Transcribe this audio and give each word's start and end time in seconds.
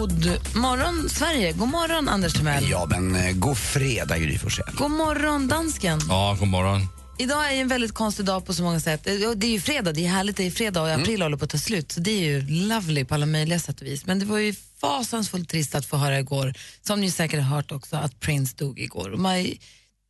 God 0.00 0.22
morgon, 0.56 1.08
Sverige. 1.08 1.52
God 1.52 1.68
morgon, 1.68 2.08
Anders 2.08 2.32
Timell. 2.32 2.70
Ja, 2.70 2.86
men 2.90 3.16
eh, 3.16 3.32
god 3.32 3.58
fredag, 3.58 4.18
Gry 4.18 4.38
Forssell. 4.38 4.74
God 4.74 4.90
morgon, 4.90 5.48
dansken. 5.48 6.00
Ja, 6.08 6.36
god 6.40 6.48
morgon. 6.48 6.80
Idag 7.18 7.48
är 7.50 7.54
ju 7.54 7.60
en 7.60 7.68
väldigt 7.68 7.92
konstig 7.94 8.24
dag 8.26 8.46
på 8.46 8.54
så 8.54 8.62
många 8.62 8.80
sätt. 8.80 9.06
Eh, 9.06 9.14
Det 9.36 9.46
är 9.46 9.50
ju 9.50 9.60
fredag, 9.60 9.92
det 9.92 10.04
är 10.06 10.08
härligt, 10.08 10.36
det 10.36 10.46
är 10.46 10.50
fredag 10.50 10.82
och 10.82 10.90
april 10.90 11.22
håller 11.22 11.36
på 11.36 11.44
att 11.44 11.50
ta 11.50 11.58
slut. 11.58 11.92
Så 11.92 12.00
det 12.00 12.10
är 12.10 12.20
ju 12.24 12.40
lovely 12.48 13.04
på 13.04 13.14
alla 13.14 13.26
möjliga 13.26 13.58
sätt 13.58 13.80
och 13.80 13.86
vis. 13.86 14.06
Men 14.06 14.18
det 14.18 14.24
var 14.24 14.38
ju 14.38 14.54
fasansfullt 14.80 15.48
trist 15.48 15.74
att 15.74 15.86
få 15.86 15.96
höra 15.96 16.18
igår, 16.18 16.54
som 16.82 17.00
ni 17.00 17.10
säkert 17.10 17.40
har 17.42 17.56
hört 17.56 17.72
också, 17.72 17.96
att 17.96 18.20
Prince 18.20 18.54
dog 18.58 18.78
igår. 18.80 19.10
Och 19.12 19.18
man 19.18 19.46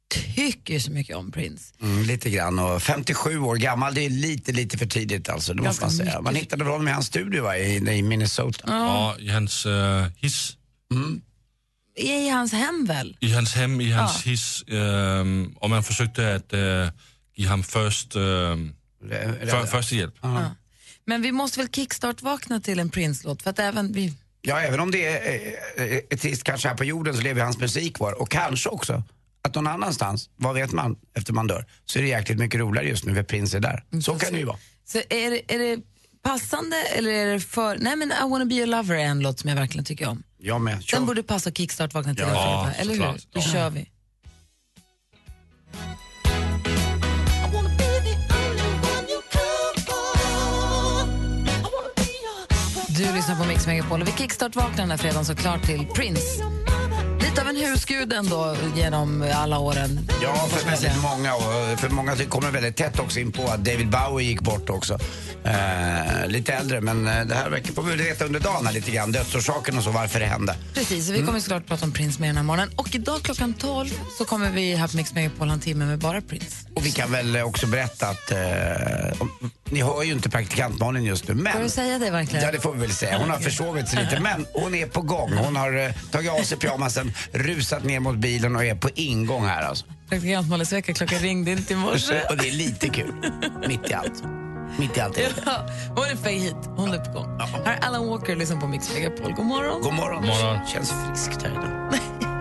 tycker 0.08 0.74
ju 0.74 0.80
så 0.80 0.90
mycket 0.90 1.16
om 1.16 1.30
Prince. 1.32 1.74
Mm, 1.82 2.02
lite 2.02 2.30
grann. 2.30 2.58
Och 2.58 2.82
57 2.82 3.38
år 3.38 3.56
gammal, 3.56 3.94
det 3.94 4.00
är 4.00 4.10
lite, 4.10 4.52
lite 4.52 4.78
för 4.78 4.86
tidigt 4.86 5.28
alltså. 5.28 5.54
Det 5.54 5.62
måste 5.62 5.84
man 5.84 5.90
säga. 5.90 6.20
Man 6.20 6.34
hittade 6.34 6.64
honom 6.64 6.88
i 6.88 6.90
hans 6.90 7.06
studio 7.06 7.42
va, 7.42 7.56
i, 7.56 7.76
i 7.76 8.02
Minnesota. 8.02 8.64
Ja, 8.66 9.16
i 9.18 9.28
hans 9.28 9.66
uh, 9.66 10.04
hiss. 10.16 10.56
I 11.96 12.28
hans 12.28 12.52
hem 12.52 12.84
väl? 12.88 13.16
I 13.20 13.32
hans 13.32 13.54
hem, 13.54 13.80
i 13.80 13.92
hans 13.92 14.22
hiss. 14.22 14.64
ehm, 14.68 15.54
och 15.60 15.70
man 15.70 15.82
försökte 15.82 16.34
att 16.34 16.52
uh, 16.52 16.88
ge 17.34 17.46
ham 17.46 17.62
först, 17.62 18.16
ehm, 18.16 18.72
Re- 19.04 19.50
för, 19.50 19.66
första 19.66 19.94
hjälp. 19.94 20.14
Men 21.04 21.22
vi 21.22 21.32
måste 21.32 21.58
väl 21.58 21.68
kickstart-vakna 21.68 22.60
till 22.60 22.78
en 22.80 22.90
Prince-låt? 22.90 23.42
För 23.42 23.50
att 23.50 23.58
även 23.58 23.92
vi... 23.92 24.14
Ja, 24.42 24.60
även 24.60 24.80
om 24.80 24.90
det 24.90 25.06
är, 25.06 25.54
eh, 25.76 26.00
är 26.10 26.16
trist 26.16 26.44
kanske 26.44 26.68
här 26.68 26.74
på 26.76 26.84
jorden 26.84 27.14
så 27.14 27.20
lever 27.20 27.42
hans 27.42 27.58
musik 27.58 27.96
kvar. 27.96 28.20
Och 28.20 28.30
kanske 28.30 28.68
också 28.68 29.02
att 29.46 29.54
någon 29.54 29.66
annanstans, 29.66 30.30
vad 30.36 30.54
vet 30.54 30.72
man 30.72 30.96
efter 31.16 31.32
man 31.32 31.46
dör, 31.46 31.66
så 31.84 31.98
är 31.98 32.02
det 32.02 32.08
jäkligt 32.08 32.38
mycket 32.38 32.60
roligare 32.60 32.88
just 32.88 33.04
nu 33.04 33.14
för 33.14 33.22
Prince 33.22 33.56
är 33.56 33.60
där. 33.60 33.84
Så 34.02 34.14
kan 34.18 34.32
det 34.32 34.38
ju 34.38 34.44
vara. 34.44 34.58
Så 34.84 34.98
är 34.98 35.30
det, 35.30 35.54
är 35.54 35.58
det 35.58 35.82
passande 36.22 36.76
eller 36.82 37.10
är 37.10 37.26
det 37.32 37.40
för... 37.40 37.78
Nej 37.78 37.96
men 37.96 38.12
I 38.12 38.30
wanna 38.30 38.44
be 38.44 38.62
a 38.62 38.66
lover 38.66 38.94
är 38.94 38.98
en 39.04 39.20
låt 39.20 39.40
som 39.40 39.48
jag 39.50 39.56
verkligen 39.56 39.84
tycker 39.84 40.08
om. 40.08 40.22
Jag 40.38 40.60
med. 40.60 40.82
Kör. 40.84 40.96
Den 40.98 41.06
borde 41.06 41.22
passa 41.22 41.50
kickstart-vakna 41.50 42.14
till 42.14 42.24
Ja, 42.28 42.28
fredag, 42.28 42.74
eller 42.80 42.94
hur? 42.94 43.00
Då 43.00 43.18
Ja. 43.32 43.40
kör 43.42 43.70
vi. 43.70 43.88
Du 52.88 53.12
lyssnar 53.14 53.36
på 53.36 53.44
Mix 53.44 53.66
Megapol 53.66 54.02
och 54.02 54.08
vi 54.08 54.12
kickstart-vaknar 54.12 54.76
den 54.76 54.90
här 54.90 54.98
fredagen 54.98 55.24
såklart 55.24 55.62
till 55.62 55.86
Prince. 55.94 56.42
Lite 57.36 57.48
av 57.48 57.56
en 57.56 57.56
husgud 57.70 58.12
ändå 58.12 58.56
genom 58.76 59.32
alla 59.34 59.58
åren. 59.58 60.08
Ja, 60.22 60.48
för 60.50 60.70
väldigt 60.70 61.02
många. 61.02 61.34
Och 61.34 61.80
för 61.80 61.88
många 61.88 62.16
kommer 62.16 62.50
väldigt 62.50 62.76
tätt 62.76 62.98
också 62.98 63.20
in 63.20 63.32
på 63.32 63.42
att 63.48 63.64
David 63.64 63.90
Bowie 63.90 64.26
gick 64.28 64.40
bort 64.40 64.70
också. 64.70 64.98
Eh, 65.44 66.26
lite 66.26 66.52
äldre, 66.52 66.80
men 66.80 67.06
eh, 67.08 67.24
det 67.26 67.34
här 67.34 67.50
verkar 67.50 67.82
väl 67.82 67.98
veta 67.98 68.24
under 68.24 68.40
dagen 68.40 68.68
lite 68.74 68.90
grann. 68.90 69.12
Dödsorsaken 69.12 69.78
och 69.78 69.84
så, 69.84 69.90
varför 69.90 70.20
det 70.20 70.26
hände. 70.26 70.56
Precis, 70.74 71.08
vi 71.08 71.22
kommer 71.22 71.40
såklart 71.40 71.66
prata 71.66 71.84
om 71.84 71.92
Prince 71.92 72.20
mer 72.20 72.26
den 72.28 72.36
här 72.36 72.44
morgonen. 72.44 72.70
Och 72.76 72.94
idag 72.94 73.22
klockan 73.22 73.54
12 73.54 73.88
så 74.18 74.24
kommer 74.24 74.50
vi 74.50 74.82
på 74.90 74.96
Mix 74.96 75.14
Megapol 75.14 75.48
ha 75.48 75.54
en 75.54 75.60
timme 75.60 75.84
med 75.84 75.98
bara 75.98 76.20
Prince. 76.20 76.56
Och 76.74 76.86
vi 76.86 76.90
kan 76.90 77.12
väl 77.12 77.36
också 77.36 77.66
berätta 77.66 78.08
att 78.08 78.30
eh, 78.30 78.38
om- 79.18 79.50
ni 79.70 79.82
hör 79.82 80.02
ju 80.02 80.12
inte 80.12 80.30
praktikant 80.30 80.80
Malin 80.80 81.04
just 81.04 81.28
nu, 81.28 81.34
men... 81.34 81.52
Får 81.52 81.60
du 81.60 81.68
säga 81.68 81.98
det 81.98 82.10
verkligen? 82.10 82.44
Ja, 82.44 82.52
det 82.52 82.60
får 82.60 82.72
vi 82.72 82.80
väl 82.80 82.92
säga. 82.92 83.18
Hon 83.18 83.30
har 83.30 83.38
försovit 83.38 83.88
sig 83.88 84.04
lite, 84.04 84.20
men 84.20 84.46
hon 84.52 84.74
är 84.74 84.86
på 84.86 85.00
gång. 85.00 85.32
Hon 85.32 85.56
har 85.56 85.72
eh, 85.76 85.92
tagit 86.10 86.30
av 86.30 86.42
sig 86.42 86.58
pyjamasen, 86.58 87.12
rusat 87.32 87.84
ner 87.84 88.00
mot 88.00 88.16
bilen 88.16 88.56
och 88.56 88.64
är 88.64 88.74
på 88.74 88.90
ingång 88.94 89.44
här 89.44 89.62
alltså. 89.62 89.86
Praktikant 90.08 90.96
klockan 90.98 91.18
ringde 91.18 91.50
inte 91.50 91.72
i 91.72 91.76
morse. 91.76 92.20
Och 92.30 92.36
det 92.36 92.48
är 92.48 92.52
lite 92.52 92.88
kul. 92.88 93.14
Mitt 93.68 93.90
i 93.90 93.94
allt. 93.94 94.22
Mitt 94.78 94.96
i 94.96 95.00
allt. 95.00 95.18
Ja, 95.46 95.66
hon 95.88 96.04
är 96.04 96.16
på 96.16 96.28
hit, 96.28 96.56
hon 96.76 96.92
är 96.92 96.98
på 96.98 97.12
gång. 97.12 97.40
Här 97.64 97.76
är 97.76 97.86
Alan 97.86 98.08
Walker, 98.08 98.36
lyssna 98.36 98.60
på 98.60 98.66
Mix 98.66 98.94
Megapol. 98.94 99.32
God 99.32 99.46
morgon. 99.46 99.82
God 99.82 99.94
morgon. 99.94 100.22
God 100.22 100.30
morgon. 100.30 100.66
Känns 100.66 100.92
friskt 101.06 101.42
här 101.42 101.50
idag. 101.50 102.00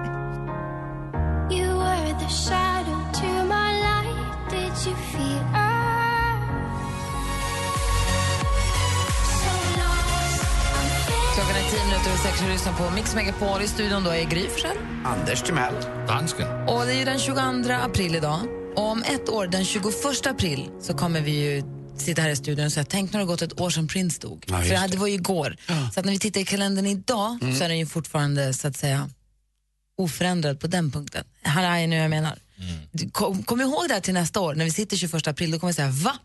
You 1.52 1.78
were 1.78 2.14
the 2.20 2.30
shadow 2.30 3.12
to 3.14 3.28
my 3.44 3.80
light. 3.80 4.50
Did 4.50 4.88
you 4.88 4.96
feel 4.96 5.55
tio 11.76 11.86
minuter 11.86 12.10
över 12.10 12.18
sex 12.24 12.42
och 12.42 12.50
lyssnar 12.50 12.74
på 12.74 12.90
Mix 12.96 13.16
Megapol. 13.16 13.62
I 13.62 13.68
studion 13.68 14.04
då 14.04 14.10
är 14.10 14.24
Gry 14.24 14.50
Forssell. 14.50 14.78
Anders 15.06 15.42
Timell. 15.42 15.74
Dansken. 16.08 16.48
Och 16.68 16.86
det 16.86 16.94
är 16.94 17.06
den 17.06 17.20
22 17.20 17.74
april 17.74 18.16
idag. 18.16 18.40
Och 18.76 18.84
om 18.92 19.04
ett 19.04 19.30
år, 19.30 19.48
den 19.48 19.66
21 19.66 19.86
april, 20.26 20.70
så 20.82 20.94
kommer 20.94 21.22
vi 21.22 21.32
ju 21.32 21.64
sitta 21.98 22.22
här 22.22 22.30
i 22.30 22.36
studion 22.36 22.66
och 22.66 22.72
säga 22.72 22.86
tänk 22.90 23.14
när 23.14 23.20
det 23.20 23.24
har 23.26 23.28
gått 23.28 23.42
ett 23.42 23.60
år 23.62 23.70
sedan 23.70 23.88
Prince 23.88 24.22
dog. 24.22 24.46
Ja, 24.48 24.62
För 24.62 24.70
det, 24.70 24.88
det. 24.88 24.98
var 24.98 25.08
ju 25.08 25.14
igår. 25.14 25.58
Så 25.94 26.00
att 26.00 26.06
när 26.06 26.12
vi 26.14 26.20
tittar 26.20 26.42
i 26.42 26.46
kalendern 26.46 26.86
idag 26.86 27.38
så 27.58 27.64
är 27.64 27.70
den 27.70 27.78
ju 27.80 27.86
fortfarande 27.86 28.54
så 28.54 28.68
att 28.68 28.78
säga 28.78 29.10
oförändrad 29.98 30.60
på 30.60 30.68
den 30.68 30.92
punkten. 30.92 31.24
Här 31.42 31.64
är 31.64 31.80
jag 31.80 31.90
nu 31.90 31.96
jag 31.96 32.10
menar. 32.10 32.40
Du, 32.92 33.10
Kom, 33.10 33.44
kom 33.44 33.62
ihåg 33.62 33.88
det 33.88 33.94
här 33.94 34.02
till 34.02 34.14
nästa 34.14 34.40
år, 34.40 34.56
när 34.56 34.66
vi 34.66 34.72
sitter 34.72 34.98
21 34.98 35.28
april, 35.28 35.52
då 35.52 35.60
kommer 35.60 35.74
vi 35.74 35.76
säga 35.76 35.90
va? 35.90 36.16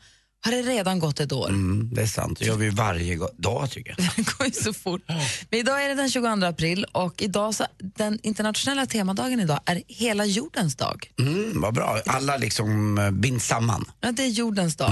Har 0.44 0.52
det 0.52 0.62
redan 0.62 0.98
gått 0.98 1.20
ett 1.20 1.32
år? 1.32 1.48
Mm, 1.48 1.90
det 1.92 2.02
är 2.02 2.06
sant. 2.06 2.38
Det 2.38 2.44
gör 2.44 2.56
vi 2.56 2.70
varje 2.70 3.18
dag 3.36 3.70
tycker 3.70 3.94
jag. 3.98 3.98
Det 4.16 4.38
går 4.38 4.46
ju 4.46 4.52
så 4.52 4.72
fort. 4.72 5.02
Men 5.50 5.60
idag 5.60 5.84
är 5.84 5.88
det 5.88 5.94
den 5.94 6.10
22 6.10 6.46
april 6.46 6.84
och 6.92 7.22
idag 7.22 7.54
så, 7.54 7.64
den 7.78 8.18
internationella 8.22 8.86
temadagen 8.86 9.40
idag 9.40 9.60
är 9.66 9.82
hela 9.88 10.24
jordens 10.24 10.76
dag. 10.76 11.10
Mm, 11.18 11.60
vad 11.60 11.74
bra. 11.74 11.98
Alla 12.06 12.36
liksom 12.36 12.98
eh, 12.98 13.10
binds 13.10 13.46
samman. 13.46 13.84
Ja, 14.00 14.12
det 14.12 14.22
är 14.22 14.28
jordens 14.28 14.76
dag. 14.76 14.90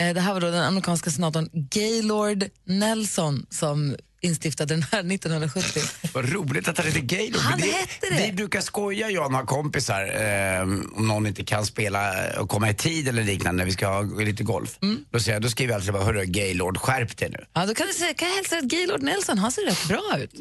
Eh, 0.00 0.14
Det 0.14 0.20
här 0.20 0.32
var 0.34 0.40
då 0.40 0.50
den 0.50 0.64
amerikanska 0.64 1.10
senatorn 1.10 1.48
Gaylord 1.52 2.44
Nelson 2.66 3.46
som 3.50 3.96
instiftade 4.22 4.74
den 4.74 4.82
här 4.92 4.98
1970. 4.98 5.82
Vad 6.12 6.32
roligt 6.32 6.68
att 6.68 6.78
han 6.78 6.86
heter 6.86 7.00
Gaylord. 7.00 7.40
Han 7.40 7.60
för 7.60 7.66
hette 7.66 8.06
det. 8.10 8.26
Vi 8.26 8.32
brukar 8.32 8.60
skoja, 8.60 9.10
jag 9.10 9.24
och 9.26 9.32
några 9.32 9.46
kompisar, 9.46 10.02
eh, 10.02 10.62
om 10.62 11.08
någon 11.08 11.26
inte 11.26 11.44
kan 11.44 11.66
spela 11.66 12.14
och 12.40 12.48
komma 12.48 12.70
i 12.70 12.74
tid 12.74 13.08
eller 13.08 13.24
liknande 13.24 13.58
när 13.58 13.64
vi 13.64 13.72
ska 13.72 13.86
ha 13.86 14.02
lite 14.02 14.42
golf. 14.42 14.78
Mm. 14.82 15.04
Då, 15.10 15.20
säger 15.20 15.32
jag, 15.32 15.42
då 15.42 15.48
skriver 15.48 15.72
jag 15.72 15.78
alltid 15.78 15.92
bara, 15.92 16.04
hörru 16.04 16.24
Gaylord, 16.24 16.78
skärp 16.78 17.16
dig 17.16 17.30
nu. 17.30 17.44
Ja, 17.52 17.66
då 17.66 17.74
kan, 17.74 17.86
du 17.86 17.92
säga, 17.92 18.14
kan 18.14 18.28
jag 18.28 18.34
hälsa 18.34 18.58
att 18.58 18.64
Gaylord 18.64 19.02
Nelson, 19.02 19.38
han 19.38 19.52
ser 19.52 19.66
rätt 19.66 19.88
bra 19.88 20.18
ut. 20.18 20.34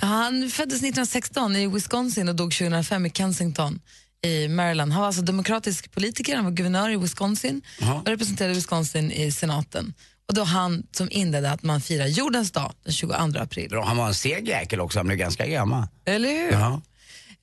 Han 0.00 0.50
föddes 0.50 0.76
1916 0.76 1.56
i 1.56 1.66
Wisconsin 1.66 2.28
och 2.28 2.34
dog 2.34 2.52
2005 2.52 3.06
i 3.06 3.10
Kensington 3.10 3.80
i 4.24 4.48
Maryland. 4.48 4.92
Han 4.92 5.00
var 5.00 5.06
alltså 5.06 5.22
demokratisk 5.22 5.92
politiker, 5.92 6.36
han 6.36 6.44
var 6.44 6.52
guvernör 6.52 6.90
i 6.90 6.96
Wisconsin 6.96 7.62
och 8.02 8.08
representerade 8.08 8.54
Wisconsin 8.54 9.12
i 9.12 9.32
senaten. 9.32 9.94
Och 10.28 10.34
då 10.34 10.44
han 10.44 10.86
som 10.92 11.08
inledde 11.10 11.50
att 11.50 11.62
man 11.62 11.80
firar 11.80 12.06
jordens 12.06 12.50
dag 12.52 12.72
den 12.84 12.92
22 12.92 13.14
april. 13.38 13.70
Bra, 13.70 13.84
han 13.84 13.96
var 13.96 14.06
en 14.06 14.14
seg 14.14 14.48
jäkel 14.48 14.80
också, 14.80 14.98
han 14.98 15.06
blev 15.06 15.18
ganska 15.18 15.46
gammal. 15.46 15.86
Eller 16.04 16.28
hur? 16.28 16.52
Ja. 16.52 16.80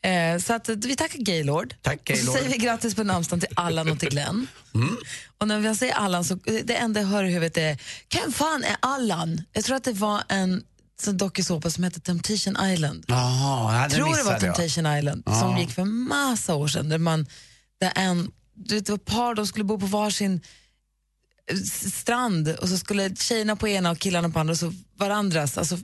Eh, 0.10 0.38
så 0.40 0.54
att, 0.54 0.70
vi 0.70 0.96
tackar 0.96 1.20
Gaylord. 1.20 1.76
Tack, 1.82 2.00
Och 2.02 2.08
så 2.08 2.14
Gaylord. 2.14 2.36
säger 2.36 2.50
vi 2.50 2.58
grattis 2.58 2.96
på 2.96 3.04
namnsdagen 3.04 3.40
till 3.40 3.50
Allan 3.56 3.92
och 3.92 4.00
till 4.00 4.10
Glenn. 4.12 4.48
Och 5.38 5.48
när 5.48 5.60
jag 5.62 5.76
säger 5.76 5.94
Allan 5.94 6.26
så 6.26 6.36
det 6.64 6.76
enda 6.76 7.00
jag 7.02 7.08
hör 7.08 7.24
i 7.24 7.32
huvudet 7.32 7.58
är, 7.58 7.78
vem 8.22 8.32
fan 8.34 8.64
är 8.64 8.76
Allan? 8.80 9.42
Jag 9.54 9.64
tror 9.64 9.76
att 9.76 9.84
det 9.84 9.94
var 9.94 10.24
en 10.30 10.64
sån 11.02 11.18
dokusåpa 11.18 11.70
som 11.70 11.84
hette 11.84 12.00
Temptation 12.00 12.58
Island. 12.72 13.06
Jaha, 13.08 13.88
det 13.88 13.96
tror 13.96 14.06
det 14.06 14.12
var 14.12 14.18
missade 14.34 14.46
jag. 14.46 14.56
Temptation 14.56 14.98
Island 14.98 15.24
som 15.40 15.58
gick 15.58 15.72
för 15.72 15.86
massa 15.86 16.56
år 16.56 16.68
sedan. 16.68 16.90
Där 16.90 16.98
man, 16.98 17.26
där 17.80 17.92
en, 17.96 18.32
det 18.56 18.90
var 18.90 18.98
par, 18.98 19.36
de 19.36 19.48
skulle 19.48 19.66
bo 19.66 19.80
på 19.80 19.86
varsin 19.86 20.42
strand 21.94 22.48
och 22.62 22.70
så 22.70 22.78
skulle 22.78 23.16
tjejerna 23.16 23.56
på 23.56 23.68
ena 23.68 23.92
och 23.92 24.00
killarna 24.00 24.30
på 24.30 24.40
andra 24.40 24.52
och 24.52 24.58
så 24.58 24.74
varandras, 24.98 25.58
alltså 25.58 25.78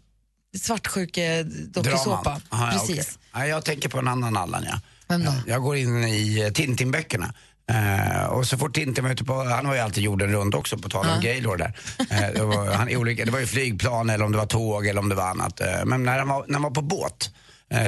svartsjuke 0.58 1.44
dokusåpa. 1.44 2.42
Ja, 2.52 2.70
Precis. 2.72 2.90
okej. 2.90 3.06
Nej, 3.34 3.50
jag 3.50 3.66
tänker 3.66 3.90
på 3.90 4.00
en 4.00 4.08
annan 4.08 4.38
Allan, 4.38 4.64
ja. 4.70 4.80
Vem 5.08 5.26
då? 5.26 5.34
Jag 5.48 5.62
går 5.62 5.76
in 5.76 6.04
i 6.04 6.42
eh, 6.42 6.52
Tintin-böckerna. 6.52 7.34
Eh, 7.70 8.26
och 8.26 8.48
så 8.48 8.58
fort 8.58 8.74
Tintin 8.76 9.04
var 9.04 9.12
ute 9.12 9.24
på, 9.24 9.44
han 9.44 9.68
var 9.68 9.74
ju 9.74 9.80
alltid 9.80 10.04
jorden 10.04 10.32
runt 10.32 10.56
också 10.56 10.78
på 10.78 10.90
tal 10.90 11.06
om 11.10 11.22
Gaylord 11.22 11.58
där. 11.60 11.78
Eh, 12.10 12.34
det, 12.36 12.44
var, 12.44 12.74
han, 12.74 12.96
olika, 12.96 13.26
det 13.26 13.32
var 13.32 13.40
ju 13.40 13.48
flygplan 13.48 14.10
eller 14.10 14.26
om 14.26 14.32
det 14.32 14.38
var 14.38 14.46
tåg 14.46 14.88
eller 14.88 15.02
om 15.02 15.10
det 15.10 15.16
var 15.16 15.30
annat. 15.30 15.62
Men 15.86 16.04
när 16.04 16.20
han 16.20 16.28
var, 16.28 16.46
när 16.48 16.54
han 16.54 16.64
var 16.64 16.72
på 16.72 16.82
båt, 16.82 17.32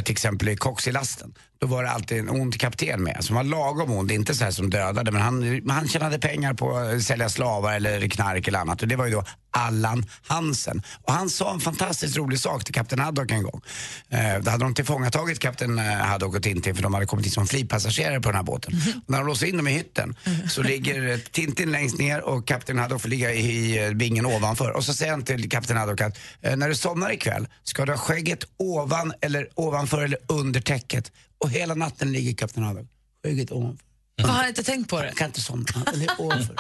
till 0.03 0.11
exempel 0.11 0.49
i 0.49 0.55
Coxilasten, 0.55 1.33
då 1.61 1.67
var 1.67 1.83
det 1.83 1.89
alltid 1.89 2.17
en 2.17 2.29
ond 2.29 2.59
kapten 2.59 3.03
med, 3.03 3.17
som 3.23 3.35
var 3.35 3.43
lagom 3.43 3.91
ond, 3.91 4.11
inte 4.11 4.35
så 4.35 4.43
här 4.43 4.51
som 4.51 4.69
dödade, 4.69 5.11
men 5.11 5.21
han, 5.21 5.61
han 5.69 5.87
tjänade 5.87 6.19
pengar 6.19 6.53
på 6.53 6.77
att 6.77 7.03
sälja 7.03 7.29
slavar 7.29 7.73
eller 7.73 8.07
knark 8.07 8.47
eller 8.47 8.59
annat. 8.59 8.81
Och 8.81 8.87
det 8.87 8.95
var 8.95 9.05
ju 9.05 9.11
då 9.11 9.23
Allan 9.51 10.05
Hansen. 10.27 10.81
Och 11.03 11.13
han 11.13 11.29
sa 11.29 11.53
en 11.53 11.59
fantastiskt 11.59 12.17
rolig 12.17 12.39
sak 12.39 12.63
till 12.63 12.73
kapten 12.73 12.99
Haddock 12.99 13.31
en 13.31 13.43
gång. 13.43 13.61
Eh, 14.09 14.39
då 14.41 14.51
hade 14.51 14.63
de 14.63 14.75
tillfångatagit 14.75 15.39
kapten 15.39 15.79
eh, 15.79 15.85
Haddock 15.85 16.35
och 16.35 16.43
Tintin 16.43 16.75
för 16.75 16.83
de 16.83 16.93
hade 16.93 17.05
kommit 17.05 17.25
in 17.25 17.31
som 17.31 17.47
fripassagerare 17.47 18.21
på 18.21 18.29
den 18.29 18.35
här 18.35 18.43
båten. 18.43 18.73
Och 19.05 19.09
när 19.09 19.17
de 19.17 19.27
låser 19.27 19.47
in 19.47 19.57
dem 19.57 19.67
i 19.67 19.71
hytten 19.71 20.15
så 20.49 20.63
ligger 20.63 21.11
eh, 21.11 21.17
Tintin 21.17 21.71
längst 21.71 21.99
ner 21.99 22.21
och 22.21 22.47
kapten 22.47 22.79
Haddock 22.79 23.01
får 23.01 23.09
ligga 23.09 23.33
i 23.33 23.85
eh, 23.85 23.91
vingen 23.93 24.25
ovanför. 24.25 24.71
Och 24.71 24.83
så 24.83 24.93
säger 24.93 25.11
han 25.11 25.23
till 25.23 25.49
kapten 25.49 25.77
Haddock 25.77 26.01
att 26.01 26.17
eh, 26.41 26.55
när 26.55 26.69
du 26.69 26.75
somnar 26.75 27.11
ikväll 27.11 27.47
ska 27.63 27.85
du 27.85 27.91
ha 27.91 27.99
skägget 27.99 28.43
ovan 28.57 29.13
eller 29.21 29.49
ovanför 29.55 30.03
eller 30.03 30.17
under 30.27 30.61
täcket. 30.61 31.11
Och 31.39 31.49
hela 31.49 31.75
natten 31.75 32.11
ligger 32.11 32.33
kapten 32.33 32.63
Haddock 32.63 32.87
skägget 33.23 33.51
ovanför. 33.51 33.85
Har 34.21 34.33
han 34.33 34.47
inte 34.47 34.63
tänkt 34.63 34.89
på 34.89 35.01
det? 35.01 35.07
Jag 35.07 35.15
kan 35.17 35.27
inte 35.27 35.41
somna. 35.41 35.65
Den 35.91 36.01
är 36.01 36.21
ovanför. 36.21 36.55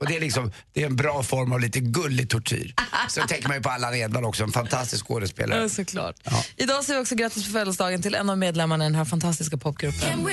Och 0.00 0.06
det 0.06 0.16
är, 0.16 0.20
liksom, 0.20 0.52
det 0.72 0.82
är 0.82 0.86
en 0.86 0.96
bra 0.96 1.22
form 1.22 1.52
av 1.52 1.60
lite 1.60 1.80
gullig 1.80 2.30
tortyr. 2.30 2.74
Så 3.08 3.20
tänker 3.20 3.48
man 3.48 3.56
ju 3.56 3.62
på 3.62 3.68
Allan 3.68 3.94
Edwall 3.94 4.24
också, 4.24 4.44
en 4.44 4.52
fantastisk 4.52 5.06
skådespelare. 5.06 5.60
Ja, 5.62 5.68
såklart. 5.68 6.16
Idag 6.56 6.84
säger 6.84 6.98
vi 6.98 7.02
också 7.02 7.14
grattis 7.14 7.44
på 7.46 7.52
födelsedagen 7.52 8.02
till 8.02 8.14
en 8.14 8.30
av 8.30 8.38
medlemmarna 8.38 8.84
i 8.84 8.86
den 8.86 8.94
här 8.94 9.04
fantastiska 9.04 9.56
popgruppen. 9.56 10.26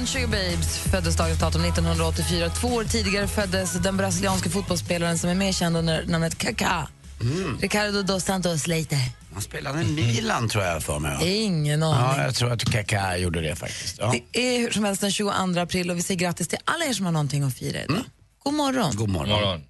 Från 0.00 0.06
Sugar 0.06 0.26
Babes 0.26 0.78
föddes 0.78 1.16
dagens 1.16 1.38
datum 1.38 1.64
1984. 1.64 2.48
Två 2.50 2.68
år 2.68 2.84
tidigare 2.84 3.28
föddes 3.28 3.72
den 3.72 3.96
brasilianska 3.96 4.50
fotbollsspelaren 4.50 5.18
som 5.18 5.30
är 5.30 5.34
mer 5.34 5.52
känd 5.52 5.76
under 5.76 6.06
namnet 6.06 6.38
Kaká. 6.38 6.88
Ricardo 7.60 8.02
dos 8.02 8.24
Santos 8.24 8.66
Leite. 8.66 8.96
Han 9.32 9.42
spelade 9.42 9.82
i 9.82 9.84
Milan 9.84 10.48
tror 10.48 10.64
jag 10.64 10.82
för 10.82 10.98
mig. 10.98 11.42
Ingen 11.44 11.80
Ja, 11.80 11.94
aning. 11.94 12.22
jag 12.24 12.34
tror 12.34 12.52
att 12.52 12.64
Kaká 12.64 13.16
gjorde 13.16 13.40
det 13.40 13.56
faktiskt. 13.56 13.96
Ja. 13.98 14.14
Det 14.32 14.54
är 14.54 14.58
hur 14.58 14.70
som 14.70 14.84
helst 14.84 15.00
den 15.00 15.10
22 15.12 15.30
april 15.60 15.90
och 15.90 15.96
vi 15.96 16.02
säger 16.02 16.20
grattis 16.20 16.48
till 16.48 16.58
alla 16.64 16.84
er 16.84 16.92
som 16.92 17.04
har 17.04 17.12
någonting 17.12 17.42
att 17.42 17.54
fira 17.54 17.82
idag. 17.84 17.96
God 18.44 18.54
morgon. 18.54 18.96
God 18.96 19.08
morgon. 19.08 19.28
Morgon. 19.40 19.60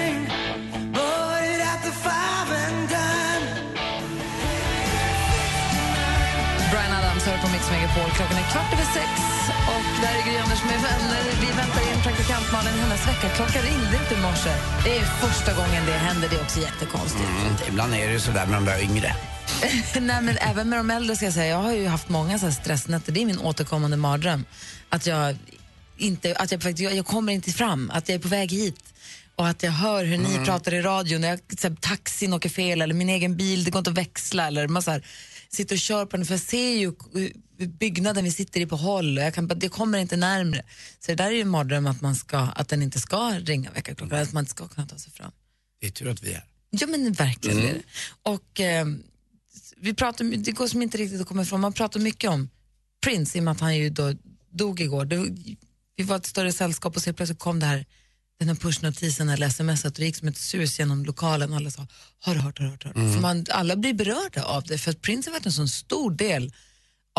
Brian 0.00 0.39
Mix 7.70 7.82
Megapol. 7.82 8.10
Klockan 8.16 8.36
är 8.36 8.50
kvart 8.52 8.72
över 8.72 8.84
sex 8.84 9.10
och 9.72 10.02
där 10.02 10.14
är 10.18 10.22
Gry 10.26 10.36
Anders 10.36 10.64
med 10.64 10.80
vänner. 10.82 11.22
Vi 11.40 11.46
väntar 11.46 11.92
in 11.92 12.02
praktikant 12.02 12.52
Malin. 12.52 12.74
Hennes 12.74 13.08
väckarklocka 13.08 13.62
ringde 13.62 13.96
inte 14.02 14.14
i 14.14 14.20
morse. 14.22 14.50
Det 14.84 14.96
är 14.96 15.04
första 15.04 15.54
gången 15.54 15.86
det 15.86 15.92
händer. 15.92 16.28
Det 16.28 16.36
är 16.36 16.42
också 16.42 16.60
jättekonstigt. 16.60 17.28
Mm, 17.40 17.54
ibland 17.68 17.94
är 17.94 18.06
det 18.06 18.12
ju 18.12 18.20
sådär 18.20 18.46
med 18.46 18.54
de 18.54 18.64
där 18.64 18.82
yngre. 18.82 19.14
Nej, 20.00 20.22
men 20.22 20.36
även 20.38 20.68
med 20.68 20.78
de 20.78 20.90
äldre 20.90 21.16
ska 21.16 21.24
jag 21.24 21.34
säga. 21.34 21.46
Jag 21.46 21.62
har 21.62 21.72
ju 21.72 21.86
haft 21.86 22.08
många 22.08 22.38
så 22.38 22.50
stressnätter. 22.50 23.12
Det 23.12 23.22
är 23.22 23.26
min 23.26 23.38
återkommande 23.38 23.96
mardröm. 23.96 24.44
Att 24.88 25.06
jag 25.06 25.36
inte, 25.96 26.36
att 26.36 26.52
jag, 26.52 26.80
jag, 26.80 26.94
jag 26.94 27.06
kommer 27.06 27.32
inte 27.32 27.52
fram, 27.52 27.90
att 27.94 28.08
jag 28.08 28.14
är 28.14 28.22
på 28.22 28.28
väg 28.28 28.52
hit. 28.52 28.94
Och 29.36 29.48
att 29.48 29.62
jag 29.62 29.72
hör 29.72 30.04
hur 30.04 30.18
ni 30.18 30.44
pratar 30.44 30.74
i 30.74 30.82
radion, 30.82 31.20
när 31.20 31.28
jag, 31.28 31.40
så 31.58 31.68
här, 31.68 31.76
taxin 31.80 32.32
åker 32.32 32.48
fel 32.48 32.82
eller 32.82 32.94
min 32.94 33.08
egen 33.08 33.36
bil, 33.36 33.64
det 33.64 33.70
går 33.70 33.78
inte 33.78 33.90
att 33.90 33.98
växla. 33.98 34.46
Eller 34.46 34.68
man 34.68 34.82
så 34.82 34.90
här, 34.90 35.02
sitter 35.48 35.74
och 35.74 35.80
kör 35.80 36.06
på 36.06 36.16
den, 36.16 36.26
för 36.26 36.34
jag 36.34 36.40
ser 36.40 36.76
ju 36.76 36.92
byggnaden 37.66 38.24
vi 38.24 38.30
sitter 38.30 38.60
i 38.60 38.66
på 38.66 38.76
håll 38.76 39.18
och 39.18 39.24
jag, 39.24 39.34
kan, 39.34 39.50
jag 39.62 39.72
kommer 39.72 39.98
inte 39.98 40.16
närmre. 40.16 40.62
Så 41.00 41.10
det 41.10 41.14
där 41.14 41.26
är 41.26 41.30
ju 41.30 41.40
en 41.40 41.48
mardröm 41.48 41.86
att, 41.86 42.00
man 42.00 42.16
ska, 42.16 42.38
att 42.38 42.68
den 42.68 42.82
inte 42.82 43.00
ska 43.00 43.30
ringa 43.30 43.70
väckarklockan, 43.70 44.22
att 44.22 44.32
man 44.32 44.42
inte 44.42 44.50
ska 44.50 44.68
kunna 44.68 44.86
ta 44.86 44.98
sig 44.98 45.12
fram. 45.12 45.32
Det 45.80 45.86
är 45.86 45.90
tur 45.90 46.08
att 46.08 46.22
vi 46.22 46.32
är. 46.32 46.44
Ja 46.70 46.86
men 46.86 47.12
verkligen 47.12 47.58
är 47.58 47.74
det. 47.74 47.82
Och 48.22 48.60
eh, 48.60 48.86
vi 49.76 49.94
pratar, 49.94 50.24
det 50.24 50.52
går 50.52 50.68
som 50.68 50.82
inte 50.82 50.98
riktigt 50.98 51.20
att 51.20 51.28
komma 51.28 51.42
ifrån, 51.42 51.60
man 51.60 51.72
pratar 51.72 52.00
mycket 52.00 52.30
om 52.30 52.48
Prince 53.02 53.38
i 53.38 53.40
och 53.40 53.44
med 53.44 53.52
att 53.52 53.60
han 53.60 53.76
ju 53.76 53.90
då 53.90 54.14
dog 54.50 54.80
igår. 54.80 55.04
Det, 55.04 55.16
vi 55.96 56.04
var 56.04 56.16
ett 56.16 56.26
större 56.26 56.52
sällskap 56.52 56.96
och 56.96 57.02
så 57.02 57.12
plötsligt 57.12 57.38
kom 57.38 57.60
det 57.60 57.66
här, 57.66 57.86
den 58.38 58.48
här 58.48 58.54
pushnotisen 58.54 59.28
eller 59.28 59.48
smset 59.48 59.84
och 59.84 59.92
det 59.92 60.04
gick 60.04 60.16
som 60.16 60.28
ett 60.28 60.36
sus 60.38 60.78
genom 60.78 61.04
lokalen 61.04 61.50
och 61.50 61.56
alla 61.56 61.70
sa 61.70 61.86
har 62.18 62.34
du 62.34 62.40
hört, 62.40 62.58
har 62.58 62.64
du 62.64 62.70
hört, 62.70 62.84
har 62.84 62.92
du 62.92 63.00
hört? 63.00 63.14
För 63.14 63.20
man, 63.20 63.46
alla 63.50 63.76
blir 63.76 63.94
berörda 63.94 64.42
av 64.42 64.62
det 64.62 64.78
för 64.78 64.90
att 64.90 65.02
Prince 65.02 65.30
har 65.30 65.32
varit 65.32 65.46
en 65.46 65.52
sån 65.52 65.68
stor 65.68 66.10
del 66.10 66.52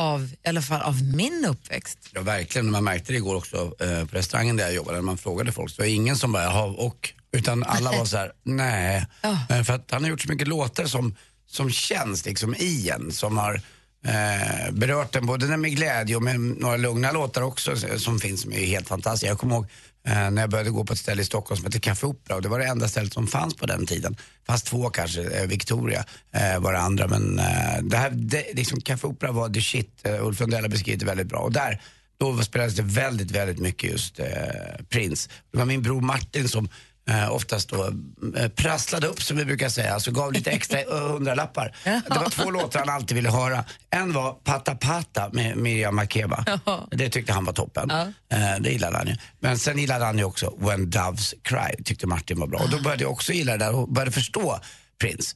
av, 0.02 0.24
i 0.44 0.50
alla 0.50 0.62
fall 0.62 0.82
av 0.82 1.04
min 1.04 1.46
uppväxt. 1.46 2.00
Ja, 2.14 2.22
verkligen. 2.22 2.72
Man 2.72 2.84
märkte 2.84 3.12
det 3.12 3.18
igår 3.18 3.36
också 3.36 3.74
eh, 3.80 4.06
på 4.06 4.16
restaurangen 4.16 4.58
där 4.58 4.64
jag 4.64 4.74
jobbade. 4.74 4.98
När 4.98 5.02
man 5.02 5.18
frågade 5.18 5.52
folk 5.52 5.72
så 5.72 5.82
var 5.82 5.86
det 5.86 5.92
ingen 5.92 6.16
som 6.16 6.32
bara, 6.32 6.44
jaha, 6.44 6.64
och? 6.64 7.14
Utan 7.32 7.64
alla 7.64 7.92
var 7.92 8.06
så 8.06 8.18
här, 8.18 8.32
nej. 8.44 9.06
Eh, 9.50 9.64
för 9.64 9.74
att 9.74 9.92
han 9.92 10.04
har 10.04 10.10
gjort 10.10 10.22
så 10.22 10.30
mycket 10.30 10.48
låtar 10.48 10.86
som, 10.86 11.16
som 11.48 11.70
känns 11.70 12.26
liksom 12.26 12.56
i 12.56 12.90
en. 12.90 13.12
Som 13.12 13.38
har 13.38 13.62
eh, 14.06 14.72
berört 14.72 15.12
den 15.12 15.26
både 15.26 15.58
med 15.58 15.76
glädje 15.76 16.16
och 16.16 16.24
med 16.24 16.40
några 16.40 16.78
lugna 16.78 17.12
låtar 17.12 17.42
också 17.42 17.72
eh, 17.72 17.98
som 17.98 18.20
finns 18.20 18.42
som 18.42 18.54
är 18.54 18.66
helt 18.66 18.88
fantastiska. 18.88 19.28
Jag 19.28 19.40
kommer 19.40 19.56
ihåg 19.56 19.68
Eh, 20.08 20.32
när 20.32 20.42
jag 20.42 20.50
började 20.50 20.70
gå 20.70 20.86
på 20.86 20.94
ett 20.94 21.00
ställe 21.00 21.22
i 21.22 21.26
Stockholm 21.26 21.58
som 21.58 21.66
hette 21.66 21.80
Café 21.80 22.08
Opera 22.08 22.36
och 22.36 22.42
det 22.42 22.50
var 22.50 22.60
det 22.60 22.66
enda 22.66 22.88
stället 22.88 23.14
som 23.14 23.28
fanns 23.28 23.56
på 23.56 23.66
den 23.66 23.86
tiden. 23.86 24.18
Fast 24.48 24.66
två 24.66 24.90
kanske, 24.90 25.22
eh, 25.22 25.48
Victoria 25.48 26.06
eh, 26.32 26.60
var 26.60 26.74
det 26.74 26.80
andra 26.80 27.08
men 27.08 27.40
eh, 27.40 27.82
det 27.84 27.98
här, 27.98 28.10
det, 28.10 28.54
liksom 28.54 28.82
Café 28.82 29.08
Opera 29.08 29.32
var 29.32 29.50
the 29.50 29.62
shit. 29.62 30.00
Eh, 30.04 30.26
Ulf 30.26 30.40
Lundell 30.40 30.64
har 30.64 30.70
beskrivit 30.70 31.00
det 31.00 31.06
väldigt 31.06 31.28
bra 31.28 31.40
och 31.40 31.52
där 31.52 31.82
då 32.18 32.38
spelades 32.38 32.76
det 32.76 32.84
väldigt, 32.84 33.32
väldigt 33.32 33.60
mycket 33.60 33.92
just 33.92 34.20
eh, 34.20 34.26
Prince. 34.90 35.30
Det 35.52 35.58
var 35.58 35.66
min 35.66 35.82
bror 35.82 36.02
Martin 36.02 36.50
som 36.50 36.70
eh, 37.10 37.32
oftast 37.32 37.70
då 37.70 37.94
eh, 38.38 38.48
prasslade 38.50 39.08
upp 39.08 39.22
som 39.24 39.38
vi 39.38 39.46
brukar 39.46 39.70
säga, 39.70 39.94
alltså 39.94 40.12
gav 40.12 40.34
lite 40.34 40.52
extra 40.52 40.80
eh, 40.82 40.88
hundralappar. 41.12 41.76
Det 41.84 42.04
var 42.10 42.30
två 42.30 42.52
låtar 42.52 42.80
han 42.80 42.90
alltid 42.90 43.16
ville 43.18 43.30
höra. 43.30 43.66
En 43.90 44.14
var 44.14 44.34
Pata 44.34 44.76
Pata 44.76 45.30
med 45.34 45.58
Miriam 45.58 45.96
Makeba. 45.96 46.46
Det 46.92 47.10
tyckte 47.10 47.34
han 47.34 47.46
var 47.46 47.54
toppen. 47.54 47.92
Eh, 47.92 48.08
det 48.60 48.70
gillade 48.72 48.98
han 48.98 49.08
ju. 49.08 49.16
Men 49.40 49.60
sen 49.60 49.78
gillade 49.78 50.06
han 50.06 50.18
ju 50.18 50.24
också 50.24 50.54
When 50.60 50.90
Doves 50.90 51.34
Cry, 51.44 51.84
tyckte 51.84 52.08
Martin 52.08 52.40
var 52.40 52.48
bra. 52.48 52.60
Och 52.60 52.70
då 52.70 52.82
började 52.82 53.04
jag 53.04 53.12
också 53.12 53.34
gilla 53.34 53.52
det 53.52 53.66
där 53.66 53.76
och 53.76 53.94
började 53.94 54.12
förstå 54.12 54.60
Prince. 55.02 55.36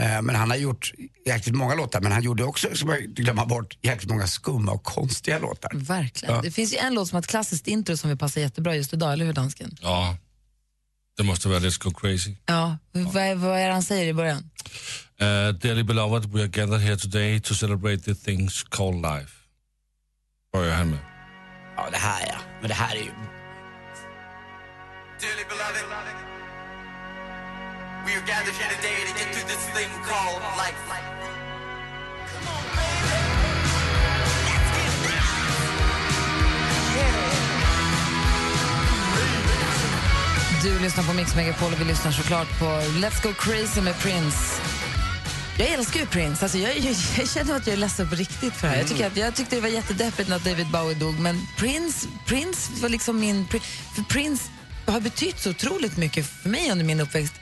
Eh, 0.00 0.22
Men 0.22 0.36
han 0.36 0.50
har 0.50 0.56
gjort 0.56 0.92
jäkligt 1.26 1.54
många 1.56 1.74
låtar, 1.74 2.00
men 2.00 2.12
han 2.12 2.22
gjorde 2.22 2.44
också, 2.44 2.68
som 2.74 2.88
jag 2.88 3.00
glömma 3.02 3.46
bort, 3.46 3.78
jäkligt 3.82 4.10
många 4.10 4.26
skumma 4.26 4.72
och 4.72 4.84
konstiga 4.84 5.38
låtar. 5.38 5.70
Verkligen. 5.74 6.34
Ja. 6.34 6.42
Det 6.42 6.50
finns 6.50 6.72
ju 6.72 6.76
en 6.76 6.94
låt 6.94 7.08
som 7.08 7.16
har 7.16 7.20
ett 7.22 7.26
klassiskt 7.26 7.66
intro 7.66 7.96
som 7.96 8.10
vi 8.10 8.16
passar 8.16 8.40
jättebra 8.40 8.76
just 8.76 8.92
idag, 8.92 9.12
eller 9.12 9.24
hur 9.24 9.32
dansken? 9.32 9.76
Ja, 9.80 10.16
det 11.16 11.24
måste 11.24 11.48
vara 11.48 11.58
Let's 11.58 11.78
Go 11.82 11.90
Crazy. 11.90 12.34
Ja, 12.46 12.78
vad, 12.92 13.36
vad 13.36 13.58
är 13.58 13.66
det 13.66 13.72
han 13.72 13.82
säger 13.82 14.06
i 14.06 14.14
början? 14.14 14.50
Uh, 15.22 15.58
dearly 15.60 15.82
beloved, 15.82 16.24
we 16.32 16.40
are 16.40 16.48
gathered 16.48 16.80
here 16.80 16.96
today 16.96 17.40
to 17.40 17.54
celebrate 17.54 18.02
the 18.02 18.14
things 18.14 18.62
called 18.62 19.02
life. 19.02 19.32
Börjar 20.52 20.74
han 20.74 20.90
med. 20.90 20.98
Ja, 21.76 21.88
det 21.90 21.96
här 21.96 22.26
ja. 22.26 22.38
Men 22.60 22.68
det 22.68 22.74
här 22.74 22.96
är 22.96 23.00
ju... 23.00 23.12
Dearly 25.20 25.44
beloved, 25.48 25.84
we 28.06 28.12
are 28.12 28.26
gathered 28.26 28.54
here 28.54 28.70
today 28.76 28.98
to 29.08 29.12
get 29.18 29.28
through 29.32 29.48
this 29.52 29.64
thing 29.76 29.90
called 30.04 30.25
lyssnar 40.86 41.04
på 41.04 41.12
Mix 41.12 41.36
Megapol 41.36 41.72
och 41.72 41.80
vi 41.80 41.84
lyssnar 41.84 42.12
såklart 42.12 42.58
på 42.58 42.64
Let's 42.64 43.22
Go 43.22 43.32
Crazy 43.38 43.80
med 43.80 43.98
Prince. 43.98 44.38
Jag 45.58 45.68
älskar 45.68 46.00
ju 46.00 46.06
Prince. 46.06 46.44
Alltså 46.44 46.58
jag, 46.58 46.78
jag, 46.78 46.94
jag 47.18 47.28
känner 47.28 47.56
att 47.56 47.66
jag 47.66 47.74
är 47.74 47.76
ledsen 47.76 48.08
på 48.08 48.14
riktigt 48.14 48.54
för 48.54 48.66
det 48.66 48.72
här. 48.72 48.80
Jag, 48.80 48.88
tycker 48.88 49.06
att, 49.06 49.16
jag 49.16 49.34
tyckte 49.34 49.56
det 49.56 49.62
var 49.62 49.68
jättedeppigt 49.68 50.28
när 50.28 50.38
David 50.38 50.66
Bowie 50.66 50.94
dog, 50.94 51.18
men 51.18 51.46
Prince, 51.56 52.08
Prince 52.26 52.72
var 52.82 52.88
liksom 52.88 53.20
min... 53.20 53.48
För 53.94 54.02
Prince 54.08 54.44
har 54.86 55.00
betytt 55.00 55.38
så 55.40 55.50
otroligt 55.50 55.96
mycket 55.96 56.26
för 56.26 56.48
mig 56.48 56.70
under 56.70 56.84
min 56.84 57.00
uppväxt. 57.00 57.34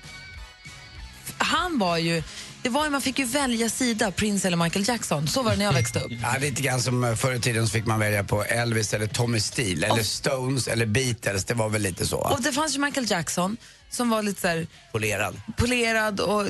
Han 1.38 1.78
var 1.78 1.96
ju... 1.96 2.22
Det 2.64 2.70
var 2.70 2.84
ju, 2.84 2.90
man 2.90 3.00
fick 3.00 3.18
ju 3.18 3.24
välja 3.24 3.68
sida, 3.68 4.10
Prince 4.10 4.46
eller 4.48 4.56
Michael 4.56 4.88
Jackson. 4.88 5.28
Så 5.28 5.42
var 5.42 5.50
det 5.50 5.56
när 5.56 5.64
jag 5.64 5.72
växte 5.72 6.00
upp. 6.00 6.12
Ja, 6.22 6.36
lite 6.40 6.62
grann 6.62 6.80
som 6.80 7.04
eh, 7.04 7.14
förr 7.14 7.32
i 7.34 7.40
tiden 7.40 7.66
så 7.66 7.72
fick 7.72 7.86
man 7.86 8.00
välja 8.00 8.24
på 8.24 8.44
Elvis 8.44 8.94
eller 8.94 9.06
Tommy 9.06 9.40
Steele 9.40 9.86
eller 9.86 10.02
Stones 10.02 10.68
eller 10.68 10.86
Beatles. 10.86 11.44
Det 11.44 11.54
var 11.54 11.68
väl 11.68 11.82
lite 11.82 12.06
så. 12.06 12.16
Och 12.16 12.42
det 12.42 12.52
fanns 12.52 12.76
ju 12.76 12.80
Michael 12.80 13.10
Jackson 13.10 13.56
som 13.90 14.10
var 14.10 14.22
lite 14.22 14.40
så 14.40 14.48
här 14.48 14.66
Polerad. 14.92 15.40
polerad 15.56 16.20
och 16.20 16.46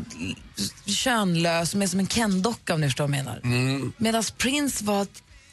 könlös, 0.87 1.75
med 1.75 1.91
som 1.91 2.01
en 2.01 2.07
Ken-docka 2.07 2.75
om 2.75 2.81
ni 2.81 2.87
förstår 2.87 3.09
vad 3.09 3.17
jag 3.17 3.25
menar. 3.25 3.41
Mm. 3.45 3.93
Medan 3.97 4.25
Prince 4.39 4.85
var, 4.85 5.07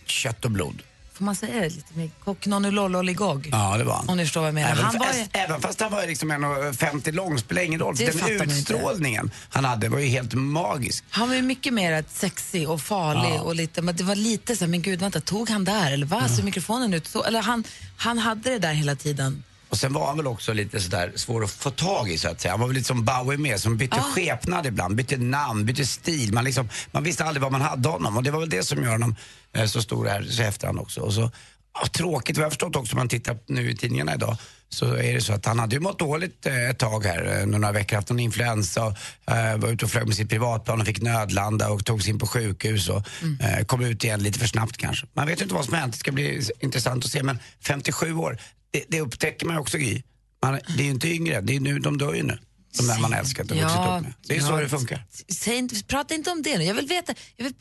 Kött 0.06 0.46
och 0.46 0.52
blod. 0.52 0.82
Får 1.22 1.26
man 1.26 1.36
säga 1.36 1.62
det 1.62 1.70
lite 1.70 1.98
mer, 1.98 2.10
kocknonulolloligog. 2.24 3.50
Ja, 3.52 3.78
det 3.78 3.84
var 3.84 3.94
han. 3.94 4.10
Om 4.10 4.18
ni 4.18 4.24
förstår 4.24 4.42
vad 4.42 4.48
jag 4.48 4.54
menar. 4.54 4.72
Även, 4.72 4.84
Han 4.86 4.98
var 5.00 5.06
ju, 5.14 5.26
även 5.34 5.62
fast 5.62 5.82
han 5.82 5.92
var 5.92 6.08
liksom 6.08 6.32
1,50 6.32 7.12
lång 7.12 7.38
spelar 7.40 7.62
ingen 7.62 7.80
roll. 7.80 7.96
Det 7.98 8.06
Den 8.06 8.20
man 8.20 8.32
inte. 8.32 8.44
utstrålningen 8.46 9.32
han 9.50 9.66
hade 9.66 9.90
var 9.90 10.00
ju 10.00 10.06
helt 10.08 10.34
magisk. 10.34 11.04
han 11.10 11.30
var 11.30 11.36
ju 11.36 11.42
mycket 11.42 11.74
mer 11.74 12.04
sexig 12.10 12.70
och 12.70 12.82
farlig 12.82 13.36
Ja. 13.36 13.42
och 13.42 13.56
lite, 13.56 13.82
men 13.82 13.96
det 13.96 14.04
var 14.04 14.16
lite 14.16 14.56
så 14.56 14.64
här, 14.66 14.70
men 14.70 14.82
gud 14.82 15.00
vänta, 15.00 15.22
tog 15.22 15.50
han 15.50 15.64
där 15.66 15.92
eller 15.92 16.06
vad? 16.06 16.32
Ser 16.32 16.44
mikrofonen 16.44 16.94
ut 16.94 17.08
så? 17.08 17.24
Eller 17.24 17.42
han, 17.42 17.64
han 17.98 18.18
hade 18.18 18.50
det 18.50 18.60
där 18.60 18.74
hela 18.74 18.96
tiden. 18.96 19.44
Och 19.72 19.78
sen 19.78 19.94
var 19.94 20.08
han 20.08 20.18
väl 20.18 20.28
också 20.28 20.54
lite 20.54 20.80
sådär 20.82 21.12
svår 21.16 21.44
att 21.44 21.52
få 21.52 21.70
tag 21.72 22.10
i 22.10 22.18
så 22.18 22.30
att 22.30 22.42
säga. 22.42 22.52
Han 22.52 22.60
var 22.60 22.68
väl 22.68 22.76
lite 22.76 22.88
som 22.88 23.06
Bowie 23.06 23.38
med 23.38 23.60
som 23.60 23.78
bytte 23.78 23.98
Ja. 23.98 24.04
skepnad 24.04 24.66
ibland, 24.66 24.96
bytte 24.96 25.18
namn, 25.18 25.66
bytte 25.66 25.86
stil. 25.86 26.34
Man, 26.34 26.44
liksom, 26.44 26.70
man 26.92 27.04
visste 27.04 27.26
aldrig 27.26 27.42
vad 27.42 27.52
man 27.52 27.62
hade 27.62 27.90
honom 27.90 28.18
och 28.18 28.24
det 28.24 28.32
var 28.32 28.40
väl 28.40 28.50
det 28.50 28.64
som 28.64 28.84
gör 28.84 28.92
honom 28.92 29.16
eh, 29.54 29.66
så 29.66 29.82
stor 29.82 30.06
här 30.06 30.24
så 30.24 30.44
efterhand 30.44 30.80
också. 30.80 31.02
Och 31.02 31.14
så, 31.14 31.32
ja, 31.74 31.88
tråkigt, 31.88 32.38
vad 32.38 32.44
jag 32.46 32.52
förstått 32.52 32.76
också 32.76 32.94
om 32.94 32.98
man 32.98 33.10
tittar 33.10 33.38
nu 33.48 33.70
i 33.72 33.76
tidningarna 33.78 34.14
idag 34.16 34.38
så 34.74 34.94
är 34.94 35.14
det 35.14 35.22
så 35.22 35.34
att 35.34 35.46
han 35.46 35.60
hade 35.60 35.76
ju 35.76 35.80
mått 35.80 36.00
dåligt 36.00 36.46
eh, 36.46 36.70
ett 36.70 36.80
tag 36.80 37.06
här, 37.06 37.40
eh, 37.40 37.46
några 37.46 37.72
veckor, 37.72 37.96
haft 37.96 38.10
någon 38.10 38.20
influensa 38.20 38.96
eh, 39.28 39.58
var 39.58 39.70
ute 39.70 39.86
och 39.86 39.92
flög 39.92 40.08
med 40.08 40.16
sitt 40.16 40.30
privatplan 40.30 40.82
och 40.82 40.88
fick 40.88 41.02
nödlanda 41.02 41.70
och 41.70 41.86
togs 41.86 42.08
in 42.08 42.20
på 42.20 42.28
sjukhus 42.28 42.90
och 42.90 43.08
eh, 43.42 43.66
kom 43.66 43.82
ut 43.82 44.04
igen 44.04 44.24
lite 44.24 44.40
för 44.40 44.48
snabbt 44.48 44.78
kanske. 44.78 45.08
Man 45.14 45.28
vet 45.28 45.40
ju 45.40 45.44
inte 45.44 45.56
vad 45.56 45.66
som 45.66 45.74
hänt, 45.74 45.94
det 45.94 46.00
ska 46.00 46.12
bli 46.12 46.42
intressant 46.60 47.06
att 47.06 47.12
se 47.12 47.24
men 47.24 47.40
57 47.64 48.14
år, 48.14 48.38
det, 48.72 48.84
det 48.88 49.02
upptäcker 49.02 49.46
man 49.46 49.58
också 49.58 49.78
Gry. 49.78 50.04
Man, 50.44 50.60
det 50.78 50.84
är 50.84 50.86
ju 50.86 50.92
inte 50.92 51.08
yngre, 51.08 51.42
det 51.42 51.56
är 51.56 51.60
nu, 51.60 51.80
de 51.80 51.98
dör 51.98 52.14
ju 52.14 52.24
nu. 52.24 52.40
De 52.78 52.88
där 52.88 53.00
man 53.00 53.14
älskat 53.14 53.52
och 53.52 53.58
vuxit 53.58 53.72
Ja, 53.76 53.96
upp 53.98 54.04
med. 54.04 54.14
Det 54.28 54.36
är 54.36 54.40
ja. 54.40 54.48
så 54.48 54.58
det 54.58 54.70
funkar. 54.70 55.06
Säg 55.34 55.56
inte, 55.56 55.84
prata 55.84 56.14
inte 56.16 56.32
om 56.32 56.42
det 56.42 56.58
nu, 56.58 56.64
jag 56.64 56.76
vill 56.76 56.88
veta. 56.88 57.14
Jag 57.36 57.44
vill, 57.44 57.54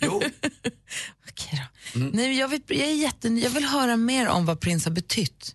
Jo, 0.00 0.22
Okej 1.30 1.66
då. 1.94 2.00
Nej, 2.12 2.38
jag, 2.38 2.48
vill, 2.48 2.60
jag, 2.68 2.88
är 2.88 2.94
jätte, 2.94 3.28
jag 3.28 3.50
vill 3.50 3.64
höra 3.64 3.96
mer 3.96 4.28
om 4.28 4.46
vad 4.46 4.60
Prince 4.60 4.88
har 4.88 4.94
betytt 4.94 5.54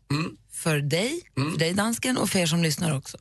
för 0.61 0.79
dig, 0.79 1.21
för 1.35 1.59
dig 1.59 1.73
dansken 1.73 2.17
och 2.17 2.29
för 2.29 2.39
er 2.39 2.45
som 2.45 2.63
lyssnar 2.63 2.97
också. 2.97 3.17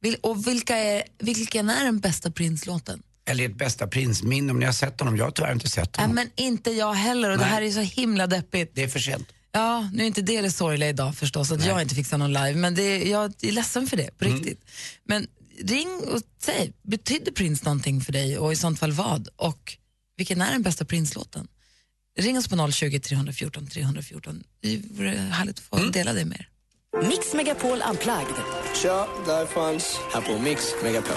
Vil, 0.00 0.16
och 0.20 0.46
vilka 0.46 0.76
är, 0.76 1.02
vilken 1.18 1.70
är 1.70 1.84
den 1.84 2.00
bästa 2.00 2.30
Prince-låten? 2.30 3.02
eller 3.30 3.44
ett 3.44 3.56
bästa 3.56 3.86
prinsminne 3.86 4.52
om 4.52 4.58
ni 4.58 4.66
har 4.66 4.72
sett 4.72 5.00
honom. 5.00 5.16
Jag 5.16 5.24
har 5.24 5.30
tyvärr 5.30 5.52
inte 5.52 5.68
sett 5.68 5.96
Nej, 5.96 6.02
honom. 6.06 6.14
men 6.14 6.46
inte 6.46 6.70
jag 6.70 6.94
heller 6.94 7.30
och 7.30 7.38
det 7.38 7.44
Nej. 7.44 7.52
här 7.52 7.62
är 7.62 7.70
så 7.70 7.80
himla 7.80 8.26
deppigt. 8.26 8.72
Det 8.74 8.82
är 8.82 8.88
för 8.88 8.98
sent. 8.98 9.28
Ja, 9.52 9.90
nu 9.92 10.02
är 10.02 10.06
inte 10.06 10.22
det 10.22 10.40
det 10.40 10.50
sorgliga 10.50 10.88
idag 10.88 11.16
förstås, 11.16 11.52
att 11.52 11.66
jag 11.66 11.82
inte 11.82 11.94
fick 11.94 12.06
se 12.06 12.16
någon 12.16 12.32
live, 12.32 12.54
men 12.54 12.74
det, 12.74 13.08
jag 13.08 13.32
är 13.42 13.52
ledsen 13.52 13.86
för 13.86 13.96
det, 13.96 14.18
på 14.18 14.24
riktigt. 14.24 14.64
Men 15.04 15.26
ring 15.64 15.88
och 16.14 16.22
säg, 16.42 16.72
betydde 16.82 17.32
Prince 17.32 17.64
någonting 17.64 18.00
för 18.00 18.12
dig 18.12 18.38
och 18.38 18.52
i 18.52 18.56
sånt 18.56 18.78
fall 18.78 18.92
vad? 18.92 19.28
Och 19.36 19.76
vilken 20.16 20.40
är 20.40 20.52
den 20.52 20.62
bästa 20.62 20.84
Prince-låten? 20.84 21.48
Ring 22.18 22.38
oss 22.38 22.48
på 22.48 22.72
020 22.72 23.00
314 23.00 23.66
314. 23.66 24.44
Det 24.60 24.82
vore 24.90 25.10
härligt 25.10 25.58
att 25.58 25.64
få 25.64 25.76
dela 25.76 26.12
det 26.12 26.24
med 26.24 26.38
er. 26.40 26.48
Mix 26.98 27.34
Megapol 27.34 27.82
Unplugged. 27.90 28.34
Tja, 28.74 29.06
där 29.26 29.46
fanns 29.46 30.00
här 30.12 30.20
på 30.20 30.38
Mix 30.42 30.74
Megapol. 30.82 31.16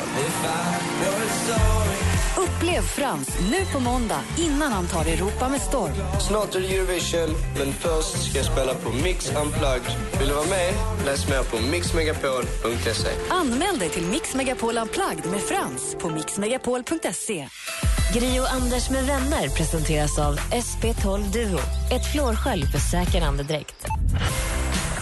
Upplev 2.38 2.82
Frans 2.82 3.30
nu 3.51 3.65
på 3.74 3.80
måndag 3.80 4.20
innan 4.38 4.72
han 4.72 4.88
tar 4.88 5.06
Europa 5.06 5.50
med 5.50 5.62
storm. 5.62 5.92
Snart 6.27 6.56
är 6.56 6.60
det 6.60 6.75
Eurovision, 6.75 7.30
men 7.58 7.74
först 7.74 8.30
ska 8.30 8.38
jag 8.38 8.46
spela 8.46 8.74
på 8.74 8.89
Mix 8.89 9.30
Unplugged. 9.30 9.96
Vill 10.20 10.27
du 10.27 10.34
vara 10.34 10.48
med? 10.48 10.74
Läs 11.06 11.30
mer 11.30 11.44
på 11.44 11.58
mixmegapol.se. 11.72 13.10
Anmäl 13.30 13.80
dig 13.80 13.89
till 13.89 14.06
Mix 14.06 14.36
Megapol 14.36 14.77
Unplugged 14.77 15.25
med 15.32 15.42
Frans 15.42 15.96
på 16.00 16.10
mixmegapol.se. 16.10 17.48
Gri 18.13 18.39
och 18.39 18.53
Anders 18.53 18.89
med 18.89 19.03
vänner 19.03 19.50
presenteras 19.58 20.20
av 20.20 20.36
SP12 20.38 21.32
Duo. 21.32 21.60
Ett 21.92 22.12
flårskölj 22.12 22.63
för 22.65 22.80
säker 22.80 23.22
andedräkt. 23.22 23.86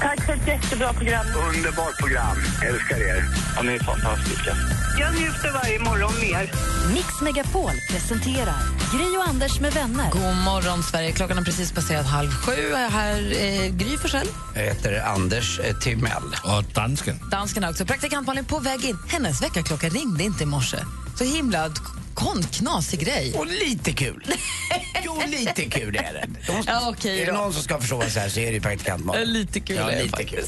Tack 0.01 0.25
för 0.25 0.33
ett 0.33 0.47
jättebra 0.47 0.93
program. 0.93 1.25
Underbart 1.55 1.97
program. 1.99 2.37
Älskar 2.65 2.97
er. 2.97 3.25
Ja, 3.55 3.61
ni 3.61 3.73
är 3.73 3.79
fantastiska. 3.79 4.55
Jag 4.99 5.13
njuter 5.15 5.51
varje 5.53 5.79
morgon 5.79 6.11
mer. 6.21 6.51
Mix 6.93 7.21
Megapol 7.21 7.71
presenterar 7.89 8.55
Gri 8.93 9.17
och 9.17 9.27
Anders 9.29 9.59
med 9.59 9.73
vänner. 9.73 10.11
God 10.11 10.35
morgon 10.45 10.83
Sverige, 10.83 11.11
klockan 11.11 11.37
har 11.37 11.43
precis 11.43 11.71
passerat 11.71 12.05
halv 12.05 12.29
sju. 12.31 12.51
Jag 12.71 12.81
är 12.81 12.89
här 12.89 13.19
eh, 13.19 13.71
Gry 13.75 13.97
Forssell. 13.97 14.27
Jag 14.55 14.61
heter 14.61 15.01
Anders 15.05 15.59
eh, 15.59 15.77
Timell. 15.77 16.35
Och 16.43 16.63
dansken. 16.63 17.19
Dansken 17.31 17.63
också. 17.63 17.85
Praktikant 17.85 18.27
Malin 18.27 18.45
på 18.45 18.59
väg 18.59 18.85
in. 18.85 18.97
Hennes 19.07 19.41
väckarklocka 19.43 19.89
ringde 19.89 20.23
inte 20.23 20.43
i 20.43 20.45
morse. 20.45 20.77
Så 21.15 21.23
himla 21.23 21.69
kon, 22.13 22.43
knasig 22.43 22.99
grej. 22.99 23.33
Och 23.33 23.47
lite 23.47 23.91
kul. 23.91 24.25
jo, 25.05 25.21
lite 25.27 25.65
kul 25.65 25.95
är 25.95 26.13
det. 26.13 26.27
De, 26.47 26.63
Ja, 26.67 26.89
okej 26.89 27.21
är 27.21 27.25
det 27.25 27.31
någon 27.31 27.53
som 27.53 27.63
ska 27.63 27.79
förstå 27.79 28.01
så 28.09 28.19
här 28.19 28.29
så 28.29 28.39
är 28.39 28.45
det 28.45 28.53
ju 28.53 28.61
praktikant 28.61 29.05
Malin. 29.05 29.21
Ja, 29.21 29.33
lite 29.33 29.59
kul 29.59 29.75
Ja, 29.75 29.91
är 29.91 30.03
lite 30.03 30.23
kul. 30.23 30.45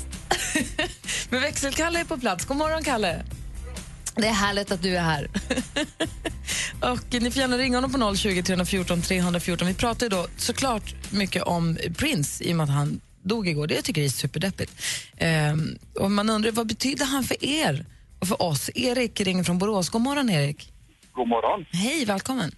Men 1.30 1.42
växelkalle 1.42 2.00
är 2.00 2.04
på 2.04 2.18
plats. 2.18 2.46
God 2.46 2.58
morgon, 2.58 2.84
Kalle. 2.84 3.24
Det 4.16 4.28
är 4.28 4.34
härligt 4.34 4.72
att 4.72 4.82
du 4.82 4.98
är 4.98 5.02
här. 5.02 5.28
och 6.92 7.22
Ni 7.22 7.32
får 7.32 7.42
gärna 7.42 7.58
ringa 7.58 7.78
honom 7.78 7.92
på 7.92 8.16
020 8.16 8.44
314 8.44 9.02
314. 9.02 9.68
Vi 9.68 9.74
pratar 9.74 10.06
ju 10.06 10.10
då 10.10 10.28
såklart 10.38 10.96
mycket 11.12 11.44
om 11.44 11.78
Prince 11.98 12.44
i 12.44 12.52
och 12.52 12.56
med 12.56 12.64
att 12.64 12.70
han 12.70 13.02
dog 13.24 13.48
igår. 13.48 13.68
Det 13.68 13.76
jag 13.76 13.84
tycker 13.84 14.02
jag 14.02 14.06
är 14.06 14.12
superdeppigt. 14.12 14.74
Ehm, 15.18 15.78
och 16.00 16.12
man 16.12 16.30
undrar 16.30 16.52
vad 16.52 16.68
betyder 16.68 17.06
han 17.06 17.24
för 17.24 17.46
er 17.46 17.86
och 18.20 18.28
för 18.28 18.42
oss? 18.42 18.70
Erik 18.76 19.22
ringer 19.22 19.44
från 19.44 19.58
Borås. 19.58 19.90
God 19.90 20.02
morgon, 20.02 20.30
Erik. 20.30 20.73
God 21.14 21.28
morgon. 21.28 21.66
Hej, 21.72 22.06
välkommen. 22.06 22.52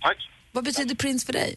Tack. 0.00 0.18
Vad 0.52 0.64
betyder 0.64 0.94
Prince 0.94 1.26
för 1.26 1.32
dig? 1.32 1.56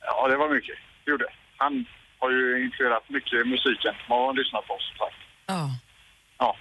Ja, 0.00 0.28
det 0.28 0.36
var 0.36 0.54
mycket. 0.54 0.76
Det 1.04 1.10
gjorde 1.10 1.24
det. 1.24 1.32
Han 1.56 1.86
har 2.18 2.30
ju 2.30 2.64
influerat 2.64 3.08
mycket 3.08 3.32
i 3.32 3.44
musiken. 3.44 3.94
Man 4.08 4.18
har 4.18 4.34
lyssnat 4.34 4.66
på, 4.66 4.76
som 4.78 4.96
sagt. 4.98 5.16
Ja. 5.46 5.70
Ja. 6.38 6.56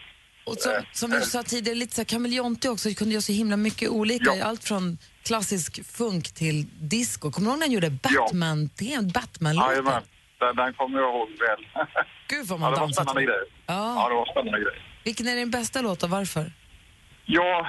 Och 0.46 0.56
som, 0.58 0.74
som 0.92 1.12
vi 1.12 1.22
sa 1.22 1.44
tidigare, 1.44 1.78
lite 1.78 1.96
så 1.96 2.06
kameleontig 2.06 2.72
också, 2.72 2.90
det 2.90 2.96
kunde 2.96 3.14
göra 3.14 3.22
så 3.22 3.32
himla 3.32 3.58
mycket 3.58 3.90
olika. 3.90 4.36
Ja. 4.36 4.46
Allt 4.46 4.64
från 4.64 4.98
klassisk 5.24 5.86
funk 5.86 6.32
till 6.34 6.66
disco. 6.80 7.32
Kommer 7.32 7.46
du 7.48 7.52
ihåg 7.52 7.60
när 7.60 7.66
han 7.66 7.74
gjorde 7.74 7.90
Batman, 7.90 8.70
ja. 8.80 9.02
Batman-låten? 9.02 9.70
Jajamän. 9.72 10.04
Den, 10.40 10.56
den 10.56 10.74
kommer 10.74 11.00
jag 11.00 11.10
ihåg 11.16 11.30
väl. 11.30 11.86
Gud 12.28 12.48
vad 12.48 12.60
ja, 12.60 12.62
man 12.62 12.72
det 12.72 12.80
var 12.80 12.86
dansat 12.88 13.04
spännande 13.04 13.24
grejer. 13.24 13.46
Ja. 13.66 13.96
Ja, 13.96 14.10
det 14.10 14.16
var 14.16 14.26
spännande 14.26 14.60
grejer. 14.60 14.82
Vilken 15.04 15.28
är 15.28 15.36
din 15.36 15.52
bästa 15.52 15.82
låt 15.82 16.04
och 16.04 16.10
varför? 16.10 16.52
Ja, 17.26 17.68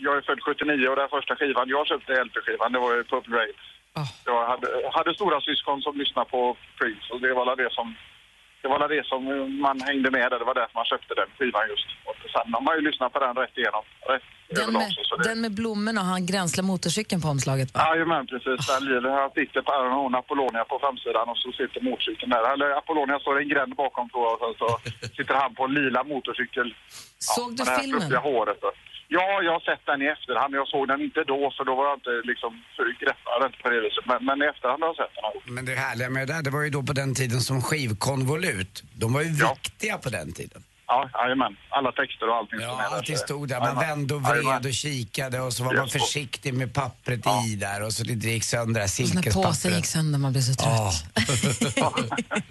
jag 0.00 0.16
är 0.16 0.22
född 0.28 0.40
79 0.42 0.88
och 0.88 0.96
den 0.96 1.08
första 1.08 1.36
skivan 1.36 1.68
jag 1.68 1.86
köpte, 1.86 2.24
LP-skivan, 2.24 2.72
det 2.72 2.78
var 2.78 2.94
ju 2.96 3.04
Purple 3.04 3.36
Rain. 3.36 3.56
Ah. 3.92 4.06
Jag 4.24 4.46
hade, 4.46 4.66
hade 4.92 5.14
stora 5.14 5.40
syskon 5.40 5.82
som 5.82 5.98
lyssnade 5.98 6.30
på 6.30 6.56
Prince 6.78 7.06
och 7.12 7.20
det 7.20 7.34
var 7.34 7.56
det 7.56 7.72
som 7.72 7.94
det 8.62 8.68
var 8.68 8.88
det 8.88 9.06
som 9.06 9.20
man 9.66 9.80
hängde 9.80 10.10
med 10.10 10.26
där. 10.30 10.38
Det 10.38 10.44
var 10.44 10.54
därför 10.54 10.74
man 10.74 10.84
köpte 10.84 11.14
den 11.20 11.28
skivan 11.38 11.64
just. 11.72 11.88
Och 12.08 12.16
sen 12.34 12.54
har 12.54 12.60
man 12.60 12.74
ju 12.76 12.82
lyssnat 12.88 13.12
på 13.12 13.18
den 13.18 13.34
rätt 13.36 13.58
igenom. 13.58 13.84
Rätt 14.10 14.22
Den 14.48 14.72
med, 14.72 14.88
så, 14.92 15.00
så 15.04 15.16
det, 15.16 15.28
den 15.28 15.40
med 15.40 15.52
blommorna 15.60 16.00
och 16.00 16.06
han 16.14 16.26
gränslar 16.26 16.64
motorcykeln 16.64 17.20
på 17.22 17.28
omslaget 17.28 17.68
va? 17.74 17.80
Jajamän, 17.88 18.26
precis. 18.26 18.58
Den 18.72 18.84
livet. 18.88 19.12
Han 19.12 19.30
sitter 19.38 19.60
på 19.62 19.70
han 19.72 19.92
har 19.92 20.18
Apollonia 20.18 20.64
på 20.64 20.78
framsidan 20.84 21.28
och 21.32 21.38
så 21.42 21.52
sitter 21.52 21.80
motorcykeln 21.80 22.30
där. 22.30 22.52
Eller 22.52 22.70
Apollonia 22.80 23.18
står 23.18 23.40
en 23.40 23.48
gränd 23.48 23.72
bakom 23.82 24.10
tror 24.10 24.22
jag 24.26 24.32
och 24.34 24.40
sen 24.42 24.54
så 24.62 24.68
sitter 25.16 25.34
han 25.34 25.54
på 25.54 25.64
en 25.64 25.74
lila 25.74 26.00
motorcykel. 26.04 26.74
Såg 27.18 27.50
du 27.56 27.64
det 27.64 27.70
här 27.70 27.78
filmen? 27.78 28.16
håret. 28.28 28.58
då. 28.60 28.70
Ja, 29.16 29.26
jag 29.46 29.52
har 29.52 29.60
sett 29.70 29.84
den 29.86 30.02
i 30.02 30.06
efterhand. 30.16 30.54
Jag 30.60 30.68
såg 30.68 30.88
den 30.88 31.00
inte 31.06 31.20
då 31.32 31.40
för 31.56 31.64
då 31.64 31.72
var 31.78 31.84
jag 31.90 31.96
inte 32.00 32.14
liksom 32.30 32.52
greppad 33.02 33.40
inte 33.46 33.58
på 33.62 33.68
det 33.70 33.80
viset. 33.86 34.04
Men, 34.10 34.18
men 34.28 34.36
i 34.42 34.46
efterhand 34.52 34.80
har 34.82 34.88
jag 34.88 34.96
sett 35.02 35.14
den. 35.44 35.54
Men 35.54 35.64
det 35.64 35.74
härliga 35.74 36.10
med 36.10 36.28
det 36.28 36.32
där, 36.34 36.42
det 36.42 36.50
var 36.50 36.62
ju 36.62 36.70
då 36.70 36.82
på 36.82 36.92
den 36.92 37.14
tiden 37.14 37.40
som 37.40 37.62
skivkonvolut. 37.62 38.82
De 39.02 39.12
var 39.12 39.22
ju 39.22 39.28
viktiga 39.30 39.98
på 39.98 40.10
den 40.10 40.32
tiden. 40.32 40.62
Ja, 40.86 41.10
jajamän. 41.14 41.56
Alla 41.68 41.92
texter 41.92 42.28
och 42.28 42.36
allting 42.36 42.60
Ja, 42.60 42.88
allting 42.92 43.16
stod 43.16 43.48
där. 43.48 43.60
Man 43.60 43.78
vände 43.78 44.14
och 44.14 44.22
vred 44.22 44.66
och 44.66 44.72
kikade 44.72 45.40
och 45.40 45.52
så 45.52 45.64
var 45.64 45.74
man 45.74 45.88
försiktig 45.88 46.54
med 46.54 46.74
pappret 46.74 47.20
i 47.46 47.54
där 47.56 47.82
och 47.86 47.92
så 47.92 48.04
det 48.04 48.12
gick 48.24 48.44
sönder 48.44 48.80
det 48.80 48.80
här 48.80 49.02
Och 49.02 49.08
så 49.08 49.14
när 49.14 49.22
påsen 49.22 49.70
gick 49.74 49.86
silkespappret. 49.86 49.86
sönder 49.86 50.18
man 50.18 50.32
blev 50.32 50.42
så 50.42 50.54
trött. 50.54 51.04
Ja. 51.76 51.92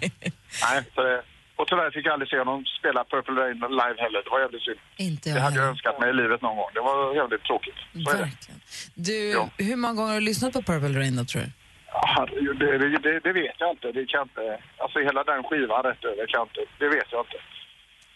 Nej, 0.62 0.84
så 0.94 1.02
det, 1.02 1.22
och 1.60 1.66
tyvärr 1.68 1.90
fick 1.90 2.06
jag 2.06 2.12
aldrig 2.12 2.28
se 2.30 2.38
honom 2.38 2.64
spela 2.78 3.00
Purple 3.04 3.34
Rain 3.40 3.58
live 3.80 3.96
heller. 4.04 4.20
Det 4.24 4.30
var 4.34 4.40
jävligt 4.40 4.62
synd. 4.62 4.78
Inte 4.96 5.28
jag 5.28 5.36
Det 5.36 5.40
hade 5.40 5.56
jag 5.56 5.68
önskat 5.68 6.00
mig 6.00 6.10
i 6.10 6.12
livet 6.12 6.40
någon 6.42 6.56
gång. 6.56 6.70
Det 6.74 6.80
var 6.80 7.14
jävligt 7.14 7.44
tråkigt. 7.44 7.78
Så. 7.92 8.10
Verkligen. 8.16 8.60
Du, 8.94 9.30
Ja. 9.30 9.50
hur 9.58 9.76
många 9.76 9.94
gånger 9.94 10.12
har 10.12 10.20
du 10.20 10.26
lyssnat 10.30 10.52
på 10.52 10.62
Purple 10.62 10.98
Rain 11.00 11.16
då 11.16 11.24
tror 11.24 11.42
du? 11.42 11.48
Ja, 11.92 12.26
det, 12.60 12.78
det, 12.78 13.20
det, 13.20 13.32
vet 13.32 13.56
jag 13.58 13.70
inte. 13.70 13.92
Det 13.92 14.06
kan 14.06 14.22
inte. 14.22 14.62
Alltså 14.82 14.98
hela 14.98 15.24
den 15.24 15.42
skivan 15.44 15.82
rätt 15.82 16.04
över 16.04 16.26
kan 16.26 16.42
inte. 16.42 16.60
Det 16.78 16.88
vet 16.88 17.08
jag 17.14 17.20
inte. 17.26 17.36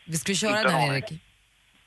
Vi 0.04 0.16
ska 0.16 0.32
vi 0.32 0.36
köra 0.36 0.50
Inte 0.58 0.68
den 0.72 0.80
en 0.80 0.94
Erik? 0.94 1.04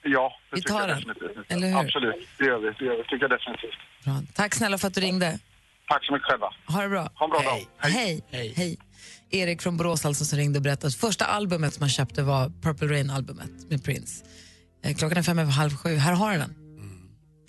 Ja, 0.02 0.34
det 0.50 0.56
Vi 0.56 0.62
tycker 0.62 0.74
tar 0.74 0.88
jag 0.88 0.90
den. 0.90 1.16
Eller 1.50 1.68
hur? 1.68 1.80
Absolut, 1.80 2.28
det 2.38 2.46
gör 2.46 2.58
vi. 2.58 2.72
Det 2.80 2.86
gör 2.86 2.98
vi. 2.98 3.04
tycker 3.04 3.22
jag 3.22 3.30
definitivt. 3.30 3.80
Bra. 4.06 4.14
Tack 4.36 4.56
snälla 4.56 4.78
för 4.78 4.88
att 4.88 4.94
du 4.94 5.02
ringde. 5.02 5.40
Tack 5.88 6.06
så 6.06 6.14
mycket 6.14 6.28
själva. 6.28 6.50
Ha 6.68 6.82
det 6.82 6.90
bra. 6.90 7.10
Ha 7.16 7.24
en 7.26 7.30
bra 7.30 7.40
dag. 7.40 7.66
Hej. 7.78 8.22
Hej. 8.32 8.78
Erik 9.32 9.62
från 9.62 9.78
Borås 9.78 10.06
alltså 10.06 10.26
som 10.26 10.38
ringde 10.38 10.60
och 10.60 10.64
berättade 10.64 10.88
att 10.88 10.96
första 10.96 11.26
albumet 11.26 11.74
som 11.74 11.82
han 11.82 11.90
köpte 11.90 12.24
var 12.24 12.50
Purple 12.62 12.88
Rain-albumet 12.88 13.70
med 13.70 13.84
Prince. 13.84 14.26
Eh, 14.84 14.96
Klockan 14.96 15.18
är 15.18 15.22
fem 15.24 15.40
över 15.40 15.52
halv 15.52 15.76
sju. 15.76 15.96
Här 15.96 16.14
har 16.14 16.32
du 16.32 16.38
den. 16.38 16.54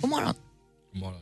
God 0.00 0.10
morgon. 0.10 0.34
God 0.92 1.00
morgon. 1.00 1.20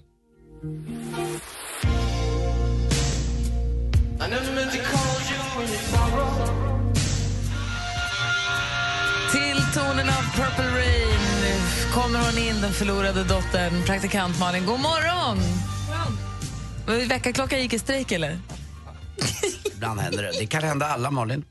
Till 9.32 9.62
tonen 9.74 10.08
av 10.08 10.22
Purple 10.36 10.70
Rain 10.78 11.16
kommer 11.94 12.18
hon 12.18 12.38
in, 12.38 12.60
den 12.60 12.72
förlorade 12.72 13.24
dottern, 13.24 13.82
praktikant 13.86 14.38
Malin. 14.38 14.66
God 14.66 14.80
morgon! 14.80 15.38
God 16.86 17.08
Väckarklockan 17.08 17.60
gick 17.60 17.72
i 17.72 17.78
strejk, 17.78 18.12
eller? 18.12 18.38
Ibland 19.74 20.00
händer 20.00 20.22
det. 20.22 20.32
Det 20.38 20.46
kan 20.46 20.62
hända 20.62 20.86
alla, 20.86 21.10
Malin. 21.10 21.44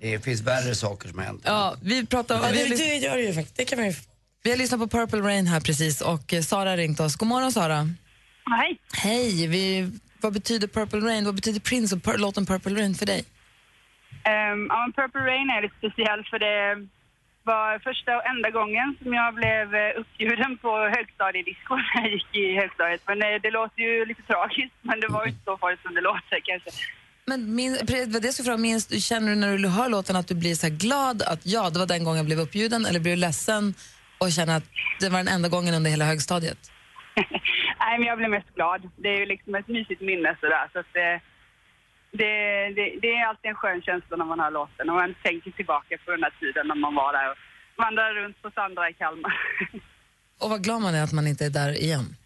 Det 0.00 0.24
finns 0.24 0.40
värre 0.40 0.74
saker 0.74 1.08
som 1.08 1.18
har 1.18 1.26
hänt. 1.26 1.42
Ja, 1.44 1.76
vi 1.82 2.06
pratar 2.06 2.34
om... 2.36 2.42
Ja, 2.44 2.50
vi, 2.52 2.68
det, 2.68 2.76
det 2.76 2.96
gör 2.96 3.16
det 3.16 3.22
ju 3.22 3.32
faktiskt. 3.32 3.56
Det 3.56 3.64
kan 3.64 3.78
man 3.78 3.88
ju... 3.88 3.94
vi 4.42 4.50
har 4.50 4.58
lyssnat 4.58 4.80
på 4.80 4.88
Purple 4.88 5.20
Rain 5.20 5.46
här 5.46 5.60
precis 5.60 6.00
och 6.00 6.34
eh, 6.34 6.42
Sara 6.42 6.70
har 6.70 6.76
ringt 6.76 7.00
oss. 7.00 7.16
God 7.16 7.28
morgon, 7.28 7.52
Sara. 7.52 7.88
Hej. 8.60 8.78
Hej. 8.92 9.46
Vi, 9.46 9.90
vad 10.20 10.32
betyder 10.32 10.68
Purple 10.68 11.00
Rain? 11.00 11.24
Vad 11.24 11.34
betyder 11.34 11.60
Prince 11.60 11.96
och 11.96 12.02
pur, 12.02 12.18
låten 12.18 12.46
Purple 12.46 12.74
Rain 12.74 12.94
för 12.94 13.06
dig? 13.06 13.24
Um, 14.52 14.66
ja, 14.68 14.92
Purple 14.96 15.20
Rain 15.20 15.50
är 15.50 15.62
lite 15.62 15.74
speciell 15.78 16.24
för 16.30 16.38
det 16.38 16.88
var 17.52 17.78
första 17.88 18.10
och 18.16 18.26
enda 18.32 18.50
gången 18.58 18.88
som 19.02 19.14
jag 19.20 19.34
blev 19.40 19.74
eh, 19.74 20.00
uppbjuden 20.00 20.52
på 20.58 20.70
högstadiedisco 20.96 21.72
när 21.76 22.02
jag 22.02 22.10
gick 22.12 22.30
i 22.44 22.56
högstadiet. 22.60 23.02
Men 23.06 23.22
eh, 23.22 23.40
det 23.42 23.50
låter 23.50 23.80
ju 23.82 24.04
lite 24.10 24.22
tragiskt, 24.22 24.74
men 24.82 25.00
det 25.00 25.08
var 25.08 25.24
ju 25.24 25.30
inte 25.32 25.44
så 25.44 25.56
farligt 25.58 25.82
som 25.82 25.94
det 25.94 26.00
låter 26.00 26.38
kanske. 26.50 26.70
Men 27.30 27.54
min, 27.54 27.72
det 28.22 28.32
ska 28.32 28.42
fråga, 28.44 28.56
minns, 28.56 28.86
du- 28.86 29.00
känner 29.00 29.28
du 29.28 29.34
när 29.36 29.58
du 29.58 29.68
hör 29.68 29.88
låten 29.88 30.16
att 30.16 30.28
du 30.28 30.34
blir 30.34 30.54
så 30.54 30.68
glad 30.70 31.22
att 31.22 31.40
ja, 31.54 31.70
det 31.70 31.78
var 31.78 31.86
den 31.86 32.04
gången 32.04 32.16
jag 32.16 32.26
blev 32.26 32.38
uppbjuden 32.40 32.86
eller 32.86 33.00
blir 33.00 33.12
du 33.16 33.20
ledsen 33.20 33.74
och 34.18 34.32
känner 34.32 34.56
att 34.56 34.64
det 35.00 35.08
var 35.08 35.18
den 35.18 35.28
enda 35.28 35.48
gången 35.48 35.74
under 35.74 35.90
hela 35.90 36.04
högstadiet? 36.04 36.58
Nej, 37.80 37.98
men 37.98 38.06
jag 38.08 38.18
blev 38.18 38.30
mest 38.30 38.54
glad. 38.54 38.90
Det 38.96 39.08
är 39.08 39.18
ju 39.18 39.26
liksom 39.26 39.54
ett 39.54 39.68
mysigt 39.68 40.00
minne 40.00 40.36
sådär. 40.40 40.64
Så 40.72 40.78
att 40.78 40.96
det, 42.22 42.84
det, 43.02 43.08
är 43.16 43.26
alltid 43.28 43.48
en 43.50 43.54
skön 43.62 43.82
känsla 43.82 44.16
när 44.16 44.24
man 44.32 44.40
hör 44.40 44.50
låten 44.50 44.90
och 44.90 44.96
man 44.96 45.14
tänker 45.22 45.50
tillbaka 45.50 45.92
på 46.04 46.10
den 46.10 46.22
här 46.22 46.34
tiden 46.40 46.64
när 46.68 46.74
man 46.74 46.94
var 46.94 47.12
där 47.12 47.30
och 47.30 47.38
vandrade 47.84 48.10
runt 48.20 48.42
på 48.42 48.50
Sandra 48.50 48.90
i 48.90 48.94
Kalmar. 48.94 49.34
Och 50.40 50.50
vad 50.50 50.64
glad 50.64 50.80
man 50.82 50.94
är 50.94 51.02
att 51.04 51.12
man 51.12 51.26
inte 51.26 51.44
är 51.46 51.50
där 51.50 51.72
igen. 51.82 52.16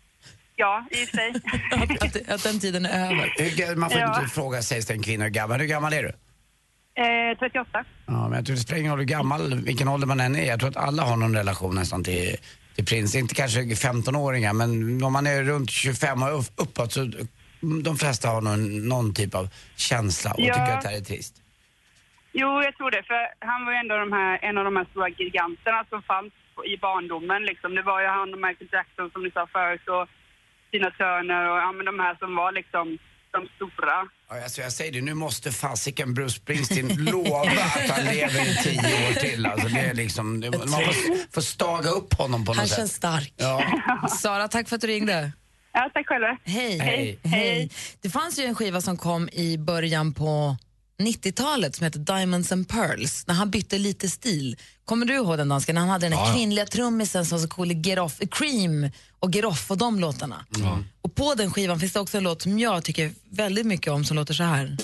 ja, 0.56 0.86
i 0.90 1.06
sig. 1.06 1.32
Att, 1.72 2.02
att, 2.04 2.30
att 2.34 2.42
den 2.42 2.60
tiden 2.60 2.86
är 2.86 3.06
över. 3.06 3.76
Man 3.76 3.90
får 3.90 4.00
Ja. 4.00 4.20
inte 4.20 4.34
fråga 4.34 4.62
sägs 4.62 4.86
det 4.86 4.94
en 4.94 5.02
kvinna 5.02 5.24
hur 5.24 5.30
gammal. 5.30 5.60
Hur 5.60 5.66
gammal 5.66 5.92
är 5.92 6.02
du? 6.02 6.08
Eh, 7.02 7.38
38. 7.38 7.84
Ja, 8.06 8.28
men 8.28 8.32
jag 8.32 8.46
tror 8.46 8.56
det 8.56 8.62
spelar 8.62 8.78
ingen 8.80 8.90
roll 8.92 8.98
hur 9.00 9.06
gammal, 9.06 9.54
vilken 9.64 9.88
ålder 9.88 10.06
man 10.06 10.20
än 10.20 10.36
är. 10.36 10.46
Jag 10.46 10.60
tror 10.60 10.68
att 10.70 10.76
alla 10.76 11.02
har 11.02 11.16
någon 11.16 11.36
relation 11.36 11.74
nästan 11.74 12.04
till, 12.04 12.36
till 12.74 12.84
prins. 12.86 13.14
Inte 13.14 13.34
kanske 13.34 13.60
15-åringar, 13.60 14.52
men 14.52 15.02
om 15.04 15.12
man 15.12 15.26
är 15.26 15.42
runt 15.42 15.70
25 15.70 16.22
och 16.22 16.38
upp- 16.38 16.52
uppåt 16.56 16.92
så 16.92 17.10
de 17.82 17.96
flesta 17.98 18.28
har 18.28 18.40
någon, 18.40 18.88
någon 18.88 19.14
typ 19.14 19.34
av 19.34 19.48
känsla 19.76 20.30
och 20.32 20.40
Ja. 20.40 20.54
tycker 20.54 20.72
att 20.76 20.82
det 20.82 20.88
här 20.88 20.96
är 20.96 21.00
trist. 21.00 21.34
Jo, 22.32 22.62
jag 22.66 22.76
tror 22.76 22.90
det. 22.90 23.02
För 23.10 23.20
han 23.50 23.64
var 23.64 23.72
ju 23.72 23.78
ändå 23.78 23.94
de 23.96 24.12
här, 24.12 24.38
en 24.48 24.58
av 24.58 24.64
de 24.64 24.76
här 24.76 24.86
stora 24.90 25.08
giganterna 25.08 25.84
som 25.90 26.02
fanns 26.02 26.32
i 26.72 26.76
barndomen. 26.76 27.42
Liksom. 27.50 27.74
Det 27.74 27.82
var 27.82 28.00
ju 28.00 28.06
han 28.18 28.34
och 28.34 28.40
Michael 28.46 28.68
Jackson 28.72 29.10
som 29.12 29.22
ni 29.24 29.30
sa 29.30 29.46
förut 29.56 29.86
och 29.96 30.04
Tina 30.70 30.90
Turner 30.90 31.42
och 31.52 31.58
ja, 31.64 31.72
men 31.76 31.84
de 31.90 31.98
här 32.04 32.14
som 32.22 32.36
var 32.36 32.52
liksom 32.52 32.86
de 33.36 33.40
stora. 33.56 33.96
Ja, 34.30 34.42
alltså 34.42 34.60
jag 34.60 34.72
säger 34.72 34.92
det, 34.92 35.00
nu 35.00 35.14
måste 35.14 35.52
fasiken 35.52 36.14
Bruce 36.14 36.30
Springsteen 36.40 36.88
lova 37.12 37.40
att 37.40 37.90
han 37.90 38.04
lever 38.04 38.40
i 38.50 38.54
tio 38.64 39.08
år 39.08 39.12
till. 39.20 39.46
Alltså 39.46 39.68
det 39.68 39.80
är 39.80 39.94
liksom, 39.94 40.40
man 40.40 40.50
får, 40.68 41.32
får 41.34 41.40
staga 41.40 41.90
upp 41.90 42.14
honom 42.14 42.44
på 42.44 42.50
något 42.52 42.56
Han 42.58 42.68
sätt. 42.68 42.76
känns 42.78 42.94
stark. 42.94 43.32
Ja. 43.36 43.62
Sara, 44.08 44.48
tack 44.48 44.68
för 44.68 44.76
att 44.76 44.82
du 44.82 44.86
ringde. 44.88 45.32
Ja, 45.72 45.90
tack 45.94 46.06
själva. 46.08 46.36
Hej. 46.44 46.78
Hej. 46.78 47.18
Hej. 47.22 47.70
Det 48.00 48.10
fanns 48.10 48.38
ju 48.38 48.44
en 48.44 48.54
skiva 48.54 48.80
som 48.80 48.96
kom 48.96 49.28
i 49.32 49.58
början 49.58 50.12
på 50.14 50.56
90-talet 51.02 51.76
som 51.76 51.84
heter 51.84 51.98
Diamonds 51.98 52.52
and 52.52 52.68
Pearls, 52.68 53.26
när 53.26 53.34
han 53.34 53.50
bytte 53.50 53.78
lite 53.78 54.08
stil. 54.10 54.56
Kommer 54.84 55.06
du 55.06 55.14
ihåg 55.14 55.38
den 55.38 55.48
dansken? 55.48 55.74
När 55.74 55.80
han 55.80 55.90
hade 55.90 56.06
den 56.06 56.12
här 56.12 56.20
Ja, 56.24 56.28
ja. 56.28 56.34
kvinnliga 56.34 56.66
trummisen 56.66 57.26
som 57.26 57.38
var 57.38 57.42
så 57.42 57.48
cool 57.48 57.70
i 57.70 57.74
Get 57.74 57.98
Off, 57.98 58.18
Cream 58.30 58.90
och 59.20 59.34
Get 59.34 59.44
Off 59.44 59.70
och 59.70 59.78
de 59.78 60.00
låtarna. 60.00 60.44
Och 61.02 61.14
på 61.14 61.34
den 61.34 61.50
skivan 61.52 61.80
finns 61.80 61.92
det 61.92 62.00
också 62.00 62.16
en 62.18 62.24
låt 62.24 62.42
som 62.42 62.58
jag 62.58 62.84
tycker 62.84 63.12
väldigt 63.30 63.66
mycket 63.66 63.92
om 63.92 64.04
som 64.04 64.16
låter 64.16 64.34
så 64.34 64.42
här. 64.42 64.76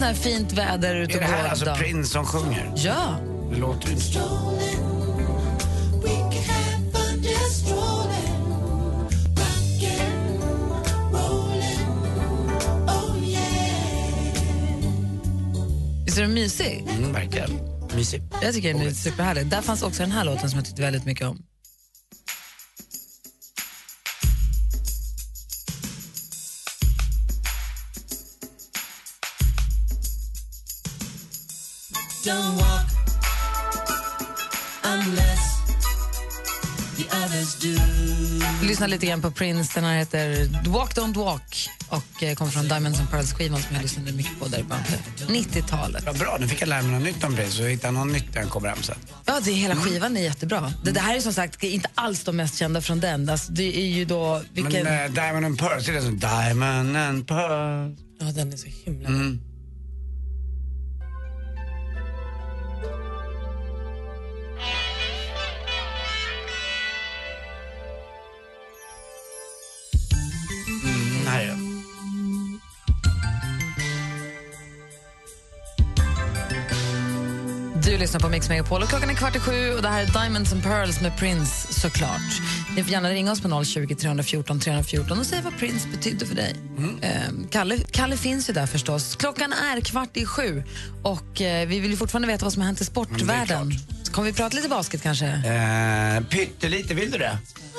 En 0.00 0.06
sån 0.14 0.26
här 0.28 0.36
fint 0.36 0.52
väder 0.52 0.94
ute 0.94 1.14
Är 1.14 1.20
det 1.20 1.26
här 1.26 1.48
alltså. 1.48 1.74
Prince 1.74 2.10
som 2.10 2.24
sjunger? 2.24 2.72
Ja. 2.76 3.16
Det 3.50 3.56
låter 3.56 3.88
ju 3.88 3.94
inte. 3.94 4.04
Visst 16.04 16.18
är 16.18 16.22
den 16.22 16.34
mysig? 16.34 16.84
Mm, 16.98 17.12
verkligen. 17.12 17.50
Mysig. 17.96 18.22
Jag 18.42 18.54
tycker 18.54 18.74
den 18.74 18.82
är 18.82 18.90
superhärlig. 18.90 19.46
Där 19.46 19.62
fanns 19.62 19.82
också 19.82 20.02
den 20.02 20.12
här 20.12 20.24
låten 20.24 20.50
som 20.50 20.58
jag 20.58 20.66
tyckte 20.66 20.82
väldigt 20.82 21.04
mycket 21.04 21.26
om. 21.26 21.42
Don't 32.24 32.56
walk 32.56 32.86
unless 34.84 35.60
the 36.96 37.04
others 37.24 37.54
do. 37.54 38.66
Lyssna 38.66 38.86
lite 38.86 39.06
grann 39.06 39.22
på 39.22 39.30
Prince. 39.30 39.70
Den 39.74 39.84
här 39.84 39.98
heter 39.98 40.48
Walk 40.68 40.96
Don't 40.96 41.14
Walk 41.16 41.68
och 41.88 42.22
eh, 42.22 42.34
kommer 42.34 42.50
från 42.50 42.68
Diamonds 42.68 43.00
and 43.00 43.10
Pearls-skivan 43.10 43.62
som 43.62 43.74
jag 43.74 43.82
lyssnade 43.82 44.12
mycket 44.12 44.38
på 44.40 44.48
där 44.48 44.58
i 44.58 44.62
början 44.62 44.84
på 45.26 45.32
90-talet. 45.32 46.02
Ja, 46.06 46.12
bra, 46.12 46.36
nu 46.40 46.48
fick 46.48 46.62
jag 46.62 46.68
lära 46.68 46.82
mig 46.82 46.92
något 46.92 47.02
nytt 47.02 47.24
om 47.24 47.36
Prince 47.36 47.62
och 47.62 47.68
hitta 47.68 47.90
något 47.90 48.12
nytt 48.12 48.34
när 48.34 48.42
jag 48.42 48.50
kommer 48.50 48.68
hem 48.68 48.82
sen. 48.82 48.96
Ja, 49.24 49.40
det, 49.44 49.52
hela 49.52 49.76
skivan 49.76 50.16
är 50.16 50.20
jättebra. 50.22 50.72
Det, 50.84 50.90
det 50.90 51.00
här 51.00 51.16
är 51.16 51.20
som 51.20 51.32
sagt 51.32 51.62
inte 51.64 51.88
alls 51.94 52.24
de 52.24 52.36
mest 52.36 52.58
kända 52.58 52.80
från 52.80 53.00
den. 53.00 53.28
Alltså, 53.28 53.52
det 53.52 53.78
är 53.78 53.86
ju 53.86 54.04
då... 54.04 54.42
Vilken... 54.52 54.84
Men 54.84 55.04
eh, 55.04 55.12
Diamond 55.12 55.46
and 55.46 55.58
Pearls, 55.58 55.88
är 55.88 55.92
det 55.92 56.02
som 56.02 56.18
Diamond 56.18 56.96
and 56.96 57.28
Pearls? 57.28 57.98
Ja, 58.20 58.26
den 58.26 58.52
är 58.52 58.56
så 58.56 58.66
himla 58.84 59.08
Mm. 59.08 59.20
Mm, 59.20 59.40
lyssnar 78.10 78.20
på 78.20 78.28
Mix 78.28 78.48
Megapol 78.48 78.82
och 78.82 78.88
klockan 78.88 79.10
är 79.10 79.14
kvart 79.14 79.36
i 79.36 79.40
sju 79.40 79.74
och 79.74 79.82
det 79.82 79.88
här 79.88 80.02
är 80.02 80.06
Diamonds 80.06 80.52
and 80.52 80.62
Pearls 80.62 81.00
med 81.00 81.16
Prince 81.16 81.72
såklart. 81.72 82.40
Ni 82.76 82.82
får 82.82 82.92
gärna 82.92 83.10
ringa 83.10 83.32
oss 83.32 83.40
på 83.40 83.64
020 83.64 83.94
314 83.94 84.60
314 84.60 85.18
och 85.18 85.26
säga 85.26 85.42
vad 85.42 85.58
Prince 85.58 85.88
betydde 85.88 86.26
för 86.26 86.34
dig. 86.34 86.54
Ehm, 87.02 87.48
Kalle, 87.50 87.78
Kalle 87.90 88.16
finns 88.16 88.48
ju 88.48 88.52
där 88.52 88.66
förstås. 88.66 89.16
Klockan 89.16 89.52
är 89.52 89.80
kvart 89.80 90.16
i 90.16 90.26
sju 90.26 90.62
och 91.02 91.40
eh, 91.40 91.68
vi 91.68 91.80
vill 91.80 91.96
fortfarande 91.96 92.28
veta 92.28 92.44
vad 92.44 92.52
som 92.52 92.62
har 92.62 92.66
hänt 92.66 92.80
i 92.80 92.84
sportvärlden. 92.84 93.72
Så 94.02 94.12
Kommer 94.12 94.28
vi 94.28 94.32
prata 94.32 94.56
lite 94.56 94.68
basket 94.68 95.02
kanske? 95.02 95.26
Eh, 95.26 96.24
pyttelite, 96.24 96.94
vill 96.94 97.10
du 97.10 97.18
det? 97.18 97.38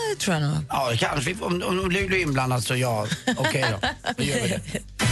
Det 0.10 0.20
tror 0.20 0.36
jag 0.36 0.44
nog. 0.44 0.58
Ja, 0.70 0.92
kanske. 0.98 1.36
Om, 1.42 1.64
om 1.64 1.92
Luleå 1.92 2.18
är 2.18 2.22
inblandat 2.22 2.64
så 2.64 2.76
ja, 2.76 3.08
okej 3.38 3.66
då. 3.72 3.88
Då 4.18 4.24
gör 4.24 4.42
vi 4.42 4.48
det. 4.48 4.80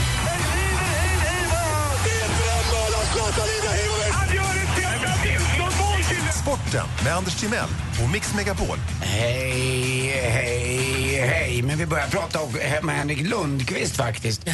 Sporten 6.70 6.88
med 7.04 7.14
Anders 7.16 7.36
Timell 7.36 7.70
och 8.04 8.10
Mix 8.10 8.34
Megapol. 8.36 8.78
Hej, 9.02 10.08
hej, 10.30 11.22
hej. 11.28 11.62
Men 11.62 11.78
vi 11.78 11.86
börjar 11.86 12.08
prata 12.08 12.40
om- 12.42 12.52
med 12.84 12.96
Henrik 12.96 13.22
Lundqvist 13.30 13.96
faktiskt. 13.96 14.48
Eh, 14.48 14.54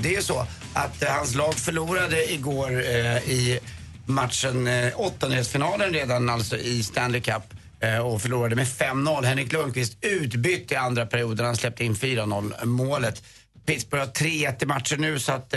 Det 0.00 0.08
är 0.08 0.16
ju 0.16 0.22
så 0.22 0.46
att 0.74 1.02
eh, 1.02 1.08
hans 1.12 1.34
lag 1.34 1.54
förlorade 1.54 2.32
igår 2.32 2.70
eh, 2.70 3.16
i 3.16 3.58
matchen, 4.06 4.66
eh, 4.66 5.00
åttondelsfinalen 5.00 5.92
redan 5.92 6.30
alltså 6.30 6.56
i 6.56 6.82
Stanley 6.82 7.20
Cup 7.20 7.42
eh, 7.80 7.98
och 7.98 8.22
förlorade 8.22 8.56
med 8.56 8.66
5-0. 8.66 9.24
Henrik 9.24 9.52
Lundqvist 9.52 9.96
utbytt 10.00 10.72
i 10.72 10.76
andra 10.76 11.06
perioden. 11.06 11.46
Han 11.46 11.56
släppte 11.56 11.84
in 11.84 11.94
4-0 11.94 12.64
målet. 12.64 13.22
Pittsburgh 13.66 14.04
har 14.04 14.12
3-1 14.12 14.62
i 14.62 14.66
matcher 14.66 14.96
nu 14.96 15.18
så 15.18 15.32
att 15.32 15.54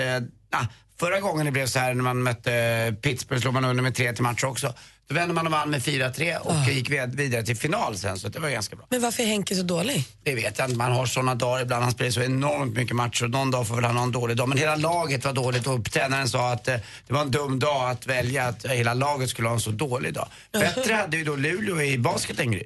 ah, 0.52 0.66
Förra 1.00 1.20
gången 1.20 1.46
det 1.46 1.52
blev 1.52 1.66
så 1.66 1.80
här 1.80 1.94
när 1.94 2.04
man 2.04 2.24
mötte 2.24 2.96
Pittsburgh 3.02 3.42
slog 3.42 3.54
man 3.54 3.66
under 3.66 3.84
med 3.84 3.96
3 3.96 4.14
till 4.14 4.24
matcher 4.24 4.46
också. 4.46 4.74
Då 5.14 5.20
vände 5.20 5.34
man 5.34 5.46
och 5.46 5.52
vann 5.52 5.70
med 5.70 5.82
4-3 5.82 6.38
och 6.38 6.72
gick 6.72 6.90
vid- 6.90 7.16
vidare 7.16 7.44
till 7.44 7.56
final 7.58 7.98
sen 7.98 8.20
så 8.20 8.30
det 8.30 8.40
var 8.40 8.50
ganska 8.50 8.76
bra. 8.76 8.86
Men 8.90 9.02
varför 9.02 9.24
är 9.24 9.28
Henke 9.28 9.56
så 9.56 9.64
dålig? 9.64 10.06
Det 10.24 10.36
vet 10.36 10.58
jag 10.58 10.68
inte. 10.68 10.78
Man 10.78 10.92
har 10.92 11.06
såna 11.06 11.36
dagar 11.36 11.62
ibland. 11.62 11.84
Han 11.84 11.92
spelar 11.94 12.12
så 12.12 12.22
enormt 12.22 12.76
mycket 12.76 12.96
matcher 12.96 13.24
och 13.24 13.30
någon 13.32 13.52
dag 13.52 13.68
får 13.68 13.76
väl 13.76 13.84
han 13.84 13.96
ha 13.98 14.04
en 14.04 14.12
dålig 14.12 14.38
dag. 14.38 14.50
Men 14.50 14.58
hela 14.58 14.76
laget 14.76 15.26
var 15.26 15.34
dåligt 15.34 15.68
och 15.68 15.92
tränaren 15.92 16.30
sa 16.30 16.52
att 16.52 16.68
eh, 16.68 16.76
det 17.08 17.14
var 17.14 17.22
en 17.22 17.32
dum 17.32 17.60
dag 17.60 17.90
att 17.90 18.08
välja 18.08 18.48
att 18.48 18.66
eh, 18.66 18.72
hela 18.72 18.94
laget 18.94 19.30
skulle 19.30 19.48
ha 19.48 19.56
en 19.56 19.62
så 19.62 19.72
dålig 19.72 20.14
dag. 20.14 20.28
Bättre 20.52 20.94
hade 20.94 21.18
ju 21.18 21.24
då 21.24 21.36
Luleå 21.36 21.82
i 21.82 21.98
basket 21.98 22.40
en 22.40 22.52
grej. 22.52 22.66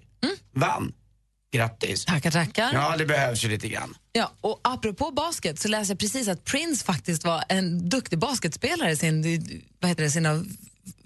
Vann. 0.53 0.93
Grattis. 1.53 2.05
Tackar, 2.05 2.31
tackar. 2.31 2.69
Ja, 2.73 2.95
det 2.97 3.05
behövs 3.05 3.43
ju 3.45 3.49
lite 3.49 3.67
grann. 3.67 3.95
Ja, 4.12 4.31
och 4.41 4.60
apropå 4.63 5.12
basket 5.12 5.60
så 5.60 5.67
läste 5.67 5.91
jag 5.91 5.99
precis 5.99 6.27
att 6.27 6.43
Prince 6.45 6.86
faktiskt 6.86 7.23
var 7.23 7.43
en 7.49 7.89
duktig 7.89 8.19
basketspelare 8.19 8.95
sin, 8.95 9.21
vad 9.79 9.89
heter 9.89 10.03
det, 10.03 10.12
sina 10.12 10.43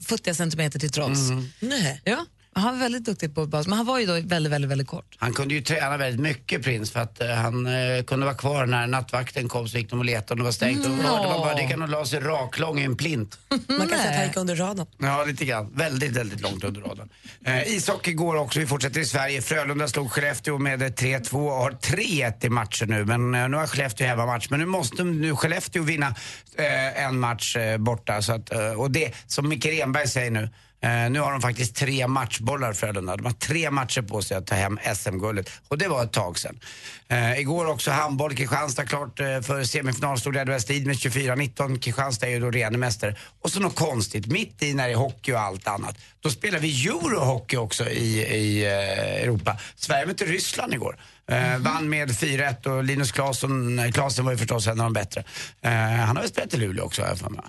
futtiga 0.06 0.34
centimeter 0.34 0.80
till 0.80 0.89
trots. 0.89 1.20
Nej. 1.60 2.02
Ja, 2.04 2.26
han 2.53 2.73
var 2.73 2.79
väldigt 2.79 3.05
duktig 3.05 3.35
på 3.35 3.45
basket, 3.45 3.69
men 3.69 3.77
han 3.77 3.85
var 3.85 3.99
ju 3.99 4.05
då 4.05 4.13
väldigt, 4.13 4.51
väldigt, 4.51 4.71
väldigt 4.71 4.87
kort. 4.87 5.15
Han 5.17 5.33
kunde 5.33 5.53
ju 5.53 5.61
träna 5.61 5.97
väldigt 5.97 6.21
mycket, 6.21 6.63
Prins, 6.63 6.91
för 6.91 6.99
att 6.99 7.21
eh, 7.21 7.29
han 7.29 7.67
eh, 7.67 8.03
kunde 8.03 8.25
vara 8.25 8.35
kvar 8.35 8.65
när 8.65 8.87
nattvakten 8.87 9.47
kom 9.47 9.67
så 9.67 9.77
gick 9.77 9.89
de 9.89 9.99
och 9.99 10.05
letade 10.05 10.31
och 10.31 10.37
det 10.37 10.43
var 10.43 10.51
stängt. 10.51 10.85
Och 10.85 10.91
hörde 10.91 11.27
man 11.27 11.39
bara, 11.39 11.55
det 11.55 11.67
kan 11.67 11.79
nog 11.79 11.89
la 11.89 12.05
sig 12.05 12.19
raklång 12.19 12.79
i 12.79 12.83
en 12.83 12.95
plint. 12.95 13.37
Man 13.67 13.87
kan 13.87 13.89
säga 13.89 14.09
att 14.09 14.15
han 14.15 14.25
gick 14.27 14.37
under 14.37 14.55
radarn. 14.55 14.87
Ja, 14.97 15.23
lite 15.27 15.45
grann. 15.45 15.71
Väldigt, 15.75 16.11
väldigt 16.11 16.41
långt 16.41 16.63
under 16.63 16.81
radarn. 16.81 17.09
Eh, 17.45 17.75
ishockey 17.75 18.13
går 18.13 18.35
också. 18.35 18.59
Vi 18.59 18.67
fortsätter 18.67 18.99
i 18.99 19.05
Sverige. 19.05 19.41
Frölunda 19.41 19.87
slog 19.87 20.11
Skellefteå 20.11 20.57
med 20.57 20.81
eh, 20.81 20.85
3-2 20.85 21.33
och 21.33 21.51
har 21.51 21.71
3-1 21.71 22.45
i 22.45 22.49
matcher 22.49 22.85
nu. 22.85 23.05
Men 23.05 23.35
eh, 23.35 23.49
nu 23.49 23.57
har 23.57 23.67
Skellefteå 23.67 24.07
hemmamatch. 24.07 24.49
Men 24.49 24.59
nu 24.59 24.65
måste 24.65 25.03
nu 25.03 25.35
Skellefteå 25.35 25.83
vinna 25.83 26.15
eh, 26.55 27.03
en 27.05 27.19
match 27.19 27.55
eh, 27.55 27.77
borta. 27.77 28.21
Så 28.21 28.33
att, 28.33 28.51
eh, 28.53 28.71
och 28.71 28.91
det, 28.91 29.13
som 29.27 29.49
Micke 29.49 29.65
Renberg 29.65 30.07
säger 30.07 30.31
nu, 30.31 30.49
Eh, 30.84 31.10
nu 31.10 31.20
har 31.20 31.32
de 31.32 31.41
faktiskt 31.41 31.76
tre 31.76 32.08
matchbollar 32.08 32.74
Frölunda. 32.74 33.17
De 33.17 33.26
har 33.26 33.34
tre 33.34 33.72
matcher 33.72 34.02
på 34.02 34.22
sig 34.22 34.38
att 34.38 34.48
ta 34.48 34.56
hem 34.56 34.80
SM-guldet. 34.96 35.50
Och 35.67 35.78
det 35.78 35.88
var 35.88 36.04
ett 36.04 36.12
tag 36.12 36.39
sedan. 36.39 36.60
Eh, 37.08 37.39
igår 37.39 37.65
också 37.65 37.91
handboll. 37.91 38.36
Kristianstad 38.36 38.86
klart 38.86 39.20
eh, 39.20 39.41
för 39.41 39.63
semifinal. 39.63 40.20
Stod 40.20 40.36
Red 40.36 40.50
West 40.50 40.70
med 40.70 40.78
24-19. 40.78 41.80
Kristianstad 41.80 42.28
är 42.28 42.32
ju 42.32 42.39
då 42.39 42.52
regerande 42.52 42.80
mästare. 42.80 43.15
Och 43.41 43.52
så 43.52 43.60
något 43.60 43.76
konstigt, 43.76 44.28
mitt 44.28 44.63
i 44.63 44.74
när 44.74 44.88
det 44.88 44.94
är 44.94 44.98
hockey 44.98 45.34
och 45.34 45.39
allt 45.39 45.67
annat. 45.67 45.98
Då 46.20 46.30
spelar 46.30 46.60
vi 46.60 46.88
Eurohockey 46.88 47.58
också 47.58 47.89
i, 47.89 48.22
i 48.22 48.65
eh, 48.65 49.24
Europa. 49.24 49.58
Sverige 49.76 50.06
mötte 50.06 50.26
Ryssland 50.26 50.74
igår. 50.74 50.98
Eh, 51.32 51.58
Vann 51.58 51.89
med 51.89 52.10
4-1 52.10 52.67
och 52.67 52.84
Linus 52.84 53.12
Klasen 53.12 54.26
var 54.26 54.32
ju 54.32 54.38
förstås 54.38 54.67
en 54.67 54.80
av 54.80 54.86
de 54.86 54.94
bättre. 54.94 55.24
Eh, 55.62 55.72
han 55.72 56.15
har 56.15 56.24
väl 56.24 56.30
spelat 56.30 56.54
i 56.54 56.58
Luleå 56.58 56.86
också 56.86 57.02
har 57.02 57.10
jag 57.10 57.17
för 57.17 57.30
mig. 57.30 57.41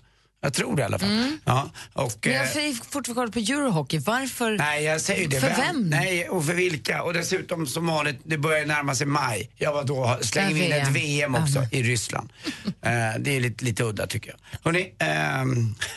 Jag 0.45 0.55
tror 0.55 0.77
det 0.77 0.83
i 0.83 0.85
alla 0.85 0.99
fall. 0.99 1.39
Ja, 1.45 1.71
och, 1.93 2.19
Men 2.23 2.33
eh, 2.33 2.39
jag 2.39 2.77
får 2.77 2.85
fortfarande 2.85 3.33
på 3.33 3.39
Eurohockey. 3.39 3.99
Varför? 3.99 4.59
Nej, 4.59 4.85
jag 4.85 5.01
säger 5.01 5.29
det. 5.29 5.41
För 5.41 5.49
vem? 5.49 5.91
Nej, 5.91 6.29
och 6.29 6.47
för 6.47 6.55
vilka? 6.55 7.03
Och 7.03 7.13
dessutom 7.13 7.67
som 7.67 7.87
vanligt, 7.87 8.21
det 8.25 8.39
börjar 8.39 8.67
närma 8.67 8.95
sig 8.95 9.07
maj. 9.07 9.51
Jag 9.57 9.73
var 9.73 9.85
då, 9.85 10.19
slänger 10.21 10.55
vi 10.55 10.65
in 10.65 10.73
ett 10.73 10.89
VM 10.89 11.35
också 11.35 11.67
i 11.73 11.83
Ryssland. 11.83 12.33
Eh, 12.85 13.19
det 13.21 13.37
är 13.37 13.41
lite, 13.41 13.65
lite 13.65 13.85
udda 13.85 14.07
tycker 14.07 14.31
jag. 14.31 14.59
Hörrni, 14.65 14.95
ehm, 14.99 15.75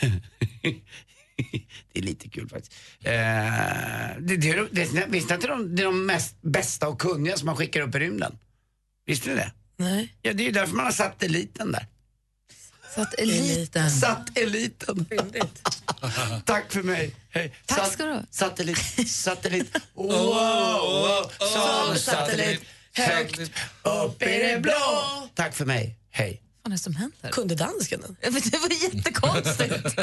det 1.92 2.00
är 2.00 2.02
lite 2.02 2.28
kul 2.28 2.48
faktiskt. 2.48 2.74
Eh, 3.02 3.12
det, 4.18 4.36
det, 4.36 4.68
det, 4.72 5.06
visste 5.08 5.34
är 5.34 5.48
de, 5.48 5.76
det 5.76 5.82
är 5.82 5.84
de 5.84 6.06
mest 6.06 6.42
bästa 6.42 6.88
och 6.88 7.00
kunniga 7.00 7.36
som 7.36 7.46
man 7.46 7.56
skickar 7.56 7.80
upp 7.80 7.94
i 7.94 7.98
rymden? 7.98 8.38
Visste 9.06 9.28
ni 9.28 9.34
det? 9.34 9.52
Nej. 9.76 10.14
Ja, 10.22 10.32
det 10.32 10.42
är 10.42 10.46
ju 10.46 10.52
därför 10.52 10.76
man 10.76 10.84
har 10.84 10.92
satt 10.92 11.22
eliten 11.22 11.72
där. 11.72 11.86
Satt 12.96 13.14
eliten. 13.14 13.90
Satt 13.90 14.38
eliten. 14.38 15.06
Tack 16.44 16.72
för 16.72 16.82
mig. 16.82 17.14
Hej. 17.30 17.54
Tack 17.66 17.78
Satt- 17.78 17.92
ska 17.92 18.04
du 18.04 18.12
ha. 18.12 18.22
Satellit, 18.30 19.08
satellit. 19.10 19.76
Wow, 19.94 20.08
wow. 20.08 21.30
Som 21.38 21.96
satellit. 21.98 22.60
Högt 22.94 23.40
upp 23.82 24.22
i 24.22 24.26
det 24.26 24.60
blå. 24.62 24.72
Tack 25.34 25.54
för 25.54 25.64
mig. 25.64 25.96
Hej. 26.10 26.42
Vad 26.62 26.72
är 26.72 26.76
det 26.76 26.82
som 26.82 26.94
händer? 26.96 27.30
Kunde 27.30 27.54
dansken 27.54 28.00
den? 28.00 28.16
Det 28.20 28.30
var 28.58 28.94
jättekonstigt. 28.94 29.74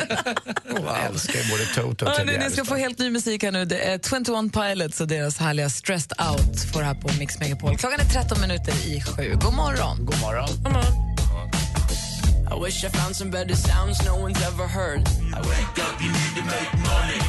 Jag 0.69 1.05
älskar 1.05 1.49
både 1.51 1.65
Toto 1.75 2.05
och 2.05 2.27
ni 2.27 2.51
ska 2.51 2.65
få 2.65 2.75
helt 2.75 2.99
ny 2.99 3.09
musik 3.09 3.43
här 3.43 3.51
nu. 3.51 3.65
Det 3.65 3.77
är 3.79 3.99
21 3.99 4.53
Pilots 4.53 5.01
och 5.01 5.07
deras 5.07 5.37
härliga 5.37 5.69
Stressed 5.69 6.11
Out 6.29 6.71
får 6.73 6.81
här 6.81 6.93
på 6.95 7.09
Mix 7.19 7.39
Megapol. 7.39 7.77
Klockan 7.77 7.99
är 7.99 8.05
13 8.05 8.41
minuter 8.41 8.73
i 8.87 9.01
sju. 9.01 9.37
God 9.41 9.53
morgon. 9.53 10.05
God 10.05 10.19
morgon. 10.21 11.12
I 12.53 12.65
wish 12.65 12.83
I 12.83 12.89
found 12.89 13.15
some 13.15 13.31
better 13.31 13.55
sounds 13.55 14.05
no 14.05 14.15
one's 14.15 14.41
ever 14.47 14.67
heard. 14.67 15.01
I 15.33 15.39
wake 15.41 15.79
up, 15.85 16.01
you 16.01 16.11
need 16.11 16.35
to 16.35 16.43
make 16.43 16.73
money. 16.73 17.19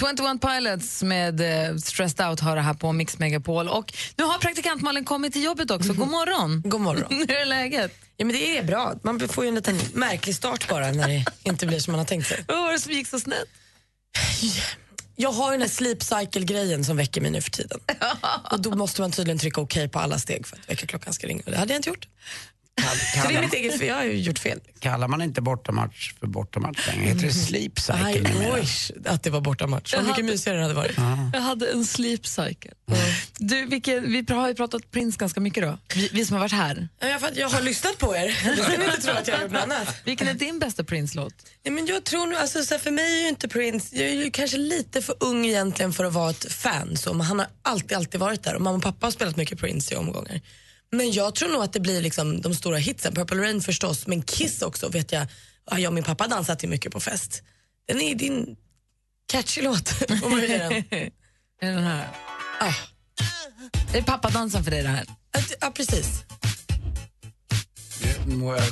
21 0.00 0.40
Pilots 0.40 1.02
med 1.02 1.40
eh, 1.40 1.76
Stressed 1.76 2.26
Out 2.26 2.40
har 2.40 2.56
det 2.56 2.62
här 2.62 2.74
på 2.74 2.92
Mix 2.92 3.18
Megapol. 3.18 3.68
Och 3.68 3.94
nu 4.16 4.24
har 4.24 4.38
praktikant 4.38 4.82
Malin 4.82 5.04
kommit 5.04 5.32
till 5.32 5.44
jobbet 5.44 5.70
också. 5.70 5.92
God 5.92 6.08
morgon. 6.08 6.62
God 6.64 6.80
morgon. 6.80 7.04
Hur 7.10 7.30
är 7.30 7.46
läget? 7.46 7.92
Ja, 8.16 8.26
men 8.26 8.36
det 8.36 8.58
är 8.58 8.62
bra. 8.62 8.94
Man 9.02 9.28
får 9.28 9.44
ju 9.44 9.48
en 9.48 9.54
liten 9.54 9.78
märklig 9.92 10.34
start 10.34 10.68
bara 10.68 10.92
när 10.92 11.08
det 11.08 11.24
inte 11.42 11.66
blir 11.66 11.78
som 11.78 11.92
man 11.92 11.98
har 11.98 12.06
tänkt 12.06 12.26
sig. 12.28 12.44
Vad 12.48 12.56
var 12.56 12.72
det 12.72 12.80
som 12.80 12.92
gick 12.92 13.08
så 13.08 13.20
snett? 13.20 13.48
Jag 15.16 15.32
har 15.32 15.46
ju 15.46 15.52
den 15.52 15.60
här 15.60 15.68
sleep 15.68 16.02
cycle-grejen 16.02 16.84
som 16.84 16.96
väcker 16.96 17.20
mig 17.20 17.30
nu 17.30 17.40
för 17.40 17.50
tiden. 17.50 17.80
Och 18.50 18.60
då 18.60 18.76
måste 18.76 19.00
man 19.00 19.12
tydligen 19.12 19.38
trycka 19.38 19.60
okej 19.60 19.88
på 19.88 19.98
alla 19.98 20.18
steg 20.18 20.46
för 20.46 20.56
att 20.56 20.70
väckarklockan 20.70 21.12
ska 21.12 21.26
ringa. 21.26 21.42
Det 21.46 21.56
hade 21.56 21.72
jag 21.72 21.78
inte 21.78 21.88
gjort. 21.88 22.08
Så 23.22 23.28
det 23.28 23.34
är 23.36 23.40
mitt 23.42 23.54
eget 23.54 23.78
fel. 23.78 23.86
Jag 23.88 23.94
har 23.94 24.04
ju 24.04 24.16
gjort 24.20 24.38
fel. 24.38 24.60
Kallar 24.80 25.08
man 25.08 25.22
inte 25.22 25.40
bortamatch 25.40 26.12
för 26.20 26.26
bortamatch 26.26 26.86
längre? 26.86 27.02
Heter 27.04 27.22
det 27.26 27.32
sleep 27.32 27.78
cycle 27.80 28.20
numera? 28.20 28.56
wish 28.60 28.90
att 29.06 29.22
det 29.22 29.30
var 29.30 29.40
bortamatch. 29.40 29.94
Vad 29.94 29.98
Jag 30.02 30.06
mycket 30.06 30.16
hade- 30.24 30.32
mysigare 30.32 30.56
det 30.58 30.62
hade 30.62 30.74
varit. 30.74 30.96
Jag 31.32 31.40
hade 31.40 31.66
en 31.70 31.86
sleep 31.86 32.26
cycle. 32.26 32.70
Du, 33.38 33.66
vilken, 33.66 34.12
vi 34.12 34.24
har 34.34 34.48
ju 34.48 34.54
pratat 34.54 34.90
Prince 34.90 35.18
ganska 35.18 35.40
mycket 35.40 35.62
då. 35.62 35.78
Vi, 35.94 36.08
vi 36.12 36.24
som 36.26 36.34
har 36.34 36.40
varit 36.40 36.52
här. 36.52 36.88
Ja, 37.00 37.08
jag, 37.08 37.20
för 37.20 37.30
jag 37.34 37.48
har 37.48 37.60
lyssnat 37.60 37.98
på 37.98 38.16
er. 38.16 38.30
Ska 38.62 38.78
ni 38.78 38.84
inte 38.84 39.02
tro 39.02 39.12
att 39.12 39.28
jag 39.28 39.36
har 39.36 39.42
gjort 39.42 39.52
något 39.52 39.62
annat. 39.62 39.94
Vilken 40.04 40.28
är 40.28 40.34
din 40.34 40.58
bästa 40.58 40.84
Prince-låt? 40.84 41.34
Ja, 41.62 41.70
men 41.70 41.86
jag 41.86 42.04
tror 42.04 42.26
nog, 42.26 42.34
alltså, 42.38 42.62
så 42.64 42.74
här, 42.74 42.78
för 42.80 42.90
mig 42.90 43.18
är 43.18 43.22
ju 43.22 43.28
inte 43.28 43.48
Prince, 43.48 43.96
jag 43.96 44.08
är 44.08 44.12
ju 44.24 44.30
kanske 44.30 44.56
lite 44.56 45.02
för 45.02 45.14
ung 45.20 45.46
egentligen 45.46 45.92
för 45.92 46.04
att 46.04 46.12
vara 46.12 46.30
ett 46.30 46.52
fan. 46.52 46.96
Så, 46.96 47.14
men 47.14 47.26
han 47.26 47.38
har 47.38 47.48
alltid, 47.62 47.96
alltid 47.96 48.20
varit 48.20 48.42
där 48.42 48.54
och 48.54 48.62
mamma 48.62 48.76
och 48.76 48.82
pappa 48.82 49.06
har 49.06 49.10
spelat 49.10 49.36
mycket 49.36 49.58
Prince 49.58 49.94
i 49.94 49.96
omgångar. 49.96 50.40
Men 50.92 51.12
jag 51.12 51.34
tror 51.34 51.48
nog 51.48 51.62
att 51.62 51.72
det 51.72 51.80
blir 51.80 52.02
liksom 52.02 52.40
de 52.40 52.54
stora 52.54 52.76
hitsen. 52.76 53.14
Purple 53.14 53.42
Rain 53.42 53.60
förstås, 53.62 54.06
men 54.06 54.22
Kiss 54.22 54.62
också 54.62 54.88
vet 54.88 55.12
jag. 55.12 55.26
Ja, 55.70 55.78
jag 55.78 55.90
och 55.90 55.94
min 55.94 56.04
pappa 56.04 56.28
dansat 56.28 56.58
till 56.58 56.68
mycket 56.68 56.92
på 56.92 57.00
fest. 57.00 57.42
Den 57.88 58.00
är 58.00 58.14
din 58.14 58.56
catchy 59.32 59.62
låt, 59.62 59.88
får 60.22 60.28
man 60.30 60.40
är 60.44 60.68
det 60.90 61.10
den 61.60 61.82
här? 61.84 62.08
Ah. 62.60 62.74
Det 63.92 63.98
är 63.98 64.02
pappadansen 64.02 64.64
för 64.64 64.70
dig 64.70 64.82
det 64.82 64.88
här. 64.88 65.02
Att- 65.32 65.54
Ja, 65.60 65.70
precis. 65.70 66.06
Det 68.26 68.26
mår 68.34 68.56
jag 68.56 68.64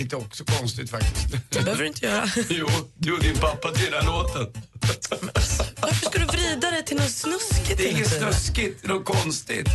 lite 0.00 0.16
också 0.16 0.44
konstigt 0.44 0.90
faktiskt. 0.90 1.26
Det 1.50 1.60
behöver 1.62 1.82
du 1.82 1.86
inte 1.88 2.06
göra. 2.06 2.30
jo, 2.48 2.68
du 2.96 3.12
och 3.12 3.22
din 3.22 3.36
pappa 3.36 3.72
till 3.72 3.84
den 3.84 3.94
här 3.94 4.06
låten. 4.06 4.62
Varför 5.80 6.06
ska 6.06 6.18
du 6.18 6.24
vrida 6.24 6.70
det 6.70 6.82
till 6.82 6.96
något 6.96 7.10
snuskigt 7.10 7.76
Det 7.78 7.88
är 7.88 7.90
inget 7.92 8.08
snuskigt, 8.18 8.82
det 8.82 8.86
är 8.88 8.92
något 8.92 9.04
konstigt. 9.04 9.68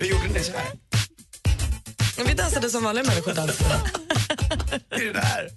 Vi 0.00 0.08
gjorde 0.08 0.28
det 0.28 0.44
så 0.44 0.52
här. 0.52 0.72
Vi 2.26 2.34
dansade 2.34 2.70
som 2.70 2.84
vanliga 2.84 3.04
människor 3.04 3.32
dansar. 3.32 3.66
Det 4.90 4.96
är 4.96 5.04
det 5.04 5.12
där. 5.12 5.48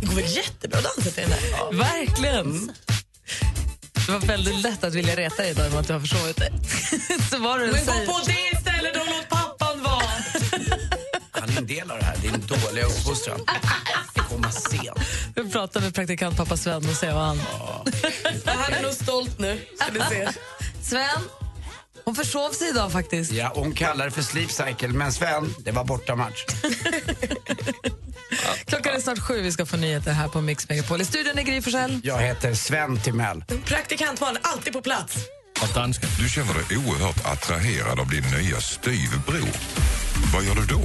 Det 0.00 0.06
går 0.06 0.14
väl 0.14 0.36
jättebra 0.36 0.78
att 0.78 0.84
dansa 0.84 1.10
till 1.10 1.22
den 1.22 1.30
där? 1.30 1.78
Verkligen. 1.78 2.72
Det 4.06 4.12
var 4.12 4.18
väldigt 4.18 4.60
lätt 4.60 4.84
att 4.84 4.94
vilja 4.94 5.16
reta 5.16 5.42
dig 5.42 5.50
idag 5.50 5.70
med 5.70 5.80
att 5.80 5.86
du 5.86 5.92
har 5.92 6.00
försovit 6.00 6.36
dig. 6.36 6.52
Så 7.30 7.38
var 7.38 7.58
det 7.58 7.66
Men 7.66 7.86
gå 7.86 8.12
på 8.12 8.20
det 8.26 8.58
istället 8.58 8.96
och 8.96 9.06
låt 9.06 9.28
pappan 9.28 9.82
vara. 9.82 10.02
Han 11.30 11.50
är 11.50 11.58
en 11.58 11.66
del 11.66 11.90
av 11.90 11.98
det 11.98 12.04
här, 12.04 12.16
din 12.16 12.44
dåliga 12.46 12.84
uppfostran. 12.84 13.40
Komma 14.30 14.50
sent. 14.50 14.98
Vi 15.34 15.50
pratar 15.50 15.80
med 15.80 15.94
praktikant 15.94 16.36
pappa 16.36 16.56
Sven 16.56 16.88
och 16.88 16.96
ser 16.96 17.12
vad 17.12 17.24
han... 17.24 17.40
Han 18.44 18.72
är 18.72 18.82
nog 18.82 18.92
stolt 18.92 19.38
nu. 19.38 19.60
Ska 19.80 19.92
ni 19.92 20.00
se. 20.00 20.28
Sven, 20.82 21.22
hon 22.06 22.14
försov 22.14 22.50
sig 22.50 22.68
idag 22.68 22.92
faktiskt. 22.92 23.32
Ja, 23.32 23.52
hon 23.54 23.74
kallar 23.74 24.04
det 24.04 24.10
för 24.10 24.22
sleep 24.22 24.50
cycle, 24.50 24.88
men 24.88 25.12
Sven, 25.12 25.54
det 25.58 25.72
var 25.72 25.84
bortamatch. 25.84 26.44
Klockan 28.64 28.94
är 28.94 29.00
snart 29.00 29.18
sju, 29.18 29.40
vi 29.42 29.52
ska 29.52 29.66
få 29.66 29.76
nyheter 29.76 30.12
här 30.12 30.28
på 30.28 30.40
Mix 30.40 30.68
Megapol. 30.68 31.00
I 31.00 31.04
studion 31.04 31.38
är 31.38 31.42
Gry 31.42 31.62
Forssell. 31.62 32.00
Jag 32.04 32.18
heter 32.18 32.54
Sven 32.54 33.00
Timell. 33.00 33.44
Praktikant 33.64 34.20
Malin, 34.20 34.40
alltid 34.42 34.72
på 34.72 34.82
plats. 34.82 35.16
Du 36.18 36.28
känner 36.28 36.54
dig 36.54 36.64
oerhört 36.76 37.26
attraherad 37.26 38.00
av 38.00 38.08
din 38.10 38.24
nya 38.24 38.60
styvbror. 38.60 39.95
Vad 40.32 40.44
gör 40.44 40.54
du 40.54 40.66
då? 40.66 40.82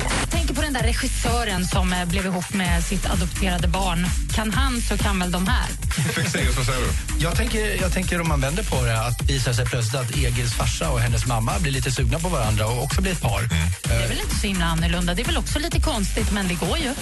tänker 0.51 0.61
på 0.61 0.61
den 0.61 0.73
där 0.73 0.83
regissören 0.83 1.67
som 1.67 1.93
eh, 1.93 2.05
blev 2.05 2.25
ihop 2.25 2.53
med 2.53 2.83
sitt 2.83 3.05
adopterade 3.05 3.67
barn. 3.67 4.05
Kan 4.35 4.51
han 4.51 4.81
så 4.81 4.97
kan 4.97 5.19
väl 5.19 5.31
de 5.31 5.47
här. 5.47 5.67
Fexeus, 6.15 6.57
vad 6.57 6.65
säger 6.65 6.79
du? 6.79 7.23
Jag 7.23 7.35
tänker, 7.35 7.81
jag 7.81 7.93
tänker 7.93 8.21
om 8.21 8.27
man 8.27 8.41
vänder 8.41 8.63
på 8.63 8.81
det, 8.85 9.05
att 9.05 9.21
visar 9.29 9.53
sig 9.53 9.65
plötsligt 9.65 10.01
att 10.01 10.17
Egils 10.17 10.53
farsa 10.53 10.89
och 10.91 10.99
hennes 10.99 11.25
mamma 11.25 11.59
blir 11.59 11.71
lite 11.71 11.91
sugna 11.91 12.19
på 12.19 12.29
varandra 12.29 12.67
och 12.67 12.83
också 12.83 13.01
blir 13.01 13.11
ett 13.11 13.21
par. 13.21 13.41
Det 13.83 13.93
är 13.93 14.07
väl 14.07 14.19
inte 14.19 14.35
så 14.35 14.47
himla 14.47 14.65
annorlunda. 14.65 15.13
Det 15.13 15.21
är 15.21 15.25
väl 15.25 15.37
också 15.37 15.59
lite 15.59 15.79
konstigt, 15.79 16.31
men 16.31 16.47
det 16.47 16.53
går 16.53 16.77
ju. 16.77 16.93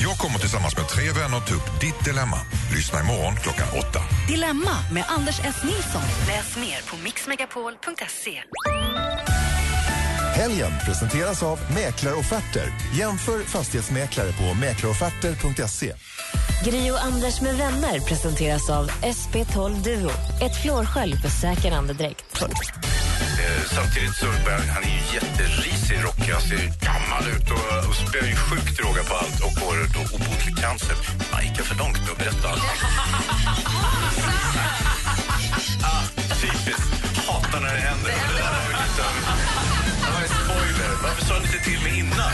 Jag 0.00 0.18
kommer 0.18 0.38
tillsammans 0.38 0.76
med 0.76 0.88
tre 0.88 1.12
vänner 1.12 1.40
ta 1.40 1.54
upp 1.54 1.80
ditt 1.80 2.04
dilemma. 2.04 2.38
Lyssna 2.74 3.00
imorgon 3.00 3.36
klockan 3.36 3.68
åtta. 3.78 4.00
Dilemma 4.28 4.76
med 4.92 5.04
Anders 5.08 5.40
S. 5.44 5.56
Nilsson. 5.64 6.02
Läs 6.26 6.56
mer 6.56 6.90
på 6.90 6.96
mixmegapol.se. 6.96 8.42
Helgen 10.38 10.72
presenteras 10.86 11.42
av 11.42 11.58
Mäklarofferter. 11.74 12.72
Jämför 12.94 13.38
fastighetsmäklare 13.38 14.32
på 14.32 14.54
mäklarofferter.se. 14.54 15.94
Gri 16.64 16.90
och 16.90 17.04
Anders 17.04 17.40
med 17.40 17.56
vänner 17.56 18.00
presenteras 18.00 18.70
av 18.70 18.90
SP12 18.90 19.82
Duo. 19.84 20.10
Ett 20.42 20.62
flårskölj 20.62 21.16
för 21.16 21.28
säker 21.28 21.72
andedräkt. 21.72 22.42
Eh, 22.42 22.48
Samtidigt 23.66 24.16
så 24.16 24.26
han 24.26 24.82
är 24.82 24.88
ju 24.88 25.14
jätterisig, 25.14 26.04
rockig, 26.04 26.32
han 26.32 26.42
ser 26.42 26.56
gammal 26.86 27.24
ut 27.36 27.50
och, 27.50 27.88
och 27.88 27.94
spelar 27.94 28.28
ju 28.28 28.36
sjukt 28.36 28.80
råga 28.80 29.02
på 29.02 29.14
allt 29.14 29.40
och 29.44 29.52
får 29.60 29.74
då 29.94 30.00
obotlig 30.16 30.56
cancer. 30.56 30.96
Han 31.30 31.44
gick 31.44 31.56
för 31.60 31.76
långt 31.76 31.98
nu? 31.98 32.12
Berätta 32.18 32.48
allt. 32.48 32.62
ah, 35.82 36.02
typiskt. 36.40 36.92
Hatar 37.26 37.60
när 37.60 37.74
det 37.74 37.80
händer. 37.80 38.14
Varför 41.02 41.24
sa 41.26 41.38
ni 41.38 41.44
inte 41.44 41.58
till 41.64 41.80
mig 41.82 41.98
innan? 41.98 42.30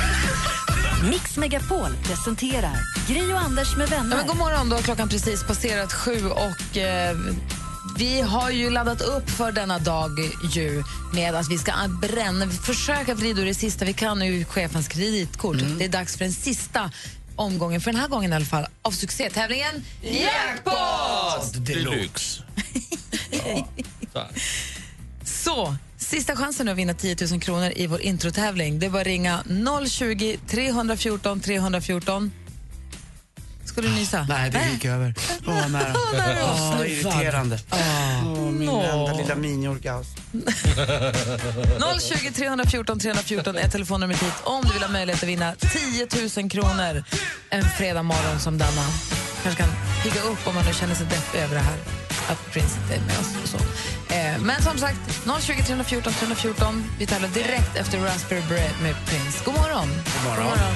Mix 1.10 1.36
Megapol 1.36 1.96
presenterar 2.02 2.76
Gri 3.08 3.32
och 3.32 3.40
Anders 3.40 3.76
med 3.76 3.88
Ja, 3.90 3.96
vänner. 3.96 4.16
men 4.16 4.26
god 4.26 4.36
morgon, 4.36 4.68
då 4.68 4.78
klockan 4.78 5.08
precis 5.08 5.42
passerat 5.44 5.92
sju 5.92 6.30
och 6.30 6.76
eh, 6.76 7.16
vi 7.98 8.20
har 8.20 8.50
ju 8.50 8.70
laddat 8.70 9.00
upp 9.00 9.30
för 9.30 9.52
denna 9.52 9.78
dag 9.78 10.10
ju 10.52 10.82
med 11.12 11.34
att 11.34 11.50
vi 11.50 11.58
ska 11.58 11.72
bränna, 12.02 12.48
försöka 12.50 13.14
vrida 13.14 13.40
ur 13.42 13.46
det 13.46 13.54
sista 13.54 13.84
vi 13.84 13.92
kan 13.92 14.22
ur 14.22 14.44
chefens 14.44 14.88
kreditkort. 14.88 15.56
Det 15.78 15.84
är 15.84 15.88
dags 15.88 16.16
för 16.16 16.24
den 16.24 16.32
sista 16.32 16.90
omgången, 17.36 17.80
för 17.80 17.92
den 17.92 18.00
här 18.00 18.08
gången 18.08 18.32
i 18.32 18.36
alla 18.36 18.44
fall, 18.44 18.66
av 18.82 18.90
succétävlingen 18.90 19.84
Jackpot! 20.02 21.66
Deluxe. 21.66 22.42
Så, 25.24 25.76
sista 26.04 26.36
chansen 26.36 26.68
att 26.68 26.76
vinna 26.76 26.94
10 26.94 27.16
000 27.30 27.40
kronor 27.40 27.72
i 27.76 27.86
vår 27.86 28.00
introtävling. 28.00 28.78
Det 28.78 28.86
är 28.86 28.90
bara 28.90 29.00
att 29.00 29.06
ringa 29.06 29.44
020 29.88 30.38
314 30.48 31.40
314. 31.40 32.32
Skulle 33.64 33.88
du 33.88 33.94
nysa? 33.94 34.26
Nej, 34.28 34.50
det 34.50 34.68
gick 34.72 34.84
över. 34.84 35.14
Åh, 35.46 35.60
vad 35.62 35.70
nära. 35.70 35.94
Åh, 36.42 36.76
snuvad. 36.76 36.86
irriterande. 36.86 37.58
Åh, 37.72 38.50
min 38.50 38.66
Nå. 38.66 38.82
enda 38.82 39.12
lilla 39.12 39.34
miniorgasm. 39.34 40.18
020 42.00 42.32
314 42.34 42.98
314 42.98 43.56
är 43.56 43.68
telefonnumret 43.68 44.22
hit 44.22 44.34
om 44.44 44.62
du 44.64 44.72
vill 44.72 44.82
ha 44.82 44.88
möjlighet 44.88 45.22
att 45.22 45.28
vinna 45.28 45.54
10 45.54 46.08
000 46.42 46.50
kronor 46.50 47.04
en 47.50 47.64
fredag 47.64 48.02
morgon 48.02 48.40
som 48.40 48.58
denna. 48.58 48.86
Kanske 49.42 49.62
kan 49.62 49.72
pigga 50.02 50.22
upp 50.22 50.46
om 50.46 50.54
man 50.54 50.64
nu 50.64 50.74
känner 50.74 50.94
sig 50.94 51.06
deppig 51.06 51.38
över 51.38 51.54
det 51.54 51.60
här 51.60 52.03
att 52.28 52.52
Prince 52.52 52.78
inte 52.82 52.94
är 52.94 53.00
med 53.00 53.18
oss. 53.18 53.36
Och 53.42 53.48
så. 53.48 53.56
Eh, 54.14 54.38
men 54.40 54.62
som 54.62 54.78
sagt, 54.78 55.00
020 55.42 55.62
314 55.62 56.12
314. 56.12 56.84
Vi 56.98 57.06
tävlar 57.06 57.28
direkt 57.28 57.76
efter 57.76 57.98
Raspberry 57.98 58.42
Beret 58.48 58.82
med 58.82 58.94
Prince. 59.06 59.42
God 59.44 59.54
morgon! 59.54 59.88
God 59.88 60.24
morgon. 60.24 60.74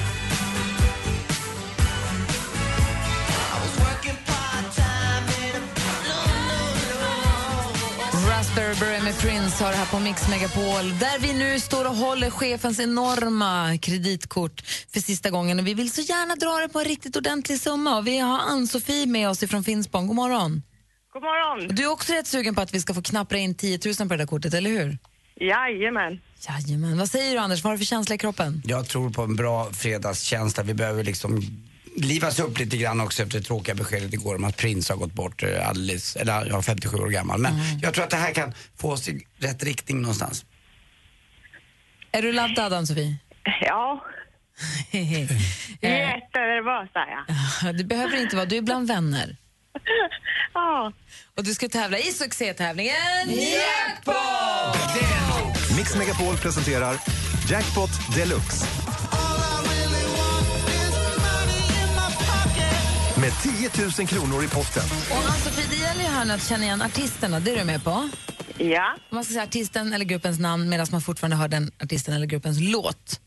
Raspberry 8.29 8.75
Beret 8.79 9.03
med 9.03 9.17
Prince 9.17 9.63
har 9.63 9.71
det 9.71 9.77
här 9.77 9.85
på 9.85 9.99
Mix 9.99 10.29
Megapol 10.29 10.99
där 10.99 11.19
vi 11.19 11.33
nu 11.33 11.59
står 11.59 11.85
och 11.85 11.95
håller 11.95 12.29
chefens 12.29 12.79
enorma 12.79 13.77
kreditkort 13.77 14.63
för 14.93 14.99
sista 14.99 15.29
gången. 15.29 15.59
Och 15.59 15.67
vi 15.67 15.73
vill 15.73 15.91
så 15.91 16.01
gärna 16.01 16.35
dra 16.35 16.57
det 16.57 16.69
på 16.69 16.79
en 16.79 16.85
riktigt 16.85 17.15
ordentlig 17.15 17.59
summa. 17.59 17.97
Och 17.97 18.07
vi 18.07 18.17
har 18.17 18.39
Ann-Sofie 18.39 19.05
med 19.05 19.29
oss 19.29 19.43
ifrån 19.43 19.63
Finspång. 19.63 20.07
God 20.07 20.15
morgon. 20.15 20.61
God 21.13 21.23
morgon. 21.23 21.75
Du 21.75 21.83
är 21.83 21.91
också 21.91 22.13
rätt 22.13 22.27
sugen 22.27 22.55
på 22.55 22.61
att 22.61 22.73
vi 22.73 22.79
ska 22.79 22.93
få 22.93 23.01
knappra 23.01 23.37
in 23.37 23.55
10 23.55 23.79
000 23.85 23.95
på 23.95 24.03
det 24.03 24.17
där 24.17 24.25
kortet, 24.25 24.53
eller 24.53 24.69
hur? 24.69 24.97
Jajamän. 25.39 26.21
Jajamän. 26.47 26.97
Vad 26.97 27.09
säger 27.09 27.33
du 27.33 27.39
Anders, 27.39 27.63
vad 27.63 27.71
har 27.71 27.75
du 27.75 27.77
för 27.77 27.85
känsla 27.85 28.15
i 28.15 28.17
kroppen? 28.17 28.61
Jag 28.65 28.87
tror 28.87 29.09
på 29.09 29.21
en 29.21 29.35
bra 29.35 29.73
fredagskänsla. 29.73 30.63
Vi 30.63 30.73
behöver 30.73 31.03
liksom 31.03 31.41
livas 31.95 32.39
upp 32.39 32.59
lite 32.59 32.77
grann 32.77 33.01
också 33.01 33.23
efter 33.23 33.39
det 33.39 33.45
tråkiga 33.45 33.75
beskedet 33.75 34.13
igår 34.13 34.35
om 34.35 34.43
att 34.43 34.57
prins 34.57 34.89
har 34.89 34.95
gått 34.95 35.13
bort 35.13 35.43
eh, 35.43 35.69
alldeles, 35.69 36.15
eller 36.15 36.45
ja, 36.45 36.61
57 36.61 36.97
år 36.97 37.09
gammal. 37.09 37.39
Men 37.39 37.53
jag 37.81 37.93
tror 37.93 38.03
att 38.03 38.09
det 38.09 38.17
här 38.17 38.33
kan 38.33 38.53
få 38.77 38.91
oss 38.91 39.09
i 39.09 39.27
rätt 39.37 39.63
riktning 39.63 40.01
någonstans. 40.01 40.45
Är 42.11 42.21
du 42.21 42.31
laddad 42.31 42.73
Ann-Sofie? 42.73 43.17
Ja. 43.61 44.05
Jättenervös 45.81 46.89
är 46.93 47.25
jag. 47.65 47.77
Du 47.77 47.83
behöver 47.83 48.21
inte 48.21 48.35
vara, 48.35 48.45
du 48.45 48.57
är 48.57 48.61
bland 48.61 48.87
vänner. 48.87 49.37
Ja. 50.53 50.91
Och 51.37 51.43
du 51.43 51.53
ska 51.53 51.69
tävla 51.69 51.97
i 51.97 52.11
succétävlingen 52.11 52.95
Jackpot! 53.27 54.15
Mix 55.77 55.95
Megapol 55.95 56.37
presenterar 56.37 56.95
Jackpot 57.49 57.89
Deluxe. 58.15 58.65
Med 63.21 63.31
10 63.43 63.69
000 63.99 64.07
kronor 64.07 64.43
i 64.43 64.47
potten. 64.47 64.83
Och 65.11 65.29
Ann-Sofie, 65.29 65.65
det 65.69 65.75
gäller 65.75 66.01
ju 66.01 66.07
här 66.07 66.25
nu 66.25 66.33
att 66.33 66.47
känna 66.47 66.63
igen 66.63 66.81
artisterna, 66.81 67.39
det 67.39 67.51
är 67.51 67.57
du 67.59 67.63
med 67.63 67.83
på? 67.83 68.09
Ja. 68.57 68.95
Man 69.09 69.23
ska 69.23 69.33
säga 69.33 69.43
artisten 69.43 69.93
eller 69.93 70.05
gruppens 70.05 70.39
namn 70.39 70.69
medan 70.69 70.87
man 70.91 71.01
fortfarande 71.01 71.35
hör 71.37 71.47
den 71.47 71.71
artisten 71.83 72.13
eller 72.13 72.25
gruppens 72.25 72.57
låt. 72.61 73.19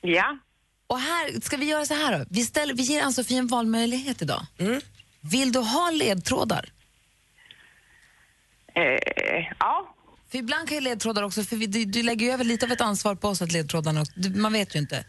Ja. 0.00 0.38
Och 0.86 1.00
här 1.00 1.40
ska 1.40 1.56
vi 1.56 1.66
göra 1.66 1.86
så 1.86 1.94
här 1.94 2.18
då. 2.18 2.24
Vi, 2.30 2.44
ställer, 2.44 2.74
vi 2.74 2.82
ger 2.82 3.02
Ann-Sofie 3.02 3.38
en 3.38 3.46
valmöjlighet 3.46 4.22
idag. 4.22 4.46
Vill 5.30 5.52
du 5.52 5.58
ha 5.58 5.90
ledtrådar? 5.90 6.68
Eh, 8.74 8.82
ja. 9.58 9.94
För 10.30 10.38
ibland 10.38 10.68
kan 10.68 10.74
ju 10.74 10.80
ledtrådar 10.80 11.22
också, 11.22 11.42
för 11.44 11.56
vi, 11.56 11.66
du, 11.66 11.84
du 11.84 12.02
lägger 12.02 12.26
ju 12.26 12.32
över 12.32 12.44
lite 12.44 12.66
av 12.66 12.72
ett 12.72 12.80
ansvar 12.80 13.14
på 13.14 13.28
oss 13.28 13.42
att 13.42 13.52
ledtrådarna, 13.52 14.00
också- 14.00 14.12
du, 14.16 14.40
man 14.40 14.52
vet 14.52 14.74
ju 14.74 14.78
inte. 14.78 15.04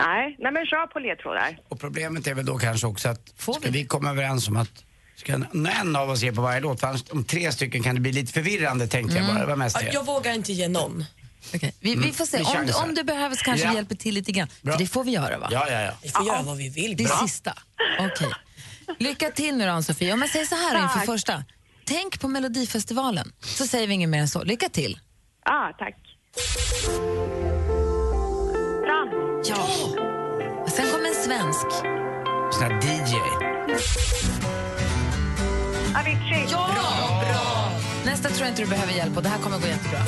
Nej, 0.00 0.36
nej 0.38 0.52
men 0.52 0.66
kör 0.66 0.86
på 0.86 0.98
ledtrådar. 0.98 1.58
Och 1.68 1.80
problemet 1.80 2.26
är 2.26 2.34
väl 2.34 2.46
då 2.46 2.58
kanske 2.58 2.86
också 2.86 3.08
att 3.08 3.28
ska 3.38 3.70
vi 3.70 3.84
komma 3.84 4.10
överens 4.10 4.48
om 4.48 4.56
att 4.56 4.84
ska 5.16 5.32
en, 5.32 5.66
en 5.66 5.96
av 5.96 6.10
oss 6.10 6.22
ge 6.22 6.32
på 6.32 6.40
varje 6.42 6.60
låt? 6.60 6.80
För 6.80 6.86
annars, 6.86 7.04
om 7.10 7.24
tre 7.24 7.52
stycken 7.52 7.82
kan 7.82 7.94
det 7.94 8.00
bli 8.00 8.12
lite 8.12 8.32
förvirrande 8.32 8.86
tänkte 8.86 9.16
jag 9.16 9.26
bara. 9.26 9.38
Det 9.38 9.46
var 9.46 9.56
mest 9.56 9.76
Ja, 9.80 9.86
det. 9.86 9.92
Jag 9.94 10.06
vågar 10.06 10.32
inte 10.32 10.52
ge 10.52 10.68
någon. 10.68 11.04
Okej, 11.54 11.74
Vi, 11.80 11.94
vi 11.94 12.12
får 12.12 12.26
se. 12.26 12.38
Vi 12.38 12.44
Om, 12.44 12.52
chansar. 12.52 12.84
om 12.84 12.94
det 12.94 13.04
behövs 13.04 13.42
kanske 13.42 13.66
Ja. 13.66 13.74
hjälper 13.74 13.94
till 13.94 14.14
lite 14.14 14.32
grann. 14.32 14.48
Bra. 14.62 14.72
För 14.72 14.78
det 14.80 14.86
får 14.86 15.04
vi 15.04 15.10
göra 15.10 15.38
va? 15.38 15.48
Ja, 15.50 15.66
ja, 15.70 15.80
ja. 15.80 15.92
Vi 16.02 16.08
får 16.08 16.26
göra 16.26 16.42
vad 16.42 16.56
vi 16.56 16.68
vill. 16.68 16.96
Det 16.96 17.02
är 17.04 17.08
Bra. 17.08 17.16
sista. 17.18 17.54
Okej. 18.00 18.28
Lycka 18.98 19.30
till 19.30 19.56
nu 19.56 19.64
då 19.66 19.70
Ann-Sofie. 19.70 20.12
Om 20.12 20.20
jag 20.20 20.30
säger 20.30 20.46
så 20.46 20.54
här 20.54 20.82
inför 20.82 20.94
Tack. 20.98 21.06
första. 21.06 21.44
Tänk 21.84 22.20
på 22.20 22.28
Melodifestivalen. 22.28 23.32
Så 23.40 23.66
säger 23.66 23.86
vi 23.86 23.94
inget 23.94 24.08
mer 24.08 24.18
än 24.20 24.28
så. 24.28 24.44
Lycka 24.44 24.68
till. 24.68 24.98
Ja, 25.44 25.74
tack. 25.78 25.96
Fram. 28.84 29.08
Ja. 29.44 29.68
Och 30.62 30.70
sen 30.70 30.86
kommer 30.92 31.08
en 31.08 31.14
svensk. 31.14 31.66
Sån 32.52 32.62
här 32.62 32.70
DJ. 32.82 33.14
Avicii. 35.98 36.46
Ja! 36.50 36.68
Bra! 37.24 37.70
Nästa 38.04 38.28
tror 38.28 38.40
jag 38.40 38.48
inte 38.48 38.62
du 38.62 38.68
behöver 38.68 38.92
hjälp 38.92 39.14
på. 39.14 39.20
Det 39.20 39.28
här 39.28 39.38
kommer 39.38 39.58
gå 39.58 39.66
jättebra. 39.66 39.98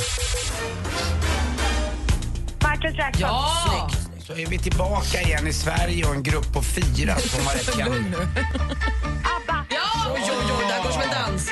Michael 2.71 2.95
Jackson. 2.97 3.21
Ja! 3.21 3.89
Så 4.31 4.37
är 4.37 4.45
vi 4.45 4.59
tillbaka 4.59 5.21
igen 5.21 5.47
i 5.47 5.53
Sverige 5.53 6.05
och 6.05 6.15
en 6.15 6.23
grupp 6.23 6.53
på 6.53 6.61
fyra 6.61 7.17
som 7.17 7.45
var 7.45 7.53
rätt 7.53 7.77
gamla. 7.77 7.97
ABBA. 7.97 9.65
Ja! 9.69 10.13
Oj, 10.13 10.21
oj, 10.21 10.53
oj, 10.59 10.65
där 10.69 10.83
går 10.83 10.91
som 10.91 11.01
en 11.01 11.09
dans. 11.09 11.49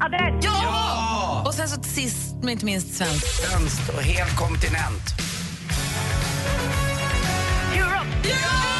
Adele. 0.00 0.40
Ja! 0.42 1.42
Och 1.46 1.54
sen 1.54 1.68
så 1.68 1.80
till 1.80 1.92
sist, 1.92 2.34
men 2.40 2.48
inte 2.48 2.64
minst 2.64 2.94
svensk. 2.94 3.26
Svenskt 3.26 3.88
och 3.88 4.02
hel 4.02 4.28
kontinent. 4.28 5.14
Europe. 7.74 8.10
Finspång 8.22 8.79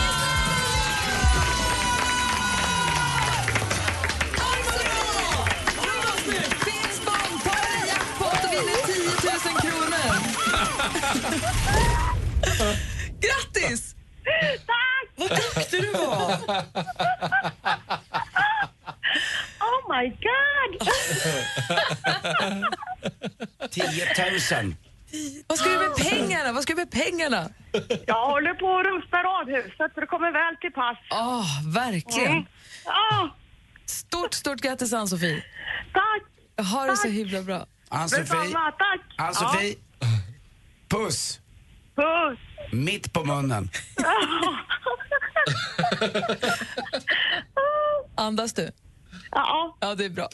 000 9.45 9.55
kronor. 9.61 10.15
Grattis! 13.21 13.95
Tack! 14.67 15.09
Vad 15.17 15.29
duktig 15.31 15.83
du 15.83 15.91
var. 15.93 16.33
Oh 19.61 19.97
my 19.97 20.09
god! 20.09 20.81
10 23.71 23.85
000. 24.63 24.75
Vad 25.47 25.59
ska 25.59 25.69
du 25.69 25.79
med 25.79 25.97
pengarna? 25.97 26.53
Vad 26.53 26.63
ska 26.63 26.73
du 26.73 26.77
med 26.77 26.91
pengarna? 26.91 27.49
Jag 28.07 28.27
håller 28.27 28.55
på 28.55 28.79
att 28.79 28.87
rusta 28.87 29.17
radhuset 29.17 29.95
så 29.95 30.01
det 30.01 30.07
kommer 30.07 30.33
väl 30.33 30.57
till 30.61 30.73
pass. 30.73 30.99
Åh, 31.11 31.73
verkligen. 31.75 32.33
Mm. 32.33 32.45
Ja, 32.85 33.37
Stort, 33.87 34.35
stort 34.35 34.61
grattis 34.61 34.93
Ann-Sofie. 34.93 35.45
tack! 35.93 36.23
Ha 36.67 36.87
det 36.87 36.97
så 36.97 37.09
himla 37.09 37.43
bra. 37.43 37.67
Ann-Sofie. 37.89 38.23
Detsamma, 38.23 38.73
tack! 38.73 39.01
Ann-Sofie. 39.21 39.77
Puss. 40.89 41.41
Puss! 41.97 42.39
Mitt 42.73 43.13
på 43.13 43.25
munnen. 43.25 43.71
Andas 48.17 48.53
du? 48.53 48.71
Ja. 49.31 49.77
Ja, 49.81 49.95
det 49.95 50.05
är 50.05 50.11
bra. 50.11 50.29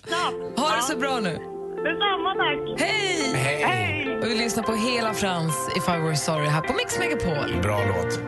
Ha 0.56 0.76
det 0.76 0.82
så 0.82 0.96
bra 0.96 1.20
nu. 1.20 1.30
Detsamma, 1.30 2.34
tack. 2.34 2.80
Hej! 2.80 3.34
Hej! 3.34 4.18
Och 4.18 4.26
vi 4.26 4.34
lyssnar 4.34 4.62
på 4.62 4.72
hela 4.74 5.14
Frans 5.14 5.54
If 5.76 5.88
I 5.88 5.98
Were 6.00 6.16
Sorry 6.16 6.46
här 6.46 6.60
på 6.60 6.72
Mix 6.72 6.98
Megapol. 6.98 7.60
Bra 7.62 7.84
låt. 7.86 8.14
I 8.14 8.20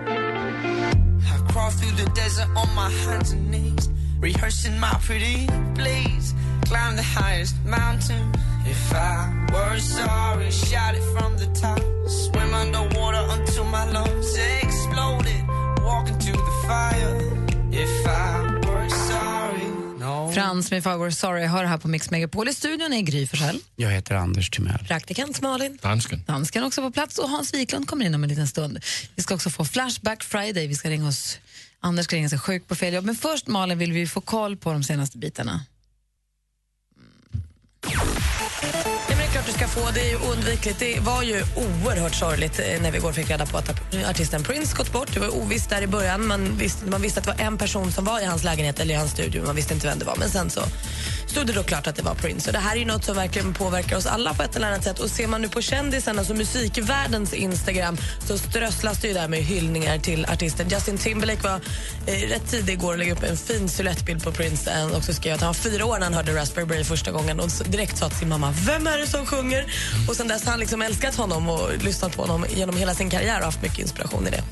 crawl 1.53 1.71
through 1.73 1.97
the 1.97 2.21
desert 2.21 2.49
on 2.49 2.69
my 2.75 2.91
hands 3.05 3.33
and 3.33 3.51
knees, 3.51 3.89
rehearsing 4.23 4.81
my 4.81 4.95
pretty 5.07 5.47
please. 5.75 6.35
Climb 6.67 6.97
the 6.97 7.03
highest 7.03 7.55
mountain. 7.65 8.48
If 8.71 8.93
I 8.93 9.53
were 9.53 9.81
sorry, 9.81 10.51
shout 10.51 10.95
it 10.97 11.05
from 11.15 11.37
the 11.37 11.61
top. 11.61 11.81
Swim 12.09 12.55
underwater 12.55 13.25
until 13.41 13.65
my 13.65 13.93
lungs 13.93 14.37
exploded. 14.63 15.43
Walk 15.85 16.09
into 16.09 16.33
the 16.33 16.55
fire. 16.69 17.15
If 17.73 18.07
I 18.07 18.43
were 18.67 18.89
sorry, 18.89 19.67
no. 19.99 20.33
Frans 20.33 20.71
med 20.71 20.79
If 20.79 20.87
I 20.87 20.97
Were 20.97 21.13
Sorry 21.13 21.47
hör 21.47 21.65
här 21.65 21.79
på 21.79 21.89
Mix 21.89 22.11
Megapol. 22.11 22.49
I 22.49 22.55
studion 22.55 22.93
är 22.93 23.01
Gry 23.01 23.27
Forssell. 23.27 23.61
Jag 23.77 23.91
heter 23.91 24.15
Anders 24.15 24.51
Timell. 24.51 24.85
Praktikant 24.89 25.41
Malin. 25.41 25.79
Dansken. 25.83 26.25
Dansken 26.27 26.65
också 26.65 26.83
på 26.83 26.91
plats 26.91 27.19
och 27.19 27.29
Hans 27.29 27.55
Wiklund 27.55 27.89
kommer 27.89 28.05
in 28.07 28.15
om 28.15 28.23
en 28.23 28.29
liten 28.29 28.49
stund. 28.49 28.79
Vi 29.15 29.23
ska 29.23 29.35
också 29.35 29.51
få 29.51 29.65
Flashback 29.65 30.25
Friday. 30.25 30.67
Vi 30.67 30.75
ska 30.75 30.91
ringa 30.91 31.09
oss, 31.09 31.39
Anders 31.81 32.05
ska 32.05 32.17
ringa 32.17 32.29
sig 32.29 32.39
sjuk 32.39 32.69
på 32.69 32.75
fel 32.75 32.95
jobb. 32.95 33.05
Men 33.05 33.15
först 33.15 33.47
Malin 33.47 33.79
vill 33.79 33.93
vi 33.93 34.07
få 34.07 34.21
koll 34.21 34.57
på 34.57 34.73
de 34.73 34.83
senaste 34.83 35.19
bitarna. 35.19 35.61
Ja, 38.63 38.69
men 39.09 39.18
det 39.18 39.18
är 39.29 39.33
klart 39.33 39.47
du 39.47 39.53
ska 39.53 39.69
få. 39.69 39.91
Det 39.95 40.01
är 40.01 40.11
ju 40.11 40.17
oundvikligt. 40.17 40.79
Det 40.79 41.01
var 41.01 41.23
ju 41.23 41.43
oerhört 41.57 42.15
sorgligt 42.15 42.59
eh, 42.59 42.83
när 42.83 42.91
vi 42.91 42.99
igår 42.99 43.13
fick 43.13 43.31
reda 43.31 43.47
på 43.47 43.59
att 43.59 43.71
artisten 44.11 44.43
Prince 44.43 44.77
gått 44.77 44.93
bort. 44.93 45.09
Det 45.15 45.21
var 45.21 45.37
ovisst 45.37 45.71
där 45.71 45.83
i 45.83 45.87
början. 45.87 46.27
Man 46.27 46.57
visste, 46.59 46.87
man 46.87 47.03
visste 47.03 47.21
att 47.21 47.27
det 47.27 47.33
var 47.33 47.47
en 47.47 47.59
person 47.59 47.93
som 47.93 48.05
var 48.05 48.21
i 48.21 48.25
hans 48.25 48.45
lägenhet 48.45 48.81
eller 48.81 48.95
i 48.95 48.97
hans 48.97 49.11
studio. 49.11 49.47
Man 49.47 49.57
visste 49.57 49.75
inte 49.75 49.87
vem 49.87 49.99
det 49.99 50.05
var. 50.05 50.17
Men 50.17 50.31
sen 50.31 50.51
så 50.51 50.61
stod 51.27 51.47
det 51.47 51.53
då 51.53 51.63
klart 51.63 51.87
att 51.87 51.97
det 51.97 52.03
var 52.03 52.15
Prince. 52.15 52.49
Och 52.49 52.53
det 52.53 52.59
här 52.59 52.77
är 52.77 52.81
ju 52.81 52.85
något 52.85 53.05
som 53.05 53.17
verkligen 53.17 53.55
påverkar 53.55 53.97
oss 53.97 54.07
alla 54.07 54.35
på 54.35 54.43
ett 54.43 54.57
eller 54.57 54.67
annat 54.67 54.85
sätt. 54.85 54.99
Och 54.99 55.11
ser 55.11 55.27
man 55.27 55.43
nu 55.43 55.49
på 55.49 55.61
kändisarna, 55.61 56.19
alltså 56.19 56.35
musikvärldens 56.35 57.33
Instagram, 57.33 57.97
så 58.27 58.39
strösslas 58.39 59.01
det 59.01 59.09
ju 59.09 59.15
där 59.15 59.29
med 59.29 59.39
hyllningar 59.39 59.99
till 59.99 60.27
artisten. 60.27 60.69
Justin 60.69 60.99
Timberlake 60.99 61.43
var 61.43 61.61
eh, 62.07 62.29
rätt 62.29 62.51
tidig 62.51 62.73
igår 62.73 62.93
och 62.93 62.99
lägga 62.99 63.13
upp 63.13 63.23
en 63.23 63.37
fin 63.37 63.69
silhuettbild 63.69 64.25
på 64.25 64.33
Prince. 64.33 64.71
Eh, 64.71 64.97
och 64.97 65.05
så 65.05 65.15
skrev 65.15 65.35
att 65.35 65.41
han 65.41 65.49
var 65.49 65.55
fyra 65.55 65.85
år 65.85 65.99
när 65.99 66.05
han 66.05 66.15
hörde 66.15 66.35
Raspberry 66.35 66.67
Beret 66.67 66.87
första 66.87 67.11
gången 67.11 67.41
och 67.41 67.49
direkt 67.67 67.99
sa 67.99 68.09
till 68.09 68.19
sin 68.19 68.29
mamma, 68.29 68.55
vem 68.67 68.87
är 68.87 68.99
det 68.99 69.07
som 69.07 69.18
sjunger? 69.27 69.65
Och 70.09 70.17
sen 70.17 70.29
dess 70.29 70.45
har 70.45 70.51
han 70.51 70.61
liksom 70.61 70.83
älskat 70.83 71.15
honom 71.15 71.49
och 71.49 71.71
lyssnat 71.79 72.17
på 72.17 72.23
honom 72.23 72.47
genom 72.49 72.77
hela 72.77 72.95
sin 72.95 73.11
karriär 73.11 73.39
och 73.39 73.45
haft 73.45 73.63
mycket 73.63 73.79
inspiration 73.79 74.27
i 74.27 74.31
det. 74.31 74.43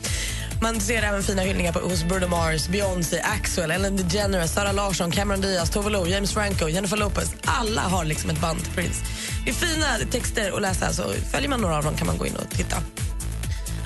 Man 0.62 0.80
ser 0.80 1.02
även 1.02 1.22
fina 1.22 1.42
hyllningar 1.42 1.72
på, 1.72 1.78
hos 1.78 2.04
Bruno 2.04 2.28
Mars, 2.28 2.68
Beyoncé, 2.68 3.20
Axel, 3.20 3.70
Ellen 3.70 3.96
DeGeneres, 3.96 4.52
Sara 4.52 4.72
Larsson, 4.72 5.10
Cameron 5.10 5.40
Diaz, 5.40 5.70
Tove 5.70 5.90
Lo, 5.90 6.06
James 6.06 6.32
Franco, 6.32 6.68
Jennifer 6.68 6.96
Lopez. 6.96 7.34
Alla 7.44 7.82
har 7.82 8.04
liksom 8.04 8.30
ett 8.30 8.40
band 8.40 8.64
till 8.64 8.72
Prince. 8.72 9.04
Det 9.44 9.50
är 9.50 9.54
fina 9.54 9.86
texter 10.10 10.52
att 10.52 10.62
läsa, 10.62 10.92
så 10.92 11.02
följer 11.32 11.48
man 11.48 11.60
några 11.60 11.76
av 11.76 11.84
dem 11.84 11.96
kan 11.96 12.06
man 12.06 12.18
gå 12.18 12.26
in 12.26 12.36
och 12.36 12.50
titta. 12.50 12.76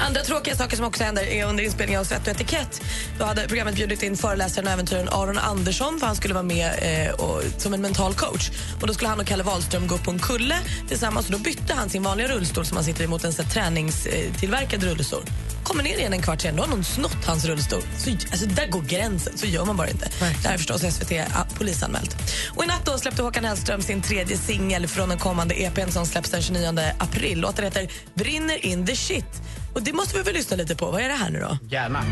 Andra 0.00 0.20
tråkiga 0.22 0.56
saker 0.56 0.76
som 0.76 0.86
också 0.86 1.04
händer 1.04 1.22
är 1.22 1.44
under 1.44 1.64
inspelningen 1.64 2.00
av 2.00 2.04
Svett 2.04 2.22
och 2.22 2.28
etikett. 2.28 2.82
Då 3.18 3.24
hade 3.24 3.48
programmet 3.48 3.74
bjudit 3.74 4.02
in 4.02 4.16
föreläsaren 4.16 4.66
och 4.66 4.72
äventyraren 4.72 5.08
Aron 5.08 5.38
Andersson 5.38 5.98
för 5.98 6.06
han 6.06 6.16
skulle 6.16 6.34
vara 6.34 6.44
med 6.44 6.72
eh, 6.82 7.14
och, 7.14 7.42
som 7.56 7.74
en 7.74 7.80
mental 7.80 8.14
coach. 8.14 8.50
Och 8.80 8.86
Då 8.86 8.94
skulle 8.94 9.08
han 9.08 9.20
och 9.20 9.26
Kalle 9.26 9.42
Wahlström 9.42 9.86
gå 9.86 9.94
upp 9.94 10.04
på 10.04 10.10
en 10.10 10.18
kulle 10.18 10.58
tillsammans 10.88 11.26
och 11.26 11.32
då 11.32 11.38
bytte 11.38 11.74
han 11.74 11.90
sin 11.90 12.02
vanliga 12.02 12.28
rullstol 12.28 12.66
som 12.66 12.76
han 12.76 12.84
sitter 12.84 13.04
i 13.04 13.06
mot 13.06 13.24
en 13.24 13.32
träningstillverkad 13.32 14.82
rullstol. 14.82 15.22
Kommer 15.64 15.82
ner 15.82 15.98
igen 15.98 16.12
en 16.12 16.22
kvart 16.22 16.40
sen, 16.40 16.56
då 16.56 16.62
har 16.62 16.68
någon 16.68 16.84
snott 16.84 17.24
hans 17.26 17.44
rullstol. 17.44 17.82
Så, 17.98 18.10
alltså, 18.10 18.46
där 18.46 18.66
går 18.66 18.82
gränsen, 18.82 19.38
så 19.38 19.46
gör 19.46 19.64
man 19.64 19.76
bara 19.76 19.88
inte. 19.88 20.10
Det 20.18 20.48
här 20.48 20.54
är 20.54 20.58
förstås 20.58 20.82
SVT 20.94 21.12
polisanmält. 21.54 22.16
Och 22.56 22.64
I 22.64 22.66
natt 22.66 22.84
då 22.84 22.98
släppte 22.98 23.22
Håkan 23.22 23.44
Hellström 23.44 23.82
sin 23.82 24.02
tredje 24.02 24.36
singel 24.36 24.86
från 24.86 25.08
den 25.08 25.18
kommande 25.18 25.54
EPn 25.54 25.90
som 25.90 26.06
släpps 26.06 26.30
den 26.30 26.42
29 26.42 26.80
april. 26.98 27.40
Låten 27.40 27.64
heter 27.64 27.90
Brinner 28.14 28.66
in 28.66 28.86
the 28.86 28.96
shit. 28.96 29.42
Och 29.74 29.82
Det 29.82 29.92
måste 29.92 30.16
vi 30.16 30.22
väl 30.22 30.34
lyssna 30.34 30.56
lite 30.56 30.76
på. 30.76 30.90
Vad 30.90 31.00
är 31.00 31.08
det 31.08 31.14
här 31.14 31.30
nu 31.30 31.40
då? 31.40 31.58
Gärna. 31.68 32.02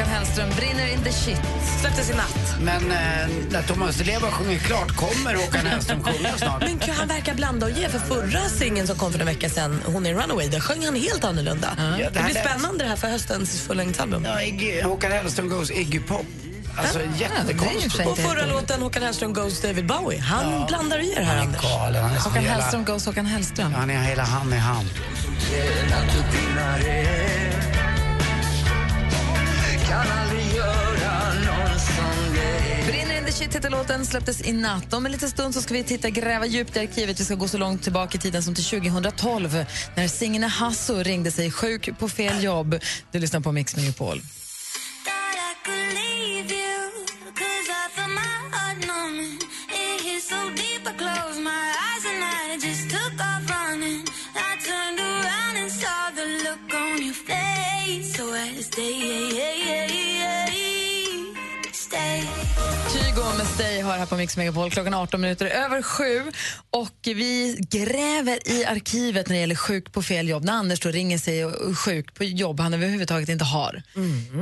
Håkan 0.00 0.12
Hellström, 0.14 0.48
Brinner 0.56 0.92
in 0.92 1.02
the 1.04 1.12
shit. 1.12 1.40
Släpptes 1.80 2.10
i 2.10 2.14
natt. 2.14 2.56
Men 2.60 2.90
eh, 2.90 2.98
när 3.50 3.62
Thomas 3.62 3.98
Leva 4.06 4.30
sjunger 4.30 4.58
klart 4.58 4.96
kommer 4.96 5.34
Håkan 5.34 5.66
Hellström 5.66 6.02
sjunga 6.02 6.32
snart. 6.36 6.60
Men 6.62 6.78
gud, 6.78 6.88
han 6.94 7.08
verkar 7.08 7.34
blanda 7.34 7.66
och 7.66 7.72
ge. 7.72 7.88
För 7.88 7.98
förra 7.98 8.48
singeln 8.48 8.86
som 8.86 8.96
kom 8.98 9.12
för 9.12 9.20
en 9.20 9.26
vecka 9.26 9.48
sedan, 9.48 9.82
Hon 9.86 10.06
är 10.06 10.14
Runaway, 10.14 10.48
där 10.48 10.60
sjöng 10.60 10.84
han 10.84 10.94
helt 10.96 11.24
annorlunda. 11.24 11.68
Ja, 11.78 11.84
det 11.84 12.04
det, 12.04 12.22
blir 12.24 12.34
lät- 12.34 12.44
spännande 12.44 12.84
det 12.84 12.88
här 12.90 12.96
för 12.96 13.08
höstens 13.08 13.60
fullängdsalbum. 13.62 14.24
Ja, 14.24 14.42
Iggy, 14.42 14.82
Håkan 14.82 15.12
Hellström 15.12 15.48
goes 15.48 15.70
Iggy 15.70 16.00
Pop. 16.00 16.26
Alltså 16.76 16.98
jättekonstigt. 17.18 18.06
Och 18.08 18.18
förra 18.18 18.46
låten, 18.46 18.82
Håkan 18.82 19.02
Hellström 19.02 19.32
Goes 19.32 19.60
David 19.62 19.86
Bowie, 19.86 20.20
han 20.20 20.66
blandar 20.66 20.98
och 20.98 21.04
ger 21.04 21.22
här, 21.22 21.40
Anders. 21.40 21.62
Galen, 21.62 22.02
han 22.02 22.12
är 22.14 22.18
Håkan 22.20 22.42
hela- 22.42 22.54
Hellström 22.54 22.84
goes 22.84 23.06
Håkan 23.06 23.26
Hellström. 23.26 23.74
Han 23.74 23.90
är 23.90 24.02
hela 24.02 24.22
hand 24.24 24.54
i 24.54 24.56
hand 24.56 24.88
shit 33.40 33.54
heter 33.54 33.70
låten, 33.70 34.06
släpptes 34.06 34.46
i 34.46 34.52
natt. 34.52 34.92
Om 34.92 35.06
en 35.06 35.12
liten 35.12 35.30
stund 35.30 35.54
så 35.54 35.62
ska 35.62 35.74
vi 35.74 35.84
titta 35.84 36.10
gräva 36.10 36.46
djupt 36.46 36.76
i 36.76 36.80
arkivet. 36.80 37.20
Vi 37.20 37.24
ska 37.24 37.34
gå 37.34 37.48
så 37.48 37.58
långt 37.58 37.82
tillbaka 37.82 38.18
i 38.18 38.20
tiden 38.20 38.42
som 38.42 38.54
till 38.54 38.64
2012 38.64 39.64
när 39.96 40.08
Signe 40.08 40.46
Hasso 40.46 41.02
ringde 41.02 41.30
sig 41.30 41.50
sjuk 41.50 41.98
på 41.98 42.08
fel 42.08 42.44
jobb. 42.44 42.78
Du 43.12 43.18
lyssnar 43.18 43.40
på 43.40 43.52
Mix 43.52 43.76
Megapol. 43.76 44.20
Har 63.90 63.98
här 63.98 64.06
på 64.06 64.16
Mix 64.16 64.36
Megapol 64.36 64.70
klockan 64.70 64.94
18 64.94 65.20
minuter 65.20 65.46
över 65.46 65.82
sju. 65.82 66.22
Och 66.70 66.90
vi 67.02 67.58
gräver 67.70 68.48
i 68.50 68.64
arkivet 68.64 69.28
när 69.28 69.34
det 69.34 69.40
gäller 69.40 69.54
sjuk 69.54 69.92
på 69.92 70.02
fel 70.02 70.28
jobb. 70.28 70.44
När 70.44 70.52
Anders 70.52 70.80
då 70.80 70.88
ringer 70.88 71.18
sig 71.18 71.44
och- 71.44 71.78
sjuk 71.78 72.14
på 72.14 72.24
jobb 72.24 72.60
han 72.60 72.74
överhuvudtaget 72.74 73.28
inte 73.28 73.44
har. 73.44 73.82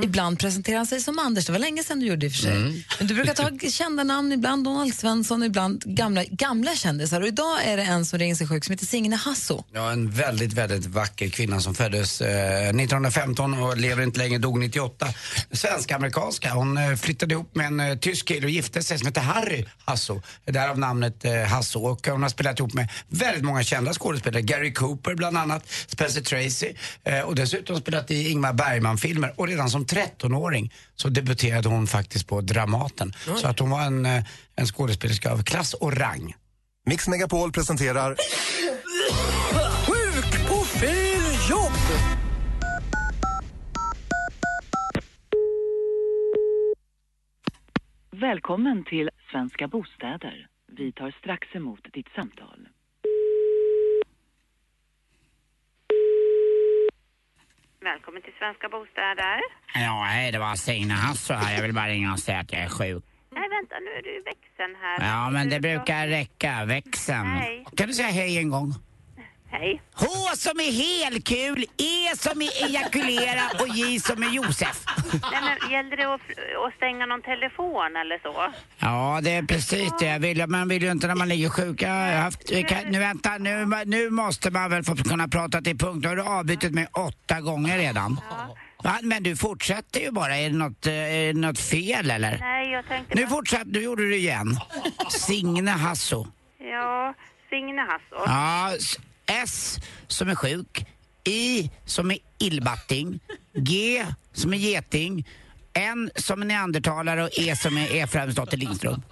Ibland 0.02 0.38
presenterar 0.38 0.76
han 0.76 0.87
sig 0.87 1.00
som 1.00 1.18
Anders. 1.18 1.46
Det 1.46 1.52
var 1.52 1.58
länge 1.58 1.82
sedan 1.84 2.00
du 2.00 2.06
gjorde 2.06 2.20
det 2.20 2.26
i 2.26 2.30
för 2.30 2.38
sig. 2.38 2.56
Mm. 2.56 2.82
Men 2.98 3.06
du 3.06 3.14
brukar 3.14 3.34
ta 3.34 3.50
kända 3.70 4.04
namn, 4.04 4.32
ibland 4.32 4.64
Donald 4.64 4.94
Svensson, 4.94 5.42
ibland 5.42 5.82
gamla, 5.87 6.24
gamla 6.24 6.74
kändisar. 6.74 7.20
Och 7.20 7.26
idag 7.28 7.64
är 7.64 7.76
det 7.76 7.82
en 7.82 8.04
som 8.06 8.18
ringer 8.18 8.34
sig 8.34 8.46
sjuk 8.48 8.64
som 8.64 8.72
heter 8.72 8.87
Signe 8.87 9.16
Hasso. 9.16 9.64
Ja, 9.72 9.90
en 9.92 10.11
väldigt, 10.11 10.52
väldigt 10.52 10.87
vacker 10.87 11.28
kvinna 11.28 11.61
som 11.61 11.74
föddes 11.74 12.20
eh, 12.20 12.28
1915 12.68 13.54
och 13.62 13.76
lever 13.76 14.02
inte 14.02 14.18
längre, 14.18 14.38
dog 14.38 14.58
98. 14.61 15.06
Svensk-amerikanska. 15.52 16.50
Hon 16.50 16.76
eh, 16.78 16.94
flyttade 16.96 17.34
ihop 17.34 17.54
med 17.56 17.66
en 17.66 17.80
eh, 17.80 17.96
tysk 17.98 18.28
kille 18.28 18.46
och 18.46 18.50
gifte 18.50 18.82
sig 18.82 18.98
som 18.98 19.06
heter 19.06 19.20
Harry 19.38 19.64
Hasso. 19.85 20.22
Därav 20.44 20.79
namnet 20.79 21.24
eh, 21.24 21.33
Hasso. 21.33 21.85
Och 21.85 22.07
hon 22.07 22.22
har 22.22 22.29
spelat 22.29 22.59
ihop 22.59 22.74
med 22.74 22.88
väldigt 23.09 23.44
många 23.44 23.62
kända 23.62 23.92
skådespelare. 23.92 24.42
Gary 24.42 24.72
Cooper 24.72 25.14
bland 25.14 25.38
annat, 25.38 25.68
Spencer 25.87 26.20
Tracy 26.20 26.74
eh, 27.05 27.20
och 27.20 27.35
dessutom 27.35 27.81
spelat 27.81 28.11
i 28.11 28.31
Ingmar 28.31 28.53
Bergman-filmer. 28.53 29.35
Och 29.37 29.48
redan 29.48 29.70
som 29.70 29.87
13-åring 29.87 30.72
så 30.96 31.09
debuterade 31.09 31.68
hon 31.68 31.87
faktiskt 31.87 32.27
på 32.27 32.40
Dramaten. 32.40 33.14
Så 33.37 33.46
att 33.46 33.59
hon 33.59 33.70
var 33.70 33.83
en, 33.83 34.07
eh, 34.07 34.24
en 34.57 34.66
skådespelerska 34.66 35.33
av 35.33 35.42
klass 35.42 35.74
och 35.74 35.96
rang. 35.96 36.35
Mix 36.87 37.09
Megapol 37.09 37.53
presenterar 37.53 38.16
Välkommen 48.20 48.85
till 48.85 49.11
Svenska 49.31 49.68
Bostäder. 49.68 50.46
Vi 50.66 50.92
tar 50.92 51.11
strax 51.11 51.54
emot 51.54 51.81
ditt 51.92 52.09
samtal. 52.14 52.68
Välkommen 57.81 58.22
till 58.22 58.33
Svenska 58.38 58.68
Bostäder. 58.68 59.40
Ja, 59.74 60.04
hej, 60.09 60.33
det 60.33 60.38
var 60.38 60.55
Signe 60.55 60.95
Hasso 60.95 61.34
här. 61.34 61.55
Jag 61.55 61.62
vill 61.62 61.74
bara 61.74 61.88
ringa 61.88 62.12
och 62.12 62.18
säga 62.18 62.38
att 62.38 62.53
jag 62.53 62.62
är 62.62 62.68
sjuk. 62.68 63.05
Nej, 63.30 63.49
vänta, 63.49 63.74
nu 63.80 63.90
är 63.90 64.03
du 64.03 64.16
i 64.16 64.20
växeln 64.20 64.76
här. 64.80 65.09
Ja, 65.11 65.30
men 65.30 65.51
det 65.51 65.61
brukar 65.61 66.09
räcka. 66.09 66.64
Växeln. 66.64 67.34
Nej. 67.34 67.64
Kan 67.76 67.86
du 67.86 67.93
säga 67.95 68.09
hej 68.09 68.38
en 68.38 68.51
gång? 68.51 68.72
Hej. 69.51 69.82
H 69.94 70.07
som 70.36 70.61
är 70.61 70.72
helkul, 70.72 71.64
E 71.76 72.16
som 72.16 72.42
är 72.42 72.64
ejakulera 72.64 73.42
och 73.61 73.68
J 73.68 74.01
som 74.01 74.22
är 74.22 74.30
Josef. 74.30 74.84
Nej, 75.12 75.40
men 75.61 75.70
gällde 75.70 75.96
det 75.96 76.14
att, 76.14 76.20
att 76.66 76.74
stänga 76.76 77.07
någon 77.07 77.22
telefon 77.22 77.96
eller 77.96 78.18
så? 78.22 78.53
Ja, 78.78 79.20
det 79.22 79.30
är 79.30 79.42
precis 79.42 79.92
det 80.01 80.18
vill. 80.18 80.46
Man 80.46 80.68
vill 80.68 80.82
ju 80.82 80.90
inte 80.90 81.07
när 81.07 81.14
man 81.14 81.28
ligger 81.28 81.49
sjuk. 81.49 81.82
Haft, 81.82 82.68
kan, 82.68 82.78
nu 82.90 82.99
vänta, 82.99 83.38
nu, 83.38 83.66
nu 83.86 84.11
måste 84.11 84.51
man 84.51 84.70
väl 84.70 84.82
få 84.84 84.96
kunna 84.96 85.28
prata 85.28 85.61
till 85.61 85.78
punkt. 85.78 86.03
Nu 86.03 86.09
har 86.09 86.16
du 86.16 86.22
avbrutit 86.22 86.74
mig 86.74 86.86
åtta 86.92 87.40
gånger 87.40 87.78
redan. 87.78 88.20
Va? 88.84 88.99
Men 89.03 89.22
du 89.22 89.36
fortsätter 89.36 90.01
ju 90.01 90.11
bara. 90.11 90.36
Är 90.36 90.51
det 90.51 90.57
något, 90.57 90.86
eh, 90.86 90.92
är 90.92 91.32
det 91.32 91.40
något 91.40 91.61
fel 91.61 92.11
eller? 92.11 92.38
Nej, 92.40 92.70
jag 92.72 92.88
tänkte... 92.88 93.14
Nu 93.14 93.26
fortsatte 93.26 93.64
nu 93.66 93.82
gjorde 93.82 94.03
du 94.03 94.11
det 94.11 94.16
igen. 94.16 94.57
Signe 95.11 95.70
Hasso. 95.70 96.26
Ja, 96.59 97.14
Signe 97.51 97.80
Hasso. 97.80 98.24
Ja, 98.26 98.70
s- 99.29 99.79
som 100.07 100.29
är 100.29 100.35
sjuk, 100.35 100.87
I 101.24 101.70
som 101.85 102.11
är 102.11 102.18
illbatting, 102.39 103.20
G 103.57 104.07
som 104.33 104.53
är 104.55 104.59
geting, 104.59 105.26
N 105.74 106.11
som 106.16 106.43
är 106.43 106.47
neandertalare 106.47 107.24
och 107.24 107.31
E 107.39 107.57
som 107.57 107.76
är 107.79 107.95
Efraimsdotter 107.95 108.57
Lindström. 108.57 109.03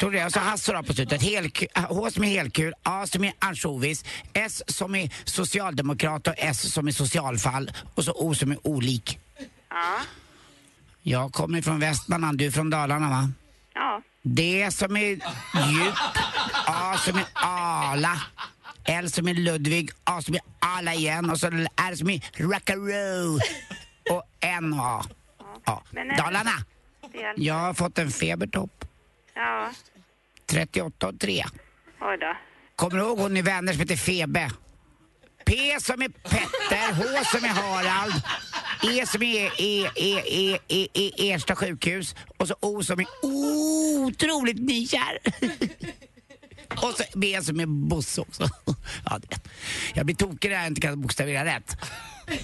Tog 0.00 0.12
det? 0.12 0.24
Och 0.24 0.32
så 0.32 0.40
Hasse 0.40 0.72
då 0.72 0.82
på 0.82 0.94
slutet. 0.94 1.22
Helku- 1.22 1.86
H 1.88 2.10
som 2.10 2.24
är 2.24 2.28
helkul, 2.28 2.74
A 2.82 3.06
som 3.06 3.24
är 3.24 3.32
ansjovis, 3.38 4.04
S 4.32 4.62
som 4.66 4.94
är 4.94 5.10
socialdemokrat 5.24 6.26
och 6.26 6.34
S 6.36 6.72
som 6.72 6.88
är 6.88 6.92
socialfall 6.92 7.70
och 7.94 8.04
så 8.04 8.12
O 8.12 8.34
som 8.34 8.52
är 8.52 8.66
olik. 8.66 9.18
Ja. 9.70 9.98
Jag 11.02 11.32
kommer 11.32 11.62
från 11.62 11.80
Västmanland, 11.80 12.38
du 12.38 12.46
är 12.46 12.50
från 12.50 12.70
Dalarna 12.70 13.08
va? 13.10 13.30
Ja. 13.74 14.02
D 14.22 14.68
som 14.72 14.96
är 14.96 15.06
djup, 15.10 15.94
A 16.92 16.98
som 16.98 17.18
är 17.18 17.24
ala, 17.34 18.22
L 18.84 19.10
som 19.10 19.28
är 19.28 19.34
Ludvig, 19.34 19.90
A 20.04 20.22
som 20.22 20.34
är 20.34 20.40
ala 20.58 20.94
igen 20.94 21.30
och 21.30 21.38
så 21.38 21.46
R 21.46 21.94
som 21.94 22.10
är 22.10 22.48
rackaroo 22.50 23.38
och 24.10 24.22
N 24.40 24.74
A. 24.80 25.04
Ja. 25.64 25.82
Dalarna, 26.16 26.50
jag 27.36 27.54
har 27.54 27.74
fått 27.74 27.98
en 27.98 28.10
febertopp, 28.10 28.84
Ja. 29.34 29.70
38 30.46 31.08
och 31.08 31.20
3. 31.20 31.44
Oj 32.00 32.18
då. 32.18 32.36
Kommer 32.76 32.96
du 32.96 33.02
ihåg 33.02 33.18
hon 33.18 33.36
i 33.36 33.42
Vänner 33.42 33.72
som 33.72 33.80
heter 33.80 33.96
Febe? 33.96 34.50
P 35.46 35.76
som 35.80 36.02
är 36.02 36.08
Petter, 36.08 36.92
H 36.94 37.24
som 37.24 37.44
är 37.44 37.48
Harald, 37.48 38.14
E 38.82 39.06
som 39.06 39.22
är 39.22 39.60
E, 39.60 39.90
E, 39.96 40.22
E, 40.26 40.58
E, 40.68 40.88
E, 40.94 41.32
Ersta 41.32 41.56
sjukhus 41.56 42.14
och 42.36 42.48
så 42.48 42.54
O 42.60 42.82
som 42.82 43.00
är 43.00 43.06
otroligt 43.22 44.58
nykär. 44.58 45.18
Och 46.76 46.94
så 46.96 47.04
B 47.14 47.38
som 47.42 47.60
är 47.60 47.66
Bosse 47.66 48.20
också. 48.20 48.48
Ja, 49.04 49.18
det. 49.18 49.40
Jag 49.94 50.06
blir 50.06 50.16
tokig 50.16 50.50
när 50.50 50.56
jag 50.56 50.66
inte 50.66 50.80
kan 50.80 51.00
bokstavera 51.00 51.44
rätt. 51.44 51.76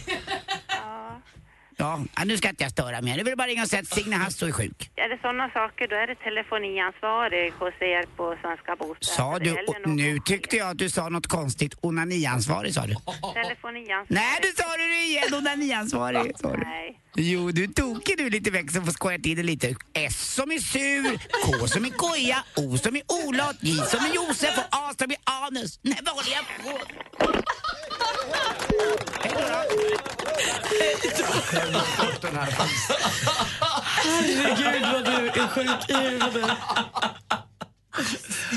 Ja, 1.81 2.01
nu 2.25 2.37
ska 2.37 2.49
inte 2.49 2.63
jag 2.63 2.71
störa 2.71 3.01
mer. 3.01 3.17
Nu 3.17 3.23
vill 3.23 3.29
jag 3.29 3.39
bara 3.39 3.49
ringa 3.49 3.63
och 3.63 3.69
säga 3.69 3.83
att 3.83 3.95
Signe 3.95 4.17
Hasso 4.17 4.47
är 4.47 4.53
sjuk. 4.53 4.91
Är 4.97 5.09
det 5.09 5.19
sådana 5.23 5.51
saker, 5.51 5.89
då 5.89 5.97
är 5.97 6.07
det 6.07 6.15
telefoniansvarig 6.15 7.53
hos 7.53 7.75
er 7.81 8.07
på 8.17 8.37
Svenska 8.43 8.77
Bostäder. 8.77 9.17
Sa 9.17 9.39
du, 9.39 9.53
och 9.53 9.89
nu 9.89 10.19
tyckte 10.19 10.57
jag 10.57 10.69
att 10.71 10.79
du 10.79 10.91
sa 10.91 11.09
något 11.09 11.27
konstigt. 11.27 11.75
Onaniansvarig 11.81 12.75
sa 12.75 12.87
du. 12.87 12.95
Telefoniansvarig. 13.35 14.07
Nej, 14.09 14.39
du 14.43 14.53
sa 14.63 14.77
det 14.77 15.07
igen. 15.07 15.35
Onaniansvarig. 15.35 16.33
sa 16.43 16.53
du. 16.53 16.65
Nej. 16.65 17.01
Jo, 17.17 17.51
du 17.51 17.65
är 17.65 17.69
tokig 17.69 18.19
du 18.19 18.31
lite 18.31 18.73
så 18.73 18.83
får 18.83 18.93
skoja 18.93 19.19
till 19.19 19.37
det 19.37 19.43
lite. 19.43 19.75
S 19.93 20.35
som 20.35 20.51
är 20.51 20.59
sur, 20.59 21.19
K 21.45 21.67
som 21.67 21.85
är 21.85 21.91
koja, 21.91 22.45
O 22.57 22.79
som 22.79 22.97
är 22.97 23.03
olat, 23.27 23.57
J 23.61 23.75
som 23.75 24.01
är 24.05 24.15
Josef 24.15 24.59
och 24.59 24.69
A 24.71 24.95
som 24.99 25.11
är 25.11 25.19
anus. 25.25 25.81
Nej, 25.83 25.99
vad 26.05 26.15
håller 26.15 26.33
jag 26.33 26.45
på 26.65 26.79
Herregud 34.05 34.83
vad 34.93 35.05
du 35.05 35.29
är 35.41 35.49
sjuk 35.49 35.91
i 35.91 35.95
huvudet. 35.95 36.51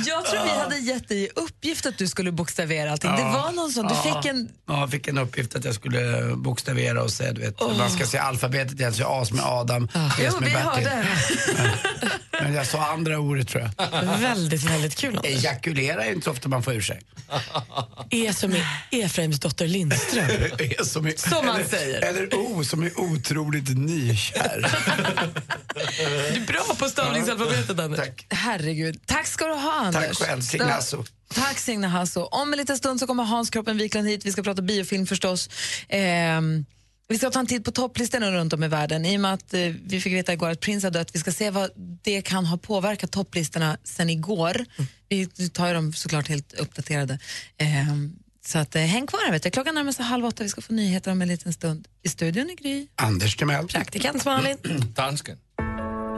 Jag 0.06 0.26
tror 0.26 0.44
vi 0.44 0.50
hade 0.50 0.78
gett 0.78 1.08
dig 1.08 1.24
i 1.24 1.30
uppgift 1.36 1.86
att 1.86 1.98
du 1.98 2.08
skulle 2.08 2.32
bokstavera 2.32 2.92
allting. 2.92 3.12
Det 3.16 3.24
var 3.24 3.52
någon 3.52 3.72
sån, 3.72 3.88
du 3.88 3.94
Ja. 3.94 4.02
fick 4.22 4.32
en... 4.32 4.50
Ja, 4.68 4.80
jag 4.80 4.92
fick 4.92 5.08
en 5.08 5.18
uppgift 5.18 5.56
att 5.56 5.66
jag 5.66 5.76
skulle 5.76 6.34
bokstavera 6.36 7.04
och 7.04 7.12
säga, 7.12 7.34
du 7.34 7.42
vet, 7.42 7.60
man 7.78 7.92
ska 7.92 8.06
säga 8.06 8.24
alfabetet 8.24 8.80
igen, 8.80 8.94
så 8.94 9.04
A 9.08 9.26
som 9.26 9.39
är 9.39 9.60
Adam, 9.62 9.88
B 10.18 10.32
som 10.32 10.44
är 10.44 10.50
Bertil. 10.54 10.88
hörde. 10.88 11.08
Men 12.44 12.54
jag 12.54 12.68
sa 12.68 12.86
andra 12.92 13.20
ordet 13.20 13.48
tror 13.48 13.64
jag. 13.78 14.18
Väldigt, 14.20 14.64
väldigt 14.64 14.96
kul. 14.96 15.18
Anders. 15.18 15.32
Ejakulera 15.32 16.06
är 16.06 16.12
inte 16.12 16.26
så 16.26 16.32
ofta 16.32 16.50
man 16.50 16.64
får 16.64 16.74
ur 16.74 16.82
sig. 16.82 17.02
E 18.10 18.34
som 18.34 18.52
är 18.56 18.66
Efraims 18.92 19.39
dotter 19.39 19.68
Lindström. 19.68 20.26
E 20.60 20.76
som, 20.86 21.06
är, 21.06 21.14
Som 21.30 21.46
man 21.46 21.56
eller, 21.56 21.66
säger. 21.70 22.02
Eller 22.02 22.36
O 22.36 22.64
som 22.64 22.84
är 22.84 23.00
otroligt 23.00 23.78
nykär. 23.78 24.72
Du 25.98 26.42
är 26.42 26.46
bra 26.48 26.76
på 26.80 26.86
stavningsalfabetet 26.89 27.80
Anders. 27.80 28.00
Tack. 28.00 28.26
Herregud. 28.30 29.00
Tack 29.06 29.28
ska 29.32 29.48
du 29.48 29.54
ha, 29.54 29.72
Anders. 29.74 30.18
Tack 30.18 30.28
själv, 30.28 30.42
Signe. 30.42 30.66
Hasso. 30.66 31.04
Tack 31.34 31.60
Signe 31.60 31.88
Hasso. 31.88 32.22
Om 32.22 32.54
en 32.54 32.58
liten 32.60 32.78
stund 32.78 33.00
så 33.00 33.08
kommer 33.08 33.24
Hans 33.24 33.50
Kroppen 33.50 33.78
Wiklund 33.78 34.08
hit. 34.08 34.26
Vi 34.26 34.32
ska 34.32 34.44
prata 34.44 34.62
biofilm 34.62 35.06
förstås. 35.06 35.50
Ehm, 35.90 36.66
vi 37.08 37.18
ska 37.18 37.30
ta 37.30 37.40
en 37.40 37.48
titt 37.48 37.66
på 37.66 37.72
topplistorna 37.72 38.32
runt 38.32 38.54
om 38.54 38.64
i 38.64 38.68
världen. 38.68 39.06
I 39.06 39.18
och 39.18 39.22
med 39.22 39.34
att 39.34 39.54
eh, 39.54 39.60
vi 39.86 40.02
fick 40.02 40.14
veta 40.14 40.34
igår 40.34 40.50
att 40.50 40.60
Prince 40.60 40.88
har 40.88 40.92
dött. 40.92 41.10
Vi 41.14 41.20
ska 41.20 41.32
se 41.32 41.50
vad 41.50 41.70
det 42.02 42.22
kan 42.22 42.46
ha 42.46 42.58
påverkat 42.58 43.12
topplistorna 43.12 43.78
sen 43.84 44.10
igår. 44.10 44.66
Vi 45.10 45.50
tar 45.50 45.68
ju 45.68 45.74
dem 45.74 45.94
såklart 45.94 46.28
helt 46.28 46.54
uppdaterade. 46.54 47.20
Ehm, 47.58 48.14
så 48.46 48.60
att, 48.60 48.76
eh, 48.76 48.82
häng 48.82 49.08
kvar. 49.08 49.32
Vet 49.32 49.44
du. 49.44 49.50
Klockan 49.50 49.76
närmar 49.76 49.92
sig 49.92 50.06
halv 50.06 50.26
åtta. 50.26 50.44
Vi 50.44 50.50
ska 50.50 50.62
få 50.62 50.74
nyheter 50.74 51.12
om 51.12 51.22
en 51.22 51.28
liten 51.28 51.54
stund. 51.54 51.88
I 52.04 52.10
studion 52.10 52.50
är 52.50 52.56
Gry. 52.56 52.88
Anders 52.96 53.36
Timell. 53.36 53.68
Praktikant 53.68 54.26
Malin. 54.26 54.58
Dansken. 54.96 55.38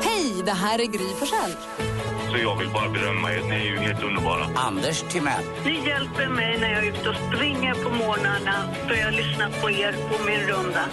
Hej, 0.03 0.43
det 0.45 0.51
här 0.51 0.79
är 0.79 0.85
Gry 0.85 1.07
Forssell. 1.19 1.92
Så 2.33 2.39
jag 2.39 2.55
vill 2.57 2.69
bara 2.69 2.89
berömma 2.89 3.31
er, 3.31 3.41
ni 3.49 3.55
är 3.55 3.69
ju 3.73 3.77
helt 3.77 4.03
underbara. 4.03 4.43
Anders 4.55 5.03
Timell. 5.09 5.43
Ni 5.65 5.87
hjälper 5.87 6.27
mig 6.27 6.59
när 6.59 6.69
jag 6.73 6.83
är 6.85 6.89
ute 6.89 7.09
och 7.09 7.15
springer 7.27 7.73
på 7.73 7.89
morgnarna 7.89 8.55
för 8.87 8.95
jag 8.95 9.13
lyssnar 9.13 9.49
på 9.61 9.71
er 9.71 9.95
på 10.09 10.23
min 10.23 10.39
runda. 10.39 10.85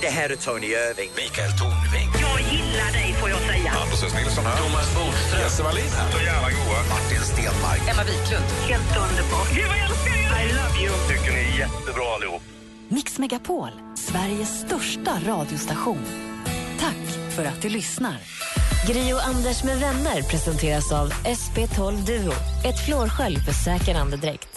Det 0.00 0.10
här 0.18 0.28
är 0.30 0.36
Tony 0.36 0.66
Irving. 0.66 1.10
Mikael 1.16 1.52
Tornving. 1.60 2.08
Jag 2.26 2.38
gillar 2.52 2.90
dig 2.98 3.08
får 3.20 3.28
jag 3.30 3.40
säga. 3.50 3.70
Anders 3.82 4.02
S. 4.08 4.14
Nilsson 4.18 4.44
här. 4.44 4.56
Thomas 4.56 4.88
Bodström. 4.96 5.40
Jesse 5.40 5.62
Wallin 5.62 5.92
här. 5.98 6.10
Så 6.10 6.18
jävla 6.24 6.50
goa. 6.58 6.78
Martin 6.94 7.22
Stenmark. 7.32 7.80
Emma 7.90 8.04
Wiklund. 8.10 8.46
Helt 8.70 8.92
underbart. 9.06 9.48
Gud 9.56 9.66
vad 9.68 9.78
jag 9.82 9.84
älskar 9.90 10.14
er! 10.22 10.30
I 10.42 10.44
love 10.60 10.74
you. 10.84 10.92
Tycker 11.10 11.30
ni 11.36 11.42
är 11.52 11.58
jättebra 11.64 12.04
allihop. 12.14 12.42
Mix 12.88 13.18
Megapol, 13.18 13.70
Sveriges 13.94 14.60
största 14.60 15.12
radiostation. 15.26 16.04
Tack 16.80 17.02
för 17.36 17.44
att 17.44 17.62
du 17.62 17.68
lyssnar. 17.68 18.16
Gri 18.86 19.12
och 19.12 19.26
Anders 19.26 19.64
med 19.64 19.80
vänner 19.80 20.22
presenteras 20.22 20.92
av 20.92 21.12
SP12 21.12 22.06
Duo. 22.06 22.32
Ett 22.64 22.86
flårskölj 22.86 23.36
för 23.36 23.52
säker 23.52 23.94
andedräkt. 23.94 24.48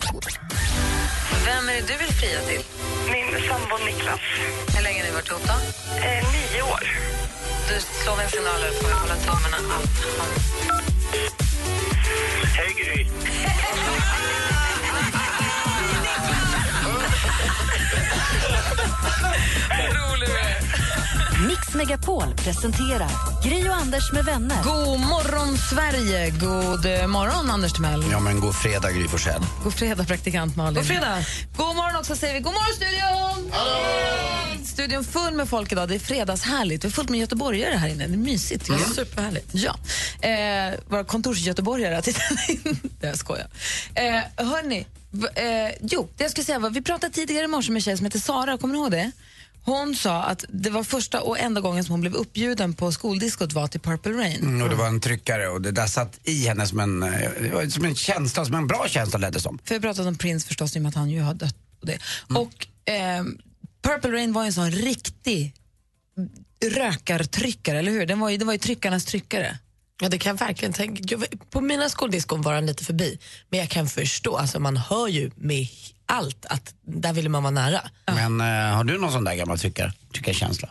Vem 1.45 1.69
är 1.69 1.73
det 1.73 1.82
du 1.88 1.97
vill 1.97 2.13
fria 2.13 2.39
till? 2.39 2.61
Min 3.11 3.47
sambo 3.47 3.86
Niklas. 3.86 4.19
Hur 4.76 4.84
länge 4.84 4.99
har 4.99 5.07
ni 5.07 5.13
varit 5.13 5.30
ihop 5.30 5.41
då? 5.47 5.53
Eh, 5.97 6.23
nio 6.34 6.61
år. 6.61 6.84
Du 7.69 7.80
slår 8.03 8.21
en 8.21 8.30
signal 8.30 8.61
och 8.69 8.76
får 8.84 8.99
hålla 8.99 9.15
tummarna 9.15 9.57
att 9.57 9.69
han... 9.71 9.82
Hej 12.57 12.73
Gry. 12.78 13.05
rolig 19.95 20.28
du 20.28 20.38
är. 20.39 20.74
Mix 21.41 21.73
Megapol 21.73 22.33
presenterar 22.36 23.09
Gri 23.43 23.69
och 23.69 23.75
Anders 23.75 24.11
med 24.11 24.25
vänner. 24.25 24.63
God 24.63 24.99
morgon, 24.99 25.57
Sverige! 25.57 26.29
God 26.29 26.86
eh, 26.86 27.07
morgon, 27.07 27.49
Anders 27.49 27.73
Timell. 27.73 28.03
Ja 28.11 28.19
men 28.19 28.39
god 28.39 28.55
fredag 28.55 28.91
Gry 28.91 29.07
Forssell. 29.07 29.41
God 29.63 29.73
fredag, 29.73 30.05
praktikant 30.05 30.55
Malin. 30.55 30.75
God 30.75 30.86
fredag. 30.86 31.25
God 31.57 31.75
morgon 31.75 31.95
också 31.95 32.15
säger 32.15 32.33
vi. 32.33 32.39
God 32.39 32.53
morgon, 32.53 32.73
studion! 32.75 33.51
Studion 34.65 35.03
full 35.03 35.33
med 35.33 35.49
folk 35.49 35.71
idag. 35.71 35.89
Det 35.89 35.95
är 35.95 35.99
fredagshärligt. 35.99 36.83
Vi 36.83 36.88
är 36.88 36.91
fullt 36.91 37.09
med 37.09 37.19
göteborgare 37.19 37.75
här 37.75 37.88
inne. 37.88 38.07
Det 38.07 38.13
är 38.13 38.17
mysigt. 38.17 38.69
Mm. 38.69 38.81
Superhärligt. 38.95 39.49
Ja. 39.51 39.75
Eh, 40.29 40.79
våra 40.88 41.03
kontorsgöteborgare. 41.03 42.01
Titta 42.01 42.21
in. 42.47 42.79
Det 42.99 43.07
jag 43.07 43.17
skojar. 43.17 43.47
Eh, 43.95 44.45
hörni, 44.45 44.86
eh, 45.36 45.75
jo, 45.81 46.09
det 46.17 46.23
jag 46.23 46.31
skulle 46.31 46.45
säga 46.45 46.59
var, 46.59 46.69
vi 46.69 46.81
pratade 46.81 47.13
tidigare 47.13 47.45
i 47.45 47.47
morse 47.47 47.71
med 47.71 47.77
en 47.77 47.81
tjej 47.81 47.97
som 47.97 48.05
heter 48.05 48.19
Sara, 48.19 48.57
kommer 48.57 48.73
ni 48.73 48.79
ihåg 48.79 48.91
det? 48.91 49.11
Hon 49.66 49.95
sa 49.95 50.24
att 50.24 50.45
det 50.49 50.70
var 50.70 50.84
första 50.84 51.22
och 51.22 51.39
enda 51.39 51.61
gången 51.61 51.84
som 51.84 51.91
hon 51.91 52.01
blev 52.01 52.13
uppbjuden 52.13 52.74
på 52.74 52.91
skoldiskot 52.91 53.53
var 53.53 53.68
till 53.68 53.80
Purple 53.80 54.11
Rain. 54.11 54.41
Mm, 54.41 54.61
och 54.61 54.70
det 54.70 54.76
var 54.76 54.88
en 54.88 54.99
tryckare 54.99 55.47
och 55.47 55.61
det 55.61 55.72
där 55.72 55.88
satt 55.88 56.20
i 56.24 56.47
henne 56.47 56.68
som 56.68 56.80
en, 56.80 57.03
eh, 57.03 57.09
det 57.41 57.49
var 57.53 57.70
som 57.70 57.86
en 57.86 57.95
känsla, 57.95 58.45
som 58.45 58.55
en 58.55 58.68
bra 58.68 58.86
känsla 58.88 59.20
lät 59.20 59.34
det 59.34 59.39
som. 59.39 59.59
För 59.63 59.76
vi 59.76 59.82
pratade 59.82 60.09
om 60.09 60.18
Prince 60.18 60.47
förstås 60.47 60.76
i 60.76 60.80
och 60.80 60.84
med 60.84 60.89
att 60.89 60.95
han 60.95 61.09
ju 61.09 61.22
har 61.22 61.34
dött. 61.34 61.55
Och, 61.82 61.88
det. 61.88 61.99
och 62.36 62.68
ehm, 62.86 63.38
Purple 63.84 64.11
Rain 64.11 64.34
var 64.34 64.45
en 64.45 64.53
sån 64.53 64.72
riktig 64.72 65.53
rökartryckare, 66.66 67.80
eller 67.80 67.91
hur? 67.91 68.05
Den 68.05 68.20
var 68.20 68.30
ju, 68.30 68.38
det 68.38 68.45
var 68.45 68.53
ju 68.53 68.59
tryckarnas 68.59 69.05
tryckare. 69.05 69.57
Ja, 70.01 70.09
det 70.09 70.18
kan 70.18 70.30
jag 70.30 70.47
verkligen 70.47 70.74
tänka. 70.74 71.03
Jag, 71.07 71.26
på 71.49 71.61
mina 71.61 71.89
skoldiskon 71.89 72.41
var 72.41 72.53
han 72.53 72.66
lite 72.66 72.86
förbi, 72.86 73.20
men 73.49 73.59
jag 73.59 73.70
kan 73.70 73.88
förstå, 73.88 74.38
alltså 74.38 74.59
man 74.59 74.78
hör 74.78 75.07
ju 75.07 75.32
med 75.36 75.68
allt 76.06 76.45
att 76.45 76.74
där 76.82 77.14
ville 77.14 77.30
man 77.30 77.43
vara 77.43 77.51
nära. 77.51 77.82
Men 78.06 78.41
eh, 78.41 78.76
har 78.76 78.84
du 78.84 78.97
någon 78.97 79.12
sån 79.12 79.24
där 79.24 79.36
gammal 79.36 79.60
tyckare, 79.60 79.93
tyckarkänsla? 80.14 80.70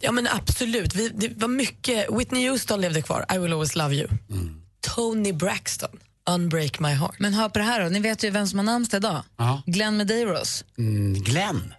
Ja 0.00 0.12
men 0.12 0.28
absolut, 0.30 0.94
Vi, 0.94 1.08
det 1.08 1.28
var 1.36 1.48
mycket, 1.48 2.06
Whitney 2.18 2.48
Houston 2.48 2.80
levde 2.80 3.02
kvar, 3.02 3.24
I 3.34 3.38
will 3.38 3.52
always 3.52 3.76
love 3.76 3.94
you. 3.94 4.08
Mm. 4.30 4.60
Tony 4.94 5.32
Braxton, 5.32 5.90
Unbreak 6.30 6.78
my 6.80 6.88
heart. 6.88 7.14
Men 7.18 7.34
hör 7.34 7.48
på 7.48 7.58
det 7.58 7.64
här 7.64 7.82
då, 7.84 7.88
ni 7.88 8.00
vet 8.00 8.24
ju 8.24 8.30
vem 8.30 8.46
som 8.46 8.58
har 8.58 8.64
namnsdag 8.66 8.98
idag. 8.98 9.22
Ja. 9.36 9.62
Glenn 9.66 9.96
Medeiros. 9.96 10.64
Mm, 10.78 11.14
Glenn? 11.22 11.74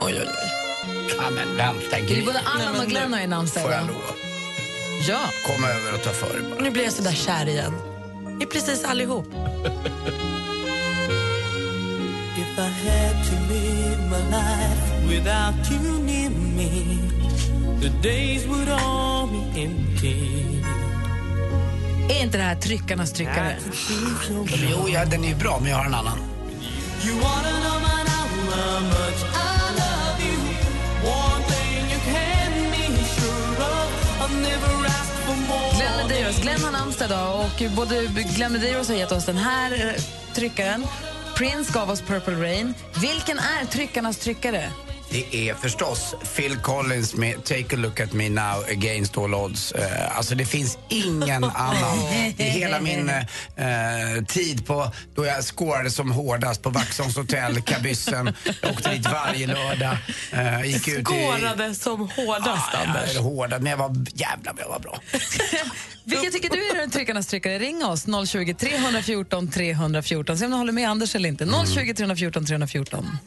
Oj, 0.00 0.14
oj, 0.20 0.28
oj. 0.28 0.50
Ja, 1.16 1.30
men 1.30 1.56
vänta, 1.56 1.80
Det 1.90 1.96
är 1.96 2.06
Gry. 2.08 2.24
både 2.24 2.40
Allan 2.40 2.80
och 2.80 2.86
Glenn 2.86 3.12
har 3.12 3.20
ju 3.20 3.26
namnsdag 3.26 3.62
Får 3.62 3.72
jag 3.72 3.84
idag. 3.84 3.94
lov? 3.94 4.02
Ja. 5.08 5.20
Kom 5.46 5.64
över 5.64 5.94
och 5.94 6.02
ta 6.04 6.10
för 6.10 6.40
bara. 6.50 6.60
Nu 6.60 6.70
blir 6.70 6.84
jag 6.84 6.92
så 6.92 7.02
där 7.02 7.12
kär 7.12 7.48
igen. 7.48 7.72
Det 8.38 8.44
är 8.44 8.48
precis 8.48 8.84
allihop. 8.84 9.26
If 12.34 12.58
I 12.58 12.62
had 12.62 13.24
to 13.24 13.34
live 13.54 14.00
my 14.10 14.22
life 14.30 15.06
without 15.08 15.70
you 15.70 15.98
near 15.98 16.30
me, 16.30 16.98
the 17.80 17.90
days 18.02 18.46
would 18.46 18.68
all 18.68 19.26
be 19.26 19.60
empty. 19.60 20.16
Är 22.08 22.22
inte 22.22 22.38
det 22.38 22.44
här 22.44 22.54
tryckarnas 22.54 23.12
tryckare? 23.12 23.56
Jo, 24.70 24.88
ja, 24.88 25.04
den 25.04 25.24
är 25.24 25.28
ju 25.28 25.34
bra, 25.34 25.58
men 25.60 25.70
jag 25.70 25.76
har 25.76 25.84
en 25.84 25.94
annan. 25.94 26.18
You 27.04 27.14
wanna 27.14 27.50
know 27.62 27.80
my 27.80 28.02
how 28.52 28.80
much 28.80 29.20
I 29.34 29.58
love 29.82 30.18
you. 30.28 30.38
One 31.04 31.42
thing 31.52 31.82
you 31.92 32.00
can 32.12 32.70
be 32.70 33.04
sure 33.16 33.56
of, 33.74 33.88
I've 34.22 34.36
never 34.42 34.86
asked 34.86 35.18
for 35.26 35.36
more. 35.48 35.72
Glenn 35.76 35.96
Medeiros. 35.96 36.40
Glenn 36.40 36.64
har 36.64 36.72
namnsdag 36.72 37.06
idag 37.06 37.40
och 37.44 37.62
både 37.76 38.04
Glenn 38.36 38.52
Medeiros 38.52 38.88
har 38.88 38.96
gett 38.96 39.12
oss 39.12 39.26
den 39.26 39.38
här 39.38 39.96
tryckaren. 40.34 40.84
Prince 41.36 41.72
gav 41.72 41.90
oss 41.90 42.00
Purple 42.00 42.34
Rain. 42.34 42.74
Vilken 43.00 43.38
är 43.38 43.64
tryckarnas 43.64 44.18
tryckare? 44.18 44.70
Det 45.12 45.48
är 45.50 45.54
förstås 45.54 46.14
Phil 46.36 46.56
Collins 46.56 47.14
med 47.14 47.44
Take 47.44 47.76
a 47.76 47.78
look 47.78 48.00
at 48.00 48.12
me 48.12 48.28
now 48.28 48.64
against 48.70 49.18
all 49.18 49.34
odds. 49.34 49.72
Eh, 49.72 50.16
alltså 50.16 50.34
det 50.34 50.44
finns 50.44 50.78
ingen 50.88 51.44
annan. 51.54 51.98
I 52.36 52.42
hela 52.42 52.80
min 52.80 53.08
eh, 53.08 54.24
tid 54.28 54.66
på 54.66 54.92
då 55.14 55.26
jag 55.26 55.44
skårade 55.44 55.90
som 55.90 56.12
hårdast 56.12 56.62
på 56.62 56.70
Vaxholms 56.70 57.16
hotell, 57.16 57.62
Kabyssen. 57.62 58.34
Jag 58.62 58.70
åkte 58.72 58.90
dit 58.90 59.06
varje 59.06 59.46
lördag. 59.46 59.96
Eh, 60.32 60.64
gick 60.66 60.88
ut 60.88 60.98
i, 61.00 61.04
Skårade 61.04 61.74
som 61.74 62.00
hårdast, 62.00 62.68
Ja, 62.72 62.78
Anders. 62.86 63.14
jag, 63.14 63.22
hårda, 63.22 63.58
men 63.58 63.70
jag 63.70 63.76
var 63.76 63.96
jävla 64.14 64.54
jag 64.58 64.68
var 64.68 64.78
bra. 64.78 65.00
Vilken 66.04 66.32
tycker 66.32 66.50
du 66.50 66.68
är 66.82 66.86
tryckarnas 66.90 67.26
tryckare? 67.26 67.58
Ring 67.58 67.84
oss, 67.84 68.06
020 68.28 68.54
314 68.54 69.50
314. 69.50 70.38
Se 70.38 70.44
om 70.44 70.50
du 70.50 70.56
håller 70.56 70.72
med 70.72 70.90
Anders 70.90 71.14
eller 71.14 71.28
inte. 71.28 71.46
020 71.74 71.94
314 71.94 72.46
314. 72.46 73.18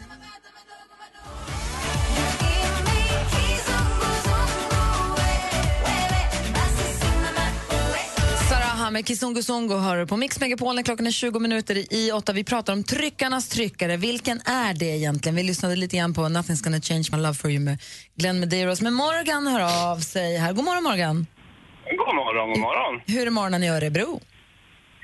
Hammer, 8.95 9.03
Kizungu 9.03 9.41
Zungu 9.43 9.75
hör 9.77 10.05
på 10.05 10.17
Mix 10.17 10.39
Megapol 10.39 10.75
när 10.75 10.83
klockan 10.83 11.07
är 11.07 11.11
20 11.11 11.39
minuter 11.39 11.93
i 11.93 12.11
åtta. 12.11 12.33
Vi 12.33 12.43
pratar 12.43 12.73
om 12.73 12.83
tryckarnas 12.83 13.49
tryckare. 13.49 13.97
Vilken 13.97 14.37
är 14.39 14.73
det 14.73 14.85
egentligen? 14.85 15.35
Vi 15.35 15.43
lyssnade 15.43 15.75
lite 15.75 15.97
grann 15.97 16.13
på 16.13 16.21
Nothing's 16.21 16.63
gonna 16.63 16.81
change 16.81 17.07
my 17.11 17.17
love 17.17 17.33
for 17.33 17.51
you 17.51 17.59
med 17.59 17.77
Glenn 18.15 18.39
Medeiros. 18.39 18.81
Men 18.81 18.93
Morgan 18.93 19.47
hör 19.47 19.91
av 19.91 19.97
sig 19.97 20.37
här. 20.37 20.53
God 20.53 20.65
morgon 20.65 20.83
Morgan. 20.83 21.27
God 22.01 22.15
morgon, 22.15 22.49
god 22.49 22.59
morgon. 22.59 23.01
Hur 23.05 23.27
är 23.27 23.31
morgonen 23.31 23.63
i 23.63 23.69
Örebro? 23.69 24.21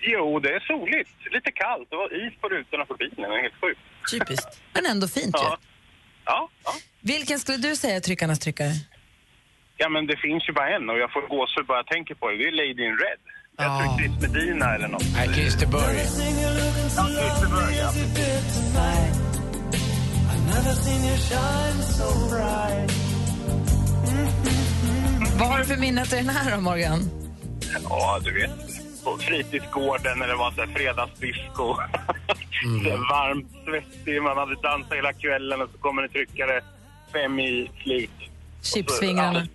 Jo, 0.01 0.39
det 0.39 0.49
är 0.49 0.59
soligt. 0.59 1.09
Lite 1.31 1.51
kallt. 1.51 1.89
Det 1.89 1.95
var 1.95 2.27
is 2.27 2.33
på 2.41 2.49
rutorna 2.49 2.85
på 2.85 2.93
bilen. 2.93 3.29
Det 3.31 3.37
är 3.37 3.41
helt 3.41 3.61
sjukt. 3.61 3.81
Typiskt. 4.11 4.61
Men 4.73 4.85
ändå 4.85 5.07
fint 5.07 5.35
ju. 5.35 5.47
Ja. 5.49 5.57
Ja, 6.25 6.49
ja. 6.63 6.73
Vilken 7.01 7.39
skulle 7.39 7.57
du 7.57 7.75
säga 7.75 7.95
är 7.95 7.99
tryckarnas 7.99 8.39
tryckare? 8.39 8.73
ja, 9.81 9.89
men 9.89 10.03
det 10.11 10.17
finns 10.17 10.43
ju 10.49 10.53
bara 10.53 10.69
en 10.75 10.89
och 10.89 10.99
jag 11.03 11.11
får 11.13 11.21
gåshud 11.35 11.65
bara 11.65 11.77
jag 11.77 11.87
tänker 11.95 12.15
på 12.15 12.29
det. 12.29 12.37
Det 12.37 12.47
är 12.51 12.51
Lady 12.61 12.83
in 12.89 12.97
Red. 13.05 13.21
Jag 13.57 13.79
tror 13.79 13.97
Chris 13.97 14.11
Medina 14.21 14.75
eller 14.75 14.87
något. 14.87 15.05
Nej, 15.15 15.33
Christer 15.33 15.67
Burg. 15.67 15.81
Ja, 15.83 17.07
Christer 17.07 17.47
Burg, 17.49 17.75
ja. 17.77 17.91
Vad 25.39 25.49
har 25.49 25.59
du 25.59 25.65
för 25.65 25.77
minne 25.77 26.05
till 26.05 26.17
den 26.17 26.29
här 26.29 26.55
då, 26.55 26.61
Morgan? 26.61 27.09
Ja, 27.89 28.19
du 28.23 28.33
vet. 28.33 28.51
På 29.03 29.17
fritidsgården 29.17 30.21
eller 30.21 30.35
var 30.35 30.51
så 30.51 30.61
här 30.61 30.67
fredagsdisco. 30.67 31.73
Här 32.83 33.09
varmt, 33.09 33.47
svettig, 33.65 34.21
man 34.21 34.37
hade 34.37 34.55
dansat 34.55 34.93
hela 34.97 35.13
kvällen 35.13 35.61
och 35.61 35.69
så 35.71 35.77
kommer 35.77 36.03
en 36.03 36.09
tryckare 36.09 36.61
fem 37.13 37.39
i 37.39 37.71
slut. 37.83 38.09
Chipsfingrarna. 38.61 39.47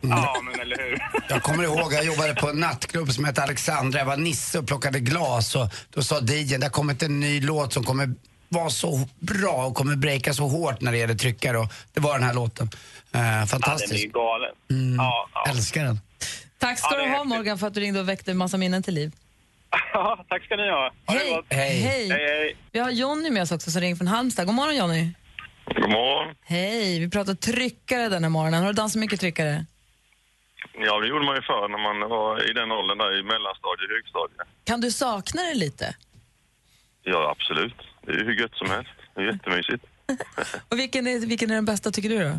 Ja, 0.00 0.40
men 0.42 0.60
eller 0.60 0.76
hur. 0.78 0.98
Jag 1.28 1.42
kommer 1.42 1.64
ihåg, 1.64 1.92
jag 1.92 2.04
jobbade 2.04 2.34
på 2.34 2.48
en 2.50 2.56
nattklubb 2.60 3.12
som 3.12 3.24
hette 3.24 3.42
Alexandra. 3.42 3.98
Jag 3.98 4.06
var 4.06 4.16
nisse 4.16 4.58
och 4.58 4.66
plockade 4.66 5.00
glas 5.00 5.56
och 5.56 5.68
då 5.90 6.02
sa 6.02 6.20
DJn, 6.20 6.60
det 6.60 6.66
har 6.66 6.70
kommit 6.70 7.02
en 7.02 7.20
ny 7.20 7.40
låt 7.40 7.72
som 7.72 7.84
kommer 7.84 8.14
vara 8.48 8.70
så 8.70 9.08
bra 9.18 9.66
och 9.66 9.74
kommer 9.74 9.96
breaka 9.96 10.34
så 10.34 10.48
hårt 10.48 10.80
när 10.80 10.92
det 10.92 10.98
gäller 10.98 11.14
tryckare 11.14 11.58
och 11.58 11.72
det 11.92 12.00
var 12.00 12.14
den 12.18 12.22
här 12.26 12.34
låten. 12.34 12.70
Eh, 13.12 13.20
Ja, 13.20 13.20
den 13.20 13.42
är 13.42 13.46
fantastisk. 13.46 14.04
ju 14.04 14.08
galen. 14.10 14.50
Mm, 14.70 14.96
Ja, 14.96 15.28
ja. 15.34 15.44
Älskar 15.50 15.84
den. 15.84 16.00
Tack 16.58 16.78
ska 16.78 16.96
Ja, 16.98 17.04
du 17.04 17.10
ha 17.10 17.24
Morgan 17.24 17.58
för 17.58 17.66
att 17.66 17.74
du 17.74 17.80
ringde 17.80 18.00
och 18.00 18.08
väckte 18.08 18.30
en 18.30 18.36
massa 18.36 18.56
minnen 18.56 18.82
till 18.82 18.94
liv. 18.94 19.12
Ja, 19.92 20.24
tack 20.28 20.44
ska 20.44 20.56
ni 20.56 20.70
ha. 20.70 20.92
Ha 21.06 21.14
Hej. 21.14 21.30
gott. 21.34 21.44
Hej. 21.48 21.80
hej, 21.80 22.08
hej. 22.08 22.56
Vi 22.72 22.78
har 22.78 22.90
Jonny 22.90 23.30
med 23.30 23.42
oss 23.42 23.52
också 23.52 23.70
som 23.70 23.80
ringer 23.80 23.96
från 23.96 24.06
Halmstad. 24.06 24.46
God 24.46 24.54
morgon 24.54 24.76
Jonny. 24.76 25.08
God 25.66 25.90
morgon. 25.90 26.34
Hej, 26.44 26.98
vi 27.00 27.10
pratar 27.10 27.34
tryckare 27.34 28.08
den 28.08 28.24
här 28.24 28.30
morgonen. 28.30 28.60
Har 28.62 28.66
du 28.68 28.72
dansat 28.72 29.00
mycket 29.00 29.20
tryckare? 29.20 29.66
Ja, 30.72 31.00
det 31.00 31.06
gjorde 31.08 31.24
man 31.24 31.36
ju 31.36 31.42
förr 31.42 31.68
när 31.68 31.78
man 31.78 32.10
var 32.10 32.50
i 32.50 32.52
den 32.52 32.72
åldern 32.72 32.98
där 32.98 33.18
i 33.18 33.22
mellanstadiet, 33.22 33.90
högstadiet. 33.90 34.40
Kan 34.64 34.80
du 34.80 34.90
sakna 34.90 35.42
det 35.42 35.54
lite? 35.54 35.96
Ja, 37.02 37.30
absolut. 37.30 37.76
Det 38.02 38.12
är 38.12 38.16
ju 38.16 38.24
hur 38.24 38.32
gött 38.40 38.54
som 38.54 38.70
helst. 38.70 38.90
Det 39.14 39.20
är 39.20 39.26
jättemysigt. 39.32 39.84
Och 40.68 40.78
vilken 40.78 41.06
är, 41.06 41.26
vilken 41.26 41.50
är 41.50 41.54
den 41.54 41.64
bästa 41.64 41.90
tycker 41.90 42.08
du 42.08 42.18
då? 42.18 42.30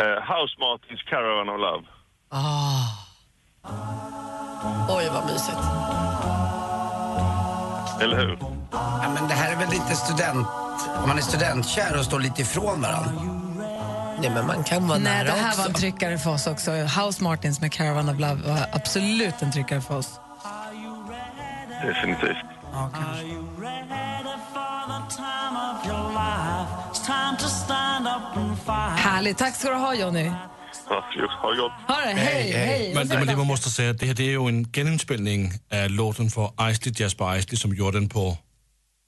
Eh, 0.00 0.18
House 0.32 0.54
Martins 0.58 1.02
Caravan 1.02 1.48
of 1.48 1.60
Love. 1.60 1.86
Ah. 2.28 3.04
Oj, 4.96 5.08
vad 5.12 5.24
mysigt. 5.26 5.58
Eller 8.02 8.16
hur? 8.16 8.38
Ja, 8.72 9.10
men 9.14 9.28
det 9.28 9.34
här 9.34 9.52
är 9.52 9.58
väl 9.58 9.68
lite 9.70 9.94
student... 9.94 10.46
Om 11.02 11.08
man 11.08 11.18
är 11.18 11.22
studentkär 11.22 11.98
och 11.98 12.04
står 12.04 12.20
lite 12.20 12.42
ifrån 12.42 12.80
varandra. 12.80 13.43
Nej, 14.24 14.34
men 14.34 14.46
man 14.46 14.64
kan 14.64 14.88
vara 14.88 14.98
Nej, 14.98 15.12
nära 15.12 15.24
det 15.24 15.40
här 15.40 15.48
också. 15.48 15.60
var 15.60 15.68
en 15.68 15.74
tryckare 15.74 16.18
för 16.18 16.30
oss 16.30 16.46
också. 16.46 16.70
House 16.72 17.22
Martins 17.22 17.60
med 17.60 17.72
Caravan 17.72 18.08
of 18.08 18.20
Love 18.20 18.42
var 18.48 18.66
absolut 18.72 19.34
en 19.42 19.52
tryckare 19.52 19.80
för 19.80 19.96
oss. 19.96 20.20
Definitivt. 21.86 22.36
Härligt. 28.96 29.38
Tack 29.38 29.56
ska 29.56 29.68
du 29.70 29.74
ha 29.74 29.94
Jonny. 29.94 30.30
Varsågod. 30.88 31.30
Ha 31.30 31.50
det 31.50 31.56
gott. 31.56 31.72
Ha 31.88 32.00
det. 32.00 32.20
Hej, 32.20 32.52
hej. 32.52 32.92
Men 32.94 33.08
det, 33.08 33.18
men 33.18 33.26
det 33.26 33.36
man 33.36 33.46
måste 33.46 33.70
säga, 33.70 33.92
det 33.92 34.06
här 34.06 34.14
det 34.14 34.22
är 34.22 34.30
ju 34.30 34.48
en 34.48 34.72
geninspelning 34.72 35.52
av 35.72 35.90
låten 35.90 36.30
för 36.30 36.70
Isley, 36.70 36.94
Jasper 36.98 37.36
Isley, 37.36 37.56
som 37.56 37.74
gjorde 37.74 37.98
den 38.00 38.08
på 38.08 38.38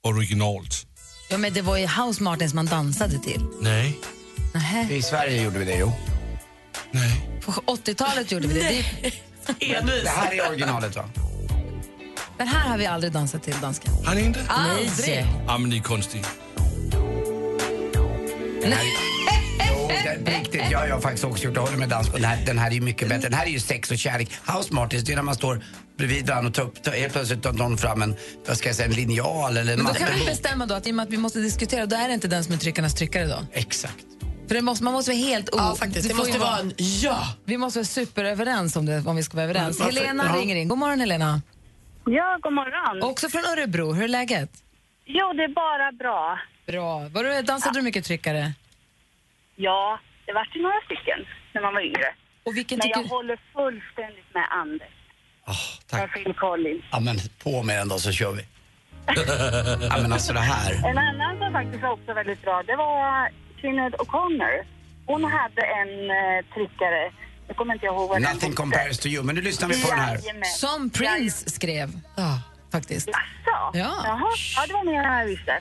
originalt. 0.06 0.86
Ja, 1.30 1.38
men 1.38 1.52
det 1.52 1.62
var 1.62 1.76
ju 1.76 1.86
House 1.86 2.22
Martins 2.22 2.54
man 2.54 2.66
dansade 2.66 3.18
till. 3.18 3.46
Nej. 3.60 3.98
Nähä. 4.56 4.94
I 4.94 5.02
Sverige 5.02 5.42
gjorde 5.42 5.58
vi 5.58 5.64
det, 5.64 5.76
jo. 5.76 5.92
På 7.44 7.52
80-talet 7.52 8.32
gjorde 8.32 8.48
vi 8.48 8.54
det. 8.54 8.84
det. 9.02 9.12
Men 9.84 9.86
det 9.86 10.10
här 10.10 10.34
är 10.34 10.48
originalet, 10.48 10.96
va? 10.96 11.04
Den 12.38 12.48
här 12.48 12.68
har 12.68 12.78
vi 12.78 12.86
aldrig 12.86 13.12
dansat 13.12 13.42
till, 13.42 13.54
dansken. 13.60 13.92
Har 14.04 14.14
ni 14.14 14.20
inte? 14.20 14.40
Aldrig. 14.48 15.26
Ja, 15.46 15.58
men 15.58 15.70
ni 15.70 15.76
är 15.76 15.82
konstiga. 15.82 16.24
Den 18.62 18.72
här, 18.72 18.84
jo, 19.70 19.90
den, 20.04 20.34
riktigt, 20.34 20.62
ja, 20.70 20.86
jag 20.86 20.94
har 20.94 21.00
faktiskt 21.00 21.24
också 21.24 21.44
gjort 21.44 21.54
det. 21.54 21.60
Håller 21.60 21.76
med 21.76 21.88
dansk. 21.88 22.12
Den 22.12 22.24
här, 22.24 22.46
den 22.46 22.58
här 22.58 22.70
är 22.70 22.74
ju 22.74 22.80
mycket 22.80 23.08
bättre. 23.08 23.28
Den 23.28 23.38
här 23.38 23.46
är 23.46 23.50
ju 23.50 23.60
sex 23.60 23.90
och 23.90 23.98
kärlek. 23.98 24.30
House 24.46 24.74
Martins, 24.74 25.04
det 25.04 25.12
är 25.12 25.16
när 25.16 25.22
man 25.22 25.34
står 25.34 25.64
bredvid 25.98 26.26
varandra 26.26 26.48
och 26.48 26.54
tar 26.54 26.62
upp, 26.62 26.82
tar, 26.82 26.92
helt 26.92 27.12
plötsligt 27.12 27.42
tar 27.42 27.52
någon 27.52 27.78
fram 27.78 28.02
en, 28.02 28.16
vad 28.46 28.56
ska 28.56 28.68
jag 28.68 28.76
säga, 28.76 28.88
en 28.88 28.94
linjal 28.94 29.56
eller 29.56 29.72
en 29.72 29.82
Men 29.82 29.92
då 29.92 29.98
kan 29.98 30.18
vi 30.18 30.24
bestämma 30.24 30.66
då 30.66 30.74
att 30.74 30.86
i 30.86 30.90
och 30.90 30.94
med 30.94 31.02
att 31.02 31.10
vi 31.12 31.16
måste 31.16 31.38
diskutera, 31.38 31.86
då 31.86 31.96
är 31.96 32.08
det 32.08 32.14
inte 32.14 32.28
den 32.28 32.44
som 32.44 32.54
är 32.54 32.58
tryckarnas 32.58 32.94
tryckare 32.94 33.26
då? 33.26 33.38
Exakt. 33.52 34.15
För 34.48 34.54
det 34.54 34.62
måste, 34.62 34.84
man 34.84 34.92
måste 34.92 35.10
vara 35.10 35.18
helt... 35.18 35.48
O- 35.48 35.56
Ja, 35.58 35.74
faktiskt. 35.78 36.08
Det 36.08 36.14
måste 36.14 36.38
vara 36.38 36.58
en 36.58 36.72
ja. 36.78 37.26
Vi 37.44 37.58
måste 37.58 37.78
vara 37.78 37.84
superöverens 37.84 38.76
om 38.76 38.86
det, 38.86 39.02
om 39.06 39.16
vi 39.16 39.22
ska 39.22 39.36
vara 39.36 39.44
överens. 39.44 39.80
Varför? 39.80 39.92
Helena 40.00 40.24
Ja. 40.34 40.40
ringer 40.40 40.56
in. 40.56 40.68
God 40.68 40.78
morgon 40.78 41.00
Helena. 41.00 41.42
Ja, 42.06 42.38
god 42.42 42.52
morgon. 42.52 43.02
Också 43.10 43.28
från 43.28 43.44
Örebro. 43.44 43.92
Hur 43.92 44.04
är 44.04 44.08
läget? 44.08 44.50
Jo, 45.04 45.32
det 45.32 45.44
är 45.44 45.48
bara 45.54 45.92
bra. 45.92 46.38
Bra. 46.66 47.08
Var 47.08 47.24
du, 47.24 47.42
dansade 47.42 47.78
du 47.78 47.82
mycket 47.82 48.04
tryckare? 48.04 48.52
Ja, 49.56 50.00
det 50.26 50.32
vart 50.32 50.56
ju 50.56 50.62
några 50.62 50.80
stycken 50.84 51.18
när 51.54 51.62
man 51.62 51.74
var 51.74 51.80
yngre. 51.80 52.14
Och 52.44 52.56
vilken 52.56 52.78
Men 52.78 52.82
tycker 52.88 53.00
jag 53.00 53.08
håller 53.08 53.38
fullständigt 53.54 54.34
med 54.34 54.44
Anders. 54.50 54.88
tack. 55.86 56.00
Med 56.00 56.10
Phil 56.24 56.34
Collins. 56.34 56.84
Ja 56.90 57.00
men 57.00 57.16
på 57.42 57.62
med 57.62 57.78
den 57.78 57.88
då 57.88 57.98
så 57.98 58.12
kör 58.12 58.32
vi. 58.32 58.42
ja 59.90 59.98
men 60.02 60.12
alltså 60.12 60.32
det 60.32 60.40
här. 60.40 60.72
En 60.90 60.98
annan 60.98 61.38
som 61.38 61.52
faktiskt 61.52 61.82
var 61.82 61.90
också 61.92 62.12
väldigt 62.14 62.42
bra, 62.42 62.62
det 62.66 62.76
var 62.76 63.28
Sinéad 63.60 63.94
O'Connor. 63.94 64.64
Hon 65.06 65.24
hade 65.24 65.62
en 65.62 65.88
uh, 66.10 66.54
tryckare, 66.54 67.12
jag 67.48 67.56
kommer 67.56 67.74
inte 67.74 67.86
ihåg 67.86 68.08
vad 68.08 68.16
den 68.16 68.22
Nothing 68.22 68.40
hette. 68.50 68.56
compares 68.56 68.98
to 68.98 69.06
you. 69.08 69.22
Men 69.24 69.34
nu 69.34 69.40
lyssnar 69.40 69.68
vi 69.68 69.82
på 69.82 69.90
den 69.90 69.98
här. 69.98 70.14
Jajamän. 70.18 70.44
Som 70.44 70.90
Prince 70.90 71.50
skrev. 71.50 72.00
Faktiskt. 72.72 73.08
Jaså? 73.08 73.70
Ja. 73.72 73.94
Jaha, 74.04 74.20
ja 74.56 74.66
det 74.66 74.72
var 74.72 74.84
mer 74.84 75.02
än 75.02 75.18
jag 75.18 75.26
visste. 75.26 75.58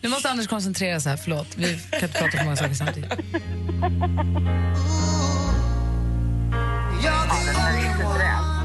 Nu 0.00 0.08
måste 0.08 0.30
Anders 0.30 0.46
koncentrera 0.46 1.00
sig 1.00 1.10
här, 1.10 1.16
förlåt. 1.16 1.56
Vi 1.56 1.78
kan 1.90 2.02
inte 2.04 2.18
prata 2.18 2.38
om 2.38 2.44
många 2.44 2.56
saker 2.56 2.74
samtidigt. 2.74 3.12
Ja, 7.04 7.12
den 7.46 7.54
här 7.56 7.78
är 7.78 7.82
ju 7.82 7.92
suverän. 7.96 8.56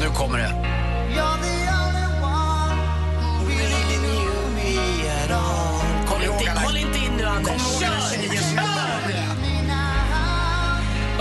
Nu 0.00 0.08
kommer 0.14 0.38
det. 0.38 0.52
Håll 6.06 6.22
inte, 6.22 6.50
håll 6.50 6.76
inte 6.76 6.98
in 6.98 7.12
nu, 7.16 7.24
Anders. 7.24 7.80
Kör! 7.80 8.02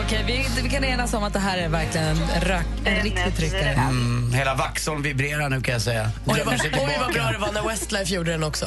Okej, 0.05 0.23
vi, 0.27 0.61
vi 0.63 0.69
kan 0.69 0.83
enas 0.83 1.13
om 1.13 1.23
att 1.23 1.33
det 1.33 1.39
här 1.39 1.57
är 1.57 1.69
verkligen 1.69 2.07
en, 2.07 2.41
rök, 2.41 2.65
en 2.85 3.03
riktig 3.03 3.35
tryckare. 3.35 3.69
Mm, 3.69 4.33
hela 4.33 4.55
Vaxholm 4.55 5.01
vibrerar 5.01 5.49
nu 5.49 5.61
kan 5.61 5.73
jag 5.73 5.81
säga. 5.81 6.11
Oj, 6.25 6.41
vad, 6.45 6.53
oj, 6.53 6.97
vad 6.99 7.13
bra 7.13 7.31
det 7.31 7.37
var 7.37 7.51
när 7.51 7.67
Westlife 7.67 8.13
gjorde 8.13 8.31
den 8.31 8.43
också. 8.43 8.65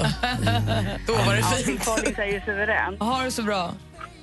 Då 1.07 1.15
var 1.15 1.37
det 1.37 1.43
fint. 1.43 1.89
Ju 2.19 2.41
suverän. 2.41 2.97
Ha 3.01 3.23
det 3.23 3.31
så 3.31 3.43
bra. 3.43 3.75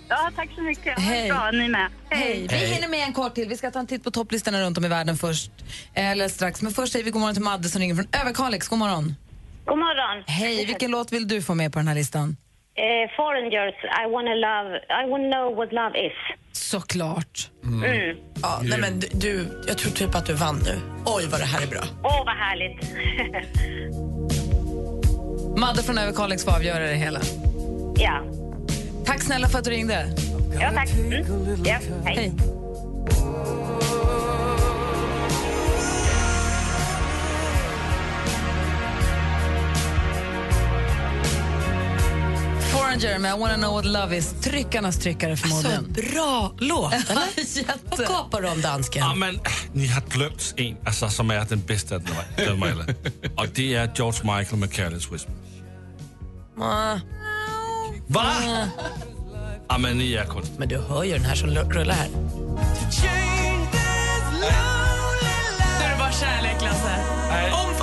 Ja, 0.10 0.32
tack 0.36 0.50
så 0.56 0.62
mycket. 0.62 1.00
Hej. 1.00 1.30
Bra, 1.30 1.52
ni 1.52 1.70
med. 1.70 1.90
Hej. 2.10 2.48
Vi 2.50 2.56
hinner 2.56 2.88
med 2.88 3.04
en 3.04 3.14
kort 3.14 3.36
till. 3.36 3.50
Vi 3.50 3.58
ska 3.58 3.72
ta 3.72 3.80
en 3.80 3.88
titt 3.88 4.04
på 4.04 4.12
topplistorna 4.12 4.62
runt 4.62 4.78
om 4.78 4.86
i 4.86 4.88
världen 4.88 5.18
först. 5.18 5.52
Eller 5.94 6.28
strax. 6.28 6.62
Men 6.62 6.72
först 6.72 6.94
säger 6.94 7.06
vi 7.06 7.12
god 7.12 7.20
morgon 7.20 7.36
till 7.36 7.44
Madde 7.44 7.70
som 7.70 7.82
ringer 7.82 7.96
från 7.96 8.08
Överkalix. 8.22 8.68
God 8.68 8.80
morgon. 8.80 9.16
God 9.66 9.78
morgon. 9.78 10.24
Hej. 10.28 10.66
Vilken 10.66 10.92
låt 10.92 11.12
vill 11.14 11.28
du 11.28 11.42
få 11.42 11.54
med 11.56 11.74
på 11.74 11.80
den 11.80 11.88
här 11.88 11.96
listan? 11.96 12.38
Eh, 12.76 13.16
foreigners, 13.16 13.76
I 14.04 14.12
wanna 14.12 14.36
love, 14.36 14.78
I 14.78 15.10
wanna 15.12 15.30
know 15.38 15.56
what 15.56 15.72
love 15.74 16.00
is. 16.08 16.14
Såklart. 16.52 17.50
Mm. 17.64 18.18
Ja, 18.42 18.60
nej, 18.64 18.80
men 18.82 19.00
du- 19.00 19.64
jag 19.68 19.78
tror 19.78 19.92
typ 19.92 20.16
att 20.16 20.26
du 20.26 20.34
vann 20.34 20.60
nu. 20.66 20.80
Oj, 21.06 21.28
vad 21.32 21.40
det 21.40 21.46
här 21.46 21.62
är 21.62 21.68
bra. 21.68 21.82
Åh, 22.04 22.24
vad 22.26 22.36
härligt. 22.36 22.82
Madde 25.60 25.84
från 25.84 25.98
Överkalix 25.98 26.46
får 26.46 26.52
avgöra 26.56 26.80
det 26.84 26.96
hela. 26.96 27.20
ja. 27.96 28.22
Tack 29.06 29.22
snälla 29.22 29.48
för 29.48 29.60
att 29.60 29.66
du 29.66 29.72
ringde. 29.72 30.08
ja, 30.62 30.72
tack. 30.76 30.90
Mm. 30.94 31.26
Ja, 31.66 31.78
hej. 32.06 32.16
Hej. 32.16 32.32
Foreigner 42.82 43.20
med 43.20 43.36
I 43.36 43.40
wanna 43.40 43.56
know 43.58 43.74
what 43.74 43.86
love 43.86 44.18
is. 44.18 44.34
Tryckarnas 44.42 44.98
tryckare 44.98 45.38
förmodligen. 45.38 45.78
Alltså, 45.78 46.12
bra 46.14 46.52
låt, 46.60 46.94
eller? 47.10 47.90
Vad 47.98 48.08
gapar 48.08 48.42
du 48.42 48.50
om, 48.50 48.62
dansken? 48.62 49.02
Ja, 49.04 49.14
men 49.16 49.40
ni 49.74 49.88
har 49.88 50.02
glömt 50.02 50.54
en, 50.58 50.78
alltså, 50.86 51.10
som 51.10 51.32
är 51.32 51.46
den 51.50 51.62
bästa 51.62 51.96
av 51.96 52.02
dem- 52.48 52.64
alla. 52.64 52.86
Och 53.38 53.48
det 53.54 53.76
är 53.76 53.92
George 53.96 54.20
Michael 54.38 54.58
med 54.60 54.74
Careless 54.74 55.12
Whisper. 55.12 55.34
Va? 58.08 58.32
Ja, 59.70 59.78
men 59.78 59.98
ni 59.98 60.14
är 60.14 60.26
konstiga. 60.26 60.60
Men 60.60 60.68
du 60.70 60.78
hör 60.78 61.04
ju 61.04 61.12
den 61.14 61.26
här 61.26 61.36
som 61.36 61.50
rullar 61.50 61.96
här. 61.96 62.08
Nu 64.40 65.86
är 65.86 65.90
det 65.92 65.98
bara 66.00 66.12
kärlek, 66.12 66.62
Lasse. 66.62 66.96
Omfamna! 67.54 67.81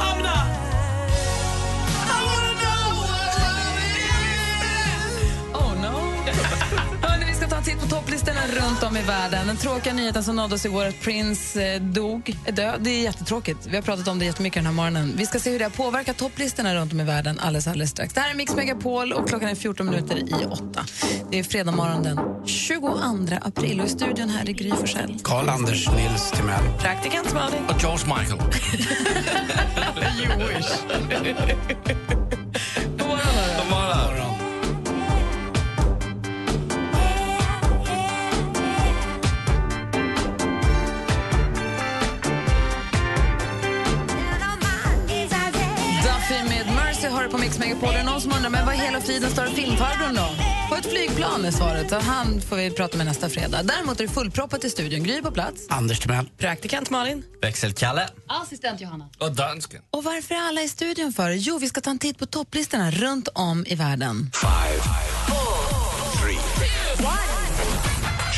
Topplistorna 8.29 8.67
runt 8.67 8.83
om 8.83 8.97
i 8.97 9.03
världen. 9.03 9.47
Den 9.47 9.57
tråkiga 9.57 9.93
nyheten 9.93 10.25
som 10.25 10.37
nådde 10.37 10.55
oss 10.55 10.67
igår 10.67 10.85
att 10.85 11.01
Prince 11.01 11.63
eh, 11.63 11.81
dog, 11.83 12.37
är 12.45 12.53
död. 12.53 12.81
Det 12.81 12.91
är 12.91 13.03
jättetråkigt. 13.03 13.67
Vi 13.67 13.77
har 13.77 13.83
pratat 13.83 14.09
om 14.09 14.19
det 14.19 14.25
jättemycket 14.25 14.55
den 14.55 14.67
här 14.67 14.73
morgonen. 14.73 15.13
Vi 15.17 15.27
ska 15.27 15.39
se 15.39 15.51
hur 15.51 15.59
det 15.59 15.65
har 15.65 15.71
påverkat 15.71 16.17
topplistorna 16.17 16.75
runt 16.75 16.93
om 16.93 17.01
i 17.01 17.05
världen 17.05 17.39
alldeles, 17.39 17.67
alldeles 17.67 17.91
strax. 17.91 18.15
Det 18.15 18.21
här 18.21 18.31
är 18.31 18.35
Mix 18.35 18.55
Megapol 18.55 19.13
och 19.13 19.29
klockan 19.29 19.49
är 19.49 19.55
14 19.55 19.87
minuter 19.87 20.19
i 20.19 20.47
åtta. 20.47 20.85
Det 21.31 21.39
är 21.39 21.43
fredag 21.43 21.73
morgon 21.73 22.03
den 22.03 22.19
22 22.47 22.99
april 23.43 23.81
och 23.81 23.87
i 23.87 23.91
studion 23.91 24.29
här 24.29 24.49
är 24.49 24.53
Gry 24.53 24.71
Forssell. 24.71 25.19
Karl-Anders 25.23 25.89
Nils 25.97 26.31
Timell. 26.31 26.65
Praktikant 26.79 27.35
Malin. 27.35 27.65
Och 27.69 27.83
George 27.83 28.07
Michael. 28.07 28.41
Mix 47.59 47.69
Megapol. 47.71 47.93
Det 47.93 48.01
är 48.01 48.05
någon 48.05 48.21
som 48.21 48.33
undrar, 48.33 48.51
men 48.51 48.67
vad 48.67 48.75
i 48.75 48.79
hela 48.79 49.01
friden 49.01 49.31
står 49.31 49.47
filmfarbrorn 49.47 50.15
då? 50.15 50.29
På 50.69 50.75
ett 50.75 50.87
flygplan 50.87 51.45
är 51.45 51.51
svaret. 51.51 51.91
Så 51.91 51.97
han 51.97 52.41
får 52.41 52.57
vi 52.57 52.71
prata 52.71 52.97
med 52.97 53.07
nästa 53.07 53.29
fredag. 53.29 53.63
Däremot 53.63 54.01
är 54.01 54.07
det 54.07 54.13
fullproppat 54.13 54.65
i 54.65 54.71
studion. 54.71 55.03
Gry 55.03 55.23
på 55.23 55.31
plats. 55.31 55.67
Anders 55.69 56.01
Timell. 56.01 56.29
Praktikant 56.39 56.91
Malin. 56.91 57.25
Växelkalle. 57.43 58.09
Assistent 58.27 58.81
Johanna. 58.81 59.09
Och 59.19 59.33
dansken. 59.33 59.83
Och 59.91 60.05
varför 60.05 60.35
är 60.35 60.49
alla 60.49 60.63
i 60.63 60.69
studion 60.69 61.13
för? 61.13 61.31
Jo, 61.31 61.59
vi 61.59 61.69
ska 61.69 61.81
ta 61.81 61.91
en 61.91 61.99
titt 61.99 62.19
på 62.19 62.27
topplistorna 62.27 62.91
runt 62.91 63.29
om 63.35 63.65
i 63.67 63.75
världen. 63.75 64.31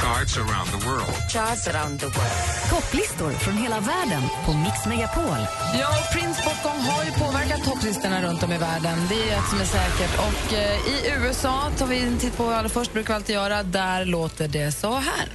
Charts 0.01 0.38
around 0.38 0.68
the 0.70 0.86
world. 0.88 1.14
Charts 1.28 1.68
around 1.68 2.01
the 2.01 2.07
world. 2.07 2.70
Topplistor 2.70 3.30
från 3.32 3.55
hela 3.55 3.80
världen 3.80 4.22
på 4.46 4.53
Mix 4.53 4.86
Megapol. 4.86 5.38
Ja, 5.80 5.88
och 5.88 6.12
Prince 6.12 6.42
bortgång 6.44 6.80
har 6.80 7.05
ju 7.05 7.11
påverkat 7.11 7.64
topplistorna 7.64 8.22
runt 8.22 8.42
om 8.42 8.53
i 8.53 8.59
världen. 8.59 8.98
Det 9.09 9.30
är 9.30 9.38
ett 9.38 9.48
som 9.51 9.61
är 9.61 9.64
säkert. 9.64 10.18
Och 10.18 10.53
eh, 10.53 10.88
i 10.88 11.24
USA 11.24 11.70
tar 11.78 11.86
vi 11.86 12.01
en 12.01 12.18
titt 12.18 12.36
på 12.36 12.51
allra 12.51 12.68
först, 12.68 12.92
brukar 12.92 13.09
vi 13.09 13.16
alltid 13.16 13.34
göra. 13.34 13.62
Där 13.62 14.05
låter 14.05 14.48
det 14.48 14.72
så 14.72 14.94
här. 14.94 15.28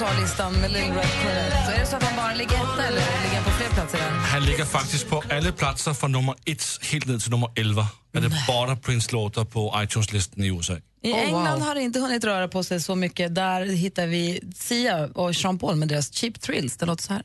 USA-listan 0.00 0.52
med 0.52 0.72
Little 0.72 0.88
Red 0.88 0.94
Corvette. 1.22 1.62
Så 1.66 1.72
är 1.72 1.78
det 1.80 1.86
så 1.86 1.96
att 1.96 2.02
han 2.02 2.16
bara 2.16 2.34
ligger 2.34 2.54
etta 2.54 2.86
eller 2.86 3.00
ligger 3.22 3.34
han 3.34 3.44
på 3.44 3.50
fler 3.50 3.68
platser 3.68 3.98
där? 3.98 4.08
Han 4.10 4.44
ligger 4.44 4.64
faktiskt 4.64 5.08
på 5.08 5.22
alla 5.30 5.52
platser 5.52 5.94
från 5.94 6.12
nummer 6.12 6.34
1 6.44 6.62
helt 6.82 7.06
ned 7.06 7.20
till 7.20 7.30
nummer 7.30 7.50
11. 7.56 7.86
Är 8.12 8.20
det 8.20 8.32
bara 8.48 8.76
Prince-låtar 8.76 9.44
på 9.44 9.74
iTunes-listan 9.76 10.44
i 10.44 10.46
USA. 10.46 10.76
I 11.02 11.12
Oh, 11.12 11.18
England 11.18 11.58
wow. 11.58 11.68
har 11.68 11.74
det 11.74 11.82
inte 11.82 12.00
hunnit 12.00 12.24
röra 12.24 12.48
på 12.48 12.64
sig 12.64 12.80
så 12.80 12.94
mycket. 12.94 13.34
Där 13.34 13.66
hittar 13.66 14.06
vi 14.06 14.40
Sia 14.56 15.06
och 15.06 15.36
Sean 15.36 15.58
Paul 15.58 15.76
med 15.76 15.88
deras 15.88 16.12
Cheap 16.12 16.40
Thrills. 16.40 16.76
Det 16.76 16.86
låter 16.86 17.02
så 17.02 17.12
här. 17.12 17.22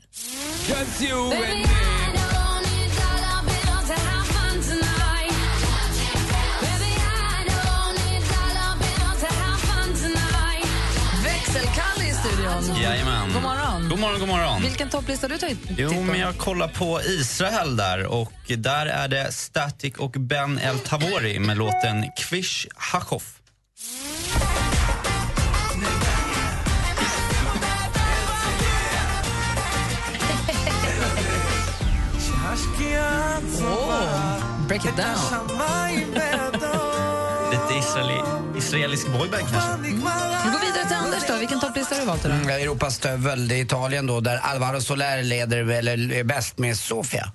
Jajamän. 12.68 13.32
God 13.32 13.42
morgon. 13.42 13.88
God 13.88 13.98
morgon, 13.98 14.20
god 14.20 14.28
morgon. 14.28 14.62
Vilken 14.62 14.88
topplista 14.88 15.28
du 15.28 15.38
tagit 15.38 15.58
Jo, 15.76 16.02
men 16.02 16.20
jag 16.20 16.38
kollar 16.38 16.68
på 16.68 17.00
Israel 17.02 17.76
där 17.76 18.06
och 18.06 18.32
där 18.58 18.86
är 18.86 19.08
det 19.08 19.32
Static 19.32 19.94
och 19.98 20.10
Ben 20.10 20.58
El 20.58 20.78
Tavori 20.78 21.38
med 21.38 21.56
låten 21.56 22.04
Kvish 22.18 22.66
Hachoff. 22.76 23.32
Oh, 33.62 34.66
break 34.68 34.84
it 34.84 34.96
down 34.96 36.85
israeli, 37.96 38.20
israelisk 38.58 39.06
boyband 39.06 39.48
kanske. 39.50 39.82
Vi 39.82 39.90
går 39.90 40.60
vidare 40.66 40.86
till 40.86 40.96
Anders 40.96 41.26
då. 41.28 41.36
Vilken 41.38 41.60
topplista 41.60 41.94
har 41.94 42.00
du 42.00 42.06
valt 42.06 42.24
idag? 42.24 42.36
Mm, 42.36 42.48
Europas 42.48 42.94
stövel, 42.94 43.48
det 43.48 43.54
är 43.54 43.62
Italien 43.62 44.06
då, 44.06 44.20
där 44.20 44.36
Alvaro 44.36 44.80
Soler 44.80 45.22
leder, 45.22 45.70
eller 45.70 46.12
är 46.12 46.24
bäst 46.24 46.58
med 46.58 46.76
Sofia. 46.76 47.32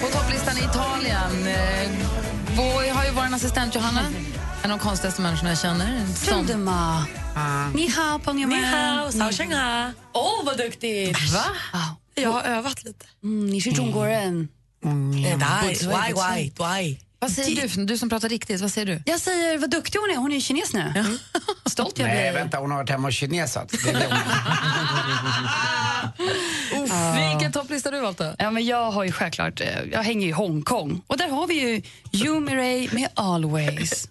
på 0.00 0.06
topplistan 0.06 0.56
i 0.56 0.60
Italien. 0.60 1.48
Eh, 1.48 1.90
vår, 2.56 2.94
har 2.94 3.04
ju 3.04 3.10
vår 3.10 3.34
assistent 3.34 3.74
Johanna 3.74 4.02
en 4.62 4.70
av 4.70 4.78
de 4.78 4.84
konstigaste 4.84 5.22
människorna 5.22 5.48
jag 5.50 5.58
känner. 5.58 6.06
Som- 6.06 6.14
Chundema. 6.36 7.06
Ni 7.74 7.88
hao, 7.88 8.18
Pongyamen. 8.18 8.58
Ni 8.60 8.66
hao, 8.66 9.12
sao 9.12 9.32
shanghai. 9.32 9.92
Åh, 10.12 10.44
vad 10.44 10.58
duktigt! 10.58 11.32
Va? 11.32 11.44
Jag 12.14 12.30
har 12.32 12.42
övat 12.42 12.84
lite. 12.84 13.06
Mm, 13.22 13.46
ni 13.46 13.56
är 13.56 13.74
Zhongguoren. 13.74 14.48
Eh, 14.84 14.90
dai, 15.38 15.74
dai, 15.82 16.12
dai, 16.14 16.52
dai. 16.58 17.00
Vad 17.18 17.30
säger 17.32 17.68
du, 17.76 17.84
du 17.84 17.98
som 17.98 18.08
pratar 18.08 18.28
riktigt? 18.28 18.60
Vad 18.60 18.72
säger 18.72 18.86
du? 18.86 19.02
Jag 19.06 19.20
säger 19.20 19.58
vad 19.58 19.70
duktig 19.70 19.98
hon 19.98 20.10
är. 20.10 20.16
Hon 20.16 20.30
är 20.30 20.34
ju 20.34 20.40
kines 20.40 20.72
nu. 20.72 21.18
Stolt 21.66 21.98
jag 21.98 22.06
Nej, 22.08 22.30
blir. 22.30 22.40
vänta, 22.40 22.58
hon 22.58 22.70
har 22.70 22.78
varit 22.78 22.90
hemma 22.90 23.08
och 23.08 23.12
kinesat. 23.14 23.72
Vilken 27.30 27.52
topplista 27.52 27.88
har 27.88 27.96
du 27.96 28.00
valt 28.00 28.18
då? 28.18 28.34
Ja, 28.38 28.50
men 28.50 28.64
jag 28.64 28.90
har 28.90 29.04
ju 29.04 29.12
självklart, 29.12 29.60
eh, 29.60 29.66
jag 29.92 30.02
hänger 30.02 30.28
i 30.28 30.30
Hongkong. 30.30 31.02
Och 31.06 31.16
där 31.16 31.28
har 31.28 31.46
vi 31.46 31.54
ju 31.54 31.82
Yumi 32.12 32.54
Ray 32.54 32.88
med 32.92 33.08
Always. 33.14 34.08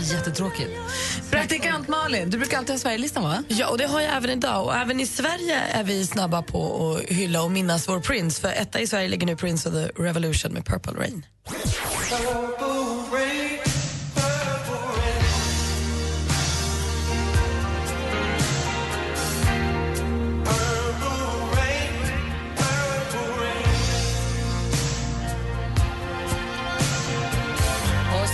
Jättetråkigt. 0.00 0.70
Praktikant 1.30 1.88
Malin, 1.88 2.30
du 2.30 2.38
brukar 2.38 2.58
alltid 2.58 2.74
ha 2.74 2.78
Sverigelistan 2.78 3.22
va? 3.22 3.44
Ja, 3.48 3.68
och 3.68 3.78
det 3.78 3.86
har 3.86 4.00
jag 4.00 4.16
även 4.16 4.30
idag. 4.30 4.64
Och 4.64 4.74
även 4.74 5.00
i 5.00 5.06
Sverige 5.06 5.56
är 5.72 5.84
vi 5.84 6.06
snabba 6.06 6.42
på 6.42 6.92
att 6.92 7.08
hylla 7.12 7.42
och 7.42 7.50
minnas 7.50 7.88
vår 7.88 8.00
Prince. 8.00 8.40
För 8.40 8.48
etta 8.48 8.80
i 8.80 8.86
Sverige 8.86 9.08
ligger 9.08 9.26
nu 9.26 9.36
Prince 9.36 9.68
of 9.68 9.74
the 9.74 10.02
Revolution 10.02 10.52
med 10.52 10.66
Purple 10.66 10.92
Rain. 10.92 11.26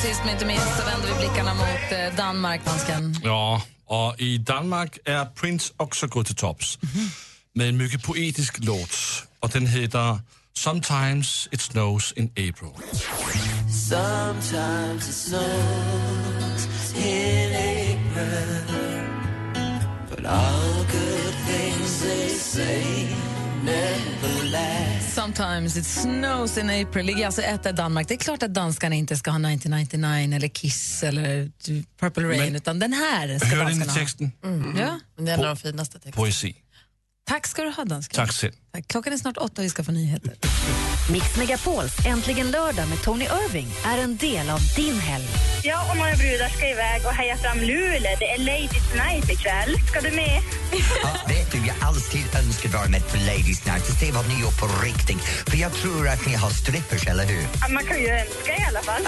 Sist 0.03 0.21
men 0.25 0.33
inte 0.33 0.47
minst 0.47 0.77
så 0.77 0.85
vänder 0.85 1.06
blickarna 1.19 1.55
mot 1.55 1.93
eh, 1.93 2.17
Danmark, 2.17 2.65
dansken. 2.65 3.17
Ja, 3.25 3.63
och 3.87 4.15
i 4.21 4.39
Danmark 4.39 4.99
är 5.05 5.25
Prince 5.25 5.73
också 5.77 6.07
gått 6.07 6.27
till 6.27 6.37
tops 6.37 6.79
med 7.55 7.69
en 7.69 7.77
mycket 7.77 8.03
poetisk 8.03 8.59
låt 8.59 8.97
och 9.41 9.51
den 9.51 9.67
heter 9.67 10.19
Sometimes 10.55 11.49
it 11.53 11.61
snows 11.61 12.13
in 12.17 12.31
April. 12.31 12.73
Sometimes 13.71 15.09
it 15.09 15.15
snows 15.15 16.95
in 16.97 17.53
April, 17.53 18.65
but 20.11 20.27
all 20.27 20.85
good 20.93 21.35
things 21.47 22.03
they 22.03 22.29
say. 22.29 23.36
Sometimes 25.15 25.77
it 25.77 25.87
snows 25.87 26.59
in 26.59 26.71
April. 26.71 27.07
Ligger 27.07 27.27
alltså 27.27 27.43
etta 27.43 27.71
i 27.71 27.73
Danmark. 27.73 28.09
Det 28.09 28.15
är 28.15 28.19
klart 28.19 28.43
att 28.43 28.55
danskarna 28.55 28.95
inte 28.95 29.17
ska 29.17 29.31
ha 29.31 29.37
1999 29.39 30.37
eller 30.37 30.49
Kiss 30.49 31.03
eller 31.03 31.51
Purple 32.01 32.23
Rain, 32.29 32.39
Men- 32.39 32.57
utan 32.57 32.79
den 32.79 32.93
här 32.93 33.39
ska 33.39 33.57
danskarna 33.57 33.93
ha. 33.93 33.99
texten? 33.99 34.33
Mm. 34.45 34.77
Ja. 34.79 35.01
Det 35.19 35.31
är 35.31 35.35
en 35.35 35.41
av 35.41 35.47
de 35.47 35.57
finaste 35.57 35.93
texterna. 35.99 36.13
Poesi. 36.17 36.57
Tack 37.29 37.47
ska 37.47 37.63
du 37.63 37.71
ha, 37.71 37.85
dansken. 37.85 38.17
Tack 38.17 38.33
själv. 38.33 38.53
Tack. 38.77 38.89
Klockan 38.89 39.13
är 39.13 39.17
snart 39.17 39.37
åtta 39.37 39.63
och 39.63 39.65
vi 39.65 39.71
ska 39.71 39.85
få 39.85 39.93
nyheter. 39.93 40.33
Mix 41.13 41.37
Megapols 41.37 42.07
Äntligen 42.07 42.51
lördag 42.51 42.89
med 42.89 43.03
Tony 43.03 43.25
Irving 43.25 43.69
är 43.85 43.99
en 44.03 44.17
del 44.17 44.51
av 44.51 44.61
din 44.77 44.99
helg. 45.01 45.25
Ja, 45.63 45.91
och 45.91 45.97
några 45.97 46.17
brudar 46.17 46.49
ska 46.49 46.71
iväg 46.71 47.01
och 47.07 47.13
heja 47.13 47.37
fram 47.37 47.59
Luleå. 47.61 48.17
Det 48.19 48.31
är 48.31 48.39
Ladies 48.39 48.95
Night 48.95 49.31
ikväll. 49.31 49.77
Ska 49.91 50.01
du 50.01 50.17
med? 50.17 50.41
Ja, 51.03 51.11
vet 51.29 51.53
du, 51.53 51.59
jag 51.59 51.77
alltid 51.81 52.25
önskat 52.37 52.73
vara 52.75 52.89
med 52.89 53.09
på 53.11 53.17
Ladies 53.17 53.67
Night 53.67 53.89
och 53.91 53.97
se 54.01 54.13
vad 54.13 54.29
ni 54.29 54.41
gör 54.41 54.51
på 54.61 54.67
riktigt. 54.85 55.23
För 55.51 55.57
jag 55.57 55.73
tror 55.73 56.09
att 56.09 56.27
ni 56.27 56.35
har 56.35 56.51
strippers, 56.51 57.07
eller 57.07 57.25
hur? 57.27 57.47
Ja, 57.61 57.69
man 57.69 57.85
kan 57.85 57.99
ju 58.01 58.09
önska 58.09 58.53
i 58.57 58.65
alla 58.69 58.83
fall. 58.83 59.03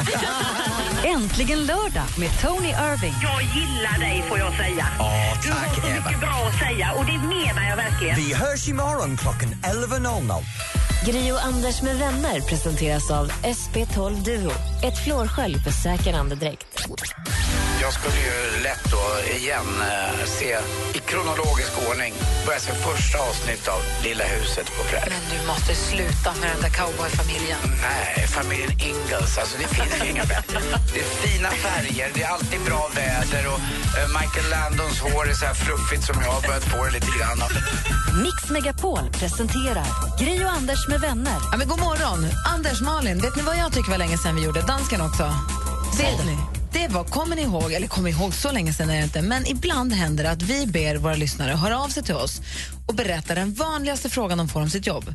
Äntligen 1.15 1.67
lördag 1.67 2.09
med 2.19 2.31
Tony 2.43 2.69
Irving. 2.69 3.15
Jag 3.23 3.41
gillar 3.57 3.99
dig, 3.99 4.25
får 4.29 4.39
jag 4.39 4.53
säga. 4.57 4.87
Ja, 4.99 5.39
Du 5.43 5.51
har 5.53 5.75
så 5.75 5.81
mycket 5.97 6.21
bra 6.21 6.37
att 6.49 6.59
säga 6.59 6.93
och 6.93 7.05
det 7.07 7.19
menar 7.19 7.69
jag 7.71 7.77
verkligen. 7.77 8.17
Vi 8.17 8.35
hörs 8.35 8.69
imorgon 8.69 9.17
klockan 9.17 9.55
11.00. 9.63 10.88
Gri 11.07 11.33
och 11.33 11.45
Anders 11.45 11.83
med 11.83 11.97
vänner 11.99 12.41
presenteras 12.41 13.11
av 13.11 13.31
SP12 13.31 14.25
Duo. 14.25 14.53
Ett 14.83 15.05
flårskölj 15.05 15.59
för 15.59 15.71
säker 15.71 16.15
andedräkt. 16.15 16.67
Jag 17.83 17.93
skulle 17.93 18.17
ju 18.29 18.63
lätt 18.63 18.85
då 18.91 19.37
igen 19.39 19.67
eh, 19.81 20.25
se 20.27 20.59
i 20.95 20.99
kronologisk 20.99 21.73
ordning 21.91 22.15
börja 22.47 22.61
se 22.61 22.73
första 22.73 23.19
avsnitt 23.19 23.69
av 23.69 23.81
Lilla 24.05 24.25
huset 24.25 24.67
på 24.77 24.83
prärien. 24.91 25.13
Men 25.19 25.39
du 25.39 25.47
måste 25.47 25.75
sluta 25.75 26.31
med 26.41 26.49
den 26.55 26.61
där 26.67 26.73
cowboyfamiljen. 26.79 27.59
Nej, 27.89 28.27
familjen 28.27 28.73
Ingalls. 28.91 29.39
Alltså 29.39 29.57
det 29.63 29.69
finns 29.77 30.05
ju 30.05 30.11
inga 30.11 30.25
bättre. 30.25 30.59
Det 30.95 31.01
är 31.01 31.11
fina 31.25 31.51
färger, 31.51 32.11
det 32.15 32.23
är 32.23 32.29
alltid 32.29 32.61
bra 32.69 32.91
väder 32.95 33.45
och 33.53 33.61
eh, 33.99 34.09
Michael 34.19 34.49
Landons 34.55 34.99
hår 35.01 35.25
är 35.31 35.35
så 35.35 35.47
här 35.51 35.55
fluffigt 35.55 36.03
som 36.09 36.17
jag 36.23 36.31
har 36.37 36.43
börjat 36.49 36.65
få 36.73 36.85
det 36.85 36.91
lite 36.91 37.13
grann. 37.19 37.39
Mix 38.25 38.51
Megapol 38.51 39.05
presenterar 39.21 39.87
Gri 40.21 40.45
och 40.45 40.53
Anders 40.89 41.01
med 41.03 41.11
vänner. 41.11 41.39
Ja, 41.51 41.57
men 41.57 41.69
god 41.69 41.79
morgon! 41.79 42.27
Anders, 42.47 42.81
Malin, 42.81 43.19
vet 43.19 43.37
ni 43.37 43.43
vad 43.43 43.57
jag 43.57 43.73
tycker 43.73 43.91
var 43.91 43.99
länge 43.99 44.19
sedan 44.19 44.37
vi 44.37 44.45
gjorde? 44.45 44.61
Dansken 44.61 45.01
också. 45.01 45.35
Ni? 45.99 46.37
Det 46.73 46.89
var, 46.89 47.05
kommer 47.05 47.37
ni 47.37 47.43
ihåg, 47.43 47.73
eller 47.73 47.87
kommer 47.87 48.11
ihåg 48.11 48.35
så 48.35 48.53
länge 48.53 48.73
sedan 48.73 48.91
är 48.91 48.97
det 48.97 49.05
inte, 49.05 49.23
men 49.23 49.47
ibland 49.47 49.93
händer 49.93 50.25
det 50.25 50.31
att 50.31 50.43
vi 50.43 50.67
ber 50.67 50.97
våra 50.97 51.15
lyssnare 51.15 51.53
höra 51.53 51.81
av 51.81 51.89
sig 51.89 52.03
till 52.03 52.15
oss 52.15 52.41
och 52.87 52.95
berätta 52.95 53.35
den 53.35 53.55
vanligaste 53.55 54.09
frågan 54.09 54.39
de 54.39 54.49
får 54.49 54.61
om 54.61 54.71
sitt 54.71 54.87
jobb. 54.87 55.15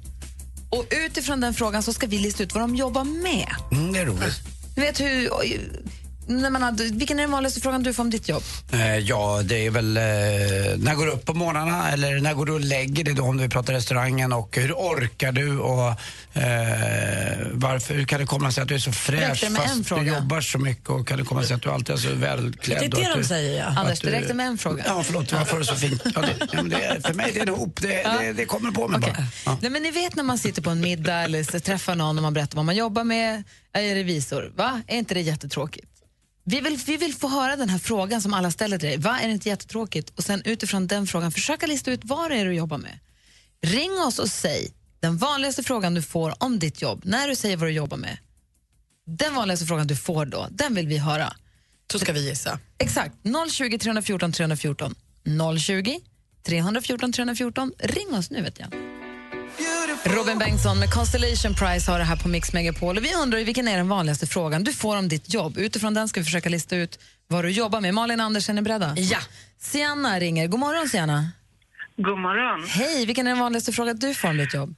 Och 0.69 0.85
utifrån 1.05 1.39
den 1.41 1.53
frågan 1.53 1.83
så 1.83 1.93
ska 1.93 2.07
vi 2.07 2.17
lista 2.17 2.43
ut 2.43 2.53
vad 2.53 2.63
de 2.63 2.75
jobbar 2.75 3.03
med. 3.03 3.55
Mm, 3.71 3.93
det 3.93 3.99
är 3.99 4.05
roligt. 4.05 4.41
Du 4.75 4.81
vet 4.81 4.99
hur... 4.99 5.29
När 6.27 6.49
man 6.49 6.61
hade, 6.61 6.83
vilken 6.83 7.19
är 7.19 7.23
den 7.23 7.31
vanligaste 7.31 7.61
frågan 7.61 7.83
du 7.83 7.93
får 7.93 8.03
om 8.03 8.09
ditt 8.09 8.29
jobb? 8.29 8.43
Eh, 8.71 8.97
ja, 8.97 9.41
det 9.43 9.65
är 9.65 9.69
väl 9.69 9.97
eh, 9.97 10.03
när 10.77 10.95
går 10.95 11.05
du 11.05 11.11
upp 11.11 11.25
på 11.25 11.33
morgnarna 11.33 11.91
eller 11.91 12.19
när 12.19 12.33
går 12.33 12.45
du 12.45 12.51
och 12.51 12.59
lägger 12.59 13.03
dig 13.03 13.13
då 13.13 13.23
om 13.23 13.37
du 13.37 13.49
pratar 13.49 13.73
restaurangen 13.73 14.33
och 14.33 14.57
hur 14.57 14.73
orkar 14.73 15.31
du 15.31 15.59
och 15.59 15.87
eh, 16.33 17.47
varför, 17.51 17.93
hur 17.93 18.05
kan 18.05 18.19
det 18.19 18.25
komma 18.25 18.51
sig 18.51 18.61
att 18.61 18.67
du 18.67 18.75
är 18.75 18.79
så 18.79 18.91
fräsch 18.91 19.41
det 19.41 19.55
fast 19.55 19.89
du 19.89 20.01
jobbar 20.01 20.41
så 20.41 20.59
mycket 20.59 20.89
och 20.89 21.07
kan 21.07 21.17
det 21.17 21.25
komma 21.25 21.43
sig 21.43 21.55
att 21.55 21.61
du 21.61 21.69
alltid 21.69 21.95
är 21.95 21.99
så 21.99 22.13
välklädd? 22.13 22.79
Det 22.79 22.85
är 22.85 23.01
det 23.01 23.09
de 23.09 23.19
du, 23.19 23.23
säger, 23.23 23.59
ja. 23.59 23.65
Anders, 23.65 23.99
det 23.99 24.11
räckte 24.11 24.33
med 24.33 24.47
en 24.47 24.57
fråga. 24.57 24.83
Ja, 24.87 25.03
förlåt, 25.03 25.31
varför 25.31 25.55
är 25.55 25.59
det 25.59 25.65
så 25.65 25.75
fint? 25.75 26.01
Ja, 26.15 26.21
det, 26.21 26.35
ja, 26.39 26.47
men 26.53 26.69
det 26.69 26.85
är, 26.85 26.99
för 26.99 27.13
mig 27.13 27.31
det 27.33 27.39
är 27.39 27.47
en 27.47 27.53
hop, 27.53 27.81
det, 27.81 28.03
det, 28.03 28.33
det 28.33 28.45
kommer 28.45 28.71
på 28.71 28.87
mig 28.87 28.99
bara. 28.99 29.27
Ja. 29.45 29.57
Nej, 29.61 29.71
men 29.71 29.83
ni 29.83 29.91
vet 29.91 30.15
när 30.15 30.23
man 30.23 30.37
sitter 30.37 30.61
på 30.61 30.69
en 30.69 30.81
middag 30.81 31.15
eller 31.15 31.59
träffar 31.59 31.95
någon 31.95 32.17
och 32.17 32.23
man 32.23 32.33
berättar 32.33 32.55
vad 32.55 32.65
man 32.65 32.75
jobbar 32.75 33.03
med. 33.03 33.43
Jag 33.73 33.85
är 33.85 33.95
revisor. 33.95 34.51
Va? 34.55 34.81
Är 34.87 34.97
inte 34.97 35.13
det 35.13 35.21
jättetråkigt? 35.21 35.92
Vi 36.45 36.61
vill, 36.61 36.77
vi 36.85 36.97
vill 36.97 37.13
få 37.13 37.27
höra 37.27 37.55
den 37.55 37.69
här 37.69 37.79
frågan 37.79 38.21
som 38.21 38.33
alla 38.33 38.51
ställer 38.51 38.77
till 38.77 38.89
dig. 38.89 38.97
Va? 38.97 39.19
Är 39.19 39.27
det 39.27 39.33
inte 39.33 39.49
jättetråkigt? 39.49 40.09
Och 40.09 40.23
sen 40.23 40.41
utifrån 40.45 40.87
den 40.87 41.07
frågan 41.07 41.31
försöka 41.31 41.67
lista 41.67 41.91
ut 41.91 42.01
vad 42.03 42.31
det 42.31 42.37
är 42.37 42.45
du 42.45 42.53
jobbar 42.53 42.77
med. 42.77 42.99
Ring 43.61 43.91
oss 43.91 44.19
och 44.19 44.29
säg 44.29 44.73
den 44.99 45.17
vanligaste 45.17 45.63
frågan 45.63 45.93
du 45.93 46.01
får 46.01 46.33
om 46.43 46.59
ditt 46.59 46.81
jobb 46.81 47.01
när 47.05 47.27
du 47.27 47.35
säger 47.35 47.57
vad 47.57 47.67
du 47.67 47.71
jobbar 47.71 47.97
med. 47.97 48.17
Den 49.05 49.35
vanligaste 49.35 49.65
frågan 49.65 49.87
du 49.87 49.95
får 49.95 50.25
då, 50.25 50.47
den 50.51 50.75
vill 50.75 50.87
vi 50.87 50.97
höra. 50.97 51.33
Så 51.91 51.99
ska 51.99 52.13
vi 52.13 52.29
gissa. 52.29 52.59
Exakt. 52.77 53.15
020 53.51 53.77
314 53.77 54.31
314. 54.31 54.95
020 55.59 55.99
314 56.43 57.13
314. 57.13 57.71
Ring 57.79 58.13
oss 58.13 58.29
nu 58.29 58.41
vet 58.41 58.59
jag. 58.59 58.92
Robin 60.05 60.37
Bengtsson 60.37 60.79
med 60.79 60.89
Constellation 60.89 61.53
Prize 61.53 61.91
har 61.91 61.99
det 61.99 62.05
här 62.05 62.15
på 62.15 62.27
Mix 62.27 62.53
Megapol. 62.53 62.97
Och 62.97 63.03
vi 63.03 63.13
undrar 63.15 63.39
ju 63.39 63.45
vilken 63.45 63.67
är 63.67 63.77
den 63.77 63.87
vanligaste 63.89 64.27
frågan 64.27 64.63
du 64.63 64.73
får 64.73 64.97
om 64.97 65.07
ditt 65.07 65.33
jobb. 65.33 65.57
Utifrån 65.57 65.93
den 65.93 66.07
ska 66.07 66.19
vi 66.19 66.23
försöka 66.23 66.49
lista 66.49 66.75
ut 66.75 66.99
vad 67.27 67.43
du 67.43 67.49
jobbar 67.49 67.81
med. 67.81 67.93
Malin 67.93 68.19
Andersen 68.19 68.57
är 68.57 68.61
beredda? 68.61 68.93
Ja. 68.97 69.17
Sienna 69.59 70.19
ringer. 70.19 70.47
God 70.47 70.59
morgon 70.59 70.89
Sienna. 70.89 71.31
God 71.97 72.19
morgon. 72.19 72.67
Hej, 72.67 73.05
vilken 73.05 73.27
är 73.27 73.31
den 73.31 73.39
vanligaste 73.39 73.71
frågan 73.71 73.95
du 73.95 74.13
får 74.13 74.29
om 74.29 74.37
ditt 74.37 74.53
jobb? 74.53 74.75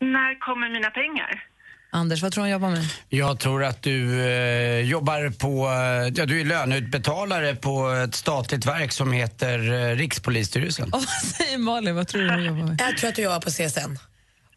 När 0.00 0.40
kommer 0.40 0.68
mina 0.70 0.90
pengar? 0.90 1.44
Anders, 1.90 2.22
vad 2.22 2.32
tror 2.32 2.44
du 2.44 2.44
hon 2.44 2.52
jobbar 2.52 2.70
med? 2.70 2.84
Jag 3.08 3.38
tror 3.40 3.64
att 3.64 3.82
du 3.82 4.22
eh, 4.22 4.80
jobbar 4.80 5.30
på, 5.30 5.68
eh, 5.68 6.12
ja 6.16 6.26
du 6.26 6.40
är 6.40 6.44
löneutbetalare 6.44 7.54
på 7.54 7.88
ett 7.88 8.14
statligt 8.14 8.66
verk 8.66 8.92
som 8.92 9.12
heter 9.12 9.72
eh, 9.72 9.96
Rikspolisstyrelsen. 9.96 10.84
Och 10.92 10.98
vad 10.98 11.30
säger 11.30 11.58
Malin? 11.58 11.94
Vad 11.94 12.08
tror 12.08 12.22
du 12.22 12.30
hon 12.30 12.44
jobbar 12.44 12.62
med? 12.62 12.80
Jag 12.88 12.96
tror 12.96 13.08
att 13.08 13.16
du 13.16 13.22
jobbar 13.22 13.40
på 13.40 13.50
CSN. 13.50 13.98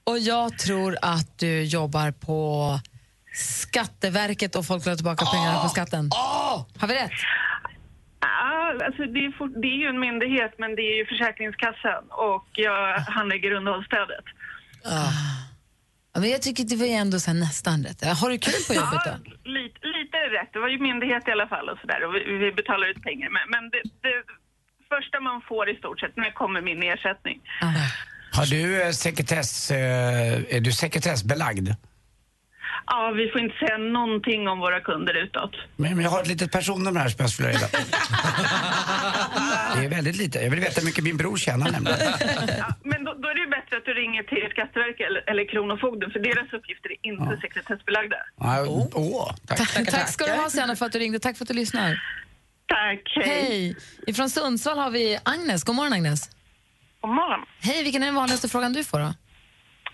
Och 0.04 0.20
jag 0.20 0.58
tror 0.58 0.97
att 1.02 1.39
du 1.39 1.64
jobbar 1.64 2.12
på 2.12 2.80
Skatteverket 3.34 4.56
och 4.56 4.66
folk 4.66 4.86
vill 4.86 4.91
ha 4.91 4.95
tillbaka 4.95 5.26
pengarna 5.26 5.60
på 5.64 5.70
skatten. 5.70 6.10
Har 6.80 6.88
vi 6.88 6.93
rätt? 6.93 7.12
Ja, 8.20 8.86
alltså 8.86 9.04
det, 9.06 9.20
är 9.26 9.32
fort, 9.38 9.52
det 9.62 9.68
är 9.68 9.80
ju 9.84 9.88
en 9.88 9.99
myndighet, 9.99 10.54
men 10.58 10.76
det 10.76 10.82
är 10.82 10.95
ju 10.97 11.06
Försäkringskassan 11.06 12.04
och 12.10 12.47
jag 12.52 12.99
handlägger 12.99 13.52
underhållsstödet. 13.52 14.26
Ja, 16.14 16.20
men 16.20 16.30
jag 16.30 16.41
tycker 16.41 16.64
det 16.64 16.76
var 16.76 16.86
ju 16.86 16.97
ändå 17.06 17.20
så 17.20 17.32
här 17.32 17.39
nästan 17.39 17.84
rätt. 17.84 18.06
Har 18.22 18.30
du 18.30 18.38
kul 18.38 18.62
på 18.68 18.74
jobbet 18.74 19.02
då? 19.06 19.14
Lite, 19.58 19.80
lite 19.97 20.18
det 20.24 20.30
rätt. 20.38 20.49
Det 20.54 20.60
var 20.60 20.68
ju 20.68 20.80
myndighet 20.80 21.28
i 21.28 21.32
alla 21.32 21.47
fall 21.47 21.70
och 21.70 21.78
sådär 21.82 21.99
och 22.06 22.16
vi, 22.16 22.20
vi 22.43 22.52
betalar 22.52 22.88
ut 22.91 23.02
pengar. 23.04 23.30
Men, 23.36 23.43
men 23.54 23.64
det, 23.74 23.82
det 24.08 24.18
första 24.93 25.20
man 25.20 25.41
får 25.49 25.70
i 25.70 25.76
stort 25.76 25.99
sett, 25.99 26.16
när 26.16 26.32
kommer 26.41 26.62
min 26.62 26.84
ersättning? 26.84 27.38
Har 28.32 28.45
du 28.45 28.82
eh, 28.82 28.91
sekretess, 28.91 29.71
eh, 29.71 30.55
är 30.55 30.59
du 30.59 30.71
sekretessbelagd? 30.71 31.69
Ja, 32.86 33.11
vi 33.15 33.29
får 33.32 33.41
inte 33.41 33.55
säga 33.57 33.77
någonting 33.77 34.47
om 34.47 34.59
våra 34.59 34.79
kunder 34.79 35.13
utåt. 35.23 35.51
Men 35.75 35.95
men 35.95 36.03
jag 36.03 36.11
har 36.11 36.21
ett 36.21 36.27
litet 36.27 36.51
personnummer 36.51 36.99
här 36.99 37.09
som 37.09 37.17
jag 37.19 37.29
skulle 37.29 37.47
vilja. 37.49 37.67
Det 39.75 39.86
är 39.86 39.89
väldigt 39.89 40.17
lite. 40.17 40.39
Jag 40.39 40.49
vill 40.49 40.59
veta 40.59 40.79
hur 40.79 40.86
mycket 40.86 41.03
min 41.03 41.17
bror 41.17 41.38
tjänar 41.38 41.71
nämligen. 41.71 41.99
Men 42.84 43.03
då, 43.03 43.13
då 43.13 43.27
är 43.29 43.36
det 43.36 43.41
ju 43.41 43.49
bättre 43.49 43.77
att 43.77 43.86
du 43.86 43.93
ringer 43.93 44.23
till 44.23 44.47
Skatteverket 44.51 45.07
eller, 45.07 45.29
eller 45.29 45.45
Kronofogden 45.51 46.11
för 46.11 46.19
deras 46.19 46.53
uppgifter 46.53 46.89
är 46.91 46.97
inte 47.11 47.38
sekretessbelagda. 47.41 48.15
Ja, 48.39 48.65
Åh, 48.93 49.32
tack. 49.47 49.86
Tack, 49.91 50.09
ska 50.09 50.25
du 50.25 50.32
ha 50.32 50.49
Sienna 50.49 50.75
för 50.75 50.86
att 50.86 50.91
du 50.91 50.99
ringde. 50.99 51.19
Tack 51.19 51.38
för 51.38 51.43
att 51.43 51.47
du 51.47 51.53
lyssnar. 51.53 52.01
Tack, 52.67 53.25
hej. 53.25 53.75
Ifrån 54.07 54.29
Sundsvall 54.29 54.77
har 54.77 54.89
vi 54.91 55.19
Agnes. 55.23 55.63
God 55.63 55.75
morgon 55.75 55.93
Agnes. 55.93 56.29
God 57.02 57.12
morgon. 57.12 57.45
Hej, 57.62 57.84
vilken 57.84 58.02
är 58.02 58.06
den 58.06 58.16
vanligaste 58.16 58.49
frågan 58.49 58.74
du 58.74 58.84
får 58.84 58.99
då? 58.99 59.14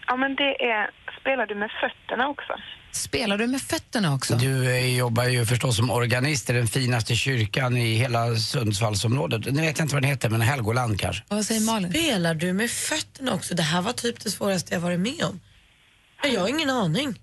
Ja, 0.07 0.15
men 0.15 0.35
det 0.35 0.43
är, 0.63 0.89
spelar 1.21 1.45
du 1.47 1.55
med 1.55 1.69
fötterna 1.81 2.27
också? 2.27 2.53
Spelar 2.91 3.37
du 3.37 3.47
med 3.47 3.61
fötterna 3.61 4.13
också? 4.13 4.35
Du 4.35 4.69
eh, 4.75 4.97
jobbar 4.97 5.23
ju 5.23 5.45
förstås 5.45 5.75
som 5.77 5.91
organist 5.91 6.49
i 6.49 6.53
den 6.53 6.67
finaste 6.67 7.15
kyrkan 7.15 7.77
i 7.77 7.93
hela 7.95 8.35
Sundsvallsområdet. 8.35 9.45
Nu 9.53 9.61
vet 9.61 9.77
jag 9.77 9.85
inte 9.85 9.95
vad 9.95 10.03
den 10.03 10.09
heter, 10.09 10.29
men 10.29 10.41
Helgoland 10.41 10.99
kanske. 10.99 11.23
Vad 11.27 11.45
säger 11.45 11.61
Malin? 11.61 11.91
Spelar 11.91 12.33
du 12.35 12.53
med 12.53 12.71
fötterna 12.71 13.33
också? 13.33 13.55
Det 13.55 13.63
här 13.63 13.81
var 13.81 13.93
typ 13.93 14.19
det 14.19 14.29
svåraste 14.31 14.73
jag 14.73 14.81
varit 14.81 14.99
med 14.99 15.23
om. 15.23 15.39
Men 16.23 16.33
Jag 16.33 16.41
har 16.41 16.47
ingen 16.47 16.69
aning. 16.69 17.19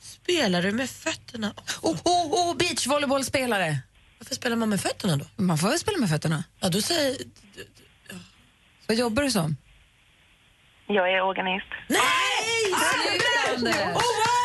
Spelar 0.00 0.62
du 0.62 0.72
med 0.72 0.90
fötterna? 0.90 1.52
Oh, 1.82 1.96
oh, 2.04 2.50
oh 2.50 2.56
beachvolleybollspelare! 2.56 3.78
Varför 4.18 4.34
spelar 4.34 4.56
man 4.56 4.68
med 4.68 4.80
fötterna 4.80 5.16
då? 5.16 5.24
Man 5.36 5.58
får 5.58 5.68
väl 5.68 5.78
spela 5.78 5.98
med 5.98 6.08
fötterna? 6.08 6.44
Ja, 6.60 6.68
då 6.68 6.80
säger... 6.80 7.16
Vad 8.88 8.96
jobbar 8.96 9.22
du 9.22 9.30
som? 9.30 9.56
Jag 10.86 11.12
är 11.12 11.20
organist. 11.22 11.66
Sluta! 13.58 13.72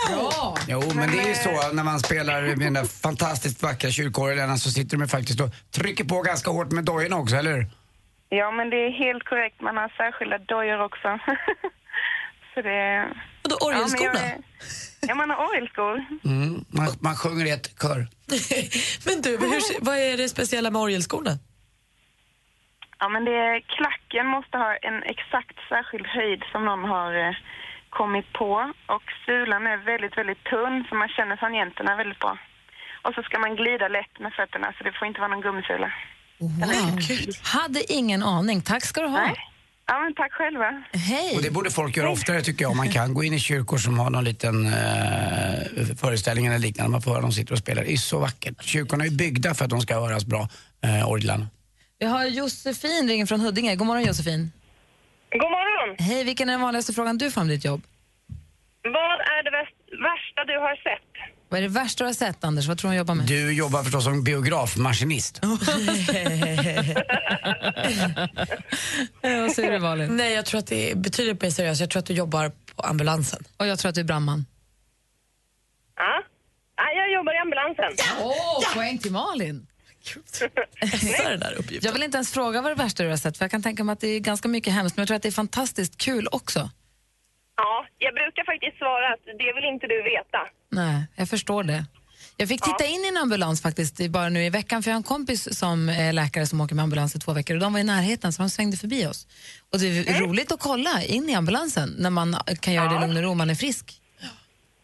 Bra! 0.10 0.56
Jo, 0.68 0.82
men 0.96 1.12
det 1.12 1.18
är 1.24 1.28
ju 1.28 1.36
så 1.36 1.72
när 1.74 1.84
man 1.84 2.00
spelar 2.00 2.42
med 2.42 2.58
den 2.60 2.74
där 2.74 2.84
fantastiskt 2.86 3.64
vackra 3.64 3.90
kyrkorglarna 3.92 4.58
så 4.58 4.72
sitter 4.72 4.98
de 4.98 5.08
faktiskt 5.08 5.40
och 5.42 5.50
trycker 5.72 6.04
på 6.04 6.22
ganska 6.22 6.52
hårt 6.52 6.72
med 6.72 6.84
dojorna 6.84 7.18
också, 7.18 7.36
eller 7.36 7.52
hur? 7.54 7.68
Ja, 8.30 8.52
men 8.52 8.70
det 8.70 8.76
är 8.78 8.92
helt 8.92 9.24
korrekt. 9.24 9.62
Man 9.62 9.78
har 9.78 9.90
särskilda 9.98 10.38
dojor 10.38 10.82
också. 10.82 11.08
Så 12.54 12.62
det... 12.62 13.08
Och 13.44 13.50
då 13.50 13.56
orgelskorna? 13.68 14.12
Ja, 14.14 14.20
är- 14.20 14.38
ja, 15.08 15.16
man 15.16 15.30
har 15.30 15.38
orgelskor. 15.50 16.06
Mm. 16.26 16.66
Man, 16.70 16.88
man 17.00 17.16
sjunger 17.16 17.46
i 17.46 17.50
ett 17.50 17.80
kör. 17.82 18.08
Men 19.06 19.22
du, 19.22 19.30
hur, 19.30 19.84
vad 19.86 19.98
är 19.98 20.18
det 20.18 20.30
speciella 20.30 20.70
med 20.72 20.82
orgelskorna? 20.82 21.32
Ja, 23.00 23.10
men 23.10 23.26
det 23.26 23.36
är, 23.36 23.60
klacken 23.76 24.28
måste 24.28 24.58
ha 24.58 24.76
en 24.76 25.04
exakt 25.04 25.58
särskild 25.70 26.08
höjd 26.08 26.42
som 26.52 26.66
någon 26.66 26.84
har 26.84 27.12
eh, 27.28 27.36
kommit 27.90 28.34
på. 28.34 28.54
Och 28.96 29.06
sulan 29.26 29.68
är 29.68 29.78
väldigt, 29.78 30.18
väldigt 30.18 30.44
tunn 30.44 30.86
så 30.90 30.96
man 30.96 31.10
känner 31.10 31.36
tangenterna 31.36 31.96
väldigt 31.96 32.20
bra. 32.20 32.38
Och 33.04 33.14
så 33.16 33.24
ska 33.24 33.40
man 33.40 33.56
glida 33.56 33.88
lätt 33.88 34.20
med 34.20 34.34
fötterna 34.34 34.74
så 34.78 34.84
det 34.84 34.94
får 34.98 35.08
inte 35.08 35.20
vara 35.20 35.32
någon 35.32 35.42
gummisula. 35.42 35.92
Wow. 36.38 37.00
Hade 37.44 37.94
ingen 37.94 38.24
aning. 38.24 38.62
Tack 38.62 38.84
ska 38.86 39.02
du 39.02 39.08
ha. 39.08 39.36
Ja, 39.86 40.00
men 40.00 40.14
tack 40.16 40.32
själva. 40.34 40.84
Hej! 40.94 41.36
Och 41.36 41.44
det 41.44 41.52
borde 41.52 41.72
folk 41.72 41.98
göra 41.98 42.10
oftare 42.10 42.42
tycker 42.42 42.62
jag 42.62 42.72
om 42.72 42.78
man 42.78 42.90
kan. 42.90 43.14
Gå 43.14 43.24
in 43.24 43.34
i 43.34 43.40
kyrkor 43.40 43.78
som 43.78 44.00
har 44.00 44.10
någon 44.10 44.24
liten 44.24 44.66
eh, 44.66 45.96
föreställning 45.98 46.46
eller 46.46 46.60
liknande. 46.60 46.92
Man 46.92 47.02
får 47.02 47.12
höra 47.12 47.22
dem 47.22 47.32
sitter 47.32 47.54
och 47.54 47.60
spelar. 47.60 47.84
Det 47.84 47.94
är 47.94 47.98
så 47.98 48.20
vackert. 48.20 48.64
Kyrkorna 48.64 49.06
är 49.06 49.10
byggda 49.10 49.54
för 49.54 49.66
att 49.66 49.70
de 49.70 49.82
ska 49.82 50.00
höras 50.00 50.26
bra, 50.26 50.50
eh, 50.84 51.10
orglarna. 51.10 51.48
Vi 52.04 52.08
har 52.08 52.26
Josefin 52.26 53.08
ringer 53.08 53.26
från 53.26 53.40
Huddinge. 53.40 53.76
God 53.76 53.88
morgon 53.88 54.06
Josefin. 54.06 54.52
God 55.32 55.42
morgon. 55.42 55.96
Hej, 56.00 56.24
vilken 56.24 56.50
är 56.50 56.54
den 56.54 56.62
vanligaste 56.62 56.94
frågan 56.94 57.18
du 57.18 57.32
får 57.32 57.42
om 57.42 57.48
ditt 57.48 57.66
jobb? 57.66 57.82
Vad 58.84 59.20
är 59.20 59.44
det 59.44 59.52
värsta 60.10 60.44
du 60.48 60.58
har 60.60 60.76
sett? 60.76 61.10
Vad 61.50 61.58
är 61.58 61.62
det 61.62 61.68
värsta 61.68 62.04
du 62.04 62.08
har 62.08 62.14
sett 62.14 62.44
Anders? 62.44 62.68
Vad 62.68 62.78
tror 62.78 62.90
du 62.90 62.92
hon 62.92 62.98
jobbar 62.98 63.16
med? 63.16 63.26
Du 63.26 63.54
jobbar 63.54 63.84
förstås 63.84 64.04
som 64.04 64.24
biografmaskinist. 64.24 65.40
Vad 69.22 69.52
säger 69.52 69.72
du 69.72 69.80
Malin? 69.80 70.18
Nej, 70.18 70.34
jag 70.34 70.46
tror 70.46 70.60
att 70.60 70.68
det 70.68 70.92
är 70.92 70.96
betydligt 70.96 71.42
mer 71.42 71.50
seriöst. 71.50 71.82
Jag 71.82 71.90
tror 71.90 72.00
att 72.00 72.06
du 72.06 72.14
jobbar 72.14 72.52
på 72.76 72.84
ambulansen. 72.84 73.44
Och 73.58 73.68
jag 73.68 73.80
tror 73.80 73.90
att 73.90 73.96
du 73.96 74.02
är 74.02 74.06
brandman. 74.06 74.46
Ja. 75.96 76.24
ja 76.78 76.84
jag 76.96 77.14
jobbar 77.14 77.34
i 77.34 77.38
ambulansen. 77.38 77.92
Åh, 78.22 78.74
poäng 78.74 78.98
till 78.98 79.12
Malin! 79.12 79.68
Jag 81.82 81.94
vill 81.94 82.04
inte 82.04 82.18
ens 82.18 82.32
fråga 82.32 82.62
vad 82.62 82.72
det 82.72 82.84
värsta 82.84 83.04
du 83.04 83.10
har 83.10 83.18
sett, 83.18 83.38
för 83.38 83.44
jag 83.46 83.52
kan 83.52 83.64
tänka 83.64 83.84
mig 83.84 83.94
att 83.94 84.00
det 84.00 84.08
är 84.08 84.20
ganska 84.20 84.48
mycket 84.48 84.74
hemskt, 84.74 84.98
men 84.98 85.02
jag 85.02 85.08
tror 85.08 85.16
att 85.16 85.24
det 85.24 85.30
är 85.30 85.32
fantastiskt 85.32 85.98
kul 85.98 86.28
också. 86.32 86.70
Ja, 87.58 87.86
jag 87.98 88.14
brukar 88.14 88.46
faktiskt 88.46 88.78
svara 88.78 89.14
att 89.14 89.26
det 89.26 89.54
vill 89.56 89.66
inte 89.74 89.88
du 89.88 90.04
veta. 90.04 90.40
Nej, 90.70 91.04
jag 91.16 91.30
förstår 91.30 91.64
det. 91.64 91.86
Jag 92.38 92.48
fick 92.48 92.62
titta 92.62 92.86
in 92.86 93.06
i 93.06 93.08
en 93.08 93.18
ambulans 93.18 93.62
faktiskt 93.62 94.08
bara 94.10 94.30
nu 94.30 94.46
i 94.46 94.50
veckan, 94.50 94.84
för 94.84 94.90
jag 94.92 94.96
har 94.96 95.00
en 95.00 95.04
kompis 95.04 95.60
som 95.60 95.90
är 95.90 96.14
läkare 96.14 96.46
som 96.48 96.62
åker 96.62 96.76
med 96.76 96.84
ambulans 96.84 97.16
i 97.16 97.20
två 97.20 97.34
veckor 97.34 97.56
och 97.56 97.62
de 97.62 97.74
var 97.74 97.80
i 97.80 97.84
närheten 97.84 98.34
så 98.34 98.42
de 98.42 98.50
svängde 98.50 98.78
förbi 98.78 99.08
oss. 99.08 99.28
Och 99.72 99.80
det 99.80 99.88
är 100.10 100.20
roligt 100.20 100.52
att 100.52 100.60
kolla 100.60 101.04
in 101.04 101.30
i 101.30 101.36
ambulansen 101.36 101.96
när 101.98 102.10
man 102.10 102.38
kan 102.60 102.74
göra 102.74 102.90
det 102.90 102.96
i 102.96 103.00
lugn 103.00 103.18
och 103.18 103.24
ro, 103.24 103.34
man 103.34 103.50
är 103.50 103.56
frisk. 103.56 104.02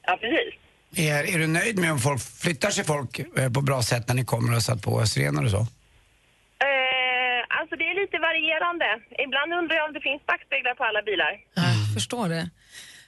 Ja, 0.06 0.18
precis. 0.22 0.54
Är, 0.96 1.24
är 1.36 1.40
du 1.40 1.48
nöjd 1.48 1.80
med 1.80 1.92
om 1.92 2.00
folk 2.00 2.22
flyttar 2.22 2.70
sig 2.70 2.84
folk 2.84 3.20
eh, 3.20 3.52
på 3.52 3.62
bra 3.62 3.82
sätt 3.82 4.08
när 4.08 4.16
ni 4.16 4.26
kommer 4.26 4.48
och 4.48 4.54
har 4.54 4.62
satt 4.62 4.82
på 4.82 5.06
sirener 5.06 5.46
och 5.46 5.52
så? 5.52 5.58
Eh, 5.58 7.40
alltså 7.60 7.76
det 7.76 7.84
är 7.92 7.96
lite 8.02 8.18
varierande. 8.20 8.86
Ibland 9.26 9.54
undrar 9.54 9.76
jag 9.76 9.86
om 9.88 9.94
det 9.94 10.02
finns 10.02 10.26
backspeglar 10.26 10.76
på 10.76 10.84
alla 10.84 11.02
bilar. 11.02 11.32
Jag 11.56 11.94
förstår 11.94 12.30
det. 12.30 12.50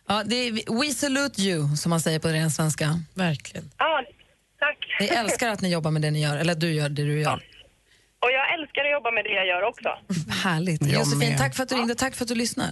Ja, 0.08 0.24
det 0.26 0.36
är, 0.36 0.52
we 0.82 0.94
salute 0.94 1.42
you, 1.42 1.76
som 1.76 1.90
man 1.90 2.00
säger 2.02 2.20
på 2.20 2.28
ren 2.28 2.52
svenska. 2.52 3.00
Verkligen. 3.14 3.72
Ja, 3.78 4.04
tack. 4.60 4.78
Vi 5.00 5.08
älskar 5.08 5.50
att 5.50 5.62
ni 5.62 5.72
jobbar 5.72 5.92
med 5.92 6.02
det 6.02 6.12
ni 6.12 6.22
gör, 6.22 6.38
eller 6.38 6.54
att 6.54 6.60
du 6.60 6.74
gör 6.74 6.90
det 6.90 7.04
du 7.04 7.22
gör. 7.22 7.44
Och 8.24 8.32
jag 8.32 8.54
älskar 8.60 8.82
att 8.86 8.92
jobba 8.92 9.12
med 9.12 9.24
det 9.24 9.34
jag 9.34 9.48
gör 9.48 9.62
också. 9.64 9.90
Härligt. 10.44 10.82
Jag 10.82 10.92
Josefin, 10.92 11.30
med. 11.30 11.38
tack 11.38 11.56
för 11.56 11.64
att 11.64 11.70
du 11.70 11.76
ringde, 11.76 11.96
tack 11.96 12.16
för 12.16 12.24
att 12.26 12.28
du 12.30 12.36
lyssnar. 12.36 12.72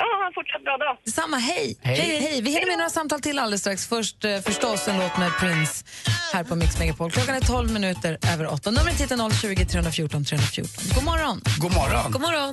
Ja, 0.00 0.04
ha 0.20 0.26
en 0.26 0.34
fortsatt 0.34 0.62
bra 0.64 0.76
dag. 0.76 0.96
Detsamma, 1.04 1.36
hej! 1.36 1.78
Hej. 1.82 1.96
hej, 1.96 2.20
hej. 2.20 2.40
Vi 2.42 2.50
hinner 2.50 2.66
med 2.66 2.78
några 2.78 2.90
samtal 2.90 3.20
till 3.20 3.38
alldeles 3.38 3.60
strax. 3.60 3.86
Först 3.86 4.24
eh, 4.24 4.38
förstås 4.40 4.88
en 4.88 4.98
låt 4.98 5.18
med 5.18 5.30
Prince 5.40 5.84
här 6.32 6.44
på 6.44 6.54
Mix 6.56 6.78
Megapol. 6.78 7.10
Klockan 7.10 7.34
är 7.34 7.40
12 7.40 7.72
minuter 7.72 8.18
över 8.32 8.52
8. 8.52 8.70
Numret 8.70 9.00
hit 9.00 9.10
är 9.10 9.30
020 9.40 9.64
314 9.64 10.24
314. 10.24 10.84
God 10.94 11.04
morgon! 11.04 11.40
God 11.58 11.74
morgon! 11.74 12.12
God 12.12 12.20
morgon! 12.20 12.52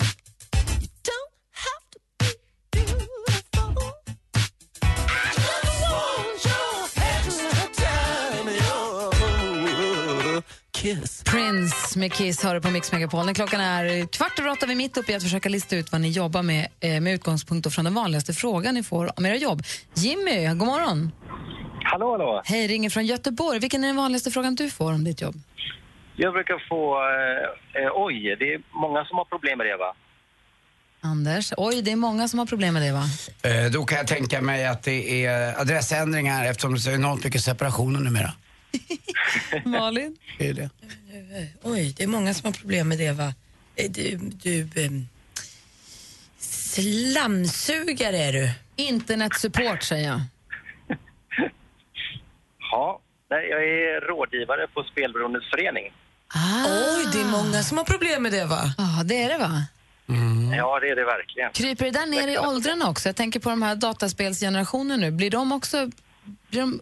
Kiss. 10.85 11.23
Prince 11.23 11.99
med 11.99 12.13
Kiss 12.13 12.43
hör 12.43 12.53
du 12.55 12.61
på 12.61 12.69
Mix 12.69 12.91
Megapol. 12.91 13.33
Klockan 13.33 13.61
är 13.61 14.07
kvart 14.07 14.39
över 14.39 14.49
åtta. 14.49 14.65
Vi 14.65 14.71
är 14.71 14.75
mitt 14.75 14.97
uppe 14.97 15.11
i 15.11 15.15
att 15.15 15.23
försöka 15.23 15.49
lista 15.49 15.75
ut 15.75 15.91
vad 15.91 16.01
ni 16.01 16.09
jobbar 16.09 16.43
med 16.43 16.67
eh, 16.79 17.01
med 17.01 17.13
utgångspunkt 17.13 17.73
från 17.73 17.85
den 17.85 17.93
vanligaste 17.93 18.33
frågan 18.33 18.73
ni 18.73 18.83
får 18.83 19.19
om 19.19 19.25
era 19.25 19.35
jobb. 19.35 19.63
Jimmy, 19.93 20.45
god 20.45 20.67
morgon! 20.67 21.11
Hallå, 21.83 22.11
hallå. 22.11 22.41
Hej, 22.45 22.67
ringer 22.67 22.89
från 22.89 23.05
Göteborg. 23.05 23.59
Vilken 23.59 23.83
är 23.83 23.87
den 23.87 23.95
vanligaste 23.95 24.31
frågan 24.31 24.55
du 24.55 24.69
får 24.69 24.93
om 24.93 25.03
ditt 25.03 25.21
jobb? 25.21 25.35
Jag 26.15 26.33
brukar 26.33 26.67
få... 26.69 26.95
Eh, 26.95 27.83
eh, 27.83 27.91
oj, 27.93 28.35
det 28.39 28.53
är 28.53 28.61
många 28.71 29.05
som 29.05 29.17
har 29.17 29.25
problem 29.25 29.57
med 29.57 29.67
det, 29.67 29.77
va? 29.77 29.93
Anders, 31.01 31.53
oj, 31.57 31.81
det 31.81 31.91
är 31.91 31.95
många 31.95 32.27
som 32.27 32.39
har 32.39 32.45
problem 32.45 32.73
med 32.73 32.83
det 32.83 32.91
va? 32.91 33.03
Eh, 33.43 33.71
då 33.71 33.85
kan 33.85 33.97
jag 33.97 34.07
tänka 34.07 34.41
mig 34.41 34.65
att 34.65 34.83
det 34.83 35.25
är 35.25 35.61
adressändringar 35.61 36.45
eftersom 36.45 36.73
det 36.73 36.87
är 36.87 36.95
enormt 36.95 37.23
mycket 37.23 37.41
separationer 37.41 37.99
numera. 37.99 38.33
Malin? 39.65 40.17
Det 40.37 40.47
är 40.49 40.53
det. 40.53 40.69
Oj, 41.63 41.93
det 41.97 42.03
är 42.03 42.07
många 42.07 42.33
som 42.33 42.45
har 42.45 42.53
problem 42.53 42.87
med 42.87 42.97
det 42.97 43.11
va? 43.11 43.33
Eh, 43.75 43.91
Du, 43.91 44.17
du 44.17 44.69
ehm, 44.85 45.07
slamsugare 46.39 48.17
är 48.17 48.33
du. 48.33 48.49
Internetsupport 48.75 49.83
säger 49.83 50.07
jag. 50.09 50.21
Ja, 52.71 52.99
nej, 53.29 53.47
jag 53.49 53.63
är 53.63 54.01
rådgivare 54.07 54.67
på 54.73 54.83
Spelberoendes 54.83 55.43
förening. 55.49 55.93
Oj, 56.65 57.05
det 57.13 57.19
är 57.21 57.31
många 57.31 57.63
som 57.63 57.77
har 57.77 57.85
problem 57.85 58.23
med 58.23 58.31
det 58.31 58.45
va? 58.45 58.73
Ja, 58.77 59.03
det 59.05 59.23
är 59.23 59.29
det 59.29 59.37
va? 59.37 59.65
Ja, 60.57 60.79
det 60.79 60.89
är 60.89 60.95
det 60.95 61.05
verkligen. 61.05 61.51
Kryper 61.51 61.85
det 61.85 61.91
där 61.91 62.05
ner 62.05 62.27
i 62.27 62.37
åldrarna 62.37 62.89
också? 62.89 63.09
Jag 63.09 63.15
tänker 63.15 63.39
på 63.39 63.49
de 63.49 63.61
här 63.61 63.75
dataspelsgenerationen 63.75 64.99
nu. 64.99 65.11
Blir 65.11 65.31
de 65.31 65.51
också... 65.51 65.89
Blir 66.49 66.61
de 66.61 66.81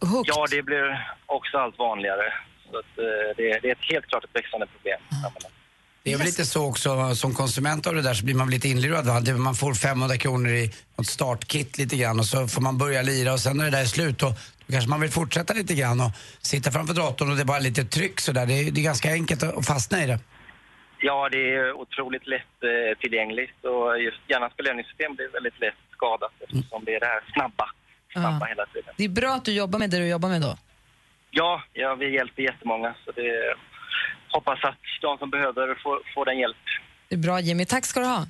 hooked? 0.00 0.34
Ja, 0.34 0.46
det 0.50 0.62
blir 0.62 1.08
också 1.26 1.58
allt 1.58 1.78
vanligare. 1.78 2.32
Så 2.70 2.78
att, 2.78 2.98
eh, 2.98 3.04
det, 3.36 3.58
det 3.62 3.68
är 3.68 3.72
ett 3.72 3.78
helt 3.92 4.06
klart 4.06 4.24
ett 4.24 4.30
växande 4.32 4.66
problem. 4.66 5.00
Det 6.02 6.12
är 6.12 6.16
väl 6.18 6.26
lite 6.26 6.44
så 6.44 6.68
också, 6.68 7.14
som 7.14 7.34
konsument 7.34 7.86
av 7.86 7.94
det 7.94 8.02
där 8.02 8.14
så 8.14 8.24
blir 8.24 8.34
man 8.34 8.50
lite 8.50 8.68
inlurad. 8.68 9.06
Va? 9.06 9.36
Man 9.36 9.54
får 9.54 9.74
500 9.74 10.16
kronor 10.16 10.50
i 10.52 10.70
något 10.96 11.06
startkit 11.06 11.78
lite 11.78 11.96
grann 11.96 12.18
och 12.18 12.24
så 12.26 12.48
får 12.48 12.60
man 12.62 12.78
börja 12.78 13.02
lira 13.02 13.32
och 13.32 13.40
sen 13.40 13.56
när 13.56 13.64
det 13.64 13.70
där 13.70 13.80
är 13.80 13.84
slut 13.84 14.18
då, 14.18 14.26
då 14.66 14.72
kanske 14.72 14.90
man 14.90 15.00
vill 15.00 15.10
fortsätta 15.10 15.54
lite 15.54 15.74
grann 15.74 16.00
och 16.00 16.10
sitta 16.42 16.70
framför 16.70 16.94
datorn 16.94 17.30
och 17.30 17.36
det 17.36 17.42
är 17.42 17.52
bara 17.54 17.58
lite 17.58 17.84
tryck 17.84 18.20
sådär. 18.20 18.46
Det, 18.46 18.54
är- 18.54 18.70
det 18.70 18.80
är 18.80 18.84
ganska 18.84 19.12
enkelt 19.12 19.42
att 19.42 19.66
fastna 19.66 20.04
i 20.04 20.06
det. 20.06 20.18
Ja, 20.98 21.28
det 21.32 21.54
är 21.54 21.72
otroligt 21.72 22.26
lätt 22.26 22.56
eh, 22.62 22.98
tillgängligt 23.00 23.64
och 23.64 24.00
just 24.02 24.20
hjärnans 24.30 24.56
belöningssystem 24.56 25.14
blir 25.14 25.28
väldigt 25.28 25.60
lätt 25.60 25.80
skadat 25.96 26.32
eftersom 26.40 26.84
det 26.84 26.94
är 26.94 27.00
det 27.00 27.06
här 27.06 27.22
snabba, 27.34 27.66
Ja. 28.14 28.46
hela 28.48 28.66
tiden. 28.66 28.94
Det 28.96 29.04
är 29.04 29.08
bra 29.08 29.34
att 29.34 29.44
du 29.44 29.52
jobbar 29.52 29.78
med 29.78 29.90
det 29.90 29.98
du 29.98 30.08
jobbar 30.08 30.28
med 30.28 30.40
då. 30.40 30.56
Ja, 31.30 31.62
ja, 31.72 31.94
vi 31.94 32.14
hjälper 32.14 32.42
jättemånga 32.42 32.94
så 33.04 33.12
det 33.12 33.54
hoppas 34.28 34.64
att 34.64 34.78
de 35.02 35.18
som 35.18 35.30
behöver 35.30 35.82
får, 35.82 36.14
får 36.14 36.24
den 36.24 36.38
hjälp. 36.38 36.56
Det 37.08 37.14
är 37.14 37.18
bra 37.18 37.40
Jimmy, 37.40 37.64
tack 37.64 37.84
ska 37.84 38.00
du 38.00 38.06
ha. 38.06 38.26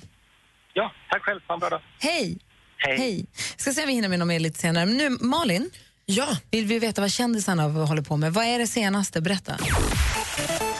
Ja, 0.73 0.91
tack 1.09 1.21
själv. 1.21 1.41
Ha 1.47 1.53
en 1.53 1.59
bra 1.59 1.69
dag. 1.69 1.81
Hej! 1.99 2.37
Hej. 2.77 3.25
Ska 3.57 3.71
se 3.71 3.81
om 3.81 3.87
vi 3.87 3.93
hinner 3.93 4.09
med 4.09 4.19
något 4.19 4.27
mer 4.27 4.39
lite 4.39 4.59
senare. 4.59 4.85
Men 4.85 4.97
nu, 4.97 5.09
Malin, 5.09 5.69
ja. 6.05 6.27
vill 6.51 6.65
vi 6.65 6.79
veta 6.79 7.01
vad 7.01 7.11
kändisarna 7.11 7.63
håller 7.63 8.01
på 8.01 8.17
med? 8.17 8.33
Vad 8.33 8.45
är 8.45 8.59
det 8.59 8.67
senaste? 8.67 9.21
Berätta. 9.21 9.53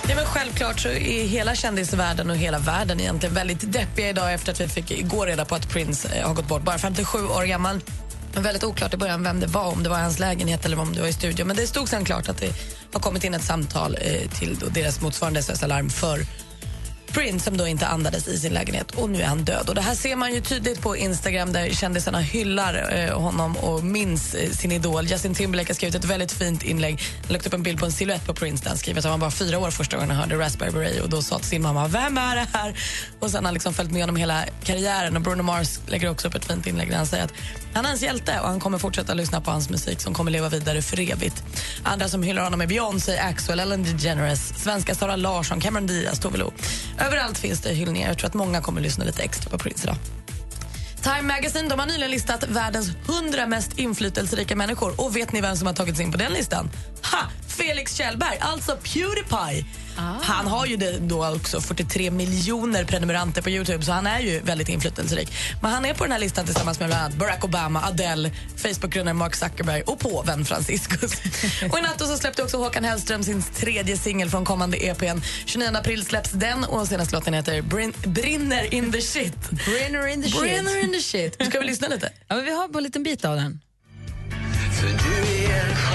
Ja, 0.10 0.16
men 0.16 0.26
självklart 0.26 0.80
så 0.80 0.90
är 0.90 1.28
hela 1.28 1.56
kändisvärlden 1.56 2.30
och 2.30 2.36
hela 2.36 2.60
världen 2.60 3.00
egentligen 3.00 3.36
väldigt 3.36 3.74
deppiga 3.74 4.10
idag 4.10 4.34
efter 4.34 4.52
att 4.52 4.62
vi 4.62 4.68
fick 4.68 4.92
igår 4.92 5.26
reda 5.26 5.46
på 5.46 5.56
att 5.56 5.70
Prince 5.74 6.18
eh, 6.18 6.28
har 6.28 6.36
gått 6.36 6.48
bort, 6.48 6.62
bara 6.62 6.78
57 6.78 7.18
år 7.18 7.44
gammal. 7.44 7.82
Det 8.36 8.40
var 8.40 8.44
väldigt 8.44 8.64
oklart 8.64 8.94
i 8.94 8.98
början 8.98 9.24
vem 9.24 9.40
det 9.40 9.48
var, 9.48 9.66
om 9.66 9.84
det 9.84 9.90
var 9.90 9.98
hans 9.98 10.20
lägenhet 10.20 10.66
eller 10.66 10.80
om 10.80 10.94
det 10.94 11.02
var 11.02 11.08
i 11.08 11.14
studion. 11.14 11.48
Men 11.48 11.56
det 11.56 11.68
stod 11.68 11.90
sen 11.90 12.06
klart 12.06 12.30
att 12.30 12.38
det 12.38 12.54
har 12.94 13.00
kommit 13.00 13.24
in 13.24 13.34
ett 13.34 13.44
samtal 13.44 13.98
eh, 14.02 14.30
till 14.30 14.56
då 14.60 14.68
deras 14.68 15.02
motsvarande 15.02 15.44
SOS 15.44 15.64
Alarm 15.64 15.90
för 15.90 16.20
Prince 17.16 17.46
som 17.46 17.58
då 17.58 17.68
inte 17.68 17.88
andades 17.88 18.28
i 18.28 18.40
sin 18.40 18.54
lägenhet 18.54 18.92
och 18.92 19.10
nu 19.10 19.22
är 19.22 19.26
han 19.26 19.44
död. 19.44 19.70
Och 19.70 19.76
det 19.76 19.82
här 19.82 19.96
ser 19.96 20.16
man 20.16 20.34
ju 20.34 20.42
tydligt 20.42 20.82
på 20.82 20.98
Instagram 20.98 21.54
där 21.54 21.70
kändisarna 21.70 22.20
hyllar 22.20 22.94
eh, 22.94 23.20
honom 23.20 23.58
och 23.58 23.84
minns 23.84 24.36
eh, 24.36 24.50
sin 24.50 24.72
idol. 24.72 25.08
Justin 25.08 25.36
Timberlake 25.36 25.70
har 25.70 25.76
skrivit 25.76 25.96
ett 25.96 26.06
väldigt 26.06 26.32
fint 26.32 26.64
inlägg. 26.64 27.02
Han 27.24 27.34
lagt 27.34 27.48
upp 27.48 27.54
en 27.54 27.64
bild 27.64 27.80
på 27.80 27.86
en 27.86 27.92
silhuett 27.92 28.26
på 28.26 28.34
Prince 28.34 28.64
där 28.64 28.70
han 28.70 28.78
skriver 28.78 29.00
att 29.00 29.06
han 29.06 29.12
var 29.12 29.18
bara 29.18 29.32
fyra 29.32 29.60
år 29.60 29.72
första 29.72 29.98
gången 29.98 30.12
han 30.12 30.20
hörde 30.20 30.46
Raspberry 30.46 30.72
Beret 30.72 31.04
och 31.04 31.10
då 31.10 31.22
sa 31.22 31.38
till 31.38 31.48
sin 31.48 31.62
mamma 31.62 31.88
“Vem 31.88 32.18
är 32.18 32.36
det 32.36 32.48
här?” 32.54 32.76
och 33.20 33.32
sen 33.32 33.38
har 33.38 33.44
han 33.44 33.54
liksom 33.54 33.74
följt 33.74 33.92
med 33.92 34.02
honom 34.02 34.16
hela 34.16 34.46
karriären 34.64 35.16
och 35.16 35.22
Bruno 35.22 35.44
Mars 35.44 35.80
lägger 35.88 36.12
också 36.12 36.28
upp 36.28 36.36
ett 36.36 36.46
fint 36.46 36.68
inlägg 36.68 36.90
där 36.90 36.98
han 36.98 37.08
säger 37.08 37.24
att 37.24 37.34
han 37.74 37.86
är 37.86 37.90
hans 37.90 38.02
hjälte 38.02 38.40
och 38.40 38.48
han 38.48 38.60
kommer 38.60 38.78
fortsätta 38.78 39.14
lyssna 39.14 39.42
på 39.42 39.52
hans 39.52 39.70
musik 39.70 40.02
som 40.02 40.14
kommer 40.14 40.32
leva 40.32 40.50
vidare 40.50 40.82
för 40.82 41.00
evigt. 41.12 41.44
Andra 41.84 42.08
som 42.08 42.24
hyllar 42.24 42.44
honom 42.44 42.62
är 42.62 42.68
Beyoncé, 42.68 43.18
Axel, 43.18 43.60
Ellen 43.60 43.84
DeGeneres, 43.84 44.64
svenska 44.64 44.96
Sara 44.96 45.16
Larsson, 45.16 45.60
Cameron 45.60 45.88
Diaz, 45.88 46.20
Tove 46.20 46.38
Lo. 46.38 46.54
Överallt 47.06 47.38
finns 47.38 47.62
det 47.62 47.70
hyllningar. 47.70 48.08
Jag 48.08 48.18
tror 48.18 48.28
att 48.28 48.34
många 48.34 48.62
kommer 48.62 48.82
lyssna 48.82 49.06
lite 49.06 49.24
extra 49.24 49.50
på 49.50 49.58
Prince 49.58 49.84
idag. 49.84 49.98
Time 51.04 51.22
Magazine 51.22 51.70
de 51.70 51.80
har 51.80 51.88
nyligen 51.88 52.12
listat 52.12 52.44
världens 52.48 52.90
100 53.10 53.48
mest 53.48 53.80
inflytelserika 53.80 54.56
människor. 54.56 55.02
Och 55.02 55.16
vet 55.16 55.32
ni 55.32 55.42
vem 55.42 55.56
som 55.56 55.68
har 55.68 55.74
tagits 55.74 56.00
in 56.00 56.12
på 56.12 56.18
den 56.18 56.32
listan? 56.32 56.70
Ha! 57.12 57.20
Felix 57.48 57.96
Kjellberg, 57.96 58.38
alltså 58.40 58.72
Pewdiepie. 58.72 59.66
Han 60.22 60.48
har 60.48 60.66
ju 60.66 60.78
då 61.00 61.28
också 61.36 61.62
43 61.62 62.12
miljoner 62.12 62.84
prenumeranter 62.84 63.42
på 63.42 63.50
Youtube 63.50 63.86
så 63.86 63.92
han 63.92 64.08
är 64.08 64.20
ju 64.20 64.40
väldigt 64.40 64.70
inflytelserik. 64.70 65.34
Men 65.62 65.72
han 65.72 65.86
är 65.86 65.94
på 65.94 66.04
den 66.04 66.12
här 66.12 66.20
listan 66.20 66.46
tillsammans 66.46 66.80
med 66.80 66.90
bland 66.90 67.02
annat 67.02 67.18
Barack 67.18 67.44
Obama, 67.44 67.84
Adele, 67.84 68.32
Facebook-grundaren 68.56 69.18
Mark 69.18 69.36
Zuckerberg 69.36 69.82
och 69.82 70.00
påven 70.00 70.46
Franciscus. 70.46 71.12
och 71.72 71.80
i 71.80 71.82
natt 71.82 72.00
så 72.00 72.18
släppte 72.18 72.44
också 72.44 72.58
Håkan 72.58 72.84
Hellström 72.84 73.24
sin 73.24 73.44
tredje 73.44 73.98
singel 73.98 74.30
från 74.30 74.46
kommande 74.46 74.78
EPn. 74.78 75.22
29 75.46 75.70
april 75.78 76.06
släpps 76.06 76.32
den 76.32 76.64
och 76.64 76.88
senaste 76.88 77.16
låten 77.16 77.34
heter 77.34 77.62
Brin 77.62 77.94
Brinner 78.06 78.74
in 78.74 78.92
the 78.92 79.02
shit. 79.02 79.50
Brinner 79.50 80.08
in 80.08 80.24
the 80.24 80.30
shit. 80.30 80.42
Brinner 80.42 80.84
in 80.84 80.92
the 80.94 81.02
shit. 81.02 81.48
Ska 81.48 81.60
vi 81.60 81.66
lyssna 81.66 81.88
lite? 81.88 82.10
Ja, 82.28 82.36
men 82.36 82.46
vi 82.46 82.52
har 82.52 82.68
på 82.68 82.78
en 82.78 82.84
liten 82.84 83.04
bit 83.04 83.26
av 83.26 83.36
den. 83.36 83.62
För 84.80 84.88
du 84.88 85.46
är 85.54 85.95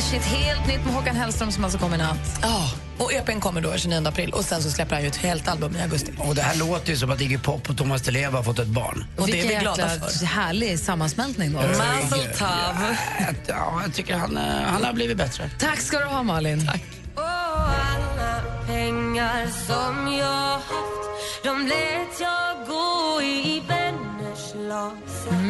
the 0.00 0.06
shit, 0.06 0.22
helt 0.22 0.66
nytt 0.66 0.84
med 0.84 0.94
Håkan 0.94 1.16
Hellström 1.16 1.52
som 1.52 1.64
alltså 1.64 1.78
kommer 1.78 1.94
i 1.94 1.98
natt. 1.98 2.38
Ja, 2.42 2.70
och 2.98 3.12
EPn 3.12 3.40
kommer 3.40 3.60
då 3.60 3.76
29 3.76 4.08
april 4.08 4.32
och 4.32 4.44
sen 4.44 4.62
så 4.62 4.70
släpper 4.70 4.94
han 4.94 5.02
ju 5.02 5.08
ett 5.08 5.16
helt 5.16 5.48
album 5.48 5.76
i 5.76 5.82
augusti. 5.82 6.12
Och 6.18 6.34
det 6.34 6.42
här 6.42 6.58
låter 6.58 6.90
ju 6.90 6.96
som 6.96 7.10
att 7.10 7.20
Iggy 7.20 7.38
Pop 7.38 7.70
och 7.70 7.76
Thomas 7.76 8.02
Di 8.02 8.10
Leva 8.10 8.38
har 8.38 8.42
fått 8.42 8.58
ett 8.58 8.68
barn. 8.68 9.04
Och 9.16 9.26
det 9.26 9.40
är 9.40 9.48
vi 9.48 9.54
glada 9.54 9.88
för. 9.88 10.26
härlig 10.26 10.78
sammansmältning 10.78 11.52
då. 11.52 11.58
Mazel 11.58 12.36
tov. 12.38 12.48
Ja, 13.46 13.80
jag 13.82 13.94
tycker 13.94 14.16
han, 14.16 14.36
eh, 14.36 14.42
han 14.42 14.84
har 14.84 14.92
blivit 14.92 15.16
bättre. 15.16 15.50
Tack 15.58 15.80
ska 15.80 15.98
du 15.98 16.04
ha 16.04 16.22
Malin. 16.22 16.66
Tack. 16.66 16.82
alla 17.16 18.42
pengar 18.66 19.46
som 19.66 20.12
jag 20.12 20.52
haft 20.52 21.44
De 21.44 21.66
lät 21.66 22.20
jag 22.20 22.66
gå 22.66 23.22
i 23.22 23.62
laser 23.68 23.79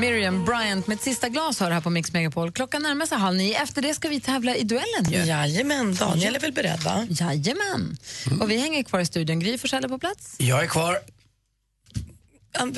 Miriam 0.01 0.45
Bryant 0.45 0.87
med 0.87 0.95
ett 0.95 1.03
sista 1.03 1.29
glas 1.29 1.61
hör 1.61 1.71
här 1.71 1.81
på 1.81 1.91
Mix 1.91 2.13
Megapol. 2.13 2.53
Klockan 2.53 2.83
närmar 2.83 3.07
sig 3.07 3.19
halv 3.19 3.37
nio. 3.37 3.63
Efter 3.63 3.83
det 3.83 3.95
ska 3.95 4.09
vi 4.09 4.21
tävla 4.21 4.57
i 4.57 4.65
duellen 4.65 5.11
ju. 5.11 5.19
Jajamän, 5.19 5.95
Daniel 5.95 6.37
är 6.37 6.41
väl 6.41 6.53
beredd 6.53 6.81
va? 6.81 7.07
Jajamän. 7.11 7.97
Och 8.41 8.51
vi 8.51 8.57
hänger 8.57 8.83
kvar 8.83 9.01
i 9.01 9.07
studion. 9.07 9.41
Gry 9.41 9.59
Forssell 9.59 9.85
är 9.85 9.89
på 9.89 9.99
plats. 9.99 10.35
Jag 10.39 10.63
är 10.63 10.67
kvar. 10.67 10.99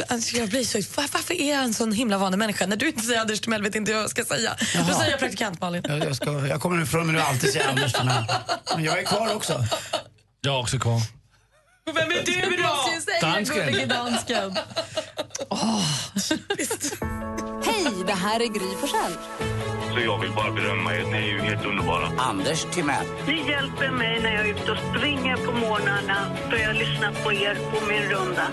Alltså 0.08 0.36
jag 0.36 0.48
blir 0.48 0.64
så, 0.64 0.78
var, 0.78 1.08
varför 1.12 1.40
är 1.40 1.50
jag 1.54 1.64
en 1.64 1.74
sån 1.74 1.92
himla 1.92 2.18
vanlig 2.18 2.38
människa? 2.38 2.66
När 2.66 2.76
du 2.76 2.88
inte 2.88 3.02
säger 3.02 3.20
Anders 3.20 3.40
Timell 3.40 3.62
vet 3.62 3.74
inte 3.74 3.92
vad 3.92 4.02
jag 4.02 4.10
ska 4.10 4.24
säga. 4.24 4.56
Då 4.58 4.66
Jaha. 4.74 4.98
säger 4.98 5.10
jag 5.10 5.20
praktikant 5.20 5.60
Malin. 5.60 5.82
Jag, 5.88 5.98
jag, 5.98 6.16
ska, 6.16 6.46
jag 6.46 6.60
kommer 6.60 6.82
ifrån 6.82 7.06
mig 7.06 7.16
nu 7.16 7.20
alltid 7.22 7.52
säga 7.52 7.68
Anders 7.68 7.94
men, 8.04 8.24
men 8.74 8.84
jag 8.84 8.98
är 8.98 9.02
kvar 9.02 9.34
också. 9.34 9.64
Jag 10.40 10.54
är 10.54 10.60
också 10.60 10.78
kvar. 10.78 11.00
Vem 11.86 11.96
är 11.96 12.24
du 12.24 12.32
säga 13.00 13.20
Dansken. 13.20 13.88
dansken. 13.88 14.56
Hej, 17.64 18.04
det 18.06 18.12
här 18.12 18.40
är 18.40 18.46
Gry 18.46 18.76
Forssell. 18.80 19.12
Så 19.94 20.00
jag 20.00 20.18
vill 20.20 20.32
bara 20.32 20.52
berömma 20.52 20.94
er. 20.94 21.04
Ni 21.04 21.16
är 21.16 21.26
ju 21.26 21.40
helt 21.40 21.66
underbara. 21.66 22.08
Anders 22.18 22.66
Timell. 22.74 23.06
Ni 23.26 23.50
hjälper 23.50 23.90
mig 23.90 24.20
när 24.22 24.32
jag 24.32 24.40
är 24.48 24.50
ute 24.50 24.72
och 24.72 24.78
springer 24.78 25.36
på 25.36 25.52
morgnarna 25.52 26.36
då 26.50 26.56
jag 26.56 26.76
lyssnar 26.76 27.12
på 27.24 27.32
er 27.32 27.54
på 27.54 27.86
min 27.86 28.02
runda. 28.02 28.46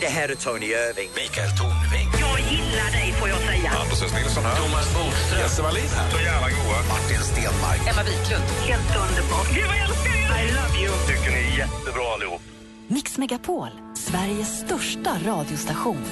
Det 0.00 0.06
här 0.06 0.28
är 0.28 0.34
Tony 0.34 0.66
Irving. 0.66 1.10
Mikael 1.20 1.50
Tornving. 1.58 2.08
Jag 2.26 2.38
gillar 2.52 2.90
dig 2.98 3.12
får 3.12 3.28
jag 3.28 3.38
säga. 3.38 3.70
Anders 3.82 4.02
S. 4.02 4.12
Nilsson 4.18 4.44
här. 4.44 4.56
Thomas 4.56 4.94
Bodström. 4.94 5.40
Jesse 5.40 5.62
Wallin 5.62 5.90
här. 5.96 6.10
Så 6.10 6.18
jävla 6.30 6.48
goa. 6.56 6.78
Martin 6.92 7.22
Stenmark. 7.30 7.80
Emma 7.90 8.02
Wiklund. 8.02 8.44
Helt 8.70 8.90
underbart. 9.04 9.48
Gud 9.54 9.66
vad 9.70 9.76
jag 9.76 9.84
älskar 9.88 10.12
er! 10.20 10.28
I 10.40 10.44
love 10.58 10.74
you. 10.82 10.92
Tycker 11.08 11.30
ni 11.36 11.40
är 11.52 11.58
jättebra 11.58 12.04
allihop. 12.14 12.42
Mix 12.86 13.18
Megapol, 13.18 13.68
Sveriges 13.94 14.58
största 14.58 15.10
radiostation. 15.26 16.04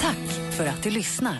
Tack 0.00 0.24
för 0.60 0.66
att 0.66 0.82
du 0.82 0.90
lyssnar. 0.90 1.38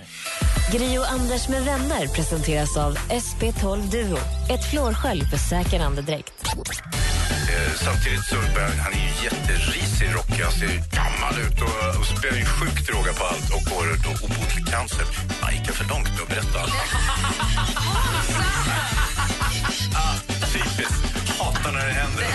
Gri 0.72 0.98
och 0.98 1.10
Anders 1.10 1.48
med 1.48 1.64
vänner 1.64 2.06
presenteras 2.06 2.76
av 2.76 2.96
SP12 2.96 3.90
Duo. 3.90 4.18
Ett 4.50 4.70
flårskölj 4.70 5.24
för 5.30 5.36
säker 5.36 5.80
andedräkt. 5.80 6.32
Eh, 6.46 7.72
samtidigt 7.84 8.24
så 8.24 8.36
börjar 8.54 8.70
han 8.86 8.92
är 8.92 9.04
ju 9.08 9.12
jätterisig, 9.24 10.08
rockig. 10.14 10.42
Han 10.44 10.52
ser 10.52 10.68
gammal 10.98 11.34
ut 11.44 11.58
och, 11.66 12.00
och 12.00 12.06
spelar 12.06 12.38
ju 12.38 12.44
sjukt 12.44 12.86
droga 12.88 13.12
på 13.12 13.24
allt 13.24 13.50
och 13.56 13.62
får 13.68 13.84
då 14.06 14.10
obotlig 14.26 14.66
cancer. 14.66 15.06
Han 15.40 15.54
gick 15.54 15.68
jag 15.68 15.74
för 15.74 15.88
långt 15.94 16.10
nu? 16.16 16.22
Berätta 16.28 16.60
allt. 16.62 16.72
ah, 20.04 20.16
typiskt. 20.52 21.02
Hatar 21.38 21.72
när 21.72 21.86
det 21.86 21.96
händer. 22.02 22.26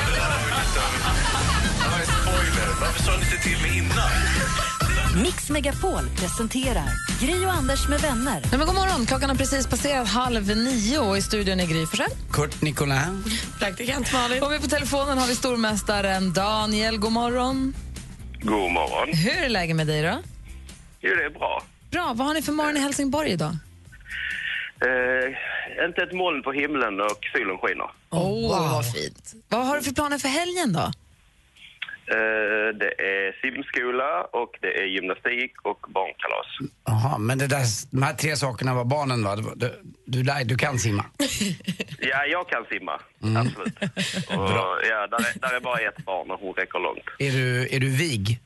Det 1.81 1.89
var 1.91 1.99
en 1.99 2.11
spoiler. 2.17 2.69
Varför 2.81 3.03
sa 3.03 3.11
ni 3.11 3.23
inte 3.25 3.37
till 3.47 3.59
mig 3.61 3.77
innan? 3.77 4.11
Mix 5.23 5.49
Megapol 5.49 6.09
presenterar 6.19 6.89
Gri 7.21 7.45
och 7.45 7.51
Anders 7.51 7.89
med 7.89 7.99
vänner. 7.99 8.41
Nej, 8.41 8.57
men 8.57 8.67
god 8.67 8.75
morgon, 8.75 9.05
klockan 9.05 9.29
har 9.29 9.37
precis 9.37 9.67
passerat 9.67 10.07
halv 10.07 10.47
nio 10.47 10.99
och 10.99 11.17
i 11.17 11.21
studion 11.21 11.59
är 11.59 11.65
Gry 11.65 11.85
Forssell. 11.85 12.11
Kurt 12.31 12.61
Nicolin. 12.61 13.23
Praktikant 13.59 14.13
Malin. 14.13 14.43
Och 14.43 14.51
vi 14.53 14.59
på 14.59 14.67
telefonen 14.67 15.17
har 15.17 15.27
vi 15.27 15.35
stormästaren 15.35 16.33
Daniel. 16.33 16.97
God 16.97 17.11
morgon. 17.11 17.73
God 18.41 18.71
morgon. 18.71 19.13
Hur 19.13 19.43
är 19.43 19.49
läget 19.49 19.75
med 19.75 19.87
dig 19.87 20.01
då? 20.03 20.21
Jo, 21.01 21.15
det 21.15 21.25
är 21.25 21.29
bra. 21.29 21.63
Bra, 21.91 22.13
vad 22.15 22.27
har 22.27 22.33
ni 22.33 22.41
för 22.41 22.51
morgon 22.51 22.77
i 22.77 22.79
Helsingborg 22.79 23.29
idag? 23.31 23.57
Eh, 24.81 25.85
inte 25.87 26.01
ett 26.01 26.13
moln 26.13 26.43
på 26.43 26.51
himlen 26.51 27.01
och 27.01 27.19
solen 27.33 27.57
skiner. 27.57 27.89
Åh, 28.09 28.71
vad 28.73 28.93
fint. 28.93 29.33
Vad 29.49 29.67
har 29.67 29.75
du 29.75 29.81
för 29.81 29.91
planer 29.93 30.17
för 30.17 30.29
helgen 30.29 30.73
då? 30.73 30.91
Eh, 32.07 32.77
det 32.81 32.91
är 33.11 33.41
simskola 33.41 34.23
och 34.23 34.51
det 34.61 34.79
är 34.81 34.85
gymnastik 34.85 35.51
och 35.61 35.79
barnkalas. 35.89 36.47
Jaha, 36.85 37.17
men 37.17 37.37
det 37.37 37.47
där, 37.47 37.65
de 37.91 38.03
här 38.03 38.13
tre 38.13 38.35
sakerna 38.35 38.73
var 38.73 38.85
barnen 38.85 39.23
va? 39.23 39.35
Du, 40.05 40.23
lär- 40.23 40.43
du 40.45 40.55
kan 40.57 40.79
simma? 40.79 41.05
Ja, 41.99 42.25
jag 42.25 42.49
kan 42.49 42.65
simma. 42.71 43.01
Mm. 43.23 43.37
Absolut. 43.37 43.77
Och, 44.29 44.49
ja, 44.89 45.07
där, 45.07 45.17
är, 45.19 45.39
där 45.39 45.55
är 45.55 45.59
bara 45.59 45.79
ett 45.79 46.05
barn 46.05 46.31
och 46.31 46.39
hon 46.39 46.53
räcker 46.53 46.79
långt. 46.79 47.03
Är 47.19 47.31
du, 47.31 47.67
är 47.75 47.79
du 47.79 47.89
vig? 47.89 48.39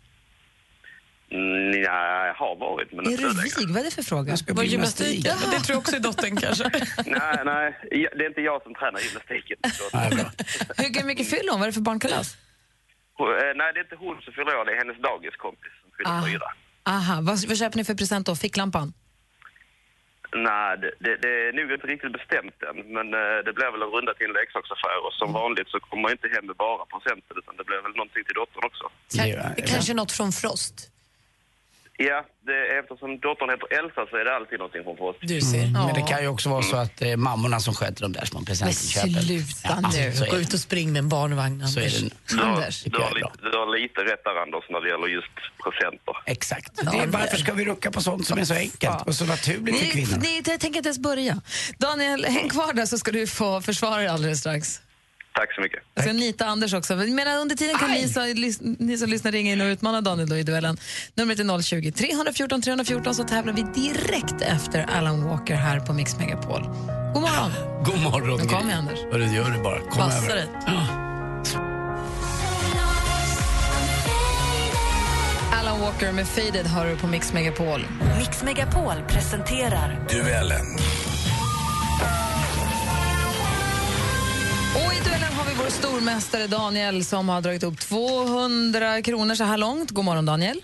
Mm, 1.32 1.82
ja, 1.84 2.26
jag 2.28 2.34
har 2.34 2.56
varit, 2.56 2.92
men 2.92 3.06
Är 3.06 3.12
inte 3.12 3.24
du 3.24 3.30
vig? 3.30 3.70
Vad 3.70 3.78
är 3.78 3.84
det 3.84 3.92
för 3.92 4.04
fråga? 4.04 4.36
Var 4.48 4.64
det 4.64 4.70
gymnastik? 4.70 5.26
Ja. 5.26 5.34
Det 5.52 5.60
tror 5.60 5.74
jag 5.74 5.78
också 5.78 5.96
är 5.96 6.00
dottern 6.00 6.36
kanske. 6.36 6.64
Nej, 7.06 7.38
nej, 7.46 7.78
det 7.92 8.24
är 8.24 8.28
inte 8.28 8.42
jag 8.42 8.64
som 8.64 8.76
tränar 8.76 9.00
gymnastiken. 9.00 9.58
Hur 10.78 11.04
mycket 11.06 11.30
fyller 11.30 11.52
hon? 11.52 11.60
Vad 11.60 11.68
är 11.68 11.72
det 11.72 11.74
för 11.74 11.82
barnkalas? 11.82 12.38
Eh, 13.20 13.52
Nej, 13.60 13.68
det 13.74 13.80
är 13.80 13.84
inte 13.88 13.96
hon 14.06 14.22
som 14.22 14.34
fyller 14.34 14.58
år, 14.58 14.66
det 14.66 14.72
är 14.76 14.78
hennes 14.84 15.00
dagiskompis 15.10 15.74
som 15.82 15.90
fyller 15.98 16.12
Ah. 16.20 16.24
fyra. 16.32 16.48
Aha, 16.96 17.16
vad, 17.28 17.36
vad 17.50 17.58
köper 17.58 17.78
ni 17.78 17.84
för 17.90 17.96
present 18.02 18.26
då? 18.30 18.36
Ficklampan? 18.36 18.94
Nej, 20.48 20.78
det, 20.82 20.92
det, 21.06 21.12
det 21.24 21.32
är 21.48 21.54
nog 21.54 21.72
inte 21.72 21.88
riktigt 21.88 22.14
bestämt 22.20 22.58
än, 22.70 22.78
men 22.96 23.08
eh, 23.22 23.38
det 23.46 23.54
blir 23.58 23.70
väl 23.74 23.82
en 23.88 23.92
runda 23.96 24.14
till 24.14 24.26
en 24.32 24.34
leksaksaffär 24.42 24.98
och 25.06 25.14
som 25.22 25.30
vanligt 25.42 25.68
så 25.74 25.80
kommer 25.80 26.02
man 26.02 26.12
inte 26.12 26.28
hem 26.36 26.46
med 26.46 26.56
bara 26.56 26.84
presenter 26.94 27.34
utan 27.42 27.54
det 27.58 27.64
blir 27.70 27.82
väl 27.86 27.92
någonting 28.00 28.24
till 28.28 28.38
dottern 28.42 28.64
också. 28.70 28.86
Kanske 29.74 29.94
något 29.94 30.12
från 30.12 30.32
Frost? 30.32 30.78
Ja, 32.02 32.26
det, 32.48 32.80
eftersom 32.80 33.10
dottern 33.20 33.50
heter 33.54 33.68
Elsa 33.80 34.02
så 34.10 34.16
är 34.22 34.26
det 34.26 34.36
alltid 34.36 34.58
någonting 34.60 34.84
från 34.84 35.00
oss. 35.10 35.16
Du 35.22 35.42
ser. 35.42 35.64
Mm. 35.64 35.72
Men 35.86 35.94
det 35.94 36.02
kan 36.12 36.22
ju 36.22 36.28
också 36.28 36.50
vara 36.50 36.62
så 36.62 36.76
att 36.76 36.98
det 36.98 37.12
är 37.12 37.18
mammorna 37.18 37.60
som 37.60 37.74
sköter 37.74 38.02
de 38.02 38.12
där 38.14 38.26
små 38.26 38.40
presentinköpen. 38.42 39.22
Sluta 39.24 39.46
Ja, 39.64 39.80
nu. 39.94 40.12
så 40.14 40.24
är 40.24 40.30
Gå 40.30 40.36
det. 40.36 40.42
ut 40.42 40.54
och 40.54 40.60
spring 40.60 40.92
med 40.94 41.00
en 41.00 41.10
barnvagn, 41.10 41.68
Så 41.68 41.80
är 41.80 41.84
Anders. 41.84 42.00
det. 42.02 42.36
Du 42.36 42.42
har, 42.44 42.52
Anders. 42.54 42.84
du, 42.84 42.98
har 42.98 43.12
lite, 43.16 43.30
du 43.52 43.58
har 43.58 43.78
lite 43.82 44.00
rätt 44.12 44.24
där 44.24 44.36
Anders 44.42 44.64
när 44.70 44.82
det 44.82 44.90
gäller 44.90 45.08
just 45.08 45.36
presenter. 45.64 46.14
Exakt. 46.26 46.72
Det 46.92 46.98
är, 46.98 47.08
varför 47.08 47.38
ska 47.38 47.54
vi 47.54 47.66
rucka 47.66 47.92
på 47.92 48.02
sånt 48.02 48.28
som 48.28 48.40
är 48.40 48.46
så 48.46 48.54
enkelt 48.54 49.02
och 49.08 49.16
så 49.16 49.26
naturligt 49.26 49.78
för 49.80 49.86
Ni, 49.86 49.92
kvinnor? 49.92 50.18
ni, 50.22 50.42
jag 50.46 50.60
tänker 50.60 50.78
inte 50.78 50.88
ens 50.90 51.00
börja. 51.00 51.42
Daniel, 51.78 52.26
häng 52.26 52.50
kvar 52.50 52.74
där 52.74 52.86
så 52.86 52.98
ska 52.98 53.12
du 53.12 53.28
få 53.28 53.62
försvara 53.62 53.98
dig 53.98 54.08
alldeles 54.08 54.40
strax. 54.40 54.82
Tack 55.34 55.54
så 55.56 55.62
mycket. 55.62 55.80
Jag 55.94 56.04
ska 56.04 56.14
nita 56.14 56.46
Anders 56.46 56.74
också. 56.74 56.96
Men 56.96 57.28
under 57.28 57.56
tiden 57.56 57.78
kan 57.78 57.92
ni, 57.92 58.10
så, 58.10 58.20
lys- 58.20 58.76
ni 58.80 58.98
som 58.98 59.10
lyssnar 59.10 59.32
ringa 59.32 59.52
in 59.54 59.62
och 59.62 59.66
utmana 59.66 60.02
Daniel 60.02 60.30
då 60.30 60.38
i 60.38 60.44
duellen. 60.44 60.78
Numret 61.16 61.40
är 61.40 61.62
020 61.62 61.92
314 61.92 62.62
314 62.62 63.16
så 63.16 63.24
tävlar 63.24 63.54
vi 63.54 63.62
direkt 63.82 64.42
efter 64.42 64.86
Alan 64.98 65.24
Walker 65.26 65.56
här 65.56 65.80
på 65.80 65.94
Mix 65.94 66.18
Megapol. 66.18 66.62
God 67.14 67.22
morgon! 67.22 67.52
God 67.86 68.00
morgon, 68.02 68.40
Nu 68.42 68.46
kommer 68.48 68.74
Anders. 68.76 69.00
Hörru, 69.12 69.26
gör 69.26 69.50
det 69.52 69.64
bara. 69.64 69.80
Kom 69.80 69.98
Passa 69.98 70.18
över. 70.26 70.36
dig. 70.36 70.48
Alan 75.60 75.80
Walker 75.82 76.12
med 76.12 76.28
Faded 76.28 76.66
har 76.68 76.86
du 76.86 76.98
på 76.98 77.08
Mix 77.08 77.34
Megapol. 77.34 77.86
Mix 78.20 78.44
Megapol 78.44 78.94
presenterar 79.08 80.00
Duellen. 80.10 80.66
Har 85.40 85.46
vi 85.46 85.54
vår 85.56 85.70
stormästare 85.70 86.48
Daniel 86.48 87.06
som 87.06 87.30
har 87.30 87.42
dragit 87.42 87.64
upp 87.64 87.80
200 87.80 89.02
kronor 89.02 89.36
så 89.36 89.44
här 89.44 89.58
långt. 89.58 89.92
God 89.92 90.06
morgon 90.06 90.26
Daniel. 90.26 90.62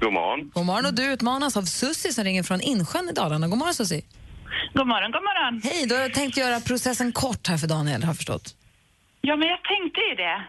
God 0.00 0.12
morgon. 0.12 0.50
God 0.54 0.66
morgon 0.66 0.86
och 0.86 0.94
du 0.94 1.12
utmanas 1.12 1.56
av 1.56 1.62
Sussi 1.62 2.12
som 2.12 2.24
ringer 2.24 2.42
från 2.42 2.60
Insjön 2.60 3.08
i 3.08 3.12
Dalarna. 3.12 3.48
God 3.48 3.58
morgon 3.58 3.74
Sussi. 3.74 4.04
God 4.74 4.86
morgon, 4.86 5.12
god 5.12 5.22
morgon. 5.22 5.60
Hej, 5.64 5.86
då 5.86 5.94
har 5.94 6.02
jag 6.02 6.14
tänkt 6.14 6.36
göra 6.36 6.60
processen 6.60 7.12
kort 7.12 7.48
här 7.48 7.56
för 7.56 7.66
Daniel, 7.66 8.02
har 8.02 8.08
jag 8.08 8.16
förstått. 8.16 8.54
Ja, 9.20 9.36
men 9.36 9.48
jag 9.48 9.58
tänkte 9.64 10.00
ju 10.00 10.14
det. 10.14 10.44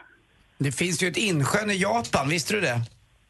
Det 0.58 0.72
finns 0.72 1.04
ju 1.04 1.08
ett 1.08 1.18
insjön 1.18 1.72
i 1.72 1.76
Japan, 1.76 2.30
visste 2.30 2.54
du 2.54 2.62
det? 2.62 2.82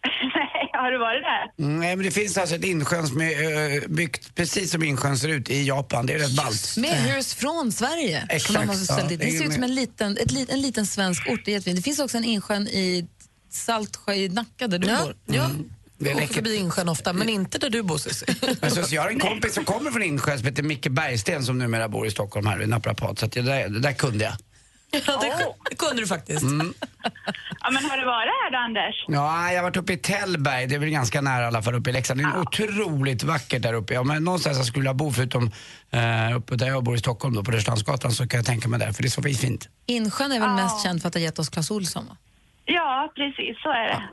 Nej, 0.86 0.92
har 0.92 0.92
du 0.92 0.98
varit 1.00 1.24
där? 1.58 1.66
Mm, 1.66 1.80
Nej, 1.80 1.96
men 1.96 2.06
det 2.06 2.12
finns 2.12 2.38
alltså 2.38 2.56
ett 2.56 2.64
insjön 2.64 3.08
som 3.08 3.22
är 3.22 3.76
eh, 3.76 3.82
byggt 3.88 4.36
precis 4.36 4.72
som 4.72 4.84
insjön 4.84 5.18
ser 5.18 5.28
ut 5.30 5.50
i 5.50 5.64
Japan. 5.68 6.06
Det 6.06 6.14
är 6.14 6.20
rätt 6.20 6.36
ballt. 6.36 6.78
Med 6.78 6.90
hus 6.96 7.34
från 7.34 7.72
Sverige. 7.72 8.26
Exakt, 8.30 8.72
dit. 8.72 8.90
ja. 8.90 9.26
Det 9.26 9.32
ser 9.38 9.46
ut 9.46 9.54
som 9.54 9.64
en 9.64 9.76
liten, 9.76 10.18
ett, 10.18 10.32
lit- 10.32 10.50
en 10.52 10.62
liten 10.62 10.86
svensk 10.88 11.30
ort. 11.30 11.40
Det, 11.46 11.60
det 11.66 11.82
finns 11.82 12.00
också 12.00 12.18
en 12.18 12.24
insjön 12.24 12.68
i 12.68 13.08
Saltsjö 13.52 14.14
i 14.14 14.30
Nacka 14.30 14.68
där 14.68 14.80
du 14.80 14.88
Ja, 14.88 15.04
bor. 15.04 15.16
ja. 15.26 15.50
Det 15.98 16.12
är 16.12 16.16
åker 16.16 16.28
förbi 16.28 16.56
Insjön 16.56 16.90
ofta, 16.90 17.14
men 17.14 17.30
inte 17.30 17.58
där 17.58 17.70
du 17.70 17.82
bor. 17.84 18.00
Alltså, 18.62 18.84
så 18.84 18.96
jag 18.96 19.02
har 19.02 19.10
en 19.10 19.20
kompis 19.20 19.54
som 19.54 19.66
kommer 19.66 19.92
från 19.92 20.04
Insjön 20.04 20.38
som 20.38 20.48
heter 20.48 20.64
Micke 20.64 20.88
Bergsten 20.90 21.44
som 21.46 21.58
numera 21.60 21.90
bor 21.90 22.08
i 22.08 22.12
Stockholm 22.12 22.48
här, 22.48 22.60
är 22.60 22.68
naprapat. 22.68 23.20
Så 23.20 23.26
att 23.26 23.32
det, 23.32 23.42
där, 23.42 23.70
det 23.70 23.80
där 23.80 23.94
kunde 23.94 24.24
jag. 24.24 24.34
Ja, 25.08 25.20
det, 25.22 25.54
det 25.70 25.76
kunde 25.76 26.02
du 26.02 26.08
faktiskt. 26.08 26.44
Mm. 26.44 26.74
Ja, 27.62 27.72
men 27.72 27.86
har 27.86 27.98
du 27.98 28.06
varit 28.06 28.30
här 28.44 28.52
då, 28.52 28.58
Anders? 28.58 29.06
Ja, 29.08 29.52
jag 29.52 29.58
har 29.58 29.64
varit 29.64 29.78
uppe 29.78 29.94
i 29.94 29.98
Tällberg, 29.98 30.68
det 30.68 30.76
är 30.76 30.80
väl 30.80 30.90
ganska 30.90 31.22
nära 31.22 31.44
i 31.44 31.46
alla 31.46 31.62
fall 31.62 31.76
uppe 31.76 31.90
i 31.90 31.94
Leksand. 31.94 32.20
Det 32.20 32.24
är 32.24 32.40
otroligt 32.40 33.24
vackert 33.24 33.62
där 33.62 33.74
uppe. 33.74 33.94
Ja, 33.94 34.04
men 34.04 34.24
någonstans 34.24 34.58
jag 34.58 34.66
skulle 34.66 34.82
vilja 34.82 34.94
bo 34.94 35.12
förutom 35.12 35.52
eh, 35.92 36.38
uppe 36.38 36.56
där 36.56 36.68
jag 36.68 36.84
bor 36.84 36.96
i 36.96 37.00
Stockholm 37.00 37.36
då, 37.36 37.44
på 37.44 37.52
Rörstrandsgatan 37.52 38.12
så 38.12 38.28
kan 38.28 38.38
jag 38.38 38.46
tänka 38.46 38.68
mig 38.68 38.80
där 38.80 38.92
för 38.92 39.04
det 39.04 39.08
är 39.08 39.10
så 39.10 39.22
fint. 39.22 39.70
Insjön 39.86 40.32
är 40.32 40.40
väl 40.40 40.50
mest 40.50 40.84
känd 40.84 41.02
för 41.02 41.08
att 41.08 41.14
ha 41.14 41.22
gett 41.22 41.40
oss 41.40 41.50
Clas 41.50 41.72
Ohlson? 41.72 42.06
Va? 42.06 42.18
Ja, 42.68 43.12
precis 43.16 43.62
så 43.64 43.70
är 43.70 43.88
det. 43.88 44.04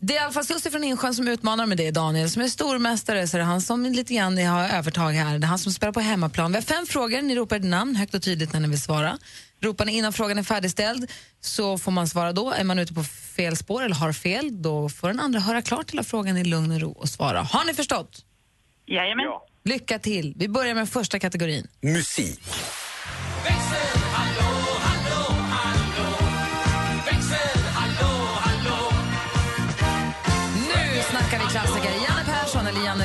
Det 0.00 0.14
är 0.14 0.16
i 0.16 0.22
alla 0.22 0.32
fall 0.32 0.44
Sussi 0.44 0.70
från 0.70 0.84
Insjön 0.84 1.14
som 1.14 1.28
utmanar 1.28 1.66
med 1.66 1.78
det, 1.78 1.90
Daniel. 1.90 2.30
Som 2.30 2.42
är 2.42 2.48
stormästare 2.48 3.28
så 3.28 3.36
är 3.36 3.38
det 3.38 3.44
han 3.44 3.60
som 3.60 3.82
lite 3.84 4.14
grann 4.14 4.46
har 4.46 4.68
övertag 4.68 5.12
här. 5.12 5.38
Det 5.38 5.46
är 5.46 5.48
han 5.48 5.58
som 5.58 5.72
spelar 5.72 5.92
på 5.92 6.00
hemmaplan. 6.00 6.52
Vi 6.52 6.56
har 6.58 6.62
fem 6.62 6.86
frågor, 6.86 7.22
ni 7.22 7.34
ropar 7.34 7.56
ett 7.56 7.64
namn 7.64 7.96
högt 7.96 8.14
och 8.14 8.22
tydligt 8.22 8.52
när 8.52 8.60
ni 8.60 8.68
vill 8.68 8.82
svara. 8.82 9.18
Ropar 9.62 9.84
ni 9.84 9.96
innan 9.96 10.12
frågan 10.12 10.38
är 10.38 10.42
färdigställd 10.42 11.10
så 11.40 11.78
får 11.78 11.92
man 11.92 12.08
svara 12.08 12.32
då. 12.32 12.50
Är 12.50 12.64
man 12.64 12.78
ute 12.78 12.94
på 12.94 13.04
fel 13.04 13.56
spår 13.56 13.82
eller 13.82 13.94
har 13.94 14.12
fel, 14.12 14.62
då 14.62 14.88
får 14.88 15.08
den 15.08 15.20
andra 15.20 15.40
höra 15.40 15.62
klart 15.62 15.90
hela 15.90 16.02
frågan 16.04 16.36
i 16.36 16.44
lugn 16.44 16.72
och 16.72 16.80
ro 16.80 16.90
och 16.90 17.08
svara. 17.08 17.42
Har 17.42 17.64
ni 17.64 17.74
förstått? 17.74 18.24
Jajamän. 18.86 19.24
Lycka 19.64 19.98
till. 19.98 20.34
Vi 20.36 20.48
börjar 20.48 20.74
med 20.74 20.88
första 20.88 21.18
kategorin. 21.18 21.66
Musik. 21.80 22.40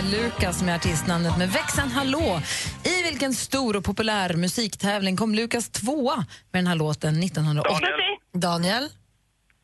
Lukas 0.08 0.64
med 0.64 0.76
artistnamnet 0.76 1.38
med 1.38 1.50
växeln 1.50 1.92
Hallå. 1.92 2.42
I 2.84 3.04
vilken 3.04 3.34
stor 3.34 3.76
och 3.76 3.84
populär 3.86 4.34
musiktävling 4.34 5.18
kom 5.18 5.36
Lukas 5.36 5.70
tvåa 5.70 6.16
med 6.52 6.60
den 6.64 6.68
här 6.68 6.76
låten 6.76 7.24
1980? 7.24 7.72
Daniel. 7.72 8.18
Daniel? 8.34 8.90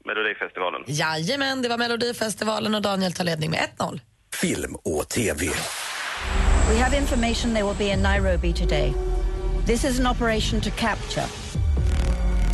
Melodifestivalen. 0.06 0.84
Jajamän, 0.88 1.62
det 1.62 1.70
var 1.70 1.78
Melodifestivalen 1.78 2.76
och 2.76 2.82
Daniel 2.82 3.14
tar 3.14 3.24
ledning 3.24 3.52
med 3.52 3.70
1-0. 3.78 4.00
Film 4.34 4.76
och 4.76 5.10
TV. 5.10 5.46
We 6.70 6.80
have 6.80 6.98
information 6.98 7.54
they 7.54 7.64
will 7.64 7.78
be 7.78 7.94
in 7.94 8.02
Nairobi 8.02 8.54
today. 8.54 8.94
This 9.66 9.86
is 9.86 10.00
an 10.00 10.08
operation 10.08 10.62
to 10.62 10.70
capture, 10.70 11.26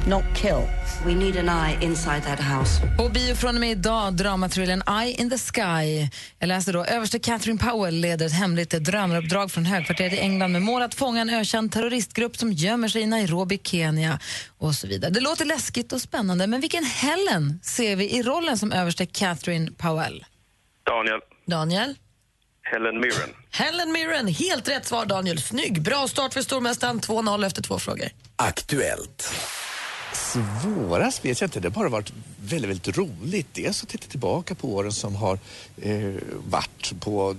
not 0.07 0.23
kill. 0.35 0.63
We 1.05 1.15
need 1.15 1.37
an 1.37 1.69
eye 1.69 1.85
inside 1.85 2.23
that 2.23 2.39
house. 2.39 2.81
På 2.97 3.09
bio 3.09 3.35
från 3.35 3.55
och 3.55 3.61
med 3.61 3.71
idag, 3.71 4.13
dramathrillen 4.13 4.83
Eye 4.87 5.11
in 5.11 5.29
the 5.29 5.37
Sky. 5.37 6.09
Jag 6.39 6.47
läser 6.47 6.73
då, 6.73 6.85
överste 6.85 7.19
Catherine 7.19 7.59
Powell 7.59 7.95
leder 7.95 8.25
ett 8.25 8.33
hemligt 8.33 8.69
drömaruppdrag 8.69 9.51
från 9.51 9.65
högkvarteret 9.65 10.13
i 10.13 10.19
England 10.19 10.51
med 10.51 10.61
mål 10.61 10.81
att 10.81 10.95
fånga 10.95 11.21
en 11.21 11.29
ökänd 11.29 11.71
terroristgrupp 11.71 12.37
som 12.37 12.53
gömmer 12.53 12.87
sig 12.87 13.01
i 13.01 13.05
Nairobi, 13.05 13.59
Kenya 13.63 14.19
och 14.57 14.75
så 14.75 14.87
vidare. 14.87 15.11
Det 15.11 15.19
låter 15.19 15.45
läskigt 15.45 15.93
och 15.93 16.01
spännande, 16.01 16.47
men 16.47 16.61
vilken 16.61 16.83
Helen 16.83 17.59
ser 17.63 17.95
vi 17.95 18.09
i 18.09 18.23
rollen 18.23 18.57
som 18.57 18.71
överste 18.71 19.05
Catherine 19.05 19.71
Powell? 19.71 20.25
Daniel. 20.85 21.19
Daniel? 21.45 21.95
Helen 22.71 23.01
Mirren. 23.01 23.29
Helen 23.51 23.91
Mirren, 23.91 24.27
helt 24.27 24.69
rätt 24.69 24.85
svar 24.85 25.05
Daniel. 25.05 25.41
Snygg, 25.41 25.81
bra 25.81 26.07
start 26.07 26.33
för 26.33 26.41
stormästaren. 26.41 26.99
2-0 26.99 27.45
efter 27.45 27.61
två 27.61 27.79
frågor. 27.79 28.07
Aktuellt. 28.35 29.33
Svårast 30.13 31.25
vet 31.25 31.41
jag 31.41 31.47
inte. 31.47 31.59
Det 31.59 31.67
har 31.67 31.73
bara 31.73 31.89
varit 31.89 32.13
väldigt, 32.41 32.69
väldigt 32.69 32.97
roligt. 32.97 33.47
Dels 33.53 33.83
att 33.83 33.89
titta 33.89 34.07
tillbaka 34.07 34.55
på 34.55 34.75
åren 34.75 34.91
som 34.91 35.15
har 35.15 35.39
eh, 35.81 35.93
varit 36.47 36.93
på 36.99 37.35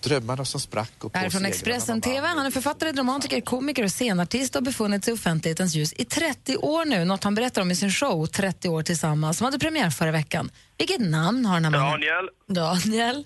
drömmarna 0.00 0.44
som 0.44 0.60
sprack 0.60 1.04
och 1.04 1.12
på 1.12 1.18
är 1.18 1.30
från 1.30 1.44
Expressen 1.44 2.00
TV. 2.00 2.26
Han 2.26 2.46
är 2.46 2.50
författare, 2.50 2.92
dramatiker, 2.92 3.40
komiker 3.40 3.84
och 3.84 3.90
scenartist 3.90 4.56
och 4.56 4.60
har 4.62 4.64
befunnit 4.64 5.04
sig 5.04 5.12
i 5.12 5.16
offentlighetens 5.16 5.74
ljus 5.74 5.92
i 5.92 6.04
30 6.04 6.56
år 6.56 6.84
nu. 6.84 7.04
Något 7.04 7.24
han 7.24 7.34
berättar 7.34 7.62
om 7.62 7.70
i 7.70 7.76
sin 7.76 7.90
show 7.90 8.26
30 8.26 8.68
år 8.68 8.82
tillsammans 8.82 9.38
som 9.38 9.44
hade 9.44 9.58
premiär 9.58 9.90
förra 9.90 10.12
veckan. 10.12 10.50
Vilket 10.78 11.00
namn 11.00 11.46
har 11.46 11.54
den 11.54 11.64
här 11.64 11.70
mannen? 11.70 11.90
Daniel. 11.90 12.28
Daniel? 12.48 13.24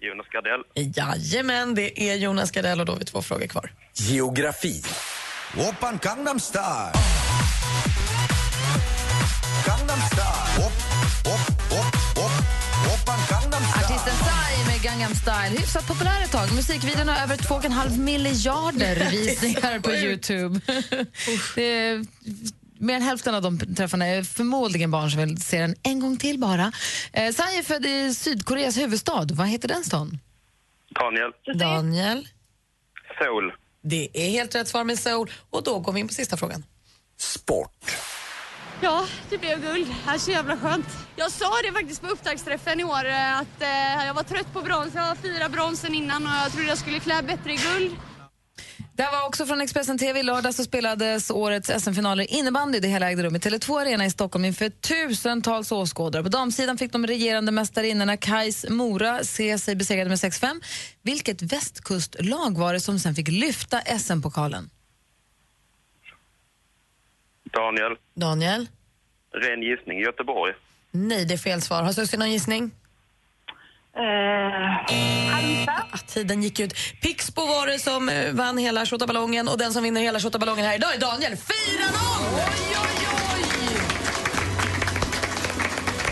Jonas 0.00 0.26
Gardell. 0.32 0.62
Jajamän, 0.96 1.74
det 1.74 2.10
är 2.10 2.14
Jonas 2.16 2.50
Gardell 2.50 2.80
och 2.80 2.86
då 2.86 2.92
har 2.92 2.98
vi 2.98 3.04
två 3.04 3.22
frågor 3.22 3.46
kvar. 3.46 3.72
Geografi. 3.94 4.82
Oppan 5.56 5.98
Gangnam 6.02 6.40
Style. 6.40 6.92
Artisten 13.76 14.14
Psy 14.14 14.66
med 14.72 14.82
Gangnam 14.82 15.14
Style. 15.14 15.58
Hyfsat 15.58 15.86
populär 15.88 16.22
ett 16.24 16.30
tag. 16.32 16.54
Musikvideon 16.54 17.08
har 17.08 17.22
över 17.22 17.36
2,5 17.36 17.98
miljarder 17.98 19.10
visningar 19.10 19.80
på 19.80 19.92
Youtube. 19.92 20.60
Det 21.54 22.04
mer 22.78 22.94
än 22.94 23.02
hälften 23.02 23.34
av 23.34 23.42
de 23.42 23.58
träffarna 23.76 24.06
är 24.06 24.22
förmodligen 24.22 24.90
barn 24.90 25.10
som 25.10 25.20
vill 25.20 25.42
se 25.42 25.60
den 25.60 25.74
en 25.82 26.00
gång 26.00 26.16
till 26.16 26.38
bara. 26.38 26.72
Eh, 27.12 27.32
Psy 27.32 27.42
är 27.58 27.62
född 27.62 27.86
i 27.86 28.14
Sydkoreas 28.14 28.78
huvudstad. 28.78 29.26
Vad 29.32 29.46
heter 29.48 29.68
den 29.68 29.84
stan? 29.84 30.18
Daniel. 31.00 31.32
Daniel? 31.58 32.28
Seoul. 33.18 33.52
Det 33.82 34.08
är 34.12 34.30
helt 34.30 34.54
rätt 34.54 34.68
svar 34.68 34.84
med 34.84 34.98
Soul. 34.98 35.30
Och 35.50 35.62
då 35.62 35.78
går 35.78 35.92
vi 35.92 36.00
in 36.00 36.08
på 36.08 36.14
sista 36.14 36.36
frågan. 36.36 36.64
Ja, 38.82 39.06
det 39.30 39.38
blev 39.38 39.62
guld. 39.62 39.86
Det 40.06 40.10
är 40.10 40.18
så 40.18 40.30
jävla 40.30 40.56
skönt. 40.56 40.86
Jag 41.16 41.30
sa 41.30 41.50
det 41.64 41.72
faktiskt 41.72 42.02
på 42.02 42.08
upptaktsträffen 42.08 42.80
i 42.80 42.84
år 42.84 43.06
eh, 43.06 43.38
att 43.38 43.62
eh, 43.62 44.06
jag 44.06 44.14
var 44.14 44.22
trött 44.22 44.52
på 44.52 44.60
brons. 44.60 44.94
Jag 44.94 45.02
har 45.02 45.14
fyra 45.14 45.48
bronsen 45.48 45.94
innan 45.94 46.26
och 46.26 46.32
jag 46.44 46.52
trodde 46.52 46.68
jag 46.68 46.78
skulle 46.78 47.00
klä 47.00 47.22
bättre 47.22 47.52
i 47.52 47.56
guld. 47.56 47.96
Det 48.96 49.02
här 49.02 49.12
var 49.12 49.26
också 49.26 49.46
från 49.46 49.60
Expressen 49.60 49.98
TV. 49.98 50.20
I 50.20 50.22
lördag 50.22 50.54
så 50.54 50.64
spelades 50.64 51.30
årets 51.30 51.70
SM-finaler 51.82 52.24
i 52.24 52.26
innebandy. 52.26 52.80
Det 52.80 52.88
hela 52.88 53.10
ägde 53.10 53.22
rum 53.22 53.36
i 53.36 53.38
Tele2 53.38 53.80
Arena 53.80 54.06
i 54.06 54.10
Stockholm 54.10 54.44
inför 54.44 54.68
tusentals 54.68 55.72
åskådare. 55.72 56.22
På 56.22 56.28
damsidan 56.28 56.78
fick 56.78 56.92
de 56.92 57.06
regerande 57.06 57.52
mästarinnorna 57.52 58.16
Kais 58.16 58.66
Mora 58.68 59.24
se 59.24 59.58
sig 59.58 59.76
besegrade 59.76 60.08
med 60.10 60.18
6-5. 60.18 60.60
Vilket 61.02 61.42
västkustlag 61.42 62.58
var 62.58 62.72
det 62.72 62.80
som 62.80 62.98
sen 62.98 63.14
fick 63.14 63.28
lyfta 63.28 63.80
SM-pokalen? 63.80 64.70
Daniel, 67.52 67.96
Daniel? 68.14 68.66
ren 69.34 69.62
gissning, 69.62 69.98
Göteborg. 70.00 70.52
Nej, 70.90 71.24
det 71.24 71.34
är 71.34 71.38
fel 71.38 71.62
svar. 71.62 71.82
Har 71.82 71.92
Susie 71.92 72.18
någon 72.18 72.30
gissning? 72.30 72.70
Halmstad. 75.32 75.84
Ah, 75.92 75.98
tiden 76.06 76.42
gick 76.42 76.60
ut. 76.60 76.74
Pixbo 77.02 77.46
var 77.46 77.66
det 77.66 77.78
som 77.78 78.08
eh, 78.08 78.32
vann 78.32 78.58
hela 78.58 78.86
shottaballongen 78.86 79.48
och 79.48 79.58
den 79.58 79.72
som 79.72 79.82
vinner 79.82 80.00
hela 80.00 80.20
shottaballongen 80.20 80.64
här 80.66 80.74
idag 80.74 80.94
är 80.94 81.00
Daniel. 81.00 81.32
4-0! 81.32 81.36
Oj, 81.36 82.76
oj, 82.84 83.06
oj! 83.34 83.44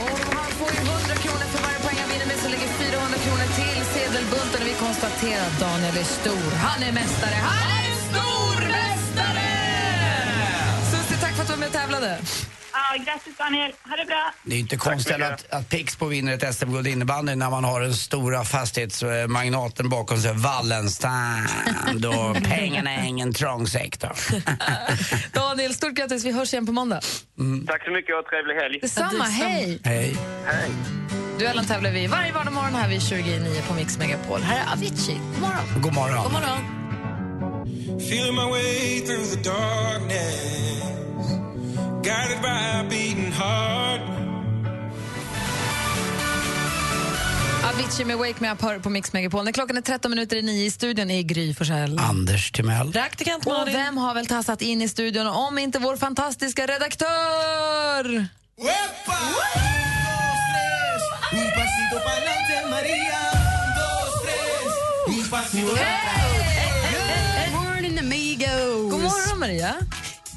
Och 0.05 0.19
han 0.39 0.51
får 0.59 0.71
ju 0.77 0.79
100 0.79 1.15
kronor 1.25 1.47
för 1.53 1.61
varje 1.67 1.79
poäng 1.85 1.99
han 2.03 2.09
vinner 2.13 2.27
med 2.27 2.37
så 2.45 2.49
ligger 2.49 2.69
400 2.69 3.19
kronor 3.25 3.49
till 3.61 3.85
sedelbunten 3.95 4.61
och 4.63 4.69
vi 4.69 4.75
konstaterar 4.87 5.43
att 5.51 5.61
Daniel 5.61 5.97
är 5.97 6.09
stor. 6.21 6.51
Han 6.67 6.83
är 6.83 6.93
mästare. 6.93 7.35
Han 7.51 7.69
är 7.85 7.93
stormästare! 8.09 8.98
Tävlade. 11.99 12.19
Ja, 12.73 13.05
grattis 13.05 13.37
Daniel. 13.37 13.73
Ha 13.83 13.97
det 13.97 14.05
bra. 14.05 14.33
Det 14.43 14.55
är 14.55 14.59
inte 14.59 14.77
konstigt 14.77 15.23
att, 15.23 15.53
att 15.53 15.69
Pixbo 15.69 16.07
vinner 16.07 16.35
ett 16.35 16.55
SM-guld 16.55 16.87
innebandy 16.87 17.35
när 17.35 17.51
man 17.51 17.65
har 17.65 17.81
den 17.81 17.95
stora 17.95 18.45
fastighetsmagnaten 18.45 19.89
bakom 19.89 20.19
sig, 20.19 20.33
Wallenstrand 20.35 22.07
och 22.19 22.37
pengarna 22.45 22.91
är 22.93 23.05
ingen 23.05 23.33
trång 23.33 23.67
sektor. 23.67 24.13
Daniel, 25.33 25.75
stort 25.75 25.93
grattis. 25.93 26.25
Vi 26.25 26.33
hörs 26.33 26.53
igen 26.53 26.67
på 26.67 26.73
måndag. 26.73 27.01
Tack 27.67 27.85
så 27.85 27.91
mycket 27.91 28.17
och 28.19 28.25
trevlig 28.25 28.55
helg. 28.55 28.79
Detsamma. 28.81 29.25
Hej! 29.25 29.81
Hej. 29.85 30.17
Hej. 30.47 30.71
Duellen 31.39 31.65
tävlar 31.65 31.91
vi 31.91 32.07
varje 32.07 32.33
vardagsmorgon 32.33 32.75
här 32.75 32.89
vid 32.89 33.03
29 33.03 33.63
på 33.69 33.75
Mix 33.75 33.99
Megapol. 33.99 34.41
Här 34.41 34.67
är 34.67 34.73
Avicii. 34.73 35.21
God 35.35 35.41
morgon. 35.41 35.83
God 35.83 35.95
morgon. 35.95 36.23
God 36.23 36.33
morgon. 36.33 36.79
Guided 42.03 42.41
by 42.43 42.81
a 42.81 42.85
beating 42.91 43.33
heart. 43.33 44.01
Avicii 47.75 48.05
med 48.05 48.17
Wake 48.19 48.35
Me 48.39 48.53
Up 48.53 48.63
hör 48.63 48.79
på 48.79 48.91
Mix 48.91 49.13
Megapol. 49.13 49.45
När 49.45 49.53
klockan 49.53 49.77
är 49.77 49.81
13 49.81 50.11
minuter 50.11 50.37
i 50.37 50.43
nio 50.43 50.65
i 50.67 50.71
studion 50.71 51.11
är 51.11 51.23
Gry 51.23 51.55
Forssell. 51.55 51.99
Anders 51.99 52.51
Timell. 52.53 52.93
Praktikant 52.93 53.47
Och 53.47 53.53
Malin. 53.53 53.75
vem 53.75 53.97
har 53.97 54.15
väl 54.15 54.27
tassat 54.27 54.63
in 54.63 54.83
i 54.83 54.89
studion 54.89 55.27
om 55.27 55.59
inte 55.59 55.79
vår 55.79 55.97
fantastiska 55.97 56.67
redaktör? 56.67 58.05
Dos, 63.79 64.23
tres. 64.23 64.73
Un 65.13 65.29
pasito 65.31 65.79
morning 67.55 67.99
amigos! 67.99 68.91
God 68.91 69.03
morgon, 69.03 69.39
Maria. 69.39 69.75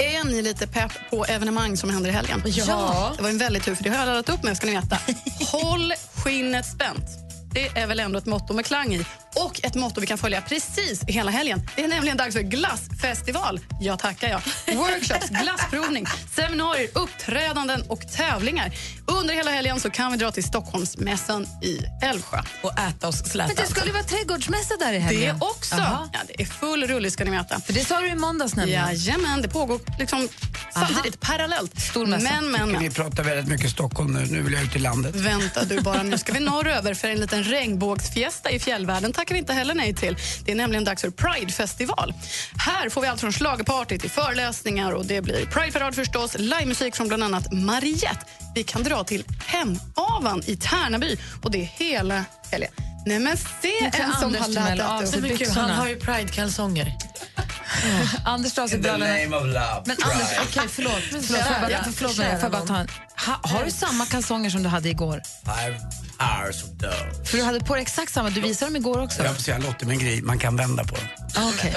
Är 0.01 0.23
ni 0.23 0.41
lite 0.41 0.67
pepp 0.67 0.91
på 1.09 1.25
evenemang 1.25 1.77
som 1.77 1.89
händer 1.89 2.09
i 2.09 2.13
helgen? 2.13 2.41
Ja. 2.45 3.13
Det 3.17 3.23
var 3.23 3.29
en 3.29 3.37
väldigt 3.37 3.63
tur, 3.63 3.75
för 3.75 3.83
det 3.83 3.89
har 3.89 3.97
jag 3.97 4.05
laddat 4.05 4.29
upp 4.29 4.43
med, 4.43 4.57
ska 4.57 4.67
ni 4.67 4.71
veta. 4.71 4.97
Håll 5.51 5.93
skinnet 6.15 6.65
spänt. 6.65 7.30
Det 7.53 7.67
är 7.67 7.87
väl 7.87 7.99
ändå 7.99 8.17
ett 8.19 8.25
motto 8.25 8.53
med 8.53 8.65
klang 8.65 8.93
i. 8.93 9.05
Och 9.35 9.59
ett 9.63 9.75
motto 9.75 10.01
vi 10.01 10.07
kan 10.07 10.17
följa 10.17 10.41
precis 10.41 11.03
hela 11.07 11.31
helgen. 11.31 11.61
Det 11.75 11.83
är 11.83 11.87
nämligen 11.87 12.17
dags 12.17 12.35
för 12.35 12.41
glassfestival. 12.41 13.59
Ja, 13.81 13.97
tackar 13.97 14.29
jag. 14.29 14.41
Workshops, 14.75 15.29
glassprovning, 15.41 16.05
seminarier, 16.35 16.89
uppträdanden 16.93 17.81
och 17.81 18.11
tävlingar. 18.11 18.71
Under 19.05 19.33
hela 19.33 19.51
helgen 19.51 19.79
så 19.79 19.89
kan 19.89 20.11
vi 20.11 20.17
dra 20.17 20.31
till 20.31 20.43
Stockholmsmässan 20.43 21.43
i 21.63 21.79
Älvsjö. 22.05 22.41
Och 22.63 22.79
äta 22.79 23.07
oss 23.07 23.17
släta. 23.31 23.47
Men 23.47 23.55
det 23.65 23.71
skulle 23.71 23.85
ju 23.85 23.91
vara 23.93 24.03
trädgårdsmässa 24.03 24.77
där 24.79 24.91
i 24.93 24.95
Det 24.95 24.99
helgen. 24.99 25.37
också. 25.39 25.75
Jaha. 25.75 26.09
Ja, 26.13 26.19
det 26.27 26.41
är 26.41 26.45
full 26.45 26.87
rulle 26.87 27.11
ska 27.11 27.23
ni 27.25 27.31
veta. 27.31 27.59
För 27.59 27.73
det 27.73 27.85
sa 27.85 27.99
du 28.01 28.07
i 28.07 28.15
måndags 28.15 28.55
nämligen. 28.55 28.85
Jajamän, 28.87 29.41
det 29.41 29.47
pågår 29.47 29.79
liksom 29.99 30.27
samtidigt, 30.73 31.19
parallellt. 31.19 31.79
Stor 31.81 32.05
mässa. 32.05 32.23
Men, 32.23 32.51
men, 32.51 32.71
men. 32.71 32.81
ni 32.83 32.89
pratar 32.89 33.23
väldigt 33.23 33.47
mycket 33.47 33.71
Stockholm 33.71 34.13
nu. 34.13 34.25
Nu 34.25 34.41
vill 34.41 34.53
jag 34.53 34.63
ut 34.63 34.75
i 34.75 34.79
landet. 34.79 35.15
Vänta 35.15 35.63
du 35.65 35.81
bara, 35.81 36.03
nu 36.03 36.17
ska 36.17 36.33
vi 36.33 36.39
norröver 36.39 36.93
för 36.93 37.07
en 37.07 37.17
liten 37.19 37.40
regnbågsfiesta 37.43 38.51
i 38.51 38.59
fjällvärlden 38.59 39.13
tackar 39.13 39.35
vi 39.35 39.39
inte 39.39 39.53
heller 39.53 39.73
nej 39.75 39.93
till. 39.95 40.17
Det 40.45 40.51
är 40.51 40.55
nämligen 40.55 40.83
dags 40.83 41.01
för 41.01 41.09
Pride-festival. 41.09 42.13
Här 42.57 42.89
får 42.89 43.01
vi 43.01 43.07
allt 43.07 43.19
från 43.21 43.31
schlagerparty 43.33 43.97
till 43.97 44.09
föreläsningar 44.09 44.91
och 44.91 45.05
det 45.05 45.21
blir 45.21 45.45
Pride-parad 45.45 45.95
förstås, 45.95 46.35
livemusik 46.37 46.95
från 46.95 47.07
bland 47.07 47.23
annat 47.23 47.51
Mariette. 47.53 48.25
Vi 48.55 48.63
kan 48.63 48.83
dra 48.83 49.03
till 49.03 49.23
Hemavan 49.45 50.41
i 50.45 50.55
Tärnaby 50.55 51.17
och 51.43 51.51
det 51.51 51.61
är 51.61 51.65
hela 51.65 52.25
helgen. 52.51 52.71
Nej 53.05 53.19
men 53.19 53.37
se 53.37 53.85
en 53.93 54.13
som 54.13 54.23
Anders 54.23 54.41
har 54.57 54.75
laddat 54.75 55.07
sig 55.09 55.19
upp. 55.19 55.25
Gud, 55.27 55.39
byxorna. 55.39 55.61
han 55.61 55.69
har 55.71 55.87
ju 55.87 55.95
Pride-kalsonger. 55.99 56.93
Anders 58.25 58.53
drar 58.53 58.67
sig 58.67 58.77
In 58.77 58.83
the 58.83 58.89
brallorna. 58.89 59.13
name 59.13 59.35
of 59.37 59.43
love, 59.45 59.81
Men. 59.85 59.97
Anders, 60.03 60.27
okej, 60.49 60.63
förlåt. 60.69 60.93
förlåt 61.09 61.25
Ja, 61.71 61.79
förlåt 61.95 62.17
mig, 62.17 62.31
får 62.31 62.41
jag 62.41 62.51
bara 62.51 62.61
ta 62.65 62.77
en. 62.77 62.87
Ha, 63.25 63.39
har 63.43 63.65
du 63.65 63.71
samma 63.71 64.05
kalsonger 64.05 64.49
som 64.49 64.63
du 64.63 64.69
hade 64.69 64.89
igår? 64.89 65.21
Five 65.45 65.79
hours 66.21 66.63
of 66.63 66.69
dough. 66.69 67.23
För 67.25 67.37
du 67.37 67.43
hade 67.43 67.59
på 67.59 67.73
dig 67.73 67.81
exakt 67.81 68.13
samma. 68.13 68.29
Du 68.29 68.41
visade 68.41 68.71
dem 68.71 68.75
igår 68.75 69.01
också. 69.01 69.23
Jag 69.23 69.35
får 69.35 69.41
säga 69.41 69.57
Lottie 69.57 69.87
med 69.87 69.93
en 69.93 69.99
grej, 69.99 70.21
man 70.21 70.39
kan 70.39 70.55
vända 70.55 70.83
på 70.83 70.95
dem. 70.95 71.05
Ah, 71.35 71.49
Okej. 71.49 71.75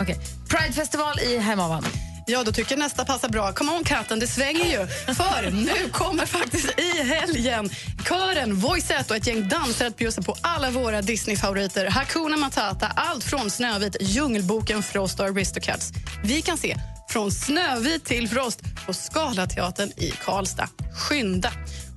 Okej. 0.00 0.18
Pride-festival 0.48 1.18
i 1.20 1.38
Hemavan. 1.38 1.84
Ja, 2.26 2.42
då 2.44 2.52
tycker 2.52 2.72
jag 2.72 2.78
nästa 2.78 3.04
passar 3.04 3.28
bra. 3.28 3.52
Come 3.52 3.72
on 3.72 3.84
katten, 3.84 4.18
det 4.18 4.26
svänger 4.26 4.64
ju. 4.64 4.86
För 5.14 5.50
nu 5.50 5.90
kommer 5.92 6.26
faktiskt 6.26 6.78
i 6.78 7.02
helgen 7.02 7.70
kören 8.08 8.54
Voiceette 8.54 9.12
och 9.12 9.16
ett 9.16 9.26
gäng 9.26 9.48
dansare 9.48 9.88
att 9.88 9.96
bjussa 9.96 10.22
på 10.22 10.36
alla 10.40 10.70
våra 10.70 11.02
Disney-favoriter. 11.02 11.86
Hakuna 11.86 12.36
Matata, 12.36 12.86
allt 12.86 13.24
från 13.24 13.50
Snövit, 13.50 13.96
Djungelboken, 14.00 14.82
Frost 14.82 15.20
och 15.20 15.26
Aristocats. 15.26 15.92
Vi 16.24 16.42
kan 16.42 16.58
se 16.58 16.76
från 17.08 17.32
Snövit 17.32 18.04
till 18.04 18.28
Frost 18.28 18.60
på 18.86 18.92
Scalateatern 18.92 19.88
i 19.96 20.10
Karlstad. 20.10 20.68
Skynda! 20.94 21.52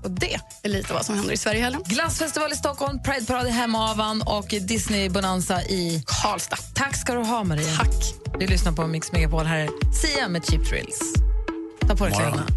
Och 0.05 0.11
det 0.11 0.39
är 0.63 0.69
lite 0.69 0.93
vad 0.93 1.05
som 1.05 1.15
händer 1.15 1.33
i 1.33 1.37
Sverige 1.37 1.61
helgen. 1.61 1.81
Glassfestival 1.85 2.51
i 2.51 2.55
Stockholm, 2.55 2.99
Prideparad 3.03 3.47
i 3.47 3.49
Hemavan 3.49 4.21
och 4.21 4.45
Disney-bonanza 4.47 5.61
i 5.61 6.03
Karlstad. 6.05 6.57
Tack 6.73 6.95
ska 6.95 7.13
du 7.13 7.19
ha, 7.19 7.43
Maria. 7.43 7.75
Tack. 7.77 8.13
Du 8.39 8.47
lyssnar 8.47 8.71
på 8.71 8.87
Mix 8.87 9.11
Megapol. 9.11 9.45
Här 9.45 9.57
är 9.57 9.69
Sia 9.93 10.27
med 10.27 10.45
Cheap 10.45 10.65
Thrills. 10.65 11.13
Ta 11.87 11.95
på 11.95 12.05
dig 12.05 12.13
kläderna. 12.13 12.47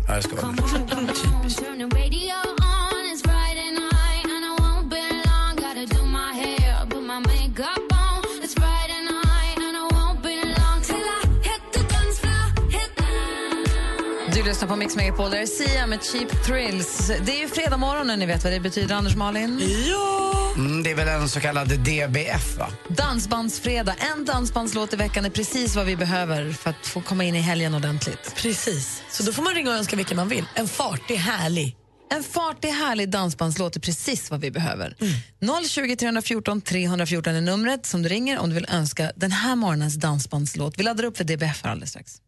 På 14.69 14.77
Mix 14.77 14.97
Megapol. 14.97 15.31
Där 15.31 15.39
är 15.39 15.47
Sia 15.47 15.87
med 15.87 16.03
Cheap 16.03 16.45
Thrills. 16.45 17.11
Det 17.27 17.37
är 17.37 17.41
ju 17.41 17.49
fredag 17.49 17.77
morgonen, 17.77 18.19
ni 18.19 18.27
vet 18.27 18.45
vad 18.45 18.53
det 18.53 18.61
betyder, 18.61 18.95
Anders 18.95 19.17
Malin? 19.17 19.61
Ja! 19.87 20.53
Mm, 20.57 20.83
det 20.83 20.91
är 20.91 20.95
väl 20.95 21.09
en 21.09 21.29
så 21.29 21.41
kallad 21.41 21.69
DBF, 21.69 22.59
va? 22.59 22.69
Dansbandsfredag. 22.89 23.95
En 24.17 24.25
dansbandslåt 24.25 24.93
i 24.93 24.97
veckan 24.97 25.25
är 25.25 25.31
precis 25.31 25.77
vad 25.77 25.87
vi 25.87 25.97
behöver 25.97 26.53
för 26.53 26.71
att 26.71 26.87
få 26.87 27.01
komma 27.01 27.25
in 27.25 27.35
i 27.35 27.41
helgen 27.41 27.75
ordentligt. 27.75 28.35
Precis. 28.37 29.03
Så 29.11 29.23
då 29.23 29.33
får 29.33 29.43
man 29.43 29.55
ringa 29.55 29.71
och 29.71 29.77
önska 29.77 29.97
vilken 29.97 30.17
man 30.17 30.29
vill. 30.29 30.45
En 30.55 30.69
fartig, 30.69 31.17
härlig. 31.17 31.77
En 32.11 32.23
fartig, 32.23 32.69
härlig 32.69 33.11
dansbandslåt 33.11 33.77
är 33.77 33.81
precis 33.81 34.31
vad 34.31 34.41
vi 34.41 34.51
behöver. 34.51 34.97
Mm. 35.41 35.65
020 35.69 35.97
314 35.97 36.61
314 36.61 37.35
är 37.35 37.41
numret 37.41 37.87
som 37.87 38.03
du 38.03 38.09
ringer 38.09 38.39
om 38.39 38.49
du 38.49 38.55
vill 38.55 38.67
önska 38.69 39.13
den 39.17 39.33
här 39.33 39.57
morgonens 39.57 39.95
dansbandslåt. 39.95 40.79
Vi 40.79 40.83
laddar 40.83 41.05
upp 41.05 41.17
för 41.17 41.25
DBF 41.25 41.65
alldeles 41.65 41.91
strax. 41.91 42.21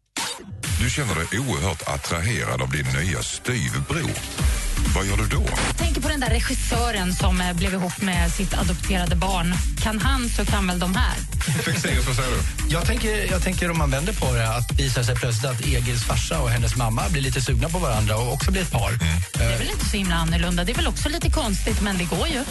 Du 0.79 0.89
känner 0.89 1.15
dig 1.15 1.39
oerhört 1.39 1.87
attraherad 1.87 2.61
av 2.61 2.71
din 2.71 2.85
nya 2.85 3.21
styvbror. 3.23 4.60
Vad 4.95 5.05
gör 5.05 5.17
du 5.17 5.27
då? 5.27 5.43
Jag 5.67 5.77
tänker 5.77 6.01
på 6.01 6.07
den 6.07 6.19
där 6.19 6.29
regissören 6.29 7.13
som 7.13 7.41
eh, 7.41 7.53
blev 7.53 7.73
ihop 7.73 8.01
med 8.01 8.31
sitt 8.31 8.53
adopterade 8.53 9.15
barn. 9.15 9.53
Kan 9.83 9.99
han 9.99 10.29
så 10.29 10.45
kan 10.45 10.67
väl 10.67 10.79
de 10.79 10.95
här. 10.95 11.15
Fexeus, 11.63 12.07
vad 12.07 12.15
säger 12.15 12.29
du? 12.29 12.73
Jag 12.73 12.85
tänker, 12.85 13.31
jag 13.31 13.43
tänker 13.43 13.71
om 13.71 13.77
man 13.77 13.91
vänder 13.91 14.13
på 14.13 14.33
det, 14.33 14.55
att 14.55 14.71
visar 14.79 15.03
sig 15.03 15.15
plötsligt 15.15 15.51
att 15.51 15.61
Egils 15.61 16.03
farsa 16.03 16.41
och 16.41 16.49
hennes 16.49 16.75
mamma 16.75 17.09
blir 17.09 17.21
lite 17.21 17.41
sugna 17.41 17.69
på 17.69 17.77
varandra 17.79 18.17
och 18.17 18.33
också 18.33 18.51
blir 18.51 18.61
ett 18.61 18.71
par. 18.71 18.91
Det 19.33 19.43
är 19.43 19.57
väl 19.57 19.69
inte 19.69 19.85
så 19.85 19.97
himla 19.97 20.15
annorlunda. 20.15 20.63
Det 20.63 20.71
är 20.71 20.75
väl 20.75 20.87
också 20.87 21.09
lite 21.09 21.29
konstigt, 21.29 21.81
men 21.81 21.97
det 21.97 22.03
går 22.03 22.27
ju. 22.27 22.43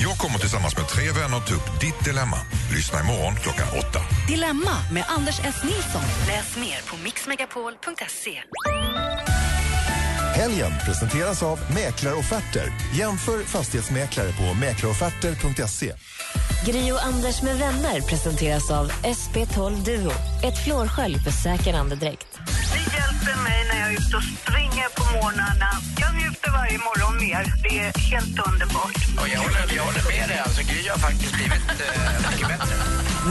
Jag 0.00 0.18
kommer 0.18 0.38
tillsammans 0.38 0.76
med 0.76 0.88
tre 0.88 1.12
vänner 1.12 1.40
ta 1.40 1.54
upp 1.54 1.80
ditt 1.80 2.04
dilemma. 2.04 2.38
Lyssna 2.74 3.00
imorgon 3.00 3.36
klockan 3.42 3.68
åtta. 3.78 4.00
Dilemma 4.28 4.76
med 4.92 5.04
Anders 5.08 5.40
S. 5.44 5.56
Nilsson. 5.64 6.02
Läs 6.26 6.56
mer 6.56 6.90
på 6.90 6.96
mixmegapol.se. 6.96 8.42
Helgen 10.38 10.72
presenteras 10.86 11.42
av 11.42 11.58
Mäklarofferter. 11.74 12.72
Jämför 12.94 13.38
fastighetsmäklare 13.38 14.32
på 14.32 14.54
mäklarofferter.se. 14.54 15.92
Gri 16.66 16.92
och 16.92 17.04
Anders 17.04 17.42
med 17.42 17.56
vänner 17.58 18.00
presenteras 18.00 18.70
av 18.70 18.90
SP12 18.90 19.84
Duo. 19.84 20.12
Ett 20.44 20.64
flårskölj 20.64 21.18
för 21.18 21.30
säker 21.30 21.74
andedräkt. 21.74 22.40
Det 22.72 22.78
hjälper 22.78 23.42
mig 23.42 23.64
när 23.68 23.80
jag 23.80 23.88
är 23.88 23.92
ute 23.92 24.16
och 24.16 24.22
springer 24.22 24.88
på 24.96 25.04
morgnarna. 25.16 25.70
Jag 26.00 26.14
njuter 26.14 26.50
varje 26.50 26.78
morgon 26.78 27.14
mer. 27.26 27.42
Det 27.62 27.78
är 27.78 27.92
helt 28.10 28.48
underbart. 28.48 28.96
Och 29.20 29.28
jag 29.28 29.40
håller, 29.40 29.76
jag 29.76 29.82
håller 29.82 30.04
med 30.18 30.28
dig. 30.28 30.38
Alltså, 30.38 30.62
Gry 30.62 30.88
har 30.88 30.98
faktiskt 30.98 31.34
blivit 31.34 31.62
eh, 31.68 32.30
mycket 32.30 32.48
bättre. 32.48 32.74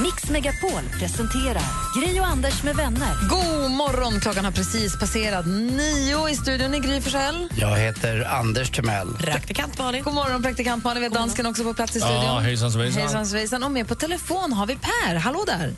Mix 0.04 0.30
Megapol 0.30 0.84
presenterar 1.00 1.64
Gri 1.96 2.20
och 2.20 2.26
Anders 2.26 2.64
med 2.64 2.76
vänner. 2.76 3.14
God 3.30 3.72
morgon! 3.72 4.20
Klockan 4.20 4.46
har 4.46 4.52
precis 4.52 5.00
passerat 5.00 5.46
nio 5.46 6.30
i 6.30 6.36
studion 6.36 6.76
i 6.76 6.80
Gry 6.80 6.97
Forssell. 7.02 7.50
Jag 7.56 7.76
heter 7.78 8.24
Anders 8.30 8.70
Timell. 8.70 9.08
Praktikant 9.18 9.78
Malin. 9.80 10.04
God 10.04 10.14
morgon, 10.14 10.42
praktikant 10.44 10.84
Malin. 10.84 11.02
Vi 11.04 11.08
har 11.08 11.16
dansken 11.16 11.46
också 11.46 11.64
på 11.64 11.74
plats 11.74 11.96
i 11.96 12.00
studion. 12.00 12.24
Ja, 12.24 12.40
hejsan 12.40 12.72
svejsan. 12.72 13.02
Hejsan 13.02 13.26
svejsan. 13.26 13.64
Och 13.64 13.72
med 13.72 13.88
på 13.88 13.96
telefon 13.96 14.54
har 14.54 14.66
vi 14.66 14.76
Per. 14.76 15.16
Hallå 15.16 15.44
där! 15.48 15.74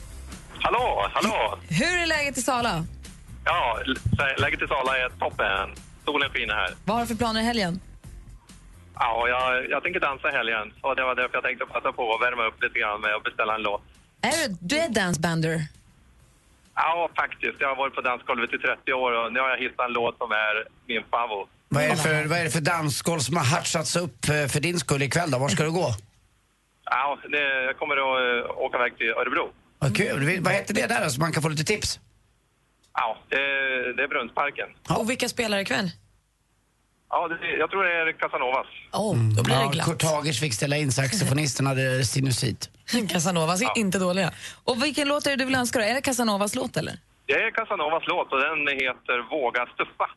Hallå, 0.59 1.07
hallå! 1.13 1.59
Hur 1.69 1.97
är 1.97 2.05
läget 2.07 2.37
i 2.37 2.41
Sala? 2.41 2.85
Ja, 3.45 3.79
lä- 3.85 4.35
läget 4.37 4.61
i 4.61 4.67
Sala 4.67 4.97
är 4.97 5.09
toppen. 5.19 5.69
Solen 6.05 6.29
skiner 6.29 6.53
här. 6.53 6.75
Vad 6.85 6.95
har 6.95 7.01
du 7.03 7.07
för 7.07 7.15
planer 7.15 7.41
i 7.41 7.43
helgen? 7.43 7.79
Ja, 8.95 9.27
jag, 9.27 9.69
jag 9.69 9.83
tänker 9.83 9.99
dansa 9.99 10.29
i 10.29 10.31
helgen. 10.31 10.73
Och 10.81 10.95
det 10.95 11.03
var 11.03 11.15
därför 11.15 11.33
jag 11.33 11.43
tänkte 11.43 11.65
passa 11.65 11.91
på 11.91 12.13
att 12.15 12.21
värma 12.21 12.43
upp 12.47 12.63
lite 12.63 12.79
grann 12.79 13.01
med 13.01 13.15
att 13.15 13.23
beställa 13.23 13.55
en 13.55 13.61
låt. 13.61 13.81
Är 14.21 14.31
du, 14.49 14.55
du 14.61 14.77
är 14.77 14.89
dancebander? 14.89 15.67
Ja, 16.81 17.09
faktiskt. 17.15 17.57
Jag 17.59 17.67
har 17.67 17.75
varit 17.75 17.95
på 17.95 18.01
dansgolvet 18.01 18.53
i 18.53 18.57
30 18.57 18.93
år 18.93 19.11
och 19.19 19.33
nu 19.33 19.39
har 19.39 19.49
jag 19.49 19.57
hittat 19.57 19.85
en 19.87 19.93
låt 19.93 20.17
som 20.17 20.31
är 20.31 20.55
min 20.87 21.03
favorit. 21.11 21.49
Vad 21.69 21.83
är, 21.83 21.89
det 21.89 21.97
för, 21.97 22.25
vad 22.25 22.37
är 22.39 22.43
det 22.43 22.49
för 22.49 22.61
dansgolv 22.61 23.19
som 23.19 23.37
har 23.37 23.43
hatchats 23.43 23.95
upp 23.95 24.29
eh, 24.29 24.47
för 24.47 24.59
din 24.59 24.79
skull 24.79 25.01
ikväll 25.01 25.31
då? 25.31 25.37
Var 25.39 25.49
ska 25.49 25.63
du 25.63 25.71
gå? 25.71 25.89
Ja, 26.85 27.19
det, 27.31 27.63
jag 27.63 27.77
kommer 27.77 27.95
att 27.97 28.45
eh, 28.45 28.63
åka 28.65 28.77
iväg 28.77 28.97
till 28.97 29.09
Örebro. 29.09 29.45
Vad 29.79 29.97
kul. 29.97 30.39
Vad 30.41 30.53
heter 30.53 30.73
det 30.73 30.87
där 30.87 31.03
då, 31.03 31.09
så 31.09 31.19
man 31.19 31.31
kan 31.31 31.41
få 31.43 31.49
lite 31.49 31.63
tips? 31.63 31.99
Ja, 32.93 33.17
det, 33.29 33.37
det 33.93 34.03
är 34.03 34.07
Brunnsparken. 34.07 34.67
Och 34.89 35.09
vilka 35.09 35.29
spelar 35.29 35.59
ikväll? 35.59 35.91
Ja, 37.09 37.27
det, 37.27 37.57
jag 37.57 37.69
tror 37.69 37.83
det 37.83 37.91
är 37.91 38.11
Casanovas. 38.11 38.67
Oh, 38.93 39.15
då 39.37 39.43
blir 39.43 39.55
det 39.55 39.61
ja, 39.61 39.69
glatt. 39.69 39.85
Kurt 39.85 40.03
Hagers 40.03 40.39
fick 40.39 40.53
ställa 40.53 40.77
in, 40.77 40.91
saxofonisten 40.91 41.65
hade 41.67 42.05
sinusit. 42.05 42.69
Casanovas 43.09 43.61
är 43.61 43.77
inte 43.77 43.99
dåliga. 43.99 44.31
Och 44.63 44.83
vilken 44.83 45.07
låt 45.07 45.25
är 45.27 45.29
det 45.31 45.35
du 45.35 45.45
vill 45.45 45.55
önska 45.55 45.79
då? 45.79 45.85
Är 45.85 45.93
det 45.93 46.01
Casanovas 46.01 46.55
låt 46.55 46.77
eller? 46.77 46.95
Det 47.25 47.33
är 47.33 47.51
Casanovas 47.51 48.03
låt 48.07 48.33
och 48.33 48.39
den 48.39 48.67
heter 48.67 49.17
Våga 49.31 49.65
stuffa. 49.73 50.07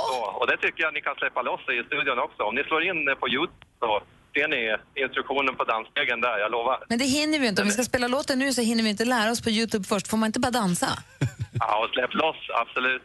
Så, 0.00 0.20
och 0.40 0.46
det 0.46 0.56
tycker 0.56 0.82
jag 0.82 0.94
ni 0.94 1.00
kan 1.00 1.14
släppa 1.14 1.42
loss 1.42 1.60
i 1.60 1.86
studion 1.86 2.18
också. 2.18 2.42
Om 2.42 2.54
ni 2.54 2.64
slår 2.64 2.82
in 2.90 3.00
på 3.20 3.28
Youtube 3.28 3.66
så 3.80 4.00
ser 4.34 4.48
ni 4.48 4.76
instruktionen 5.04 5.54
på 5.56 5.64
dansstegen 5.64 6.20
där, 6.20 6.38
jag 6.38 6.50
lovar. 6.50 6.84
Men 6.88 6.98
det 6.98 7.04
hinner 7.04 7.38
vi 7.38 7.46
inte. 7.48 7.62
Om 7.62 7.68
vi 7.68 7.74
ska 7.74 7.82
spela 7.84 8.08
låten 8.08 8.38
nu 8.38 8.52
så 8.52 8.60
hinner 8.62 8.82
vi 8.82 8.90
inte 8.90 9.04
lära 9.04 9.30
oss 9.30 9.42
på 9.42 9.50
Youtube 9.50 9.84
först. 9.84 10.08
Får 10.08 10.16
man 10.16 10.26
inte 10.26 10.40
bara 10.40 10.50
dansa? 10.50 10.88
Ja, 11.60 11.84
och 11.84 11.90
släpp 11.90 12.14
loss, 12.14 12.36
absolut. 12.54 13.02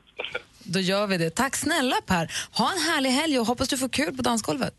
Då 0.63 0.79
gör 0.79 1.07
vi 1.07 1.17
det. 1.17 1.29
Tack 1.29 1.55
snälla 1.55 1.95
Per. 2.05 2.31
Ha 2.57 2.71
en 2.71 2.79
härlig 2.79 3.09
helg 3.09 3.39
och 3.39 3.45
hoppas 3.45 3.67
du 3.67 3.77
får 3.77 3.89
kul 3.89 4.15
på 4.17 4.21
dansgolvet. 4.21 4.73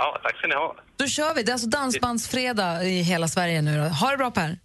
Ja, 0.00 0.18
tack 0.22 0.36
ska 0.38 0.46
ni 0.46 0.54
ha. 0.54 0.76
Då 0.96 1.06
kör 1.06 1.34
vi. 1.34 1.42
Det 1.42 1.50
är 1.50 1.52
alltså 1.52 1.68
dansbandsfredag 1.68 2.88
i 2.88 3.02
hela 3.02 3.28
Sverige 3.28 3.62
nu. 3.62 3.76
Då. 3.76 3.82
Ha 3.82 4.10
det 4.10 4.16
bra 4.16 4.30
Per. 4.30 4.58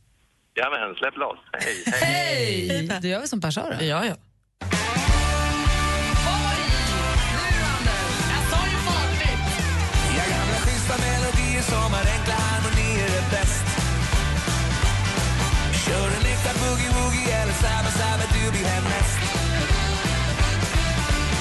Jajamän, 0.56 0.96
släpp 0.96 1.18
loss. 1.18 1.40
Hej, 1.52 1.84
hej. 1.86 2.68
Hej! 2.70 3.00
Då 3.02 3.08
gör 3.08 3.22
vi 3.22 3.28
som 3.28 3.42
Per 3.42 3.52
sa 3.52 3.62
då. 3.62 3.86
Ja, 3.86 4.06
ja. 4.06 4.16
Som 11.70 11.94
har 11.94 12.06
enkla 12.16 12.34
harmonier 12.34 13.10
är 13.20 13.26
bäst. 13.32 13.66
Kör 15.86 16.08
en 16.18 16.26
äkta 16.34 16.52
boogie-woogie 16.62 17.42
eller 17.42 17.54
sabba 17.54 17.90
sabba 18.00 18.24
du 18.34 18.52
blir 18.52 18.66
härnäst. 18.66 19.20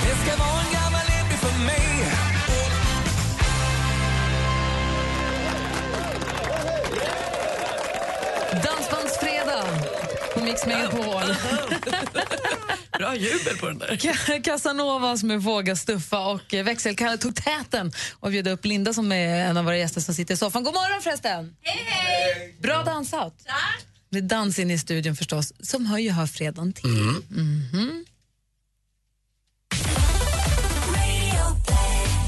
Det 0.04 0.14
ska 0.22 0.44
vara 0.44 0.60
en 0.60 0.72
gammal 0.72 1.06
epi 1.18 1.36
för 1.36 1.64
mig. 1.66 1.93
Mix 10.54 10.66
Megapol. 10.66 11.22
Bra 12.98 13.16
jubel 13.16 13.56
på 13.60 13.66
den 13.66 13.78
där. 13.78 14.42
Casanovas 14.42 15.22
med 15.22 15.42
Våga 15.42 15.76
stuffa 15.76 16.26
och 16.26 16.52
växelkalle 16.52 17.18
tog 17.18 17.36
täten 17.36 17.92
och 18.20 18.30
bjöd 18.30 18.48
upp 18.48 18.64
Linda 18.64 18.92
som 18.92 19.12
är 19.12 19.44
en 19.44 19.56
av 19.56 19.64
våra 19.64 19.78
gäster 19.78 20.00
som 20.00 20.14
sitter 20.14 20.34
i 20.34 20.36
soffan. 20.36 20.64
God 20.64 20.74
morgon 20.74 21.02
förresten! 21.02 21.56
Hej! 21.62 22.56
Bra 22.62 22.82
dansat. 22.82 23.34
Det 24.10 24.18
är 24.18 24.22
dans 24.22 24.58
in 24.58 24.70
i 24.70 24.78
studion 24.78 25.16
förstås, 25.16 25.52
som 25.60 25.86
hör 25.86 25.98
ju 25.98 26.10
hör 26.10 26.26
fredagen 26.26 26.72
till. 26.72 26.90
Mhm. 26.90 28.04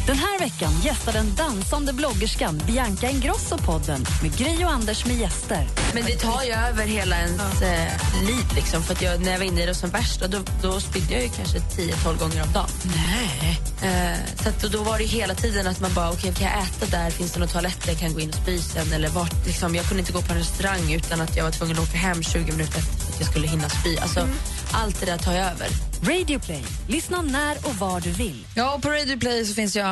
Den 0.06 0.18
här 0.18 0.38
veckan 0.38 0.72
gästar 0.84 1.12
den 1.12 1.34
dansande 1.34 1.92
bloggerskan 1.92 2.62
Bianca 2.66 3.10
Ingrosso 3.10 3.58
podden 3.58 4.04
med 4.22 4.38
Gry 4.38 4.64
och 4.64 4.70
Anders 4.70 5.06
med 5.06 5.16
gäster. 5.16 5.68
Men 5.94 6.04
det 6.04 6.16
tar 6.16 6.42
ju 6.42 6.52
över 6.52 6.86
hela 6.86 7.16
ens 7.16 7.62
eh, 7.62 8.26
liv. 8.26 8.44
Liksom, 8.54 8.82
för 8.82 9.04
jag, 9.04 9.20
när 9.20 9.32
jag 9.32 9.38
var 9.38 9.44
inne 9.44 9.62
i 9.62 9.66
det 9.66 9.74
som 9.74 9.90
värst, 9.90 10.20
då, 10.20 10.38
då 10.62 10.80
spydde 10.80 11.14
jag 11.14 11.22
ju 11.22 11.28
kanske 11.28 11.58
10-12 11.58 12.18
gånger 12.18 12.42
om 12.42 12.52
dagen. 12.52 12.68
Nej. 12.96 13.60
Eh, 13.82 14.18
så 14.42 14.48
att, 14.48 14.62
då, 14.62 14.68
då 14.68 14.82
var 14.82 14.98
det 14.98 15.04
hela 15.04 15.34
tiden 15.34 15.66
att 15.66 15.80
man 15.80 15.94
bara, 15.94 16.10
okej 16.10 16.34
kan 16.34 16.46
jag 16.46 16.58
äta 16.58 16.86
där? 16.86 17.10
Finns 17.10 17.32
det 17.32 17.40
någon 17.40 17.48
toalett 17.48 17.82
där 17.84 17.92
jag 17.92 18.00
kan 18.00 18.14
gå 18.14 18.20
in 18.20 18.28
och 18.28 18.34
spy 18.34 18.58
sen? 18.58 18.92
Eller 18.92 19.08
vart, 19.08 19.46
liksom, 19.46 19.74
jag 19.74 19.84
kunde 19.84 20.00
inte 20.00 20.12
gå 20.12 20.22
på 20.22 20.32
en 20.32 20.38
restaurang 20.38 20.92
utan 20.92 21.20
att 21.20 21.36
jag 21.36 21.44
var 21.44 21.50
tvungen 21.50 21.78
att 21.78 21.88
åka 21.88 21.98
hem 21.98 22.22
20 22.22 22.52
minuter 22.52 22.78
efter 22.78 23.12
att 23.12 23.20
jag 23.20 23.28
skulle 23.28 23.46
hinna 23.46 23.68
spy. 23.68 23.96
Alltså, 23.96 24.28
Allt 24.72 25.00
det 25.00 25.06
där 25.06 25.18
tar 25.18 25.32
jag 25.32 25.46
över. 25.46 25.68
Radio 26.02 26.38
Play. 26.38 26.62
Lyssna 26.88 27.22
när 27.22 27.68
och 27.68 27.74
var 27.74 28.00
du 28.00 28.10
vill. 28.10 28.46
Ja, 28.54 28.74
och 28.74 28.82
på 28.82 28.88
Radio 28.90 29.16
Play 29.18 29.44
så 29.46 29.54
finns 29.54 29.76
ju, 29.76 29.82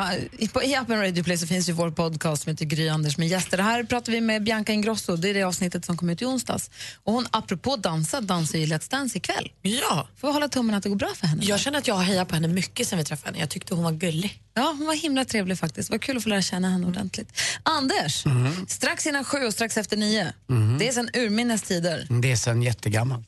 på, 0.53 0.63
i 0.63 0.75
appen 0.75 1.01
Radio 1.01 1.23
Play 1.23 1.37
så 1.37 1.47
finns 1.47 1.69
ju 1.69 1.73
vår 1.73 1.91
podcast 1.91 2.43
som 2.43 2.49
heter 2.49 2.65
Gry 2.65 2.89
Anders 2.89 3.17
med 3.17 3.27
gäster. 3.27 3.57
Här 3.57 3.83
pratar 3.83 4.11
vi 4.11 4.21
med 4.21 4.43
Bianca 4.43 4.73
Ingrosso, 4.73 5.15
det 5.15 5.29
är 5.29 5.33
det 5.33 5.43
avsnittet 5.43 5.85
som 5.85 5.97
kom 5.97 6.09
ut 6.09 6.21
i 6.21 6.25
onsdags. 6.25 6.69
Och 7.03 7.13
hon, 7.13 7.25
apropå 7.31 7.75
dansa, 7.75 8.21
dansar 8.21 8.57
i 8.59 8.65
Let's 8.65 8.91
Dance 8.91 9.17
ikväll. 9.17 9.51
Ja. 9.61 10.07
Får 10.17 10.27
vi 10.27 10.33
hålla 10.33 10.47
tummen 10.47 10.75
att 10.75 10.83
det 10.83 10.89
går 10.89 10.95
bra 10.95 11.09
för 11.15 11.27
henne? 11.27 11.43
Jag 11.45 11.59
känner 11.59 11.77
att 11.79 11.87
jag 11.87 11.95
har 11.95 12.03
hejat 12.03 12.27
på 12.27 12.35
henne 12.35 12.47
mycket 12.47 12.87
sen 12.87 12.97
vi 12.99 13.05
träffade 13.05 13.27
henne. 13.27 13.39
Jag 13.39 13.49
tyckte 13.49 13.75
hon 13.75 13.83
var 13.83 13.91
gullig. 13.91 14.41
Ja, 14.53 14.75
hon 14.77 14.87
var 14.87 14.93
himla 14.95 15.25
trevlig 15.25 15.59
faktiskt. 15.59 15.89
Vad 15.89 16.01
kul 16.01 16.17
att 16.17 16.23
få 16.23 16.29
lära 16.29 16.41
känna 16.41 16.69
henne 16.69 16.87
ordentligt. 16.87 17.41
Anders, 17.63 18.23
strax 18.67 19.05
innan 19.07 19.23
sju 19.23 19.37
och 19.37 19.53
strax 19.53 19.77
efter 19.77 19.97
nio. 19.97 20.33
Mhm. 20.47 20.77
Det 20.77 20.87
är 20.87 20.91
sen 20.91 21.09
urminnes 21.13 21.61
tider. 21.61 22.07
Det 22.21 22.31
är 22.31 22.35
sen 22.35 22.61
jättegammalt. 22.63 23.27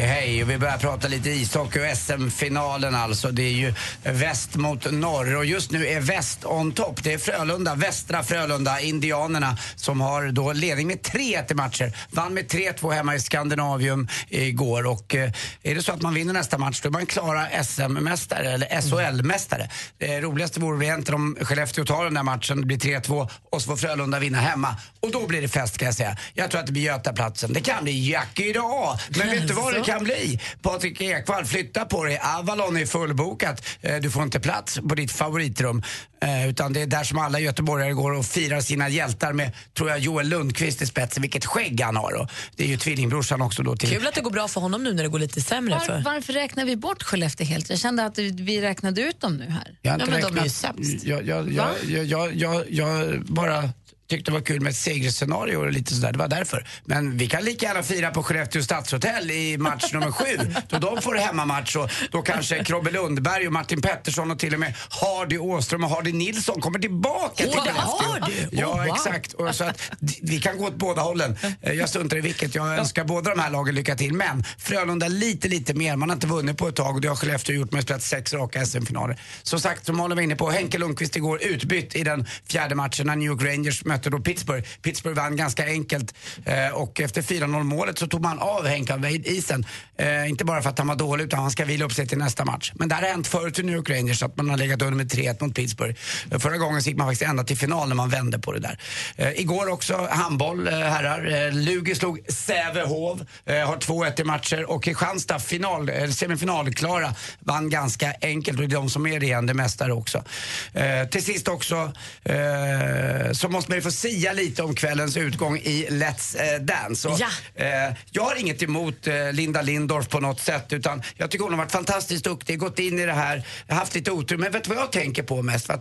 hej. 0.00 0.44
Vi 0.44 0.58
börjar 0.58 0.78
prata 0.78 1.08
lite 1.08 1.30
ishockey 1.30 1.80
och 1.80 1.96
SM-finalen 1.96 2.94
alltså. 2.94 3.30
Det 3.30 3.42
är 3.42 3.52
ju 3.52 3.74
väst 4.02 4.56
mot 4.56 4.92
norr 4.92 5.36
och 5.36 5.44
just 5.44 5.70
nu 5.70 5.86
är 5.86 6.00
väst 6.00 6.44
on 6.44 6.72
top. 6.72 7.02
Det 7.02 7.12
är 7.12 7.18
Frölunda, 7.18 7.74
västra 7.74 8.22
Frölunda, 8.22 8.80
Indianerna 8.80 9.58
som 9.76 10.00
har 10.00 10.28
då 10.32 10.52
ledning 10.52 10.86
med 10.86 11.00
3-1 11.00 11.52
i 11.52 11.54
matcher. 11.54 11.92
Vann 12.10 12.34
med 12.34 12.50
3-2 12.50 12.92
hemma 12.92 13.14
i 13.14 13.20
Skandinavium 13.20 14.08
igår 14.28 14.86
och 14.86 15.14
eh, 15.14 15.30
är 15.62 15.74
det 15.74 15.82
så 15.82 15.92
att 15.92 16.02
man 16.02 16.14
vinner 16.14 16.32
nästa 16.32 16.58
match 16.58 16.80
då 16.80 16.88
är 16.88 16.92
man 16.92 17.06
klara 17.06 17.48
SM-mästare 17.64 18.50
eller 18.52 18.66
SHL-mästare. 18.80 19.70
Det 19.98 20.20
roligaste 20.20 20.60
vore 20.60 20.86
egentligen 20.86 21.20
om 21.20 21.36
Skellefteå 21.40 21.84
tar 21.84 22.04
den 22.04 22.14
där 22.14 22.22
matchen, 22.22 22.60
det 22.60 22.66
blir 22.66 22.78
3-2 22.78 23.28
och 23.52 23.62
så 23.62 23.66
får 23.66 23.76
Frölunda 23.76 24.18
vinna 24.18 24.40
hemma. 24.40 24.76
Och 25.00 25.10
då 25.12 25.26
blir 25.26 25.42
det 25.42 25.48
fest 25.48 25.78
kan 25.78 25.86
jag 25.86 25.94
säga. 25.94 26.16
Jag 26.34 26.50
tror 26.50 26.60
att 26.60 26.66
det 26.66 26.72
blir 26.72 26.82
Götaplatsen. 26.82 27.52
Det 27.52 27.60
kan 27.60 27.84
bli 27.84 28.10
Jack 28.10 28.40
idag, 28.40 28.98
men 29.08 29.30
vet 29.30 29.48
du 29.48 29.54
vad 29.54 29.74
det 29.74 29.84
kan 29.86 30.04
bli? 30.04 30.40
Patrik 30.62 31.00
Ekwall, 31.00 31.44
flytta 31.44 31.84
på 31.84 32.04
dig. 32.04 32.20
Avalon 32.38 32.76
är 32.76 32.86
fullbokat. 32.86 33.64
Eh, 33.80 33.96
Du 33.96 34.10
får 34.10 34.22
inte 34.22 34.40
plats 34.40 34.78
på 34.88 34.94
ditt 34.94 35.12
favoritrum. 35.12 35.82
Eh, 36.22 36.48
Utan 36.48 36.72
det 36.72 36.82
är 36.82 36.86
där 36.86 37.04
som 37.04 37.18
alla 37.18 37.40
göteborgare 37.40 37.92
går 37.92 38.12
och 38.12 38.26
firar 38.26 38.60
sina 38.60 38.88
hjältar 38.88 39.32
med, 39.32 39.50
tror 39.76 39.90
jag, 39.90 39.98
Joel 39.98 40.28
Lundqvist 40.28 40.82
i 40.82 40.86
spetsen. 40.86 41.22
Vilket 41.22 41.44
skägg 41.44 41.80
han 41.80 41.96
har. 41.96 42.12
Och 42.12 42.28
det 42.56 42.64
är 42.64 42.68
ju 42.68 42.76
tvillingbrorsan 42.76 43.42
också 43.42 43.62
då 43.62 43.76
till... 43.76 43.88
Kul 43.88 44.06
att 44.06 44.14
det 44.14 44.20
går 44.20 44.30
bra 44.30 44.48
för 44.48 44.60
honom 44.60 44.84
nu 44.84 44.92
när 44.94 45.02
det 45.02 45.08
går 45.08 45.18
lite 45.18 45.40
sämre. 45.40 45.74
Var, 45.74 45.80
För. 45.80 46.02
varför 46.04 46.32
räknar 46.32 46.64
vi 46.64 46.76
bort 46.76 47.02
Skellefteå 47.02 47.46
helt? 47.46 47.70
Jag 47.70 47.78
kände 47.78 48.04
att 48.04 48.18
vi 48.18 48.60
räknade 48.60 49.00
ut 49.00 49.20
dem 49.20 49.36
nu 49.36 49.50
här. 49.50 49.78
Jag 49.82 49.92
har 49.92 49.98
inte 50.00 50.10
men 50.10 50.20
de 50.20 50.26
är 50.26 50.30
ju 50.30 50.36
räknat. 50.36 50.52
sämst. 50.52 51.04
Jag, 51.04 51.26
jag, 51.26 51.42
Va? 51.42 51.68
jag, 51.88 52.04
jag, 52.04 52.34
jag, 52.34 52.64
jag 52.70 53.20
bara 53.24 53.70
tyckte 54.08 54.30
det 54.30 54.34
var 54.34 54.40
kul 54.44 54.60
med 54.60 54.70
ett 54.70 54.76
segerscenario 54.76 55.56
och 55.56 55.72
lite 55.72 55.94
sådär. 55.94 56.12
Det 56.12 56.18
var 56.18 56.28
därför. 56.28 56.66
Men 56.84 57.16
vi 57.18 57.26
kan 57.26 57.44
lika 57.44 57.66
gärna 57.66 57.82
fira 57.82 58.10
på 58.10 58.22
Skellefteå 58.22 58.62
stadshotell 58.62 59.30
i 59.30 59.58
match 59.58 59.92
nummer 59.92 60.10
sju. 60.12 60.26
Då 60.68 60.78
de 60.78 61.02
får 61.02 61.14
hemmamatch 61.14 61.76
och 61.76 61.90
då 62.10 62.22
kanske 62.22 62.64
Krobbe 62.64 62.90
Lundberg 62.90 63.46
och 63.46 63.52
Martin 63.52 63.82
Pettersson 63.82 64.30
och 64.30 64.38
till 64.38 64.54
och 64.54 64.60
med 64.60 64.74
Hardy 64.90 65.38
Åström 65.38 65.84
och 65.84 65.90
Hardy 65.90 66.12
Nilsson 66.12 66.60
kommer 66.60 66.78
tillbaka 66.78 67.34
till 67.44 67.52
Åh, 67.56 67.64
Skellefteå. 67.64 68.48
Ja, 68.52 68.66
Oh, 68.66 68.84
wow. 68.86 68.94
exakt. 68.94 69.32
Och 69.32 69.54
så 69.54 69.64
att, 69.64 69.80
vi 70.22 70.40
kan 70.40 70.58
gå 70.58 70.64
åt 70.66 70.74
båda 70.76 71.02
hållen. 71.02 71.36
Eh, 71.62 71.72
Jag 71.72 71.88
struntar 71.88 72.16
i 72.16 72.20
vilket. 72.20 72.54
Jag 72.54 72.78
önskar 72.78 73.04
båda 73.04 73.30
de 73.34 73.40
här 73.40 73.50
lagen 73.50 73.74
lycka 73.74 73.94
till. 73.96 74.12
Men 74.12 74.44
Frölunda 74.58 75.08
lite, 75.08 75.48
lite 75.48 75.74
mer. 75.74 75.96
Man 75.96 76.08
har 76.08 76.14
inte 76.16 76.26
vunnit 76.26 76.58
på 76.58 76.68
ett 76.68 76.76
tag 76.76 76.94
och 76.94 77.00
det 77.00 77.08
har 77.08 77.16
Skellefteå 77.16 77.54
gjort 77.56 77.72
med 77.72 77.82
spelat 77.82 78.02
sex 78.02 78.32
raka 78.34 78.66
SM-finaler. 78.66 79.20
Som 79.42 79.60
sagt, 79.60 79.86
som 79.86 79.96
Malin 79.96 80.16
var 80.16 80.22
inne 80.22 80.36
på, 80.36 80.50
Henke 80.50 80.78
Lundqvist 80.78 81.16
igår 81.16 81.42
utbytt 81.42 81.96
i 81.96 82.04
den 82.04 82.26
fjärde 82.48 82.74
matchen 82.74 83.06
när 83.06 83.16
New 83.16 83.26
York 83.28 83.42
Rangers 83.42 83.84
mötte 83.84 83.95
då 84.02 84.20
Pittsburgh. 84.20 84.68
Pittsburgh 84.82 85.16
vann 85.16 85.36
ganska 85.36 85.66
enkelt 85.66 86.14
eh, 86.44 86.68
och 86.68 87.00
efter 87.00 87.22
4-0 87.22 87.62
målet 87.62 87.98
så 87.98 88.06
tog 88.06 88.22
man 88.22 88.38
av 88.38 88.66
Henke 88.66 88.94
av 88.94 89.06
isen. 89.06 89.66
Eh, 89.98 90.28
inte 90.28 90.44
bara 90.44 90.62
för 90.62 90.70
att 90.70 90.78
han 90.78 90.88
var 90.88 90.96
dålig 90.96 91.24
utan 91.24 91.38
han 91.38 91.50
ska 91.50 91.64
vila 91.64 91.84
upp 91.84 91.92
sig 91.92 92.06
till 92.06 92.18
nästa 92.18 92.44
match. 92.44 92.72
Men 92.74 92.88
det 92.88 92.94
här 92.94 93.02
har 93.02 93.08
hänt 93.08 93.26
förut 93.26 93.58
i 93.58 93.62
New 93.62 93.74
York 93.74 93.90
Rangers 93.90 94.22
att 94.22 94.36
man 94.36 94.50
har 94.50 94.56
legat 94.56 94.82
under 94.82 94.96
med 94.96 95.12
3-1 95.12 95.42
mot 95.44 95.54
Pittsburgh. 95.54 95.94
Eh, 96.30 96.38
Förra 96.38 96.56
gången 96.56 96.82
så 96.82 96.88
gick 96.88 96.98
man 96.98 97.06
faktiskt 97.06 97.30
ända 97.30 97.44
till 97.44 97.56
final 97.56 97.88
när 97.88 97.94
man 97.96 98.08
vände 98.10 98.38
på 98.38 98.52
det 98.52 98.60
där. 98.60 98.78
Eh, 99.16 99.40
igår 99.40 99.68
också 99.68 100.08
handboll, 100.10 100.68
eh, 100.68 100.72
herrar. 100.72 101.46
Eh, 101.46 101.52
Lugi 101.52 101.94
slog 101.94 102.20
Sävehof, 102.28 103.20
eh, 103.44 103.66
har 103.66 103.76
2-1 103.76 104.20
i 104.20 104.24
matcher 104.24 104.70
och 104.70 104.84
Kristianstad 104.84 105.38
final, 105.38 105.88
eh, 105.88 106.08
semifinalklara 106.08 107.14
vann 107.40 107.70
ganska 107.70 108.14
enkelt 108.20 108.58
och 108.58 108.68
det 108.68 108.74
är 108.74 108.80
de 108.80 108.90
som 108.90 109.06
är 109.06 109.20
regerande 109.20 109.54
mästare 109.54 109.92
också. 109.92 110.24
Eh, 110.72 111.08
till 111.08 111.24
sist 111.24 111.48
också 111.48 111.92
eh, 112.24 113.32
så 113.32 113.48
måste 113.48 113.70
man 113.70 113.76
ju 113.86 113.90
få 113.90 113.96
sia 113.96 114.32
lite 114.32 114.62
om 114.62 114.74
kvällens 114.74 115.16
utgång 115.16 115.56
i 115.58 115.86
Let's 115.90 116.54
eh, 116.54 116.60
Dance. 116.60 117.08
Och, 117.08 117.18
eh, 117.54 117.94
jag 118.10 118.22
har 118.22 118.36
inget 118.36 118.62
emot 118.62 119.06
eh, 119.06 119.32
Linda 119.32 119.62
Lindorff 119.62 120.08
på 120.08 120.20
något 120.20 120.40
sätt 120.40 120.72
utan 120.72 121.02
jag 121.16 121.30
tycker 121.30 121.42
hon 121.44 121.52
har 121.52 121.58
varit 121.58 121.72
fantastiskt 121.72 122.24
duktig, 122.24 122.58
gått 122.58 122.78
in 122.78 122.98
i 122.98 123.06
det 123.06 123.12
här, 123.12 123.46
haft 123.68 123.94
lite 123.94 124.10
otur. 124.10 124.36
Men 124.36 124.52
vet 124.52 124.64
du 124.64 124.70
vad 124.70 124.78
jag 124.78 124.92
tänker 124.92 125.22
på 125.22 125.42
mest? 125.42 125.68
Var- 125.68 125.80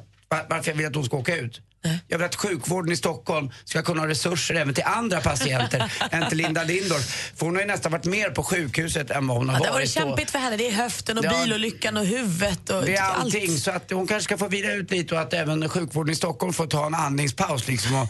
varför 0.50 0.72
jag 0.72 0.78
vill 0.78 0.88
att 0.88 0.96
hon 0.96 1.06
ska 1.06 1.18
åka 1.18 1.36
ut? 1.38 1.62
Jag 2.08 2.18
vill 2.18 2.26
att 2.26 2.36
sjukvården 2.36 2.92
i 2.92 2.96
Stockholm 2.96 3.52
ska 3.66 3.82
kunna 3.82 4.02
ha 4.02 4.08
resurser 4.08 4.56
även 4.56 4.74
till 4.74 4.84
andra 4.84 5.22
patienter 5.22 5.92
än 6.12 6.30
till 6.30 6.38
Linda 6.38 6.64
Lindorff. 6.64 7.32
För 7.36 7.46
hon 7.46 7.56
har 7.56 7.62
ju 7.62 7.68
nästan 7.68 7.92
varit 7.92 8.06
mer 8.06 8.30
på 8.30 8.44
sjukhuset 8.44 9.12
än 9.12 9.28
vad 9.28 9.38
hon 9.38 9.50
har 9.50 9.56
Ja, 9.56 9.60
det 9.60 9.66
har 9.68 9.74
varit. 9.74 9.96
varit 9.98 10.08
kämpigt 10.08 10.32
för 10.32 10.40
henne. 10.40 10.58
Det 10.58 10.68
är 10.68 10.72
höften 10.72 11.18
och 11.18 11.26
Ja. 11.26 11.44
bilolyckan 11.44 11.98
och 11.98 12.06
huvudet 12.06 12.70
och 12.70 12.82
Det 12.86 12.96
är 12.96 13.02
allt. 13.02 13.18
allting, 13.24 13.58
så 13.58 13.72
att 13.72 13.92
hon 13.92 14.08
kanske 14.08 14.24
ska 14.24 14.38
få 14.38 14.48
vila 14.48 14.72
ut 14.72 14.92
lite 14.92 15.16
och 15.16 15.22
att 15.22 15.34
även 15.34 15.70
sjukvården 15.70 16.14
i 16.14 16.16
Stockholm 16.16 16.54
får 16.54 16.68
ta 16.68 16.86
en 16.86 16.96
andningspaus 16.96 17.68
liksom 17.68 17.96
och 17.96 18.08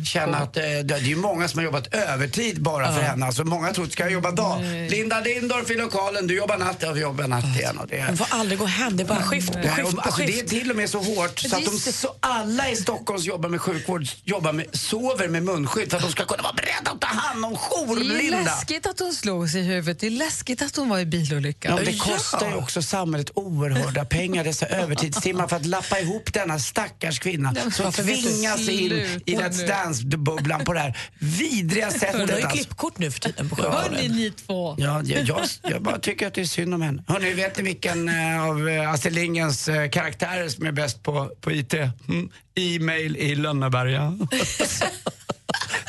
känna 0.06 0.36
att 0.38 0.56
eh, 0.56 0.62
det 0.62 0.94
är 0.94 0.98
ju 0.98 1.16
många 1.16 1.48
som 1.48 1.58
har 1.58 1.64
jobbat 1.64 1.94
övertid 1.94 2.62
bara 2.62 2.92
för 2.94 3.02
henne. 3.02 3.26
Alltså 3.26 3.44
många 3.44 3.72
tror 3.72 3.84
att 3.84 3.92
ska 3.92 4.02
jag 4.02 4.12
jobba 4.12 4.30
dag. 4.30 4.60
Linda 4.90 5.20
Lindorff 5.20 5.70
i 5.70 5.74
lokalen, 5.74 6.26
du 6.26 6.36
jobbar 6.36 6.58
natt, 6.58 6.76
ja 6.80 6.92
vi 6.92 7.00
jobbar 7.00 7.26
natt 7.26 7.44
igen. 7.56 7.78
Och 7.78 7.86
det. 7.86 8.04
Hon 8.08 8.16
får 8.16 8.26
aldrig 8.30 8.58
gå 8.58 8.64
hem. 8.66 8.96
Det 8.96 9.02
är 9.02 9.08
bara 9.08 9.22
skift 9.22 9.52
på 9.52 9.58
Nej, 9.58 9.68
skift 9.70 9.94
på 9.96 10.00
alltså, 10.00 10.20
det 10.20 10.32
är 10.32 10.32
skift. 10.32 10.48
till 10.48 10.70
och 10.70 10.76
med 10.76 10.90
så 10.90 10.98
hårt 10.98 11.38
så 11.38 11.56
att 11.56 11.64
de, 11.64 11.78
så 11.92 12.14
alla 12.20 12.67
i 12.72 12.76
Stockholm 12.76 13.18
som 13.20 13.28
jobbar 13.28 13.48
med 13.48 13.60
sjukvård 13.60 14.06
jobbar 14.24 14.52
med, 14.52 14.66
sover 14.72 15.28
med 15.28 15.42
munskydd 15.42 15.90
för 15.90 15.96
att 15.96 16.02
de 16.02 16.12
ska 16.12 16.24
kunna 16.24 16.42
vara 16.42 16.52
beredda 16.52 16.90
att 16.90 17.00
ta 17.00 17.06
hand 17.06 17.44
om 17.44 17.52
Det 17.52 17.58
är 17.58 17.86
jour-Linda. 17.86 18.38
läskigt 18.44 18.86
att 18.86 19.00
hon 19.00 19.12
slog 19.14 19.50
sig 19.50 19.60
i 19.60 19.64
huvudet. 19.64 20.00
Det 20.00 20.06
är 20.06 20.10
läskigt 20.10 20.62
att 20.62 20.76
hon 20.76 20.88
var 20.88 20.98
i 20.98 21.06
bilolyckan. 21.06 21.76
Ja, 21.76 21.82
det 21.84 21.98
kostar 21.98 22.48
ju 22.50 22.54
också 22.56 22.82
samhället 22.82 23.30
oerhörda 23.34 24.04
pengar, 24.04 24.44
dessa 24.44 24.66
övertidstimmar 24.82 25.48
för 25.48 25.56
att 25.56 25.66
lappa 25.66 25.98
ihop 26.00 26.32
denna 26.32 26.58
stackars 26.58 27.18
kvinna 27.18 27.54
som 27.70 27.92
tvingas 27.92 28.68
in 28.68 28.92
i 29.26 29.36
Let's. 29.36 29.66
Dance-bubblan 29.68 30.64
på 30.64 30.72
det 30.72 30.80
här 30.80 30.98
vidriga 31.18 31.84
Hon 31.90 31.92
sättet. 32.00 32.14
har 32.14 32.26
ju 32.26 32.34
alltså. 32.34 32.48
klippkort 32.56 32.98
nu 32.98 33.10
för 33.10 33.20
tiden 33.20 33.48
på 33.48 33.56
sjukvården. 33.56 33.94
Hörni, 33.94 34.08
ni 34.08 34.30
två. 34.30 34.74
Ja, 34.78 35.02
jag, 35.04 35.24
jag, 35.28 35.46
jag 35.62 35.82
bara 35.82 35.98
tycker 35.98 36.26
att 36.26 36.34
det 36.34 36.40
är 36.40 36.44
synd 36.44 36.74
om 36.74 36.82
henne. 36.82 37.04
Hörni, 37.08 37.32
vet 37.32 37.56
ni 37.56 37.62
vilken 37.62 38.08
eh, 38.08 38.44
av 38.44 38.68
eh, 38.68 38.90
Astrid 38.92 39.14
Lindgrens 39.14 39.68
eh, 39.68 39.90
karaktärer 39.90 40.48
som 40.48 40.66
är 40.66 40.72
bäst 40.72 41.02
på, 41.02 41.30
på 41.40 41.52
IT? 41.52 41.74
Mm. 41.74 42.30
E-mail 42.58 43.16
i 43.16 43.34
Lönneberga. 43.34 44.18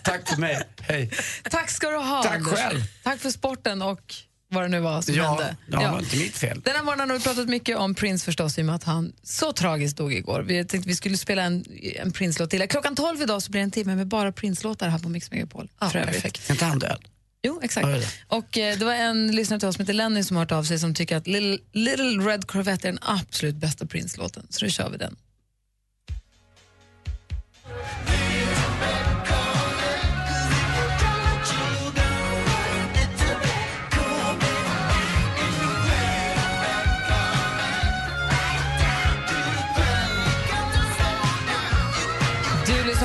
Tack 0.04 0.30
för 0.30 0.38
mig. 0.38 0.62
Hej. 0.82 1.12
Tack 1.52 1.70
ska 1.70 1.90
du 1.90 1.98
ha, 1.98 2.24
Tack 2.24 2.36
Anders. 2.36 2.54
själv. 2.60 2.82
Tack 3.04 3.20
för 3.20 3.30
sporten 3.30 3.82
och 3.82 4.14
vad 4.52 4.64
det 4.64 4.68
nu 4.68 4.80
var 4.80 5.02
som 5.02 5.16
Ja, 5.16 5.24
hände. 5.30 5.56
ja, 5.72 5.92
var 5.92 6.00
inte 6.00 6.16
mitt 6.18 6.38
fel. 6.38 6.62
Den 6.66 6.76
här 6.76 6.84
morgonen 6.84 7.10
har 7.10 7.18
vi 7.18 7.24
pratat 7.24 7.48
mycket 7.50 7.78
om 7.78 7.96
Prince 7.96 8.26
förstås 8.26 8.58
i 8.58 8.62
och 8.62 8.66
med 8.66 8.76
att 8.76 8.84
han 8.84 9.14
så 9.24 9.54
tragiskt 9.54 9.98
dog 9.98 10.14
igår. 10.14 10.42
Vi 10.42 10.66
tänkte 10.66 10.90
vi 10.90 10.96
skulle 10.96 11.18
spela 11.18 11.42
en, 11.44 11.66
en 11.96 12.12
Prince-låt 12.12 12.50
till. 12.50 12.68
Klockan 12.68 12.96
12 12.96 13.22
idag 13.22 13.42
så 13.42 13.52
blir 13.52 13.62
det 13.62 13.64
en 13.64 13.72
timme 13.72 13.96
med 13.96 14.08
bara 14.08 14.32
Prince-låtar 14.32 14.90
här 14.90 15.00
på 15.00 15.10
Mix 15.10 15.32
Megapol. 15.32 15.70
Ja, 15.80 15.90
perfekt. 15.90 16.50
Är 16.50 16.54
inte 16.54 16.66
han 16.66 16.80
död? 16.80 17.00
Jo, 17.44 17.60
exakt. 17.64 17.88
Ja, 17.88 18.38
Och 18.38 18.58
eh, 18.58 18.78
det 18.78 18.86
var 18.86 18.94
en 18.94 19.36
lyssnare 19.36 19.60
till 19.60 19.70
oss 19.70 19.76
som 19.76 19.84
heter 19.84 19.94
Lenny 19.94 20.24
som 20.24 20.38
har 20.38 20.42
hört 20.44 20.52
av 20.52 20.64
sig 20.64 20.80
som 20.80 20.94
tycker 20.96 21.18
att 21.18 21.28
Little, 21.28 21.58
Little 21.74 22.32
Red 22.32 22.48
Corvette 22.48 22.88
är 22.88 22.92
den 22.92 23.00
absolut 23.02 23.56
bästa 23.56 23.86
Prince-låten. 23.86 24.48
Så 24.50 24.66
då 24.66 24.72
kör 24.72 24.90
vi 24.90 24.98
den. 24.98 25.16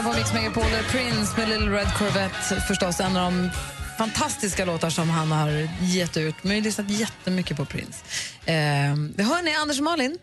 På 0.05 0.13
Mix 0.13 0.33
Megapol, 0.33 0.65
Prince 0.91 1.33
med 1.39 1.49
Little 1.49 1.71
Red 1.71 1.95
Corvette 1.99 2.61
förstås 2.69 3.01
en 3.01 3.17
av 3.17 3.33
de 3.33 3.51
fantastiska 3.99 4.65
låtar 4.65 4.91
som 4.91 5.11
han 5.11 5.33
har 5.33 5.69
gett 5.81 6.17
ut. 6.17 6.35
Men 6.43 6.51
vi 6.51 6.59
har 6.59 6.65
lyssnat 6.65 6.91
jättemycket 6.91 7.57
på 7.57 7.65
Prince. 7.65 8.05
Eh, 8.45 8.97
det 9.17 9.23
hör 9.23 9.43
ni, 9.43 9.55
Anders 9.55 9.79
och 9.79 9.85
Malin, 9.85 10.19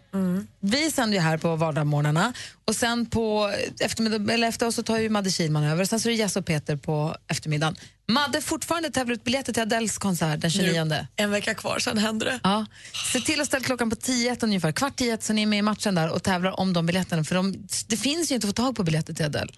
vi 0.59 0.91
sänder 0.91 1.17
ju 1.17 1.21
här 1.21 1.37
på 1.37 1.55
vardagsmorgnarna 1.55 2.33
och 2.65 2.75
sen 2.75 3.05
på 3.05 3.53
eftermiddag, 3.79 4.33
eller 4.33 4.47
efter 4.47 4.67
oss 4.67 4.75
så 4.75 4.83
tar 4.83 4.97
ju 4.97 5.09
Madde 5.09 5.31
Kihlman 5.31 5.63
över. 5.63 5.85
Sen 5.85 5.99
så 5.99 6.09
är 6.09 6.11
det 6.11 6.17
Jess 6.17 6.35
och 6.35 6.45
Peter 6.45 6.75
på 6.75 7.15
eftermiddagen. 7.27 7.75
Madde 8.07 8.41
fortfarande 8.41 8.89
tävlar 8.89 9.13
ut 9.13 9.23
biljetter 9.23 9.53
till 9.53 9.61
Adeles 9.61 9.97
konsert 9.97 10.41
den 10.41 10.51
29. 10.51 10.83
Nu, 10.83 11.07
en 11.15 11.31
vecka 11.31 11.53
kvar, 11.53 11.79
sen 11.79 11.97
händer 11.97 12.25
det. 12.25 12.39
Ja. 12.43 12.65
Se 13.13 13.19
till 13.19 13.41
att 13.41 13.47
ställa 13.47 13.63
klockan 13.63 13.89
på 13.89 13.95
10 13.95 14.37
ungefär, 14.41 14.71
kvart 14.71 14.95
10 14.95 15.17
så 15.21 15.33
ni 15.33 15.41
är 15.41 15.45
med 15.45 15.59
i 15.59 15.61
matchen 15.61 15.95
där 15.95 16.09
och 16.09 16.23
tävlar 16.23 16.59
om 16.59 16.73
de 16.73 16.85
biljetterna. 16.85 17.23
För 17.23 17.35
de, 17.35 17.67
det 17.87 17.97
finns 17.97 18.31
ju 18.31 18.35
inte 18.35 18.47
att 18.47 18.57
få 18.57 18.63
tag 18.63 18.75
på 18.75 18.83
biljetter 18.83 19.13
till 19.13 19.25
Adele. 19.25 19.51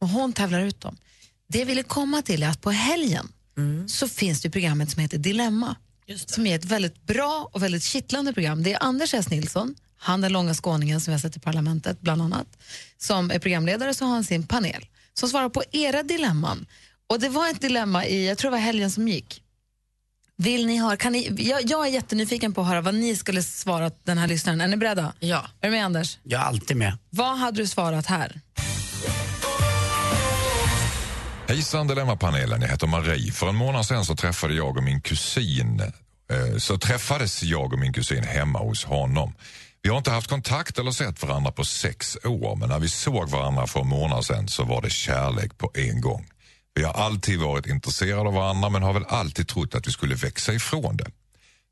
Men 0.00 0.08
hon 0.10 0.32
tävlar 0.32 0.60
ut 0.60 0.80
dem. 0.80 0.96
Det 1.48 1.58
jag 1.58 1.66
ville 1.66 1.82
komma 1.82 2.22
till 2.22 2.42
är 2.42 2.48
att 2.48 2.60
på 2.60 2.70
helgen 2.70 3.28
så 3.88 4.08
finns 4.08 4.40
det 4.40 4.50
programmet 4.50 4.90
som 4.90 5.02
heter 5.02 5.18
Dilemma. 5.18 5.76
Som 6.26 6.46
är 6.46 6.56
ett 6.56 6.64
väldigt 6.64 7.06
bra 7.06 7.48
och 7.52 7.62
väldigt 7.62 7.82
kittlande 7.82 8.32
program. 8.32 8.62
Det 8.62 8.72
är 8.72 8.82
Anders 8.82 9.14
S. 9.14 9.30
Nilsson, 9.30 9.74
han 9.96 10.20
den 10.20 10.32
långa 10.32 10.54
skåningen 10.54 11.00
som 11.00 11.10
vi 11.10 11.14
har 11.14 11.20
sett 11.20 11.36
i 11.36 11.40
Parlamentet 11.40 12.00
bland 12.00 12.22
annat, 12.22 12.46
som 12.98 13.30
är 13.30 13.38
programledare 13.38 13.94
så 13.94 14.04
har 14.04 14.12
han 14.12 14.24
sin 14.24 14.46
panel 14.46 14.86
som 15.14 15.28
svarar 15.28 15.48
på 15.48 15.62
era 15.72 16.02
dilemman. 16.02 16.66
Och 17.06 17.20
det 17.20 17.28
var 17.28 17.48
ett 17.50 17.60
dilemma 17.60 18.06
i, 18.06 18.28
jag 18.28 18.38
tror 18.38 18.50
det 18.50 18.56
var 18.56 18.62
helgen 18.62 18.90
som 18.90 19.08
gick. 19.08 19.42
Vill 20.36 20.66
ni 20.66 20.78
höra, 20.78 20.96
kan 20.96 21.12
ni, 21.12 21.28
jag, 21.38 21.70
jag 21.70 21.86
är 21.86 21.90
jättenyfiken 21.90 22.52
på 22.52 22.60
att 22.60 22.66
höra 22.66 22.80
vad 22.80 22.94
ni 22.94 23.16
skulle 23.16 23.42
svara 23.42 23.90
den 24.04 24.18
här 24.18 24.28
lyssnaren. 24.28 24.60
Är 24.60 24.68
ni 24.68 24.76
beredda? 24.76 25.12
Ja. 25.20 25.46
Är 25.60 25.66
du 25.68 25.76
med 25.76 25.84
Anders? 25.84 26.18
Jag 26.22 26.40
är 26.40 26.44
alltid 26.44 26.76
med. 26.76 26.98
Vad 27.10 27.38
hade 27.38 27.62
du 27.62 27.66
svarat 27.66 28.06
här? 28.06 28.40
Hejsan 31.48 31.86
Dilemmapanelen, 31.86 32.62
jag 32.62 32.68
heter 32.68 32.86
Marie. 32.86 33.32
För 33.32 33.48
en 33.48 33.56
månad 33.56 33.86
sedan 33.86 34.04
så 34.04 34.16
träffade 34.16 34.54
jag 34.54 34.76
och 34.76 34.82
min 34.82 35.00
kusin 35.00 35.80
eh, 36.30 36.58
så 36.58 36.78
träffades 36.78 37.42
jag 37.42 37.72
och 37.72 37.78
min 37.78 37.92
kusin 37.92 38.24
hemma 38.24 38.58
hos 38.58 38.84
honom. 38.84 39.34
Vi 39.82 39.90
har 39.90 39.98
inte 39.98 40.10
haft 40.10 40.30
kontakt 40.30 40.78
eller 40.78 40.90
sett 40.90 41.22
varandra 41.22 41.52
på 41.52 41.64
sex 41.64 42.18
år 42.24 42.56
men 42.56 42.68
när 42.68 42.78
vi 42.78 42.88
såg 42.88 43.28
varandra 43.28 43.66
för 43.66 43.80
en 43.80 43.88
månad 43.88 44.24
sedan 44.24 44.48
så 44.48 44.64
var 44.64 44.82
det 44.82 44.90
kärlek 44.90 45.58
på 45.58 45.70
en 45.74 46.00
gång. 46.00 46.26
Vi 46.74 46.84
har 46.84 46.92
alltid 46.92 47.40
varit 47.40 47.66
intresserade 47.66 48.28
av 48.28 48.34
varandra 48.34 48.68
men 48.68 48.82
har 48.82 48.92
väl 48.92 49.06
alltid 49.08 49.48
trott 49.48 49.74
att 49.74 49.86
vi 49.86 49.92
skulle 49.92 50.14
växa 50.14 50.52
ifrån 50.52 50.96
det. 50.96 51.10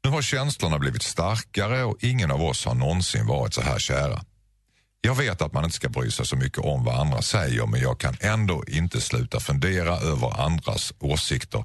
Nu 0.05 0.11
har 0.11 0.23
känslorna 0.23 0.79
blivit 0.79 1.03
starkare 1.03 1.85
och 1.85 1.97
ingen 2.01 2.31
av 2.31 2.43
oss 2.43 2.65
har 2.65 2.75
någonsin 2.75 3.27
varit 3.27 3.55
så 3.55 3.63
här 3.63 3.79
kära. 3.79 4.25
Jag 5.07 5.15
vet 5.15 5.43
att 5.43 5.53
man 5.53 5.65
inte 5.65 5.77
ska 5.77 5.89
bry 5.89 6.11
sig 6.11 6.27
så 6.27 6.37
mycket 6.37 6.59
om 6.59 6.85
vad 6.85 7.01
andra 7.01 7.23
säger 7.23 7.67
men 7.67 7.81
jag 7.81 8.01
kan 8.01 8.17
ändå 8.21 8.65
inte 8.69 9.01
sluta 9.01 9.41
fundera 9.41 9.97
över 9.97 10.41
andras 10.41 10.93
åsikter. 10.99 11.65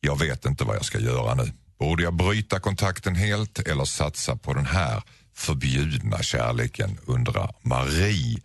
Jag 0.00 0.18
vet 0.18 0.44
inte 0.46 0.64
vad 0.64 0.76
jag 0.76 0.84
ska 0.84 0.98
göra 0.98 1.34
nu. 1.34 1.52
Borde 1.78 2.02
jag 2.02 2.14
bryta 2.14 2.60
kontakten 2.60 3.14
helt 3.14 3.58
eller 3.58 3.84
satsa 3.84 4.36
på 4.36 4.54
den 4.54 4.66
här 4.66 5.02
förbjudna 5.34 6.22
kärleken, 6.22 6.98
undrar 7.06 7.54
Marie. 7.62 8.42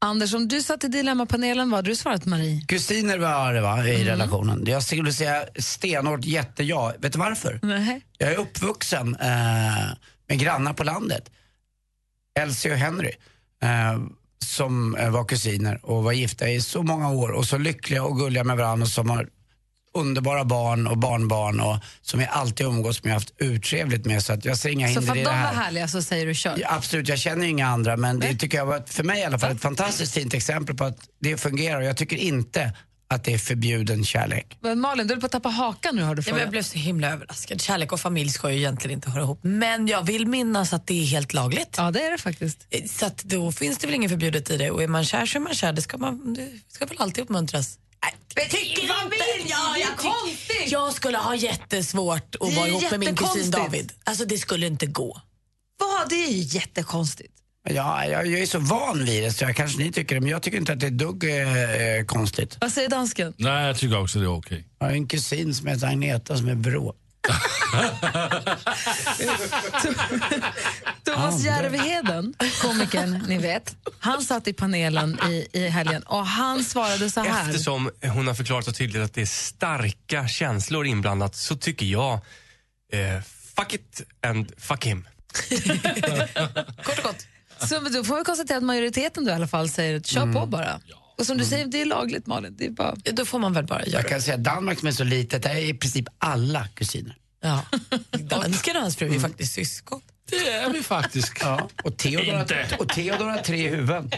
Anders, 0.00 0.34
om 0.34 0.48
du 0.48 0.62
satt 0.62 0.84
i 0.84 0.88
Dilemmapanelen, 0.88 1.70
vad 1.70 1.78
hade 1.78 1.90
du 1.90 1.96
svarat 1.96 2.26
Marie? 2.26 2.64
Kusiner 2.68 3.18
var 3.18 3.54
det 3.54 3.60
va, 3.60 3.86
i 3.86 4.04
relationen. 4.04 4.64
Jag 4.66 4.82
skulle 4.82 5.12
säga 5.12 5.44
stenhårt 5.58 6.24
jätteja. 6.24 6.92
Vet 6.98 7.12
du 7.12 7.18
varför? 7.18 7.60
Nej. 7.62 8.00
Jag 8.18 8.32
är 8.32 8.36
uppvuxen 8.36 9.14
eh, 9.14 9.28
med 10.28 10.38
grannar 10.38 10.72
på 10.72 10.84
landet. 10.84 11.30
Elsie 12.40 12.72
och 12.72 12.78
Henry. 12.78 13.12
Eh, 13.62 13.98
som 14.44 14.94
eh, 14.96 15.10
var 15.10 15.24
kusiner 15.24 15.80
och 15.82 16.04
var 16.04 16.12
gifta 16.12 16.48
i 16.48 16.60
så 16.60 16.82
många 16.82 17.10
år 17.10 17.28
och 17.32 17.44
så 17.44 17.58
lyckliga 17.58 18.02
och 18.04 18.18
gulliga 18.18 18.44
med 18.44 18.56
varandra 18.56 18.84
och 18.84 18.88
som 18.88 19.10
har 19.10 19.28
underbara 19.94 20.44
barn 20.44 20.86
och 20.86 20.98
barnbarn 20.98 21.60
och 21.60 21.76
som 22.02 22.20
jag 22.20 22.28
alltid 22.32 22.66
umgås 22.66 23.04
med 23.04 23.10
och 23.10 23.14
haft 23.14 23.32
urtrevligt 23.42 24.06
med 24.06 24.22
så 24.22 24.32
att 24.32 24.44
jag 24.44 24.58
ser 24.58 24.70
inga 24.70 24.86
Så 24.88 24.92
hinder 25.00 25.06
för 25.06 25.12
att 25.12 25.16
i 25.18 25.20
de 25.20 25.24
det 25.24 25.30
var 25.30 25.36
här. 25.36 25.54
härliga 25.54 25.88
så 25.88 26.02
säger 26.02 26.26
du 26.26 26.34
kör. 26.34 26.56
Ja, 26.58 26.66
absolut, 26.70 27.08
jag 27.08 27.18
känner 27.18 27.44
ju 27.44 27.50
inga 27.50 27.66
andra 27.68 27.96
men 27.96 28.20
det 28.20 28.34
tycker 28.34 28.58
jag 28.58 28.66
var, 28.66 28.82
för 28.86 29.04
mig 29.04 29.20
i 29.20 29.24
alla 29.24 29.38
fall, 29.38 29.52
ett 29.52 29.60
fantastiskt 29.60 30.14
fint 30.14 30.34
exempel 30.34 30.76
på 30.76 30.84
att 30.84 30.98
det 31.20 31.36
fungerar 31.36 31.80
och 31.80 31.86
jag 31.86 31.96
tycker 31.96 32.16
inte 32.16 32.72
att 33.12 33.24
det 33.24 33.34
är 33.34 33.38
förbjuden 33.38 34.04
kärlek. 34.04 34.56
Men 34.60 34.80
Malin, 34.80 35.06
du 35.06 35.14
är 35.14 35.20
på 35.20 35.26
att 35.26 35.32
tappa 35.32 35.48
hakan 35.48 35.96
nu 35.96 36.02
har 36.02 36.14
du 36.14 36.22
Ja, 36.26 36.32
men 36.32 36.40
jag 36.40 36.50
blev 36.50 36.62
så 36.62 36.78
himla 36.78 37.10
överraskad. 37.12 37.60
Kärlek 37.60 37.92
och 37.92 38.00
familj 38.00 38.30
ska 38.30 38.50
ju 38.50 38.56
egentligen 38.58 38.94
inte 38.94 39.10
höra 39.10 39.22
ihop. 39.22 39.38
Men 39.42 39.86
jag 39.88 40.02
vill 40.02 40.26
minnas 40.26 40.72
att 40.72 40.86
det 40.86 41.00
är 41.02 41.04
helt 41.04 41.32
lagligt. 41.34 41.74
Ja, 41.76 41.90
det 41.90 42.02
är 42.02 42.10
det 42.10 42.18
faktiskt. 42.18 42.66
Så 42.86 43.06
att 43.06 43.24
då 43.24 43.52
finns 43.52 43.78
det 43.78 43.86
väl 43.86 43.94
inget 43.94 44.10
förbjudet 44.10 44.50
i 44.50 44.56
det. 44.56 44.70
Och 44.70 44.82
är 44.82 44.88
man 44.88 45.04
kär 45.04 45.26
så 45.26 45.38
är 45.38 45.40
man 45.40 45.54
kär. 45.54 45.72
Det 45.72 45.82
ska, 45.82 45.98
man, 45.98 46.34
det 46.34 46.48
ska 46.68 46.86
väl 46.86 46.96
alltid 47.00 47.24
uppmuntras. 47.24 47.78
Nej, 48.36 48.48
tycker 48.48 48.88
man 48.88 49.04
inte? 49.04 49.16
Ja, 49.46 49.76
jag, 49.78 49.88
tyck- 49.98 50.66
jag 50.66 50.92
skulle 50.92 51.18
ha 51.18 51.34
jättesvårt 51.34 52.32
Det 52.32 52.46
att 52.46 52.54
vara 52.56 52.68
ihop 52.68 52.90
med 52.90 53.00
min 53.00 53.16
kusin. 53.16 53.50
David. 53.50 53.92
Alltså 54.04 54.24
det 54.24 54.38
skulle 54.38 54.66
inte 54.66 54.86
gå. 54.86 55.20
Vad? 55.78 56.08
Det 56.08 56.24
är 56.24 56.30
ju 56.30 56.42
jättekonstigt. 56.58 57.32
Ja, 57.70 58.06
jag, 58.06 58.26
jag 58.26 58.40
är 58.40 58.46
så 58.46 58.58
van 58.58 59.04
vid 59.04 59.22
det 59.22 59.32
så 59.32 59.44
jag 59.44 59.56
kanske 59.56 59.78
ni 59.78 59.92
tycker 59.92 60.14
det 60.14 60.20
men 60.20 60.30
jag 60.30 60.42
tycker 60.42 60.58
inte 60.58 60.72
att 60.72 60.80
det 60.80 60.86
är 60.86 60.90
dugg 60.90 61.24
eh, 61.24 62.04
konstigt. 62.06 62.56
Vad 62.60 62.72
säger 62.72 62.88
dansken? 62.88 63.34
Nej, 63.36 63.66
jag 63.66 63.78
tycker 63.78 64.00
också 64.00 64.18
det 64.18 64.24
är 64.24 64.36
okej. 64.36 64.66
Jag 64.78 64.86
har 64.86 64.92
en 64.92 65.08
kusin 65.08 65.54
som 65.54 65.66
heter 65.66 65.86
Agneta 65.86 66.36
som 66.36 66.48
är 66.48 66.54
vrå. 66.54 66.94
Thomas. 71.04 71.44
Järvheden, 71.44 72.34
komikern, 72.62 73.24
ni 73.28 73.38
vet, 73.38 73.76
han 73.98 74.22
satt 74.22 74.48
i 74.48 74.52
panelen 74.52 75.18
i, 75.28 75.46
i 75.52 75.68
helgen 75.68 76.02
och 76.02 76.26
han 76.26 76.64
svarade 76.64 77.10
så 77.10 77.20
här. 77.20 77.50
Eftersom 77.50 77.90
hon 78.02 78.26
har 78.26 78.34
förklarat 78.34 78.64
så 78.64 78.72
tydligt 78.72 79.02
att 79.02 79.14
det 79.14 79.22
är 79.22 79.26
starka 79.26 80.28
känslor 80.28 80.86
inblandat 80.86 81.34
så 81.34 81.56
tycker 81.56 81.86
jag 81.86 82.12
eh, 82.92 83.20
fuck 83.56 83.74
it 83.74 84.02
and 84.20 84.52
fuck 84.58 84.86
him. 84.86 85.08
Så 87.68 87.80
men 87.80 87.92
då 87.92 88.04
får 88.04 88.18
vi 88.18 88.24
konstatera 88.24 88.58
att 88.58 88.64
majoriteten 88.64 89.24
då 89.24 89.30
i 89.30 89.34
alla 89.34 89.48
fall 89.48 89.68
säger 89.68 89.96
att 89.96 90.06
kör 90.06 90.32
på 90.32 90.46
bara. 90.46 90.80
Och 91.18 91.26
som 91.26 91.38
du 91.38 91.44
säger, 91.44 91.66
det 91.66 91.80
är 91.80 91.86
lagligt 91.86 92.26
Malin. 92.26 92.54
Det 92.58 92.66
är 92.66 92.70
bara... 92.70 92.94
Då 92.94 93.24
får 93.24 93.38
man 93.38 93.52
väl 93.52 93.66
bara 93.66 93.86
Jag 93.86 94.08
kan 94.08 94.22
säga 94.22 94.36
Danmark 94.36 94.78
som 94.78 94.88
är 94.88 94.92
så 94.92 95.04
litet, 95.04 95.42
där 95.42 95.50
är 95.50 95.64
i 95.64 95.74
princip 95.74 96.08
alla 96.18 96.68
kusiner. 96.68 97.16
Ja. 97.42 97.64
Dansken 98.10 98.76
och 98.76 98.82
hans 98.82 98.96
fru 98.96 99.14
är 99.14 99.18
faktiskt 99.18 99.52
syskon. 99.52 100.00
Det 100.30 100.48
är 100.48 100.70
vi 100.70 100.82
faktiskt. 100.82 101.32
Ja, 101.40 101.68
och 101.84 101.96
Theodor, 101.96 102.32
har, 102.32 102.46
och 102.78 102.88
Theodor 102.88 103.24
har 103.24 103.38
tre 103.38 103.68
huvuden. 103.68 104.10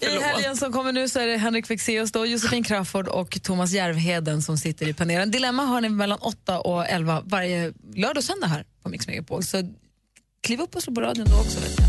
I 0.00 0.06
helgen 0.22 0.56
som 0.56 0.72
kommer 0.72 0.92
nu 0.92 1.08
så 1.08 1.20
är 1.20 1.26
det 1.26 1.36
Henrik 1.36 1.66
Fexeus, 1.66 2.12
då, 2.12 2.26
Josefin 2.26 2.64
Crafoord 2.64 3.08
och 3.08 3.42
Thomas 3.42 3.72
Järvheden 3.72 4.42
som 4.42 4.58
sitter 4.58 4.88
i 4.88 4.94
panelen. 4.94 5.30
Dilemma 5.30 5.62
har 5.62 5.80
ni 5.80 5.88
mellan 5.88 6.18
8 6.18 6.60
och 6.60 6.88
11 6.88 7.22
varje 7.24 7.72
lördag 7.94 8.16
och 8.16 8.24
söndag 8.24 8.46
här 8.46 8.64
på 8.82 8.88
Mix 8.88 9.06
Megapol. 9.06 9.42
Så 9.42 9.74
kliv 10.40 10.60
upp 10.60 10.76
och 10.76 10.82
slå 10.82 10.94
på 10.94 11.00
radion 11.00 11.26
då 11.30 11.36
också. 11.36 11.60
Vet 11.60 11.78
jag. 11.78 11.88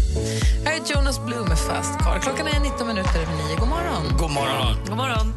Här 0.66 0.80
är 0.80 0.96
Jonas 0.96 1.26
Blue 1.26 1.48
med 1.48 1.60
Fast 1.60 2.00
Car. 2.00 2.20
Klockan 2.20 2.48
är 2.48 2.60
19 2.60 2.88
minuter 2.88 3.22
över 3.22 3.34
9. 3.48 3.56
God 3.60 3.68
morgon. 3.68 4.18
God 4.18 4.32
morgon. 4.32 4.78
God 4.88 4.98
morgon. 4.98 5.34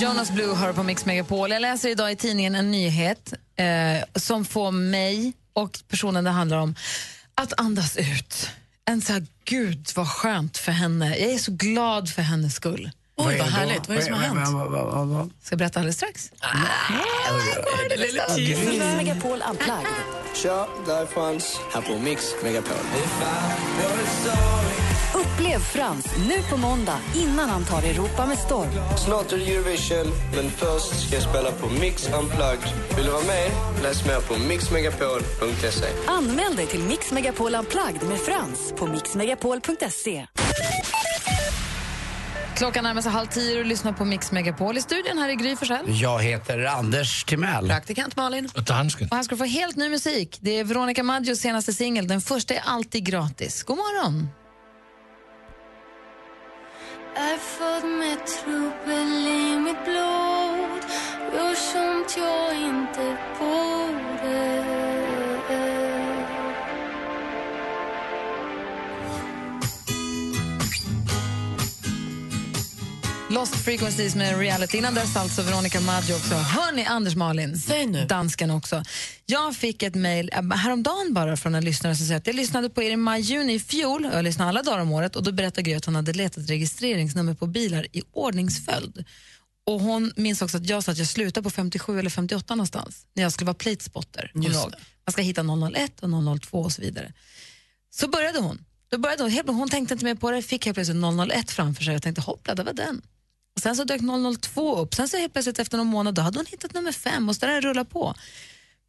Jonas 0.00 0.30
Blue 0.30 0.54
hör 0.54 0.72
på 0.72 0.82
Mix 0.82 1.06
Megapol. 1.06 1.50
Jag 1.50 1.62
läser 1.62 1.88
idag 1.88 2.12
i 2.12 2.16
tidningen 2.16 2.54
en 2.54 2.70
nyhet 2.70 3.32
eh, 3.56 4.20
som 4.20 4.44
får 4.44 4.70
mig 4.70 5.32
och 5.52 5.78
personen 5.88 6.24
det 6.24 6.30
handlar 6.30 6.58
om 6.58 6.74
att 7.34 7.60
andas 7.60 7.96
ut. 7.96 8.50
En 8.88 9.02
så 9.02 9.12
här, 9.12 9.26
gud 9.44 9.88
vad 9.96 10.08
skönt 10.08 10.58
för 10.58 10.72
henne. 10.72 11.16
Jag 11.18 11.30
är 11.32 11.38
så 11.38 11.52
glad 11.52 12.08
för 12.08 12.22
hennes 12.22 12.54
skull. 12.54 12.90
Oj, 13.16 13.38
vad 13.38 13.46
då? 13.46 13.50
härligt. 13.52 13.88
Vad 13.88 13.96
är 13.96 14.00
det 14.00 14.04
som 14.06 14.14
har 14.14 14.20
hänt? 14.20 14.48
Vad- 14.54 14.70
vad- 14.70 14.86
vad- 14.86 15.08
vad- 15.08 15.30
Ska 15.42 15.52
jag 15.52 15.58
berätta 15.58 15.78
alldeles 15.80 15.96
strax? 15.96 16.30
Mix 18.36 18.78
Megapol 18.96 19.42
Unplugged. 19.50 19.86
Tja, 20.42 20.68
där 20.86 21.02
är 21.02 21.06
Frans 21.06 21.60
här 21.74 21.80
på 21.80 21.98
Mix 21.98 22.22
Megapol. 22.42 22.76
Upplev 25.38 25.58
Frans 25.58 26.06
nu 26.28 26.42
på 26.50 26.56
måndag 26.56 26.98
innan 27.16 27.48
han 27.48 27.64
tar 27.64 27.82
Europa 27.82 28.26
med 28.26 28.38
storm. 28.38 28.68
Snart 28.96 29.32
är 29.32 29.38
det 29.38 29.54
Eurovision, 29.54 30.12
men 30.34 30.50
först 30.50 31.06
ska 31.06 31.14
jag 31.14 31.22
spela 31.22 31.50
på 31.50 31.68
Mix 31.80 32.08
Unplugged. 32.08 32.72
Vill 32.96 33.04
du 33.04 33.10
vara 33.10 33.22
med? 33.22 33.50
Läs 33.82 34.06
mer 34.06 34.20
på 34.20 34.38
mixmegapol.se. 34.48 35.86
Anmäl 36.06 36.56
dig 36.56 36.66
till 36.66 36.80
Mix 36.80 37.12
Megapol 37.12 37.54
Unplugged 37.54 38.08
med 38.08 38.18
Frans 38.18 38.72
på 38.76 38.86
mixmegapol.se. 38.86 40.26
Klockan 42.56 42.84
närmar 42.84 43.02
sig 43.02 43.12
halv 43.12 43.26
tio 43.26 43.58
och 43.58 43.66
lyssnar 43.66 43.92
på 43.92 44.04
Mix 44.04 44.32
Megapol. 44.32 44.76
I 44.76 44.80
studion 44.80 45.18
här 45.18 45.28
är 45.28 45.34
Gry 45.34 45.56
Forssell. 45.56 45.84
Jag 45.86 46.22
heter 46.22 46.64
Anders 46.64 47.24
Timell. 47.24 47.68
Praktikant 47.68 48.16
Malin. 48.16 48.48
Och 48.56 48.64
dansken. 48.64 49.08
Och 49.10 49.16
här 49.16 49.22
ska 49.22 49.34
du 49.34 49.38
få 49.38 49.44
helt 49.44 49.76
ny 49.76 49.88
musik. 49.88 50.38
Det 50.40 50.58
är 50.58 50.64
Veronica 50.64 51.02
Maggios 51.02 51.38
senaste 51.38 51.72
singel. 51.72 52.08
Den 52.08 52.20
första 52.20 52.54
är 52.54 52.62
alltid 52.66 53.04
gratis. 53.06 53.62
God 53.62 53.76
morgon! 53.76 54.28
Är 57.20 57.36
född 57.36 57.84
med 57.84 58.26
trubbel 58.26 59.26
i 59.26 59.58
mitt 59.60 59.84
blod. 59.84 60.84
Gör 61.34 61.54
sånt 61.54 62.16
jag 62.16 62.54
inte 62.54 63.16
borde. 63.38 64.57
Lost 73.30 73.56
Frequencies 73.56 74.14
med 74.14 74.38
Reality. 74.38 74.78
Innan 74.78 74.94
dess 74.94 75.16
alltså 75.16 75.42
Veronica 75.42 75.80
Maggio 75.80 76.14
också. 76.14 76.34
Hör 76.34 76.72
ni 76.72 76.84
Anders 76.84 77.16
Malin? 77.16 77.58
Säg 77.58 77.86
nu. 77.86 78.04
Dansken 78.06 78.50
också. 78.50 78.82
Jag 79.26 79.56
fick 79.56 79.82
ett 79.82 79.94
mejl 79.94 80.30
äh, 80.32 80.56
häromdagen 80.56 81.14
bara 81.14 81.36
från 81.36 81.54
en 81.54 81.64
lyssnare 81.64 81.96
som 81.96 82.06
säger 82.06 82.18
att 82.18 82.26
jag 82.26 82.36
lyssnade 82.36 82.70
på 82.70 82.82
er 82.82 82.90
i 82.90 82.96
maj-juni 82.96 83.54
i 83.54 83.60
fjol. 83.60 84.06
och 84.06 84.12
Jag 84.12 84.24
lyssnar 84.24 84.48
alla 84.48 84.62
dagar 84.62 84.78
om 84.78 84.92
året 84.92 85.16
och 85.16 85.22
då 85.22 85.32
berättade 85.32 85.62
Gry 85.62 85.74
att 85.74 85.84
hon 85.84 85.94
hade 85.94 86.12
letat 86.12 86.50
registreringsnummer 86.50 87.34
på 87.34 87.46
bilar 87.46 87.86
i 87.92 88.02
ordningsföljd. 88.12 89.04
Och 89.66 89.80
hon 89.80 90.12
minns 90.16 90.42
också 90.42 90.56
att 90.56 90.68
jag 90.68 90.84
sa 90.84 90.92
att 90.92 90.98
jag 90.98 91.08
slutade 91.08 91.44
på 91.44 91.50
57 91.50 91.98
eller 91.98 92.10
58 92.10 92.54
någonstans 92.54 93.06
när 93.14 93.22
jag 93.22 93.32
skulle 93.32 93.46
vara 93.46 93.54
platespotter. 93.54 94.32
Ihåg? 94.34 94.70
det. 94.70 94.78
Man 95.06 95.12
ska 95.12 95.22
hitta 95.22 95.42
001 95.42 96.00
och 96.00 96.40
002 96.40 96.58
och 96.58 96.72
så 96.72 96.82
vidare. 96.82 97.12
Så 97.90 98.08
började 98.08 98.38
hon. 98.38 98.64
Då 98.90 98.98
började 98.98 99.22
hon, 99.22 99.54
hon 99.54 99.68
tänkte 99.68 99.94
inte 99.94 100.04
mer 100.04 100.14
på 100.14 100.30
det, 100.30 100.42
fick 100.42 100.64
helt 100.66 100.74
plötsligt 100.74 101.30
001 101.32 101.50
framför 101.50 101.84
sig 101.84 101.96
och 101.96 102.02
tänkte 102.02 102.22
hoppla, 102.22 102.54
det 102.54 102.62
var 102.62 102.72
den. 102.72 103.02
Och 103.58 103.62
sen 103.62 103.76
så 103.76 103.84
dök 103.84 104.00
002 104.40 104.76
upp, 104.76 104.94
sen 104.94 105.08
så 105.08 105.16
helt 105.16 105.32
plötsligt 105.32 105.58
efter 105.58 105.76
någon 105.76 105.86
månad 105.86 106.14
då 106.14 106.22
hade 106.22 106.38
hon 106.38 106.46
hittat 106.46 106.74
nummer 106.74 106.92
fem 106.92 107.28
och 107.28 107.36
så 107.36 107.46
där 107.46 107.60
rullar 107.60 107.84
på. 107.84 108.14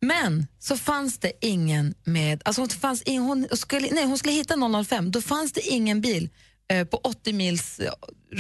Men 0.02 0.48
så 0.60 0.78
fanns 0.78 1.18
det 1.18 1.32
ingen 1.42 1.94
med, 2.04 2.42
alltså 2.46 2.62
hon, 2.62 2.70
fanns 2.70 3.02
ing, 3.02 3.20
hon, 3.20 3.48
skulle, 3.52 3.88
nej, 3.92 4.06
hon 4.06 4.18
skulle 4.18 4.34
hitta 4.34 4.84
005, 4.84 5.12
då 5.12 5.22
fanns 5.22 5.52
det 5.52 5.62
ingen 5.62 6.02
bil 6.02 6.30
eh, 6.72 6.88
på 6.88 6.98
80 6.98 7.34
mils, 7.34 7.80
eh, 7.80 7.92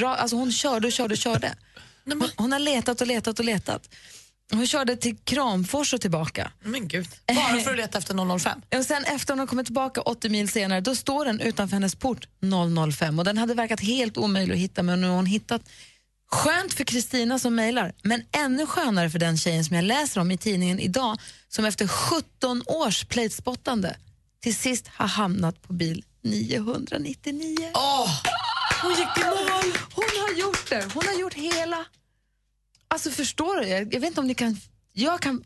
alltså 0.01 0.35
hon 0.35 0.51
körde 0.51 0.87
och 0.87 0.93
körde 0.93 1.13
och 1.13 1.17
körde. 1.17 1.55
Hon, 2.05 2.29
hon 2.35 2.51
har 2.51 2.59
letat 2.59 3.01
och 3.01 3.07
letat 3.07 3.39
och 3.39 3.45
letat. 3.45 3.89
Hon 4.51 4.67
körde 4.67 4.95
till 4.95 5.17
Kramfors 5.17 5.93
och 5.93 6.01
tillbaka. 6.01 6.51
Men 6.63 6.87
gud. 6.87 7.07
Bara 7.27 7.59
för 7.59 7.71
att 7.71 7.77
leta 7.77 7.97
efter 7.97 8.39
005? 8.39 8.61
Och 8.77 8.85
sen 8.85 9.03
efter 9.03 9.33
hon 9.33 9.39
har 9.39 9.47
kommit 9.47 9.65
tillbaka 9.65 10.01
80 10.01 10.29
mil 10.29 10.49
senare, 10.49 10.81
då 10.81 10.95
står 10.95 11.25
den 11.25 11.39
utanför 11.39 11.73
hennes 11.73 11.95
port 11.95 12.27
005 12.93 13.19
och 13.19 13.25
den 13.25 13.37
hade 13.37 13.53
verkat 13.53 13.79
helt 13.79 14.17
omöjlig 14.17 14.53
att 14.53 14.59
hitta 14.59 14.83
men 14.83 15.01
nu 15.01 15.07
har 15.07 15.15
hon 15.15 15.25
hittat. 15.25 15.61
Skönt 16.31 16.73
för 16.73 16.83
Kristina 16.83 17.39
som 17.39 17.55
mejlar, 17.55 17.93
men 18.03 18.23
ännu 18.31 18.65
skönare 18.65 19.09
för 19.09 19.19
den 19.19 19.37
tjejen 19.37 19.65
som 19.65 19.75
jag 19.75 19.85
läser 19.85 20.21
om 20.21 20.31
i 20.31 20.37
tidningen 20.37 20.79
idag 20.79 21.17
som 21.47 21.65
efter 21.65 21.87
17 21.87 22.63
års 22.65 23.05
platespottande 23.05 23.97
till 24.41 24.55
sist 24.55 24.87
har 24.87 25.07
hamnat 25.07 25.61
på 25.61 25.73
bil 25.73 26.03
999. 26.23 27.71
Åh! 27.73 28.09
Hon 28.81 28.91
gick 28.91 29.17
i 29.17 29.23
mål! 29.25 29.73
Hon 29.93 30.03
har 30.03 30.39
gjort 30.39 30.69
det. 30.69 30.93
Hon 30.93 31.07
har 31.07 31.19
gjort 31.19 31.33
hela... 31.33 31.85
Alltså 32.87 33.09
förstår 33.09 33.55
du? 33.55 33.67
Jag, 33.67 33.93
jag 33.93 33.99
vet 33.99 34.07
inte 34.07 34.19
om 34.21 34.27
ni 34.27 34.35
kan... 34.35 34.57
Jag 34.93 35.19
kan 35.21 35.43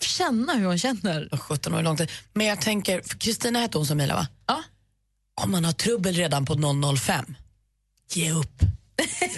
känna 0.00 0.52
hur 0.52 0.66
hon 0.66 0.78
känner. 0.78 1.36
17 1.36 1.74
år 1.74 1.78
är 1.78 1.82
lång 1.82 1.96
tid. 1.96 2.10
Men 2.32 2.46
jag 2.46 2.60
tänker, 2.60 3.00
Kristina 3.00 3.58
hette 3.58 3.78
hon 3.78 3.86
som 3.86 3.96
mejlade 3.96 4.20
va? 4.20 4.26
Ja. 4.46 4.62
Om 5.40 5.50
man 5.50 5.64
har 5.64 5.72
trubbel 5.72 6.14
redan 6.14 6.44
på 6.44 6.54
005, 6.96 7.34
ge 8.10 8.32
upp. 8.32 8.62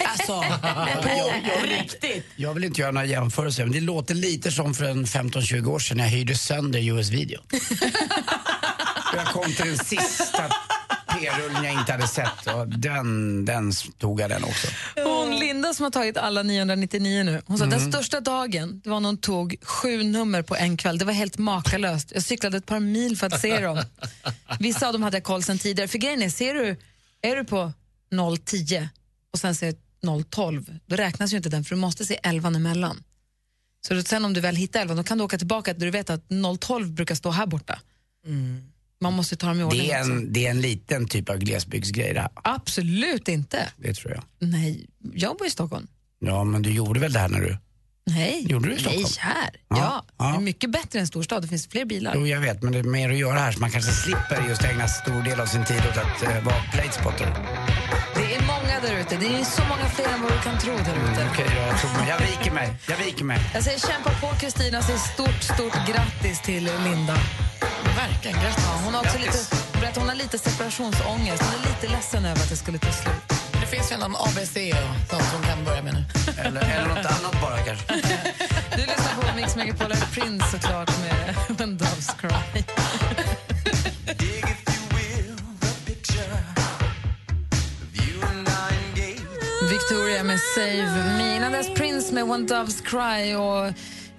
Alltså, 0.05 0.33
på 1.03 1.09
Jag- 1.09 1.43
jag 1.55 1.61
vill 1.61 1.71
inte- 1.71 1.83
riktigt. 2.07 2.25
Jag 2.35 2.53
vill 2.53 2.63
inte 2.63 2.81
göra 2.81 2.91
några 2.91 3.05
jämförelser, 3.07 3.63
men 3.63 3.71
det 3.73 3.81
låter 3.81 4.15
lite 4.15 4.51
som 4.51 4.73
för 4.73 4.85
en 4.85 5.05
15-20 5.05 5.67
år 5.67 5.79
sedan 5.79 5.97
när 5.97 6.03
jag 6.03 6.11
hyrde 6.11 6.35
sönder 6.35 6.79
US-video. 6.99 7.41
jag 9.15 9.25
kom 9.27 9.53
till 9.53 9.65
den 9.65 9.77
sista 9.77 10.43
p-rullen 11.19 11.63
jag 11.63 11.73
inte 11.73 11.91
hade 11.91 12.07
sett 12.07 12.47
och 12.55 12.67
den, 12.67 13.45
den 13.45 13.71
tog 13.97 14.21
jag 14.21 14.29
den 14.29 14.43
också. 14.43 14.67
Hon 14.95 15.35
Linda 15.39 15.73
som 15.73 15.83
har 15.83 15.91
tagit 15.91 16.17
alla 16.17 16.43
999 16.43 17.23
nu, 17.23 17.41
hon 17.45 17.57
sa 17.57 17.63
Mm. 17.65 17.79
den 17.79 17.91
största 17.93 18.19
dagen 18.19 18.81
det 18.83 18.89
var 18.89 18.99
när 18.99 19.09
hon 19.09 19.17
tog 19.17 19.55
sju 19.61 20.03
nummer 20.03 20.41
på 20.41 20.55
en 20.55 20.77
kväll. 20.77 20.97
Det 20.97 21.05
var 21.05 21.13
helt 21.13 21.37
makalöst. 21.37 22.11
Jag 22.13 22.23
cyklade 22.23 22.57
ett 22.57 22.65
par 22.65 22.79
mil 22.79 23.17
för 23.17 23.27
att 23.27 23.41
se 23.41 23.59
dem. 23.59 23.83
Vissa 24.59 24.87
av 24.87 24.93
dem 24.93 25.03
hade 25.03 25.17
jag 25.17 25.23
koll 25.23 25.43
sen 25.43 25.59
tidigare. 25.59 25.87
För 25.87 25.97
grejen 25.97 26.21
är, 26.21 26.29
ser 26.29 26.53
du, 26.53 26.77
är 27.21 27.35
du 27.35 27.43
på 27.43 27.73
010 28.45 28.89
och 29.35 29.39
sen 29.39 29.55
ser 29.55 29.75
012, 30.29 30.79
då 30.85 30.95
räknas 30.95 31.33
ju 31.33 31.37
inte 31.37 31.49
den 31.49 31.63
för 31.63 31.75
du 31.75 31.81
måste 31.81 32.05
se 32.05 32.19
11 32.23 32.49
emellan. 32.49 33.03
Så 33.87 33.93
då, 33.93 34.01
sen 34.03 34.25
om 34.25 34.33
du 34.33 34.41
väl 34.41 34.55
hittar 34.55 34.81
11 34.81 34.95
då 34.95 35.03
kan 35.03 35.17
du 35.17 35.23
åka 35.23 35.37
tillbaka 35.37 35.73
där 35.73 35.85
du 35.85 35.91
vet 35.91 36.09
att 36.09 36.23
012 36.59 36.91
brukar 36.91 37.15
stå 37.15 37.31
här 37.31 37.45
borta. 37.45 37.79
Man 39.01 39.13
måste 39.13 39.35
ta 39.35 39.47
dem 39.47 39.59
i 39.59 39.63
ordning 39.63 39.87
Det 39.87 39.91
är, 39.91 40.01
en, 40.01 40.33
det 40.33 40.45
är 40.45 40.49
en 40.51 40.61
liten 40.61 41.07
typ 41.07 41.29
av 41.29 41.37
glesbygdsgrej 41.37 42.13
det 42.13 42.19
här. 42.21 42.29
Absolut 42.35 43.27
inte. 43.27 43.69
Det 43.77 43.93
tror 43.93 44.13
jag. 44.13 44.23
Nej, 44.39 44.87
jag 45.13 45.37
bor 45.37 45.47
i 45.47 45.49
Stockholm. 45.49 45.87
Ja, 46.19 46.43
men 46.43 46.61
du 46.61 46.71
gjorde 46.71 46.99
väl 46.99 47.13
det 47.13 47.19
här 47.19 47.29
när 47.29 47.41
du... 47.41 47.57
Nej, 48.07 48.45
Gjorde 48.49 48.65
du 48.67 48.71
i 48.71 48.75
nej 48.75 48.81
Stockholm? 48.83 49.05
här. 49.19 49.49
Ja. 49.69 49.77
Ja. 49.77 50.05
Ja. 50.17 50.25
Det 50.25 50.35
är 50.35 50.41
mycket 50.41 50.69
bättre 50.71 50.99
än 50.99 51.07
storstad, 51.07 51.41
det 51.41 51.47
finns 51.47 51.67
fler 51.67 51.85
bilar. 51.85 52.13
Jo, 52.15 52.27
jag 52.27 52.41
vet, 52.41 52.63
men 52.63 52.73
det 52.73 52.79
är 52.79 52.83
mer 52.83 53.09
att 53.09 53.17
göra 53.17 53.39
här 53.39 53.51
så 53.51 53.59
man 53.59 53.71
kanske 53.71 53.91
slipper 53.91 54.49
just 54.49 54.63
ägna 54.63 54.87
stor 54.87 55.23
del 55.23 55.39
av 55.39 55.45
sin 55.45 55.65
tid 55.65 55.77
åt 55.91 55.97
att 55.97 56.23
uh, 56.23 56.43
vara 56.45 56.61
platespotter. 56.73 57.27
Där 58.85 58.99
ute, 58.99 59.15
det 59.17 59.25
är 59.39 59.43
så 59.43 59.61
många 59.71 59.85
fler 59.95 60.07
än 60.13 60.21
vad 60.21 60.31
du 60.31 60.39
kan 60.47 60.57
tro 60.59 60.73
där 60.73 60.95
ute. 61.05 61.27
Okej, 61.31 61.45
jag, 61.57 61.79
tror 61.79 61.91
mig. 61.91 62.09
jag 62.09 62.19
viker 62.27 62.51
mig. 62.51 62.67
Jag 62.89 62.97
viker 62.97 63.25
mig. 63.25 63.39
Jag 63.53 63.63
säger 63.63 63.79
kämpa 63.79 64.09
på 64.21 64.27
Kristina, 64.41 64.81
säger 64.81 64.99
stort, 64.99 65.43
stort 65.53 65.77
grattis 65.89 66.41
till 66.41 66.63
Linda. 66.63 67.17
Verkligen, 68.03 68.37
grattis. 68.41 68.63
Ja, 68.67 68.81
hon 68.85 68.93
har 68.93 69.01
också 69.01 69.17
lite, 69.17 69.39
berättar, 69.73 70.01
hon 70.01 70.09
har 70.09 70.15
lite 70.15 70.37
separationsångest, 70.37 71.43
hon 71.43 71.53
är 71.59 71.63
lite 71.69 71.87
ledsen 71.95 72.25
över 72.25 72.41
att 72.43 72.49
det 72.49 72.57
skulle 72.57 72.77
ta 72.77 72.91
slut. 72.91 73.25
Det 73.61 73.67
finns 73.75 73.91
ju 73.91 73.97
någon 73.97 74.15
ABC 74.15 74.55
och 74.83 75.09
sånt 75.09 75.27
som 75.33 75.41
kan 75.49 75.63
börja 75.65 75.81
med 75.81 75.93
nu. 75.93 76.03
Eller, 76.45 76.61
eller 76.61 76.87
något 76.87 77.05
annat 77.15 77.41
bara 77.41 77.57
kanske. 77.57 77.85
Du 78.77 78.81
lyssnar 78.81 79.13
på 79.21 79.35
Mix 79.35 79.55
Megapol 79.55 79.91
Prince 80.13 80.45
såklart 80.51 80.91
med 80.99 81.35
When 81.57 81.77
Doves 81.77 82.09
Cry. 82.19 82.29
Victoria 89.95 90.23
med 90.23 90.39
Save 90.55 91.17
Me. 91.17 91.35
Innan 91.35 91.51
dess 91.51 91.73
Prince 91.73 92.13
med 92.13 92.27
When 92.27 92.45
Doves 92.45 92.81
Cry. 92.81 93.35
Och 93.35 93.65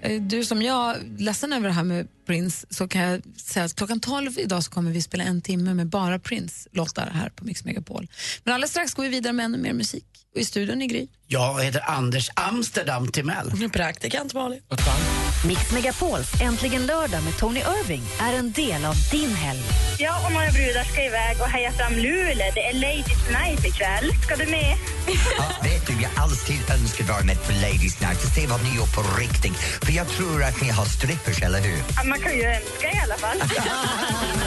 eh, 0.00 0.22
du 0.22 0.44
som 0.44 0.62
jag, 0.62 0.96
ledsen 1.18 1.52
över 1.52 1.68
det 1.68 1.74
här 1.74 1.84
med 1.84 2.08
Prince, 2.26 2.66
så 2.70 2.88
kan 2.88 3.02
jag 3.02 3.22
säga 3.36 3.64
att 3.64 3.74
klockan 3.74 4.00
12 4.00 4.38
idag 4.38 4.64
så 4.64 4.70
kommer 4.70 4.90
vi 4.90 5.02
spela 5.02 5.24
en 5.24 5.42
timme 5.42 5.74
med 5.74 5.86
bara 5.86 6.18
Prince-låtar 6.18 7.10
här 7.14 7.28
på 7.28 7.44
Mix 7.44 7.64
Megapol. 7.64 8.08
Men 8.44 8.54
alldeles 8.54 8.70
strax 8.70 8.94
går 8.94 9.02
vi 9.02 9.08
vidare 9.08 9.32
med 9.32 9.44
ännu 9.44 9.58
mer 9.58 9.72
musik. 9.72 10.06
Och 10.34 10.40
i 10.40 10.44
studion 10.44 10.82
i 10.82 10.86
Gry. 10.86 11.08
Jag 11.26 11.64
heter 11.64 11.82
Anders 11.86 12.30
Amsterdam 12.34 13.08
Timell. 13.08 13.70
Praktikant 13.72 14.34
Malin. 14.34 14.60
Mix 15.44 15.70
Megapols 15.72 16.40
Äntligen 16.40 16.86
lördag 16.86 17.22
med 17.22 17.36
Tony 17.38 17.60
Irving 17.60 18.02
är 18.20 18.32
en 18.38 18.52
del 18.52 18.84
av 18.84 18.94
din 19.10 19.34
helg. 19.34 19.62
Ja, 19.98 20.26
och 20.26 20.32
några 20.32 20.50
brudar 20.50 20.84
ska 20.84 21.02
iväg 21.04 21.36
och 21.40 21.48
heja 21.48 21.72
fram 21.72 21.92
Luleå. 21.94 22.50
Det 22.54 22.66
är 22.68 22.72
Ladies 22.72 23.28
Night 23.30 23.64
ikväll. 23.66 24.12
Ska 24.22 24.36
du 24.36 24.46
med? 24.50 24.76
Ja, 25.38 25.44
vet 25.62 25.86
du, 25.86 25.92
jag 26.02 26.10
alltid 26.16 26.56
önskat 26.70 27.08
vara 27.08 27.22
med 27.24 27.46
på 27.46 27.52
Ladies 27.52 28.00
Night 28.00 28.24
och 28.24 28.30
se 28.30 28.46
vad 28.46 28.62
ni 28.62 28.76
gör 28.76 28.86
på 28.86 29.18
riktigt. 29.20 29.56
För 29.84 29.92
jag 29.92 30.08
tror 30.08 30.44
att 30.44 30.60
ni 30.62 30.68
har 30.68 30.84
strippers, 30.84 31.42
eller 31.42 31.60
hur? 31.60 31.78
Ja, 31.96 32.04
man 32.04 32.20
kan 32.20 32.32
ju 32.36 32.42
önska 32.44 32.86
i 32.92 33.00
alla 33.04 33.16
fall. 33.16 33.42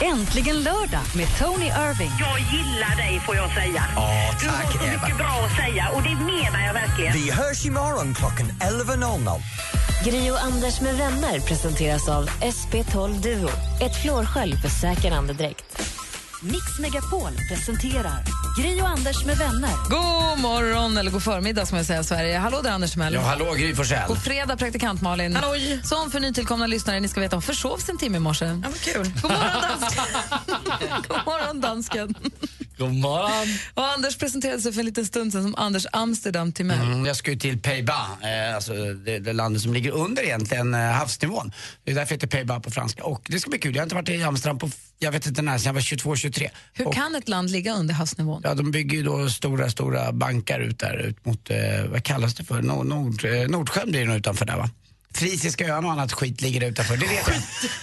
Äntligen 0.02 0.62
lördag 0.62 1.00
med 1.14 1.28
Tony 1.38 1.66
Irving. 1.66 2.12
Jag 2.20 2.38
gillar 2.40 2.96
dig, 2.96 3.20
får 3.26 3.36
jag 3.36 3.54
säga. 3.54 3.84
Ja, 3.96 4.34
Du 4.40 4.48
har 4.48 4.56
tack, 4.56 4.72
så 4.72 4.78
Eva. 4.84 4.92
mycket 5.02 5.16
bra 5.16 5.46
att 5.50 5.56
säga 5.56 5.88
och 5.88 6.02
det 6.02 6.14
menar 6.14 6.66
jag 6.66 6.74
verkligen. 6.74 7.12
Vi 7.12 7.30
hörs 7.30 7.64
imorgon 7.66 8.14
klockan 8.14 8.52
11.00. 8.60 9.40
Gri 10.04 10.30
och 10.30 10.42
Anders 10.42 10.80
med 10.80 10.96
vänner 10.96 11.40
presenteras 11.40 12.08
av 12.08 12.28
SP12 12.28 13.22
Duo. 13.22 13.48
Ett 13.80 14.02
flårskölj 14.02 14.56
för 14.56 14.68
säker 14.68 15.12
andedräkt. 15.12 15.82
Mix 16.42 16.78
Megapol 16.78 17.30
presenterar 17.50 18.24
Gry 18.60 18.80
och 18.80 18.88
Anders 18.88 19.24
med 19.24 19.36
vänner. 19.36 19.70
God 19.90 20.38
morgon, 20.42 20.96
eller 20.96 21.10
god 21.10 21.22
förmiddag 21.22 21.66
som 21.66 21.76
jag 21.76 21.86
säger 21.86 22.02
Sverige. 22.02 22.38
Hallå 22.38 22.60
där 22.62 22.70
Anders 22.70 22.92
Timell. 22.92 23.14
Ja, 23.14 23.20
hallå 23.20 23.52
Gry 23.52 23.74
Forssell. 23.74 24.08
På 24.08 24.16
fredag 24.16 24.56
praktikant 24.56 25.02
Malin. 25.02 25.36
Halloj. 25.36 25.80
Som 25.84 26.10
för 26.10 26.20
nytillkomna 26.20 26.66
lyssnare, 26.66 27.00
ni 27.00 27.08
ska 27.08 27.20
veta, 27.20 27.36
hon 27.36 27.42
försov 27.42 27.78
sig 27.78 27.92
en 27.92 27.98
timme 27.98 28.16
i 28.16 28.20
morse. 28.20 28.44
Ja, 28.44 28.54
vad 28.62 28.80
kul. 28.80 29.12
God 29.22 29.30
morgon 29.30 29.60
dansken. 29.70 30.04
God 31.08 31.18
morgon 31.26 31.60
dansken. 31.60 32.14
God 32.80 32.94
morgon. 32.94 33.58
Och 33.74 33.92
Anders 33.92 34.16
presenterade 34.16 34.62
sig 34.62 34.72
för 34.72 34.80
en 34.80 34.86
liten 34.86 35.06
stund 35.06 35.32
sedan 35.32 35.42
som 35.42 35.54
Anders 35.54 35.86
Amsterdam 35.92 36.52
Timell. 36.52 36.86
Mm, 36.86 37.06
jag 37.06 37.16
ska 37.16 37.30
ju 37.30 37.38
till 37.38 37.58
Pays-Bas, 37.58 38.22
eh, 38.22 38.54
alltså 38.54 38.72
det, 38.94 39.18
det 39.18 39.32
landet 39.32 39.62
som 39.62 39.74
ligger 39.74 39.90
under 39.90 40.22
egentligen 40.22 40.74
eh, 40.74 40.80
havsnivån. 40.80 41.52
Det 41.84 41.90
är 41.90 41.94
därför 41.94 42.14
heter 42.14 42.26
Pays-Bas 42.26 42.62
på 42.62 42.70
franska. 42.70 43.04
Och 43.04 43.22
det 43.28 43.40
ska 43.40 43.50
bli 43.50 43.58
kul. 43.58 43.74
Jag 43.74 43.80
har 43.80 43.84
inte 43.84 43.94
varit 43.94 44.08
i 44.08 44.22
Amsterdam 44.22 44.58
på, 44.58 44.70
jag 44.98 45.12
vet 45.12 45.26
inte 45.26 45.42
när, 45.42 45.58
sedan 45.58 45.66
jag 45.66 45.74
var 45.74 45.80
22-23. 45.80 46.48
Hur 46.72 46.86
Och, 46.86 46.94
kan 46.94 47.14
ett 47.14 47.28
land 47.28 47.50
ligga 47.50 47.74
under 47.74 47.94
havsnivån? 47.94 48.40
Ja, 48.44 48.54
de 48.54 48.70
bygger 48.70 48.96
ju 48.96 49.02
då 49.02 49.28
stora, 49.28 49.70
stora 49.70 50.12
bankar 50.12 50.60
ut 50.60 50.78
där 50.78 50.96
ut 50.96 51.24
mot, 51.24 51.50
eh, 51.50 51.56
vad 51.88 52.04
kallas 52.04 52.34
det 52.34 52.44
för? 52.44 52.62
Nord, 52.62 52.86
Nord, 52.86 53.24
Nordsjön 53.48 53.90
blir 53.90 54.00
det 54.00 54.06
nog 54.06 54.16
utanför 54.16 54.44
där 54.44 54.56
va? 54.56 54.70
Frisiska 55.14 55.68
öarna 55.68 55.86
och 55.86 55.92
annat 55.92 56.12
skit 56.12 56.40
ligger 56.40 56.64
utanför, 56.68 56.96
det 56.96 57.06
vet 57.06 57.28
jag. 57.28 57.36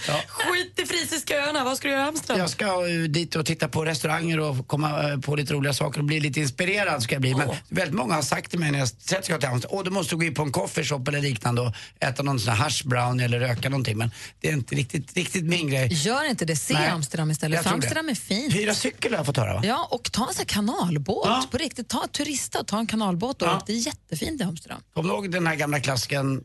Ja. 0.08 0.20
Skit 0.28 0.78
i 0.78 0.86
Frisiska 0.86 1.36
öarna, 1.36 1.64
vad 1.64 1.76
ska 1.76 1.88
du 1.88 1.92
göra 1.94 2.04
i 2.04 2.08
Amsterdam? 2.08 2.40
Jag 2.40 2.50
ska 2.50 2.88
eh, 2.88 3.02
dit 3.08 3.36
och 3.36 3.46
titta 3.46 3.68
på 3.68 3.84
restauranger 3.84 4.40
och 4.40 4.66
komma 4.68 5.10
eh, 5.12 5.18
på 5.18 5.36
lite 5.36 5.54
roliga 5.54 5.74
saker 5.74 5.98
och 5.98 6.04
bli 6.04 6.20
lite 6.20 6.40
inspirerad 6.40 7.02
ska 7.02 7.14
jag 7.14 7.22
bli. 7.22 7.34
Men 7.34 7.48
väldigt 7.68 7.94
många 7.94 8.14
har 8.14 8.22
sagt 8.22 8.50
till 8.50 8.58
mig 8.58 8.70
när 8.70 8.78
jag 8.78 8.88
sett 8.88 9.24
ska 9.24 9.38
till 9.38 9.48
Amsterdam, 9.48 9.78
åh 9.78 9.84
du 9.84 9.90
måste 9.90 10.16
gå 10.16 10.22
in 10.22 10.34
på 10.34 10.42
en 10.42 10.52
coffeeshop 10.52 11.08
eller 11.08 11.20
liknande 11.20 11.62
och 11.62 11.72
äta 12.00 12.22
någon 12.22 12.40
sån 12.40 12.52
här 12.54 12.64
hash 12.64 12.84
brown 12.84 13.20
eller 13.20 13.40
röka 13.40 13.68
någonting. 13.68 13.98
Men 13.98 14.10
det 14.40 14.48
är 14.48 14.52
inte 14.52 14.74
riktigt, 14.74 15.16
riktigt 15.16 15.44
min 15.44 15.70
grej. 15.70 15.88
Gör 15.92 16.24
inte 16.30 16.44
det, 16.44 16.56
se 16.56 16.74
Nej. 16.74 16.88
Amsterdam 16.88 17.30
istället. 17.30 17.62
För 17.62 17.68
det. 17.70 17.74
Amsterdam 17.74 18.08
är 18.08 18.14
fint. 18.14 18.54
Hyra 18.54 18.74
cykel 18.74 19.12
har 19.12 19.18
jag 19.18 19.26
fått 19.26 19.36
höra 19.36 19.54
va? 19.54 19.60
Ja, 19.64 19.88
och 19.90 20.12
ta 20.12 20.28
en 20.28 20.34
sån 20.34 20.38
här 20.38 20.44
kanalbåt. 20.44 21.50
På 21.50 21.58
riktigt, 21.58 21.88
ta 21.88 22.06
turista, 22.12 22.64
ta 22.64 22.78
en 22.78 22.86
kanalbåt. 22.86 23.42
Och 23.42 23.48
Ja. 23.48 23.62
Det 23.66 23.72
är 23.72 23.76
jättefint 23.86 24.40
i 24.40 24.44
Amsterdam. 24.44 24.80
Kommer 24.94 25.08
du 25.08 25.14
ihåg 25.14 25.30
den 25.30 25.46
här 25.46 25.54
gamla 25.54 25.80
klassiken 25.80 26.44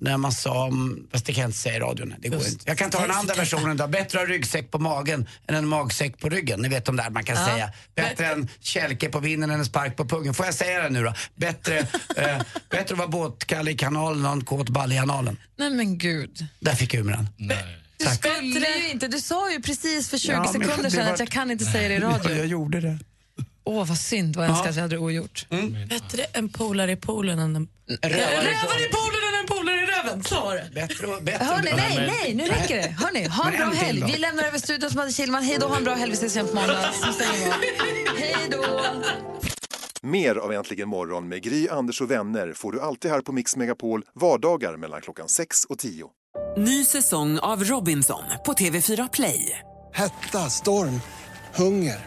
när 0.00 0.16
man 0.16 0.32
sa, 0.32 0.64
om- 0.66 1.08
fast 1.12 1.26
det 1.26 1.32
kan 1.32 1.40
jag 1.42 1.48
inte 1.48 1.58
säga 1.58 1.76
i 1.76 1.80
radion, 1.80 2.14
det 2.18 2.28
går 2.28 2.38
Just. 2.38 2.52
inte. 2.52 2.64
Jag 2.70 2.78
kan 2.78 2.90
ta 2.90 3.00
den 3.00 3.10
andra 3.10 3.34
versionen 3.34 3.76
då, 3.76 3.86
bättre 3.86 4.20
att 4.20 4.26
ha 4.28 4.34
ryggsäck 4.34 4.70
på 4.70 4.78
magen 4.78 5.28
än 5.48 5.54
en 5.54 5.68
magsäck 5.68 6.18
på 6.18 6.28
ryggen. 6.28 6.60
Ni 6.62 6.68
vet 6.68 6.84
de 6.84 6.96
där 6.96 7.10
man 7.10 7.24
kan 7.24 7.36
Ja. 7.36 7.46
säga. 7.46 7.70
Bättre 7.94 8.26
en 8.26 8.48
kälke 8.60 9.08
på 9.08 9.18
vinden 9.20 9.50
än 9.50 9.58
en 9.58 9.64
spark 9.66 9.96
på 9.96 10.04
pungen. 10.08 10.34
Får 10.34 10.46
jag 10.46 10.54
säga 10.54 10.82
det 10.82 10.88
nu 10.90 11.02
då? 11.02 11.14
Bättre, 11.34 11.78
eh, 11.78 12.38
bättre 12.70 12.92
att 12.94 12.98
vara 12.98 13.08
båtkalle 13.08 13.70
i 13.70 13.74
kanalen 13.76 14.24
än 14.26 14.32
en 14.32 14.44
kåt 14.44 14.68
balle 14.68 14.94
i 14.94 14.98
analen. 14.98 15.36
Nej 15.58 15.70
men 15.70 15.98
gud. 15.98 16.46
Där 16.60 16.74
fick 16.74 16.94
jag 16.94 17.06
ur 17.06 17.10
den. 17.10 17.28
Du 17.98 18.04
skulle 18.06 18.68
ju 18.78 18.90
inte, 18.90 19.08
du 19.08 19.20
sa 19.20 19.50
ju 19.52 19.62
precis 19.62 20.08
för 20.08 20.18
20 20.18 20.32
Ja, 20.32 20.38
men 20.42 20.52
sekunder 20.52 20.90
sedan 20.90 21.04
var- 21.06 21.12
att 21.12 21.18
jag 21.20 21.28
kan 21.28 21.50
inte 21.50 21.64
säga 21.64 21.88
det 21.88 21.94
i 21.94 21.98
Ja, 21.98 22.08
radio. 22.08 22.36
jag 22.36 22.46
gjorde 22.46 22.80
det. 22.80 22.98
Åh 23.64 23.86
vad 23.88 23.98
synd, 23.98 24.36
vad 24.36 24.44
jag 24.44 24.50
önskar 24.50 24.70
att 24.70 24.76
jag 24.76 24.82
hade 24.82 24.98
ogjort. 24.98 25.46
Bättre 25.88 26.24
en 26.32 26.48
polare 26.48 26.92
i 26.92 26.96
poolen 26.96 27.38
än 27.38 27.56
en... 27.56 27.68
Rövare 28.02 28.50
i 28.50 28.88
poolen 28.92 29.20
än 29.34 29.40
en 29.40 29.46
polare 29.46 29.82
i 29.82 29.86
röven, 29.86 30.24
så 30.24 30.34
var 30.40 30.54
det. 30.54 30.70
Bättre, 30.74 31.06
bättre. 31.22 31.44
Hörni, 31.44 31.70
nej, 31.76 32.12
nej, 32.22 32.34
nu 32.34 32.44
räcker 32.48 32.76
det. 32.76 32.88
Hörni, 32.88 33.26
ha 33.26 33.50
en 33.50 33.56
bra 33.56 33.66
helg. 33.66 34.04
Vi 34.06 34.18
lämnar 34.18 34.44
över 34.44 34.58
studion 34.58 34.88
till 34.88 34.98
Madde 34.98 35.12
Kihlman. 35.12 35.42
Hej 35.42 35.56
då, 35.60 35.66
ha 35.66 35.76
en 35.76 35.84
bra 35.84 35.94
helg. 35.94 36.10
Vi 36.10 36.16
ses 36.16 36.34
igen 36.36 36.48
på 36.48 36.54
måndag. 36.54 36.78
Hej 38.18 38.36
då. 38.50 38.64
Mer 40.02 40.36
av 40.36 40.52
Äntligen 40.52 40.88
morgon 40.88 41.28
med 41.28 41.42
Gry, 41.42 41.68
Anders 41.68 42.00
och 42.00 42.10
vänner 42.10 42.52
får 42.52 42.72
du 42.72 42.80
alltid 42.80 43.10
här 43.10 43.20
på 43.20 43.32
Mix 43.32 43.56
Megapol 43.56 44.04
vardagar 44.14 44.76
mellan 44.76 45.00
klockan 45.00 45.28
6 45.28 45.64
och 45.64 45.78
10. 45.78 46.04
Ny 46.56 46.84
säsong 46.84 47.38
av 47.38 47.64
Robinson 47.64 48.22
på 48.46 48.52
TV4 48.52 49.08
Play. 49.12 49.58
Hetta, 49.94 50.38
storm, 50.50 51.00
hunger. 51.54 52.06